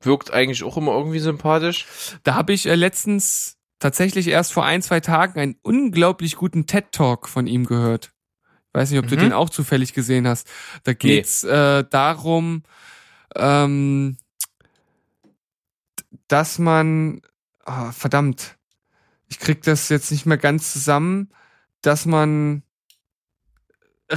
Wirkt 0.00 0.32
eigentlich 0.32 0.64
auch 0.64 0.76
immer 0.76 0.92
irgendwie 0.92 1.18
sympathisch. 1.20 1.86
Da 2.24 2.34
habe 2.34 2.52
ich 2.52 2.66
äh, 2.66 2.74
letztens 2.74 3.56
tatsächlich 3.78 4.28
erst 4.28 4.52
vor 4.52 4.64
ein, 4.64 4.82
zwei 4.82 5.00
Tagen 5.00 5.38
einen 5.38 5.56
unglaublich 5.62 6.36
guten 6.36 6.66
TED-Talk 6.66 7.28
von 7.28 7.46
ihm 7.46 7.66
gehört. 7.66 8.12
Weiß 8.72 8.90
nicht, 8.90 8.98
ob 8.98 9.06
du 9.06 9.14
Mhm. 9.16 9.20
den 9.20 9.32
auch 9.32 9.50
zufällig 9.50 9.92
gesehen 9.94 10.26
hast. 10.26 10.50
Da 10.82 10.94
geht's 10.94 11.44
äh, 11.44 11.84
darum, 11.88 12.64
ähm, 13.36 14.16
dass 16.28 16.58
man, 16.58 17.22
ah, 17.64 17.92
verdammt, 17.92 18.56
ich 19.28 19.38
krieg 19.38 19.62
das 19.62 19.88
jetzt 19.90 20.10
nicht 20.10 20.26
mehr 20.26 20.38
ganz 20.38 20.72
zusammen, 20.72 21.30
dass 21.82 22.04
man. 22.04 22.63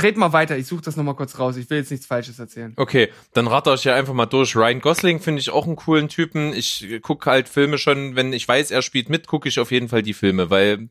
Red 0.01 0.17
mal 0.17 0.33
weiter, 0.33 0.57
ich 0.57 0.67
suche 0.67 0.81
das 0.81 0.95
nochmal 0.95 1.15
kurz 1.15 1.37
raus. 1.39 1.57
Ich 1.57 1.69
will 1.69 1.77
jetzt 1.77 1.91
nichts 1.91 2.05
Falsches 2.05 2.39
erzählen. 2.39 2.73
Okay, 2.75 3.09
dann 3.33 3.47
ratter 3.47 3.73
ich 3.73 3.83
ja 3.83 3.95
einfach 3.95 4.13
mal 4.13 4.25
durch. 4.25 4.55
Ryan 4.55 4.81
Gosling 4.81 5.19
finde 5.19 5.41
ich 5.41 5.49
auch 5.49 5.65
einen 5.65 5.75
coolen 5.75 6.09
Typen. 6.09 6.53
Ich 6.53 6.99
gucke 7.01 7.29
halt 7.29 7.49
Filme 7.49 7.77
schon, 7.77 8.15
wenn 8.15 8.33
ich 8.33 8.47
weiß, 8.47 8.71
er 8.71 8.81
spielt 8.81 9.09
mit, 9.09 9.27
gucke 9.27 9.49
ich 9.49 9.59
auf 9.59 9.71
jeden 9.71 9.89
Fall 9.89 10.01
die 10.01 10.13
Filme, 10.13 10.49
weil 10.49 10.89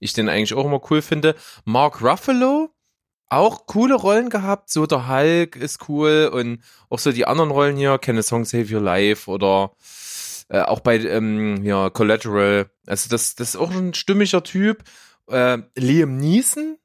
ich 0.00 0.12
den 0.12 0.28
eigentlich 0.28 0.54
auch 0.54 0.64
immer 0.64 0.80
cool 0.90 1.02
finde. 1.02 1.34
Mark 1.64 2.02
Ruffalo, 2.02 2.70
auch 3.30 3.66
coole 3.66 3.94
Rollen 3.94 4.30
gehabt. 4.30 4.70
So 4.70 4.86
der 4.86 5.08
Hulk 5.08 5.56
ist 5.56 5.88
cool 5.88 6.30
und 6.32 6.62
auch 6.88 6.98
so 6.98 7.12
die 7.12 7.26
anderen 7.26 7.50
Rollen 7.50 7.76
hier, 7.76 7.98
Can 7.98 8.18
a 8.18 8.22
Song 8.22 8.44
Save 8.44 8.74
Your 8.74 8.82
Life 8.82 9.30
oder 9.30 9.72
äh, 10.48 10.60
auch 10.60 10.80
bei 10.80 10.98
ähm, 10.98 11.62
ja, 11.64 11.90
Collateral. 11.90 12.70
Also 12.86 13.08
das, 13.08 13.34
das 13.34 13.50
ist 13.50 13.56
auch 13.56 13.70
ein 13.70 13.94
stimmiger 13.94 14.42
Typ. 14.42 14.82
Äh, 15.28 15.58
Liam 15.76 16.16
Neeson 16.16 16.78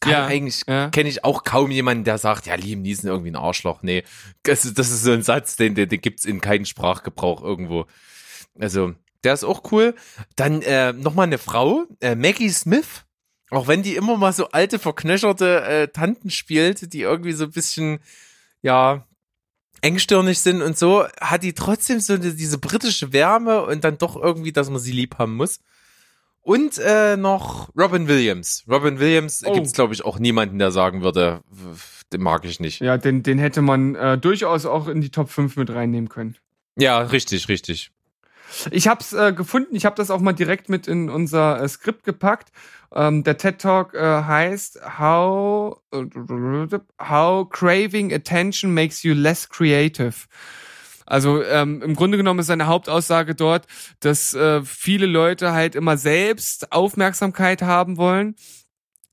kann 0.00 0.12
Ja, 0.12 0.26
eigentlich, 0.26 0.62
ja. 0.66 0.90
kenne 0.90 1.08
ich 1.08 1.24
auch 1.24 1.44
kaum 1.44 1.70
jemanden, 1.70 2.04
der 2.04 2.18
sagt, 2.18 2.46
ja, 2.46 2.54
Liam 2.54 2.82
Neeson 2.82 3.10
irgendwie 3.10 3.30
ein 3.30 3.36
Arschloch. 3.36 3.82
Nee, 3.82 4.04
das, 4.42 4.64
ist- 4.64 4.78
das 4.78 4.90
ist 4.90 5.02
so 5.02 5.12
ein 5.12 5.22
Satz, 5.22 5.56
den, 5.56 5.74
den, 5.74 5.88
den 5.88 6.00
gibt's 6.00 6.24
in 6.24 6.40
keinem 6.40 6.64
Sprachgebrauch 6.64 7.42
irgendwo. 7.42 7.86
Also, 8.58 8.94
der 9.24 9.34
ist 9.34 9.44
auch 9.44 9.72
cool. 9.72 9.94
Dann 10.36 10.62
äh, 10.62 10.92
nochmal 10.92 11.26
eine 11.26 11.38
Frau, 11.38 11.84
äh, 12.00 12.14
Maggie 12.14 12.50
Smith. 12.50 13.04
Auch 13.50 13.66
wenn 13.66 13.82
die 13.82 13.96
immer 13.96 14.16
mal 14.18 14.32
so 14.32 14.48
alte, 14.50 14.78
verknöcherte 14.78 15.62
äh, 15.64 15.88
Tanten 15.88 16.30
spielt, 16.30 16.92
die 16.92 17.00
irgendwie 17.00 17.32
so 17.32 17.44
ein 17.44 17.50
bisschen, 17.50 17.98
ja, 18.62 19.06
engstirnig 19.80 20.38
sind 20.40 20.60
und 20.60 20.76
so, 20.76 21.06
hat 21.20 21.42
die 21.44 21.52
trotzdem 21.54 22.00
so 22.00 22.14
eine, 22.14 22.34
diese 22.34 22.58
britische 22.58 23.12
Wärme 23.12 23.64
und 23.64 23.84
dann 23.84 23.96
doch 23.98 24.16
irgendwie, 24.16 24.52
dass 24.52 24.68
man 24.70 24.80
sie 24.80 24.92
lieb 24.92 25.18
haben 25.18 25.36
muss. 25.36 25.60
Und 26.42 26.78
äh, 26.78 27.16
noch 27.16 27.68
Robin 27.76 28.08
Williams. 28.08 28.64
Robin 28.68 28.98
Williams 28.98 29.42
Oh. 29.44 29.52
gibt's 29.54 29.72
glaube 29.72 29.92
ich, 29.94 30.04
auch 30.04 30.18
niemanden, 30.18 30.58
der 30.58 30.70
sagen 30.70 31.02
würde, 31.02 31.40
den 32.12 32.22
mag 32.22 32.44
ich 32.44 32.58
nicht. 32.58 32.80
Ja, 32.80 32.96
den, 32.96 33.22
den 33.22 33.38
hätte 33.38 33.60
man 33.60 33.94
äh, 33.94 34.16
durchaus 34.16 34.64
auch 34.64 34.88
in 34.88 35.00
die 35.02 35.10
Top 35.10 35.30
5 35.30 35.56
mit 35.56 35.70
reinnehmen 35.70 36.08
können. 36.08 36.36
Ja, 36.76 37.00
richtig, 37.00 37.48
richtig. 37.48 37.90
Ich 38.70 38.88
habe 38.88 39.00
es 39.02 39.12
äh, 39.12 39.34
gefunden, 39.34 39.76
ich 39.76 39.84
habe 39.84 39.96
das 39.96 40.10
auch 40.10 40.20
mal 40.20 40.32
direkt 40.32 40.70
mit 40.70 40.88
in 40.88 41.10
unser 41.10 41.60
äh, 41.62 41.68
Skript 41.68 42.04
gepackt. 42.04 42.48
Ähm, 42.94 43.22
der 43.22 43.36
TED 43.36 43.58
Talk 43.60 43.92
äh, 43.92 44.00
heißt 44.22 44.80
How, 44.98 45.76
How 46.98 47.48
Craving 47.50 48.12
Attention 48.14 48.72
Makes 48.72 49.02
You 49.02 49.12
Less 49.12 49.50
Creative. 49.50 50.14
Also 51.08 51.42
ähm, 51.42 51.82
im 51.82 51.96
Grunde 51.96 52.18
genommen 52.18 52.40
ist 52.40 52.46
seine 52.46 52.66
Hauptaussage 52.66 53.34
dort, 53.34 53.66
dass 54.00 54.34
äh, 54.34 54.62
viele 54.62 55.06
Leute 55.06 55.52
halt 55.52 55.74
immer 55.74 55.96
selbst 55.96 56.70
Aufmerksamkeit 56.72 57.62
haben 57.62 57.96
wollen. 57.96 58.36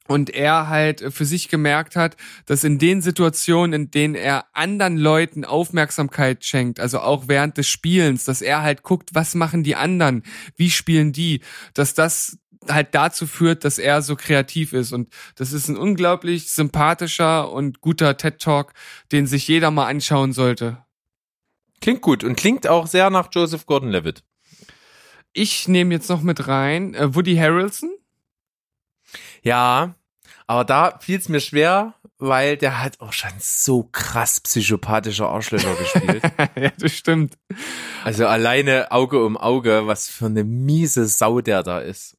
Und 0.08 0.30
er 0.30 0.68
halt 0.68 1.04
für 1.12 1.26
sich 1.26 1.50
gemerkt 1.50 1.96
hat, 1.96 2.16
dass 2.46 2.64
in 2.64 2.78
den 2.78 3.02
Situationen, 3.02 3.74
in 3.74 3.90
denen 3.90 4.14
er 4.14 4.46
anderen 4.54 4.98
Leuten 4.98 5.46
Aufmerksamkeit 5.46 6.46
schenkt, 6.46 6.80
also 6.80 7.00
auch 7.00 7.28
während 7.28 7.58
des 7.58 7.68
Spielens, 7.68 8.24
dass 8.24 8.44
er 8.44 8.62
halt 8.62 8.84
guckt, 8.84 9.16
was 9.16 9.34
machen 9.34 9.64
die 9.64 9.76
anderen, 9.76 10.22
wie 10.58 10.70
spielen 10.70 11.12
die, 11.12 11.42
dass 11.74 11.96
das 11.96 12.38
halt 12.70 12.94
dazu 12.94 13.26
führt, 13.26 13.66
dass 13.66 13.80
er 13.80 14.04
so 14.04 14.16
kreativ 14.16 14.74
ist. 14.74 14.92
Und 14.92 15.12
das 15.38 15.54
ist 15.54 15.70
ein 15.70 15.78
unglaublich 15.78 16.52
sympathischer 16.52 17.52
und 17.52 17.82
guter 17.82 18.16
TED 18.16 18.40
Talk, 18.40 18.74
den 19.12 19.26
sich 19.26 19.48
jeder 19.48 19.72
mal 19.72 19.88
anschauen 19.88 20.34
sollte. 20.34 20.85
Klingt 21.82 22.02
gut 22.02 22.24
und 22.24 22.36
klingt 22.36 22.68
auch 22.68 22.88
sehr 22.88 23.10
nach 23.10 23.30
Joseph 23.32 23.66
Gordon-Levitt. 23.66 24.24
Ich 25.34 25.68
nehme 25.68 25.94
jetzt 25.94 26.10
noch 26.10 26.22
mit 26.22 26.48
rein 26.48 26.96
äh, 26.96 27.14
Woody 27.14 27.36
Harrelson. 27.36 27.92
Ja, 29.44 29.96
aber 30.48 30.64
da 30.64 30.98
fiel 31.00 31.20
es 31.20 31.30
mir 31.30 31.40
schwer, 31.40 31.94
weil 32.18 32.58
der 32.58 32.82
hat 32.82 33.02
auch 33.02 33.14
schon 33.14 33.32
so 33.40 33.84
krass 33.92 34.40
psychopathische 34.40 35.28
Arschlöcher 35.28 35.76
gespielt. 35.76 36.24
ja, 36.56 36.72
das 36.78 36.94
stimmt. 36.94 37.38
Also 38.04 38.26
alleine 38.28 38.92
Auge 38.92 39.24
um 39.24 39.38
Auge, 39.38 39.88
was 39.88 40.08
für 40.08 40.28
eine 40.28 40.44
miese 40.44 41.08
Sau 41.08 41.42
der 41.42 41.64
da 41.64 41.80
ist. 41.80 42.18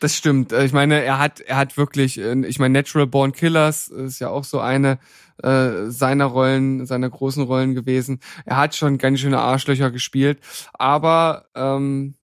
Das 0.00 0.16
stimmt. 0.16 0.52
Äh, 0.52 0.64
Ich 0.64 0.72
meine, 0.72 1.02
er 1.02 1.18
hat, 1.18 1.40
er 1.40 1.56
hat 1.56 1.76
wirklich, 1.76 2.18
äh, 2.18 2.34
ich 2.46 2.58
meine, 2.58 2.72
Natural 2.72 3.06
Born 3.06 3.32
Killers 3.32 3.88
ist 3.88 4.18
ja 4.18 4.30
auch 4.30 4.44
so 4.44 4.58
eine 4.60 4.98
äh, 5.42 5.90
seiner 5.90 6.26
Rollen, 6.26 6.86
seiner 6.86 7.10
großen 7.10 7.42
Rollen 7.42 7.74
gewesen. 7.74 8.20
Er 8.44 8.56
hat 8.56 8.74
schon 8.74 8.98
ganz 8.98 9.20
schöne 9.20 9.38
Arschlöcher 9.38 9.90
gespielt, 9.90 10.40
aber 10.72 11.46
ähm, 11.54 12.14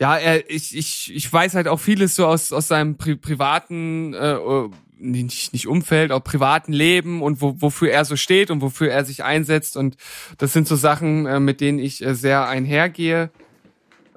ja, 0.00 0.16
er, 0.16 0.50
ich, 0.50 0.76
ich, 0.76 1.14
ich 1.14 1.32
weiß 1.32 1.54
halt 1.54 1.68
auch 1.68 1.78
vieles 1.78 2.14
so 2.14 2.26
aus, 2.26 2.52
aus 2.52 2.68
seinem 2.68 2.96
pri 2.96 3.16
privaten, 3.16 4.14
äh, 4.14 4.34
äh, 4.34 4.70
nicht, 4.98 5.52
nicht 5.52 5.66
Umfeld, 5.66 6.12
auch 6.12 6.24
privaten 6.24 6.72
Leben 6.72 7.22
und 7.22 7.40
wo, 7.40 7.60
wofür 7.60 7.90
er 7.90 8.04
so 8.04 8.16
steht 8.16 8.50
und 8.50 8.62
wofür 8.62 8.90
er 8.90 9.04
sich 9.04 9.24
einsetzt. 9.24 9.76
Und 9.76 9.96
das 10.38 10.52
sind 10.52 10.66
so 10.66 10.76
Sachen, 10.76 11.26
äh, 11.26 11.40
mit 11.40 11.60
denen 11.60 11.78
ich 11.78 12.04
äh, 12.04 12.14
sehr 12.14 12.48
einhergehe. 12.48 13.30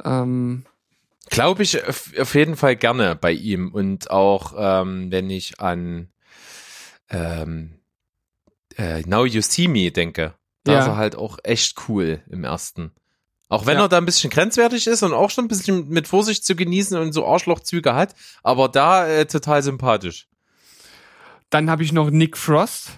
Ähm, 0.03 0.65
Glaube 1.29 1.63
ich 1.63 1.83
auf, 1.87 2.35
jeden 2.35 2.55
Fall 2.55 2.75
gerne 2.75 3.15
bei 3.15 3.31
ihm 3.31 3.71
und 3.73 4.11
auch 4.11 4.53
ähm, 4.57 5.09
wenn 5.09 5.29
ich 5.31 5.59
an 5.59 6.09
ähm, 7.09 7.79
äh, 8.77 9.01
Now 9.05 9.25
You 9.25 9.41
See 9.41 9.67
Me 9.67 9.91
denke, 9.91 10.33
da 10.63 10.73
Ja. 10.73 10.79
ist 10.79 10.87
er 10.87 10.97
halt 10.97 11.15
auch 11.15 11.37
echt 11.43 11.75
cool 11.87 12.21
im 12.29 12.43
ersten. 12.43 12.91
Auch 13.47 13.65
wenn 13.67 13.77
Ja. 13.77 13.85
er 13.85 13.89
da 13.89 13.97
ein 13.97 14.05
bisschen 14.05 14.31
grenzwertig 14.31 14.87
ist 14.87 15.03
und 15.03 15.13
auch 15.13 15.29
schon 15.29 15.45
ein 15.45 15.49
bisschen 15.49 15.87
mit 15.89 16.07
Vorsicht 16.07 16.43
zu 16.45 16.55
genießen 16.55 16.97
und 16.97 17.13
so 17.13 17.25
Arschlochzüge 17.27 17.93
hat, 17.93 18.15
aber 18.43 18.69
da 18.69 19.07
äh, 19.07 19.25
total 19.27 19.61
sympathisch. 19.63 20.27
dann 21.51 21.69
habe 21.69 21.83
ich 21.83 21.91
noch 21.93 22.09
Nick 22.09 22.37
Frost. 22.37 22.89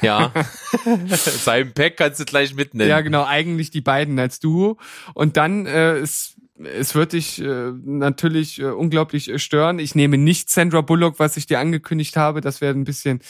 Ja. 0.00 0.32
Sein 1.06 1.72
Pack 1.74 1.98
kannst 1.98 2.18
du 2.18 2.24
gleich 2.24 2.54
mitnehmen. 2.54 2.88
Ja, 2.90 3.02
genau, 3.02 3.24
eigentlich 3.24 3.70
die 3.70 3.82
beiden 3.82 4.18
als 4.18 4.40
Duo. 4.40 4.78
Und 5.14 5.36
dann 5.36 5.66
äh, 5.66 5.98
es, 5.98 6.34
es 6.64 6.94
wird 6.94 7.12
dich 7.12 7.40
äh, 7.40 7.72
natürlich 7.84 8.60
äh, 8.60 8.66
unglaublich 8.66 9.30
äh, 9.30 9.38
stören. 9.38 9.78
Ich 9.78 9.94
nehme 9.94 10.18
nicht 10.18 10.50
Sandra 10.50 10.80
Bullock, 10.80 11.18
was 11.18 11.36
ich 11.36 11.46
dir 11.46 11.58
angekündigt 11.58 12.16
habe. 12.16 12.40
Das 12.40 12.60
wäre 12.60 12.74
ein 12.74 12.84
bisschen 12.84 13.20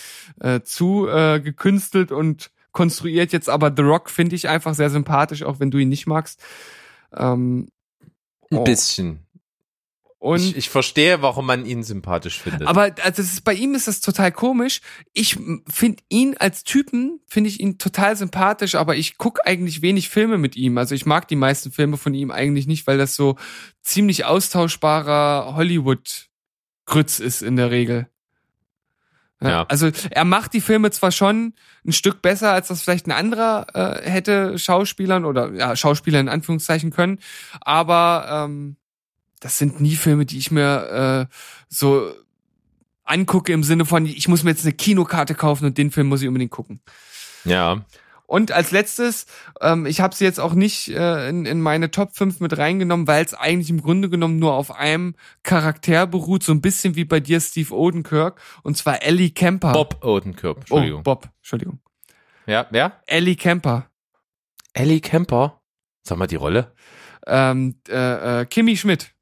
äh, 0.40 0.60
zu 0.62 1.08
äh, 1.08 1.40
gekünstelt 1.40 2.12
und 2.12 2.50
konstruiert 2.72 3.32
jetzt. 3.32 3.48
Aber 3.48 3.72
The 3.74 3.82
Rock 3.82 4.10
finde 4.10 4.36
ich 4.36 4.48
einfach 4.48 4.74
sehr 4.74 4.90
sympathisch, 4.90 5.42
auch 5.42 5.60
wenn 5.60 5.70
du 5.70 5.78
ihn 5.78 5.88
nicht 5.88 6.06
magst. 6.06 6.40
Ähm, 7.14 7.68
Ein 8.50 8.58
oh. 8.58 8.64
bisschen. 8.64 9.20
Und 10.22 10.38
ich, 10.38 10.56
ich 10.56 10.70
verstehe, 10.70 11.20
warum 11.20 11.46
man 11.46 11.66
ihn 11.66 11.82
sympathisch 11.82 12.40
findet. 12.40 12.68
Aber 12.68 12.94
also 13.02 13.20
ist, 13.20 13.42
bei 13.42 13.54
ihm 13.54 13.74
ist 13.74 13.88
das 13.88 14.00
total 14.00 14.30
komisch. 14.30 14.80
Ich 15.12 15.36
finde 15.68 16.00
ihn 16.10 16.36
als 16.38 16.62
Typen, 16.62 17.18
finde 17.26 17.50
ich 17.50 17.58
ihn 17.58 17.76
total 17.76 18.16
sympathisch, 18.16 18.76
aber 18.76 18.94
ich 18.94 19.18
guck 19.18 19.44
eigentlich 19.44 19.82
wenig 19.82 20.10
Filme 20.10 20.38
mit 20.38 20.54
ihm. 20.54 20.78
Also 20.78 20.94
ich 20.94 21.06
mag 21.06 21.26
die 21.26 21.34
meisten 21.34 21.72
Filme 21.72 21.96
von 21.96 22.14
ihm 22.14 22.30
eigentlich 22.30 22.68
nicht, 22.68 22.86
weil 22.86 22.98
das 22.98 23.16
so 23.16 23.34
ziemlich 23.80 24.24
austauschbarer 24.24 25.56
Hollywood-Grütz 25.56 27.18
ist 27.18 27.42
in 27.42 27.56
der 27.56 27.72
Regel. 27.72 28.08
Ja. 29.40 29.64
Also 29.64 29.90
er 30.12 30.24
macht 30.24 30.52
die 30.52 30.60
Filme 30.60 30.92
zwar 30.92 31.10
schon 31.10 31.54
ein 31.84 31.92
Stück 31.92 32.22
besser, 32.22 32.52
als 32.52 32.68
das 32.68 32.80
vielleicht 32.80 33.08
ein 33.08 33.10
anderer 33.10 33.66
äh, 33.74 34.08
hätte 34.08 34.56
Schauspielern 34.56 35.24
oder 35.24 35.52
ja, 35.52 35.74
Schauspieler 35.74 36.20
in 36.20 36.28
Anführungszeichen 36.28 36.92
können, 36.92 37.18
aber 37.60 38.46
ähm, 38.46 38.76
das 39.42 39.58
sind 39.58 39.80
nie 39.80 39.96
Filme, 39.96 40.24
die 40.24 40.38
ich 40.38 40.50
mir 40.50 41.28
äh, 41.30 41.34
so 41.68 42.12
angucke 43.04 43.52
im 43.52 43.64
Sinne 43.64 43.84
von, 43.84 44.06
ich 44.06 44.28
muss 44.28 44.44
mir 44.44 44.50
jetzt 44.50 44.64
eine 44.64 44.72
Kinokarte 44.72 45.34
kaufen 45.34 45.66
und 45.66 45.78
den 45.78 45.90
Film 45.90 46.06
muss 46.06 46.22
ich 46.22 46.28
unbedingt 46.28 46.52
gucken. 46.52 46.80
ja. 47.44 47.84
Und 48.26 48.50
als 48.50 48.70
letztes, 48.70 49.26
ähm, 49.60 49.84
ich 49.84 50.00
habe 50.00 50.14
sie 50.14 50.24
jetzt 50.24 50.40
auch 50.40 50.54
nicht 50.54 50.88
äh, 50.88 51.28
in, 51.28 51.44
in 51.44 51.60
meine 51.60 51.90
Top 51.90 52.16
5 52.16 52.40
mit 52.40 52.56
reingenommen, 52.56 53.06
weil 53.06 53.22
es 53.22 53.34
eigentlich 53.34 53.68
im 53.68 53.82
Grunde 53.82 54.08
genommen 54.08 54.38
nur 54.38 54.54
auf 54.54 54.74
einem 54.74 55.16
Charakter 55.42 56.06
beruht, 56.06 56.42
so 56.42 56.52
ein 56.52 56.62
bisschen 56.62 56.96
wie 56.96 57.04
bei 57.04 57.20
dir 57.20 57.40
Steve 57.40 57.74
Odenkirk, 57.74 58.40
und 58.62 58.78
zwar 58.78 59.02
Ellie 59.02 59.32
Kemper. 59.32 59.74
Bob 59.74 60.02
Odenkirk, 60.02 60.60
Entschuldigung. 60.60 61.00
Oh, 61.00 61.02
Bob, 61.02 61.28
Entschuldigung. 61.40 61.80
Ja, 62.46 62.66
wer? 62.70 63.02
Ellie 63.04 63.36
Kemper. 63.36 63.90
Ellie 64.72 65.00
Kemper. 65.00 65.60
Sag 66.02 66.16
mal 66.16 66.26
die 66.26 66.36
Rolle. 66.36 66.72
Ähm, 67.26 67.74
äh, 67.86 68.40
äh, 68.40 68.46
Kimmy 68.46 68.78
Schmidt. 68.78 69.12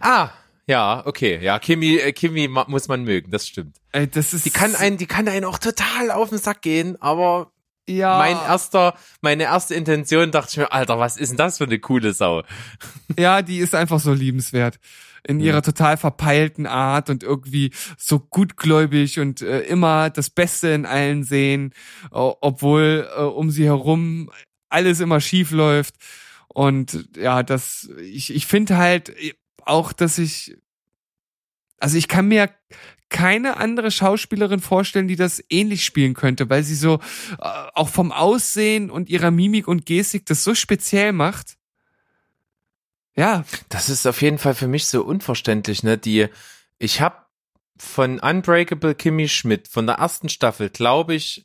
Ah, 0.00 0.30
ja, 0.66 1.02
okay. 1.06 1.38
Ja, 1.42 1.58
Kimi, 1.58 1.96
äh, 1.96 2.12
Kimi 2.12 2.48
muss 2.48 2.88
man 2.88 3.04
mögen, 3.04 3.30
das 3.30 3.46
stimmt. 3.46 3.76
Ey, 3.92 4.08
das 4.08 4.32
ist 4.32 4.46
Die 4.46 4.50
kann 4.50 4.74
einen, 4.74 4.96
die 4.96 5.06
kann 5.06 5.28
einen 5.28 5.44
auch 5.44 5.58
total 5.58 6.10
auf 6.10 6.30
den 6.30 6.38
Sack 6.38 6.62
gehen, 6.62 7.00
aber 7.02 7.52
ja, 7.86 8.16
mein 8.16 8.36
erster, 8.36 8.94
meine 9.20 9.42
erste 9.42 9.74
Intention 9.74 10.30
dachte 10.30 10.48
ich 10.52 10.56
mir, 10.56 10.72
Alter, 10.72 10.98
was 10.98 11.18
ist 11.18 11.30
denn 11.30 11.36
das 11.36 11.58
für 11.58 11.64
eine 11.64 11.78
coole 11.78 12.14
Sau? 12.14 12.42
Ja, 13.18 13.42
die 13.42 13.58
ist 13.58 13.74
einfach 13.74 14.00
so 14.00 14.12
liebenswert. 14.12 14.78
In 15.26 15.40
ihrer 15.40 15.62
total 15.62 15.96
verpeilten 15.96 16.66
Art 16.66 17.08
und 17.08 17.22
irgendwie 17.22 17.70
so 17.96 18.18
gutgläubig 18.18 19.20
und 19.20 19.40
äh, 19.40 19.60
immer 19.60 20.10
das 20.10 20.28
Beste 20.28 20.68
in 20.68 20.84
allen 20.84 21.24
sehen, 21.24 21.72
obwohl 22.10 23.08
äh, 23.16 23.22
um 23.22 23.50
sie 23.50 23.64
herum 23.64 24.30
alles 24.68 25.00
immer 25.00 25.20
schief 25.20 25.50
läuft. 25.50 25.94
Und 26.48 27.08
ja, 27.16 27.42
das, 27.42 27.88
ich, 28.02 28.34
ich 28.34 28.46
finde 28.46 28.76
halt 28.76 29.14
auch, 29.66 29.92
dass 29.92 30.18
ich 30.18 30.56
Also 31.78 31.98
ich 31.98 32.08
kann 32.08 32.28
mir 32.28 32.50
keine 33.10 33.58
andere 33.58 33.90
Schauspielerin 33.90 34.60
vorstellen, 34.60 35.06
die 35.06 35.16
das 35.16 35.42
ähnlich 35.48 35.84
spielen 35.84 36.14
könnte, 36.14 36.50
weil 36.50 36.62
sie 36.64 36.74
so 36.74 37.00
äh, 37.38 37.68
auch 37.74 37.88
vom 37.88 38.10
Aussehen 38.10 38.90
und 38.90 39.08
ihrer 39.08 39.30
Mimik 39.30 39.68
und 39.68 39.86
Gestik 39.86 40.26
das 40.26 40.42
so 40.42 40.54
speziell 40.54 41.12
macht. 41.12 41.56
Ja, 43.16 43.44
Das 43.68 43.88
ist 43.88 44.06
auf 44.06 44.22
jeden 44.22 44.38
Fall 44.38 44.54
für 44.54 44.66
mich 44.66 44.86
so 44.86 45.04
unverständlich, 45.04 45.84
ne? 45.84 45.96
Die, 45.96 46.26
ich 46.78 47.00
habe 47.00 47.16
von 47.76 48.18
Unbreakable 48.18 48.94
Kimmy 48.94 49.28
Schmidt 49.28 49.68
von 49.68 49.86
der 49.86 49.96
ersten 49.96 50.28
Staffel, 50.28 50.68
glaube 50.68 51.14
ich, 51.14 51.44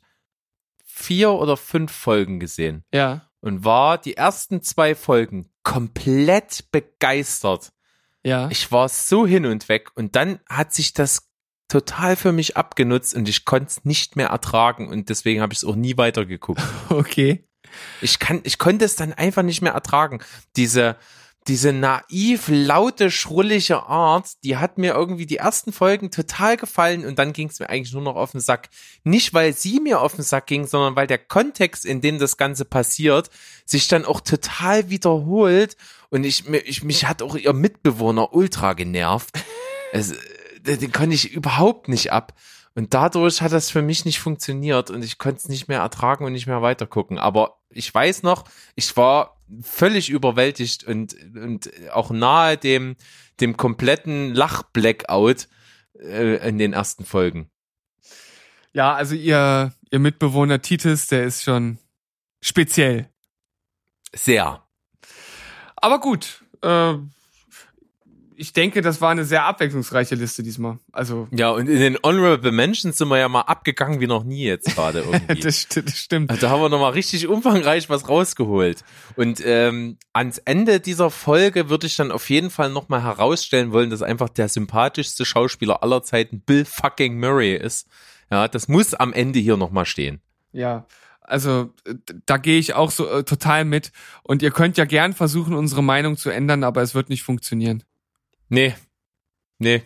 vier 0.84 1.32
oder 1.32 1.56
fünf 1.56 1.92
Folgen 1.92 2.40
gesehen 2.40 2.84
ja, 2.92 3.30
und 3.40 3.64
war 3.64 3.98
die 3.98 4.16
ersten 4.16 4.62
zwei 4.62 4.94
Folgen 4.94 5.50
komplett 5.62 6.70
begeistert. 6.72 7.72
Ja. 8.24 8.48
Ich 8.50 8.70
war 8.70 8.88
so 8.88 9.26
hin 9.26 9.46
und 9.46 9.68
weg 9.68 9.90
und 9.94 10.16
dann 10.16 10.40
hat 10.48 10.72
sich 10.74 10.92
das 10.92 11.28
total 11.68 12.16
für 12.16 12.32
mich 12.32 12.56
abgenutzt 12.56 13.14
und 13.14 13.28
ich 13.28 13.44
konnte 13.44 13.66
es 13.66 13.84
nicht 13.84 14.16
mehr 14.16 14.28
ertragen 14.28 14.88
und 14.88 15.08
deswegen 15.08 15.40
habe 15.40 15.52
ich 15.52 15.58
es 15.58 15.64
auch 15.64 15.76
nie 15.76 15.96
weitergeguckt. 15.96 16.62
Okay. 16.90 17.46
Ich 18.00 18.18
kann, 18.18 18.40
ich 18.42 18.58
konnte 18.58 18.84
es 18.84 18.96
dann 18.96 19.12
einfach 19.12 19.44
nicht 19.44 19.62
mehr 19.62 19.74
ertragen. 19.74 20.20
Diese, 20.56 20.96
diese 21.50 21.72
naiv, 21.72 22.46
laute, 22.46 23.10
schrullige 23.10 23.82
Art, 23.82 24.44
die 24.44 24.58
hat 24.58 24.78
mir 24.78 24.94
irgendwie 24.94 25.26
die 25.26 25.38
ersten 25.38 25.72
Folgen 25.72 26.12
total 26.12 26.56
gefallen 26.56 27.04
und 27.04 27.18
dann 27.18 27.32
ging 27.32 27.48
es 27.48 27.58
mir 27.58 27.68
eigentlich 27.68 27.92
nur 27.92 28.02
noch 28.02 28.14
auf 28.14 28.30
den 28.30 28.40
Sack. 28.40 28.68
Nicht, 29.02 29.34
weil 29.34 29.52
sie 29.52 29.80
mir 29.80 30.00
auf 30.00 30.14
den 30.14 30.22
Sack 30.22 30.46
ging, 30.46 30.68
sondern 30.68 30.94
weil 30.94 31.08
der 31.08 31.18
Kontext, 31.18 31.84
in 31.84 32.00
dem 32.00 32.20
das 32.20 32.36
Ganze 32.36 32.64
passiert, 32.64 33.30
sich 33.64 33.88
dann 33.88 34.04
auch 34.04 34.20
total 34.20 34.90
wiederholt 34.90 35.76
und 36.08 36.22
ich, 36.22 36.48
ich 36.48 36.84
mich 36.84 37.06
hat 37.06 37.20
auch 37.20 37.34
ihr 37.34 37.52
Mitbewohner 37.52 38.32
ultra 38.32 38.74
genervt. 38.74 39.30
Es, 39.92 40.12
äh, 40.12 40.76
den 40.76 40.92
konnte 40.92 41.16
ich 41.16 41.32
überhaupt 41.32 41.88
nicht 41.88 42.12
ab. 42.12 42.32
Und 42.76 42.94
dadurch 42.94 43.42
hat 43.42 43.50
das 43.50 43.70
für 43.70 43.82
mich 43.82 44.04
nicht 44.04 44.20
funktioniert 44.20 44.88
und 44.88 45.04
ich 45.04 45.18
konnte 45.18 45.38
es 45.38 45.48
nicht 45.48 45.66
mehr 45.66 45.80
ertragen 45.80 46.24
und 46.24 46.32
nicht 46.32 46.46
mehr 46.46 46.62
weitergucken. 46.62 47.18
Aber 47.18 47.58
ich 47.70 47.92
weiß 47.92 48.22
noch, 48.22 48.44
ich 48.76 48.96
war 48.96 49.39
völlig 49.62 50.10
überwältigt 50.10 50.84
und, 50.84 51.14
und 51.36 51.70
auch 51.92 52.10
nahe 52.10 52.56
dem, 52.56 52.96
dem 53.40 53.56
kompletten 53.56 54.34
Lach-Blackout 54.34 55.48
äh, 55.98 56.48
in 56.48 56.58
den 56.58 56.72
ersten 56.72 57.04
Folgen. 57.04 57.50
Ja, 58.72 58.94
also 58.94 59.14
ihr, 59.14 59.72
ihr 59.90 59.98
Mitbewohner 59.98 60.62
Titus, 60.62 61.08
der 61.08 61.24
ist 61.24 61.42
schon 61.42 61.78
speziell. 62.40 63.08
Sehr. 64.14 64.62
Aber 65.76 66.00
gut, 66.00 66.44
äh, 66.62 66.94
ich 68.40 68.52
denke, 68.52 68.80
das 68.80 69.00
war 69.00 69.10
eine 69.10 69.24
sehr 69.24 69.44
abwechslungsreiche 69.44 70.14
Liste 70.14 70.42
diesmal. 70.42 70.78
Also, 70.92 71.28
Ja, 71.30 71.50
und 71.50 71.68
in 71.68 71.78
den 71.78 71.98
Honorable 72.02 72.52
Mentions 72.52 72.96
sind 72.98 73.08
wir 73.08 73.18
ja 73.18 73.28
mal 73.28 73.42
abgegangen 73.42 74.00
wie 74.00 74.06
noch 74.06 74.24
nie 74.24 74.44
jetzt 74.44 74.74
gerade 74.74 75.00
irgendwie. 75.12 75.40
das, 75.40 75.56
sti- 75.66 75.82
das 75.82 75.98
stimmt. 75.98 76.30
Also 76.30 76.40
da 76.46 76.50
haben 76.50 76.62
wir 76.62 76.68
nochmal 76.70 76.92
richtig 76.92 77.28
umfangreich 77.28 77.88
was 77.90 78.08
rausgeholt. 78.08 78.82
Und 79.16 79.42
ähm, 79.44 79.98
ans 80.12 80.38
Ende 80.38 80.80
dieser 80.80 81.10
Folge 81.10 81.68
würde 81.68 81.86
ich 81.86 81.96
dann 81.96 82.10
auf 82.10 82.30
jeden 82.30 82.50
Fall 82.50 82.70
nochmal 82.70 83.02
herausstellen 83.02 83.72
wollen, 83.72 83.90
dass 83.90 84.02
einfach 84.02 84.28
der 84.30 84.48
sympathischste 84.48 85.24
Schauspieler 85.24 85.82
aller 85.82 86.02
Zeiten 86.02 86.40
Bill 86.40 86.64
fucking 86.64 87.18
Murray 87.20 87.54
ist. 87.54 87.86
Ja, 88.30 88.48
das 88.48 88.68
muss 88.68 88.94
am 88.94 89.12
Ende 89.12 89.38
hier 89.38 89.56
nochmal 89.56 89.84
stehen. 89.86 90.20
Ja, 90.52 90.86
also 91.20 91.70
da 92.26 92.38
gehe 92.38 92.58
ich 92.58 92.74
auch 92.74 92.90
so 92.90 93.08
äh, 93.08 93.22
total 93.24 93.64
mit. 93.64 93.92
Und 94.22 94.42
ihr 94.42 94.50
könnt 94.50 94.76
ja 94.78 94.84
gern 94.84 95.12
versuchen, 95.12 95.54
unsere 95.54 95.82
Meinung 95.82 96.16
zu 96.16 96.30
ändern, 96.30 96.64
aber 96.64 96.82
es 96.82 96.94
wird 96.94 97.08
nicht 97.08 97.22
funktionieren. 97.22 97.84
Nee, 98.50 98.74
nee. 99.58 99.82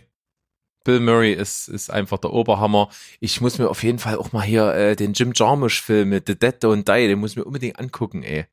Bill 0.84 1.00
Murray 1.00 1.32
ist, 1.32 1.68
ist 1.68 1.90
einfach 1.90 2.18
der 2.18 2.32
Oberhammer. 2.32 2.90
Ich 3.20 3.40
muss 3.40 3.58
mir 3.58 3.70
auf 3.70 3.82
jeden 3.82 3.98
Fall 3.98 4.16
auch 4.16 4.32
mal 4.32 4.42
hier 4.42 4.74
äh, 4.74 4.96
den 4.96 5.14
Jim 5.14 5.32
Jarmusch-Film 5.34 6.10
mit 6.10 6.26
The 6.26 6.38
Dead 6.38 6.56
Don't 6.62 6.84
Die, 6.84 7.08
den 7.08 7.18
muss 7.20 7.30
ich 7.32 7.36
mir 7.36 7.44
unbedingt 7.44 7.78
angucken, 7.78 8.22
ey. 8.22 8.46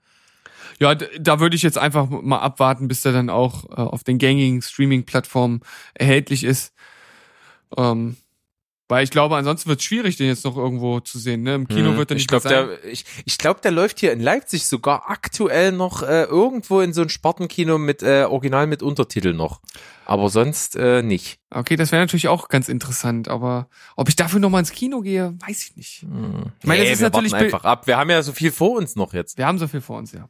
Ja, 0.80 0.96
da 0.96 1.40
würde 1.40 1.56
ich 1.56 1.62
jetzt 1.62 1.78
einfach 1.78 2.10
mal 2.10 2.40
abwarten, 2.40 2.88
bis 2.88 3.02
der 3.02 3.12
dann 3.12 3.30
auch 3.30 3.66
äh, 3.66 3.82
auf 3.82 4.04
den 4.04 4.18
gängigen 4.18 4.62
Streaming-Plattformen 4.62 5.62
erhältlich 5.94 6.44
ist. 6.44 6.74
Ähm, 7.78 8.16
weil 8.92 9.06
ich 9.06 9.10
glaube, 9.10 9.38
ansonsten 9.38 9.70
wird 9.70 9.80
es 9.80 9.86
schwierig, 9.86 10.18
den 10.18 10.28
jetzt 10.28 10.44
noch 10.44 10.58
irgendwo 10.58 11.00
zu 11.00 11.18
sehen. 11.18 11.44
Ne? 11.44 11.56
Im 11.56 11.66
Kino 11.70 11.92
Hm, 11.92 11.98
wird 11.98 12.12
er 12.12 12.18
ich 12.18 12.24
nicht 12.24 12.28
glaube, 12.28 12.50
mehr 12.50 12.68
sein. 12.68 12.78
der, 12.84 12.92
ich, 12.92 13.06
ich 13.24 13.38
glaube, 13.38 13.62
der 13.62 13.72
läuft 13.72 14.02
hier 14.02 14.12
in 14.12 14.20
Leipzig 14.20 14.66
sogar 14.66 15.10
aktuell 15.10 15.72
noch 15.72 16.04
äh, 16.04 16.24
irgendwo 16.24 16.82
in 16.82 16.92
so 16.92 17.02
ein 17.02 17.08
Spartenkino 17.08 17.78
mit 17.78 18.04
äh, 18.04 18.26
Original 18.26 18.68
mit 18.68 18.84
Untertitel 18.84 19.32
noch. 19.34 19.62
Aber 20.06 20.28
sonst 20.30 20.76
äh, 20.76 21.02
nicht. 21.04 21.40
Okay, 21.52 21.78
das 21.78 21.94
wäre 21.94 22.02
natürlich 22.02 22.28
auch 22.28 22.50
ganz 22.50 22.68
interessant, 22.68 23.30
aber 23.30 23.70
ob 23.96 24.10
ich 24.10 24.18
dafür 24.18 24.42
noch 24.42 24.50
mal 24.50 24.60
ins 24.60 24.72
Kino 24.74 25.00
gehe, 25.00 25.38
weiß 25.48 25.64
ich 25.70 25.78
nicht. 25.78 26.04
Ich 26.60 26.68
meine, 26.68 26.82
Nee, 26.82 26.88
es 26.88 26.96
ist 26.96 27.00
wir 27.00 27.10
natürlich 27.12 27.34
einfach 27.34 27.64
ab. 27.64 27.88
Wir 27.88 27.96
haben 27.98 28.10
ja 28.10 28.22
so 28.22 28.34
viel 28.34 28.52
vor 28.52 28.72
uns 28.78 28.98
noch 28.98 29.14
jetzt. 29.14 29.38
Wir 29.38 29.46
haben 29.48 29.58
so 29.58 29.70
viel 29.70 29.80
vor 29.80 30.00
uns, 30.00 30.12
ja. 30.12 30.28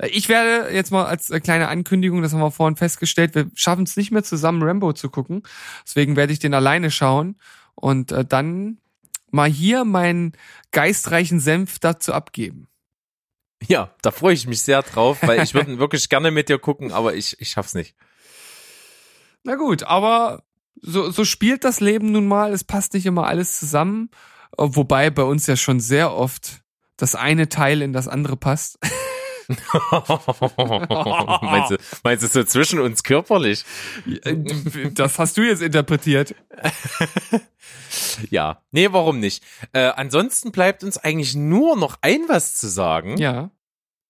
Äh, 0.00 0.08
Ich 0.08 0.28
werde 0.28 0.74
jetzt 0.74 0.90
mal 0.90 1.04
als 1.04 1.30
äh, 1.30 1.38
kleine 1.38 1.68
Ankündigung, 1.68 2.22
das 2.22 2.32
haben 2.32 2.40
wir 2.40 2.50
vorhin 2.50 2.74
festgestellt, 2.74 3.36
wir 3.36 3.46
schaffen 3.54 3.84
es 3.84 3.96
nicht 3.96 4.10
mehr 4.10 4.24
zusammen 4.24 4.62
Rambo 4.64 4.92
zu 4.94 5.10
gucken. 5.10 5.44
Deswegen 5.86 6.16
werde 6.16 6.32
ich 6.32 6.40
den 6.40 6.54
alleine 6.54 6.90
schauen 6.90 7.36
und 7.74 8.12
äh, 8.12 8.24
dann 8.24 8.78
mal 9.30 9.50
hier 9.50 9.84
meinen 9.84 10.32
geistreichen 10.70 11.40
Senf 11.40 11.78
dazu 11.78 12.12
abgeben. 12.12 12.68
Ja, 13.66 13.94
da 14.02 14.10
freue 14.10 14.34
ich 14.34 14.46
mich 14.46 14.62
sehr 14.62 14.82
drauf, 14.82 15.18
weil 15.22 15.42
ich 15.42 15.54
würde 15.54 15.78
wirklich 15.78 16.08
gerne 16.08 16.30
mit 16.30 16.48
dir 16.48 16.58
gucken, 16.58 16.92
aber 16.92 17.14
ich, 17.14 17.40
ich 17.40 17.50
schaff's 17.50 17.74
nicht. 17.74 17.94
Na 19.42 19.56
gut, 19.56 19.82
aber 19.82 20.42
so, 20.80 21.10
so 21.10 21.24
spielt 21.24 21.64
das 21.64 21.80
Leben 21.80 22.12
nun 22.12 22.26
mal. 22.26 22.52
Es 22.52 22.64
passt 22.64 22.94
nicht 22.94 23.06
immer 23.06 23.26
alles 23.26 23.58
zusammen. 23.58 24.10
Äh, 24.56 24.68
Wobei 24.70 25.10
bei 25.10 25.22
uns 25.22 25.46
ja 25.46 25.56
schon 25.56 25.80
sehr 25.80 26.12
oft 26.12 26.62
das 26.96 27.14
eine 27.14 27.48
Teil 27.48 27.82
in 27.82 27.92
das 27.92 28.08
andere 28.08 28.36
passt. 28.36 28.78
meinst, 31.42 31.70
du, 31.70 31.76
meinst 32.02 32.24
du 32.24 32.28
so 32.28 32.44
zwischen 32.44 32.80
uns 32.80 33.02
körperlich? 33.02 33.64
Das 34.92 35.18
hast 35.18 35.36
du 35.36 35.42
jetzt 35.42 35.62
interpretiert. 35.62 36.34
Ja. 38.30 38.62
Nee, 38.70 38.88
warum 38.92 39.20
nicht? 39.20 39.44
Äh, 39.72 39.92
ansonsten 39.94 40.52
bleibt 40.52 40.84
uns 40.84 40.98
eigentlich 40.98 41.34
nur 41.34 41.76
noch 41.76 41.96
ein 42.02 42.22
was 42.28 42.56
zu 42.56 42.68
sagen. 42.68 43.16
Ja. 43.18 43.50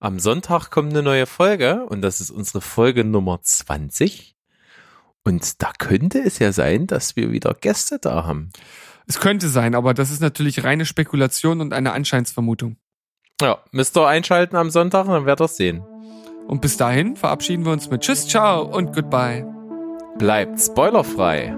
Am 0.01 0.19
Sonntag 0.19 0.70
kommt 0.70 0.90
eine 0.90 1.02
neue 1.02 1.27
Folge 1.27 1.86
und 1.86 2.02
das 2.02 2.20
ist 2.20 2.31
unsere 2.31 2.61
Folge 2.61 3.05
Nummer 3.05 3.40
20. 3.43 4.36
Und 5.24 5.62
da 5.62 5.73
könnte 5.78 6.20
es 6.20 6.39
ja 6.39 6.52
sein, 6.52 6.86
dass 6.86 7.16
wir 7.16 7.32
wieder 7.32 7.55
Gäste 7.55 7.98
da 7.98 8.24
haben. 8.24 8.51
Es 9.06 9.20
könnte 9.20 9.48
sein, 9.48 9.74
aber 9.74 9.94
das 9.94 10.11
ist 10.11 10.20
natürlich 10.20 10.65
reine 10.65 10.86
Spekulation 10.86 11.61
und 11.61 11.73
eine 11.73 11.93
Anscheinsvermutung. 11.93 12.77
Ja, 13.40 13.59
müsst 13.73 13.97
ihr 13.97 14.06
einschalten 14.06 14.56
am 14.56 14.70
Sonntag, 14.70 15.06
dann 15.06 15.27
werdet 15.27 15.44
ihr 15.44 15.48
sehen. 15.48 15.82
Und 16.47 16.61
bis 16.61 16.77
dahin 16.77 17.16
verabschieden 17.16 17.65
wir 17.65 17.73
uns 17.73 17.90
mit 17.90 18.02
Tschüss, 18.02 18.28
ciao 18.28 18.62
und 18.62 18.94
Goodbye. 18.94 19.47
Bleibt 20.19 20.61
spoilerfrei. 20.61 21.56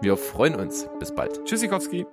Wir 0.00 0.16
freuen 0.16 0.54
uns. 0.54 0.88
Bis 0.98 1.14
bald. 1.14 1.44
Tschüssikowski. 1.44 2.06